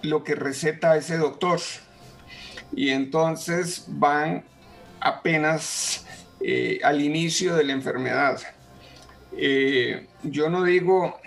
lo 0.04 0.24
que 0.24 0.36
receta 0.36 0.96
ese 0.96 1.18
doctor 1.18 1.60
y 2.74 2.90
entonces 2.90 3.86
van 3.88 4.46
apenas 5.04 6.06
eh, 6.40 6.80
al 6.84 7.02
inicio 7.02 7.56
de 7.56 7.64
la 7.66 7.74
enfermedad. 7.74 8.40
Eh, 9.36 10.08
yo 10.24 10.50
no 10.50 10.64
digo 10.64 11.20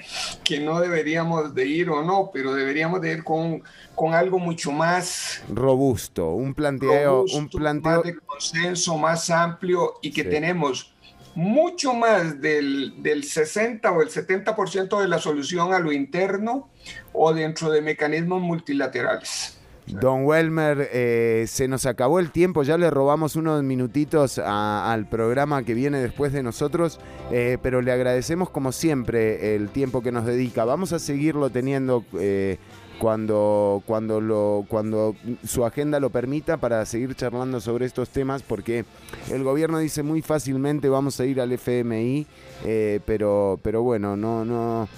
que 0.44 0.60
no 0.60 0.80
deberíamos 0.80 1.54
de 1.54 1.66
ir 1.66 1.90
o 1.90 2.02
no, 2.02 2.30
pero 2.32 2.54
deberíamos 2.54 3.00
de 3.00 3.12
ir 3.14 3.24
con, 3.24 3.62
con 3.96 4.14
algo 4.14 4.38
mucho 4.38 4.70
más 4.70 5.42
Robusto, 5.48 6.30
un 6.30 6.54
planteo, 6.54 7.16
robusto, 7.16 7.38
un 7.38 7.48
planteo 7.48 7.96
más 7.96 8.04
de 8.04 8.16
consenso, 8.16 8.96
más 8.96 9.28
amplio 9.28 9.94
y 10.02 10.12
que 10.12 10.22
Sí. 10.22 10.28
tenemos 10.30 10.94
mucho 11.34 11.92
más 11.94 12.40
del, 12.40 13.02
del 13.02 13.24
60 13.24 13.90
o 13.90 14.00
el 14.02 14.08
70% 14.08 15.00
de 15.00 15.08
la 15.08 15.18
solución 15.18 15.74
a 15.74 15.80
lo 15.80 15.92
interno 15.92 16.70
o 17.12 17.34
dentro 17.34 17.70
de 17.70 17.82
mecanismos 17.82 18.40
multilaterales. 18.40 19.55
Don 19.86 20.24
Welmer, 20.24 20.88
eh, 20.92 21.44
se 21.46 21.68
nos 21.68 21.86
acabó 21.86 22.18
el 22.18 22.30
tiempo, 22.32 22.64
ya 22.64 22.76
le 22.76 22.90
robamos 22.90 23.36
unos 23.36 23.62
minutitos 23.62 24.38
al 24.38 25.06
programa 25.06 25.62
que 25.62 25.74
viene 25.74 25.98
después 25.98 26.32
de 26.32 26.42
nosotros, 26.42 26.98
eh, 27.30 27.58
pero 27.62 27.80
le 27.82 27.92
agradecemos 27.92 28.50
como 28.50 28.72
siempre 28.72 29.54
el 29.54 29.68
tiempo 29.68 30.02
que 30.02 30.10
nos 30.10 30.26
dedica. 30.26 30.64
Vamos 30.64 30.92
a 30.92 30.98
seguirlo 30.98 31.50
teniendo 31.50 32.04
eh, 32.18 32.58
cuando, 32.98 33.82
cuando, 33.86 34.20
lo, 34.20 34.64
cuando 34.68 35.14
su 35.46 35.64
agenda 35.64 36.00
lo 36.00 36.10
permita 36.10 36.56
para 36.56 36.84
seguir 36.86 37.14
charlando 37.14 37.60
sobre 37.60 37.86
estos 37.86 38.08
temas, 38.08 38.42
porque 38.42 38.84
el 39.30 39.44
gobierno 39.44 39.78
dice 39.78 40.02
muy 40.02 40.22
fácilmente 40.22 40.88
vamos 40.88 41.20
a 41.20 41.24
ir 41.24 41.40
al 41.40 41.52
FMI, 41.52 42.26
eh, 42.64 43.00
pero, 43.04 43.58
pero 43.62 43.82
bueno, 43.82 44.16
no, 44.16 44.44
no, 44.44 44.88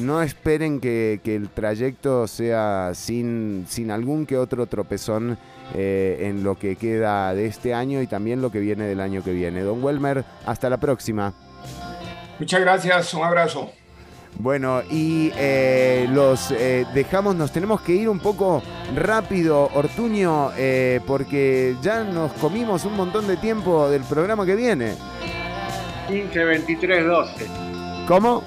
no 0.00 0.22
esperen 0.22 0.80
que, 0.80 1.20
que 1.22 1.36
el 1.36 1.48
trayecto 1.48 2.26
sea 2.26 2.92
sin, 2.94 3.66
sin 3.68 3.90
algún 3.90 4.26
que 4.26 4.38
otro 4.38 4.66
tropezón 4.66 5.38
eh, 5.74 6.28
en 6.28 6.44
lo 6.44 6.58
que 6.58 6.76
queda 6.76 7.34
de 7.34 7.46
este 7.46 7.74
año 7.74 8.02
y 8.02 8.06
también 8.06 8.42
lo 8.42 8.50
que 8.50 8.60
viene 8.60 8.84
del 8.84 9.00
año 9.00 9.22
que 9.22 9.32
viene. 9.32 9.62
Don 9.62 9.82
Welmer, 9.82 10.24
hasta 10.46 10.70
la 10.70 10.78
próxima. 10.78 11.34
Muchas 12.38 12.60
gracias, 12.60 13.14
un 13.14 13.22
abrazo. 13.22 13.70
Bueno, 14.38 14.82
y 14.90 15.30
eh, 15.36 16.08
los 16.10 16.50
eh, 16.50 16.84
dejamos, 16.92 17.36
nos 17.36 17.52
tenemos 17.52 17.80
que 17.80 17.92
ir 17.92 18.08
un 18.08 18.18
poco 18.18 18.62
rápido, 18.94 19.70
Ortuño, 19.74 20.50
eh, 20.56 21.00
porque 21.06 21.76
ya 21.80 22.02
nos 22.02 22.32
comimos 22.34 22.84
un 22.84 22.94
montón 22.94 23.26
de 23.26 23.36
tiempo 23.36 23.88
del 23.88 24.02
programa 24.02 24.44
que 24.44 24.56
viene. 24.56 24.94
15, 26.08 26.44
23, 26.44 27.06
12. 27.06 27.46
¿Cómo? 28.06 28.42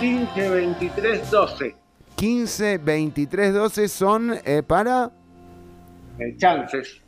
15, 0.00 0.48
23, 0.48 1.30
12. 1.30 1.76
15, 2.16 2.78
23, 2.78 3.54
12 3.54 3.88
son 3.88 4.34
eh, 4.44 4.62
para... 4.66 5.10
chances. 6.38 7.00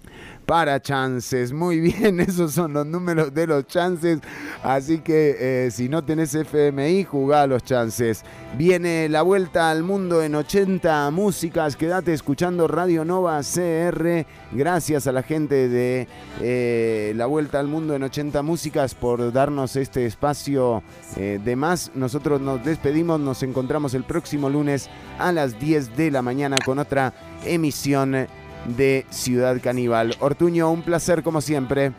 Para 0.50 0.82
chances. 0.82 1.52
Muy 1.52 1.78
bien, 1.78 2.18
esos 2.28 2.50
son 2.50 2.72
los 2.72 2.84
números 2.84 3.32
de 3.32 3.46
los 3.46 3.68
chances. 3.68 4.18
Así 4.64 4.98
que 4.98 5.36
eh, 5.38 5.70
si 5.70 5.88
no 5.88 6.02
tenés 6.02 6.34
FMI, 6.34 7.04
jugá 7.04 7.42
a 7.42 7.46
los 7.46 7.62
chances. 7.62 8.24
Viene 8.58 9.08
la 9.08 9.22
vuelta 9.22 9.70
al 9.70 9.84
mundo 9.84 10.20
en 10.24 10.34
80 10.34 11.08
músicas. 11.12 11.76
Quédate 11.76 12.12
escuchando 12.12 12.66
Radio 12.66 13.04
Nova 13.04 13.40
CR. 13.42 14.26
Gracias 14.50 15.06
a 15.06 15.12
la 15.12 15.22
gente 15.22 15.68
de 15.68 16.08
eh, 16.40 17.12
la 17.14 17.26
vuelta 17.26 17.60
al 17.60 17.68
mundo 17.68 17.94
en 17.94 18.02
80 18.02 18.42
músicas 18.42 18.96
por 18.96 19.32
darnos 19.32 19.76
este 19.76 20.04
espacio 20.04 20.82
eh, 21.16 21.38
de 21.44 21.54
más. 21.54 21.92
Nosotros 21.94 22.40
nos 22.40 22.64
despedimos. 22.64 23.20
Nos 23.20 23.44
encontramos 23.44 23.94
el 23.94 24.02
próximo 24.02 24.50
lunes 24.50 24.90
a 25.20 25.30
las 25.30 25.60
10 25.60 25.96
de 25.96 26.10
la 26.10 26.22
mañana 26.22 26.56
con 26.64 26.80
otra 26.80 27.14
emisión 27.44 28.26
de 28.66 29.06
Ciudad 29.10 29.56
Caníbal. 29.62 30.14
Ortuño, 30.20 30.70
un 30.70 30.82
placer 30.82 31.22
como 31.22 31.40
siempre. 31.40 31.92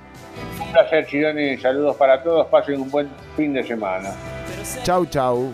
Un 0.59 0.71
placer, 0.71 1.05
Chironi. 1.07 1.57
Saludos 1.57 1.95
para 1.97 2.21
todos. 2.23 2.47
Pasen 2.47 2.81
un 2.81 2.89
buen 2.89 3.09
fin 3.35 3.53
de 3.53 3.63
semana. 3.63 4.11
Chau, 4.83 5.05
chau. 5.05 5.53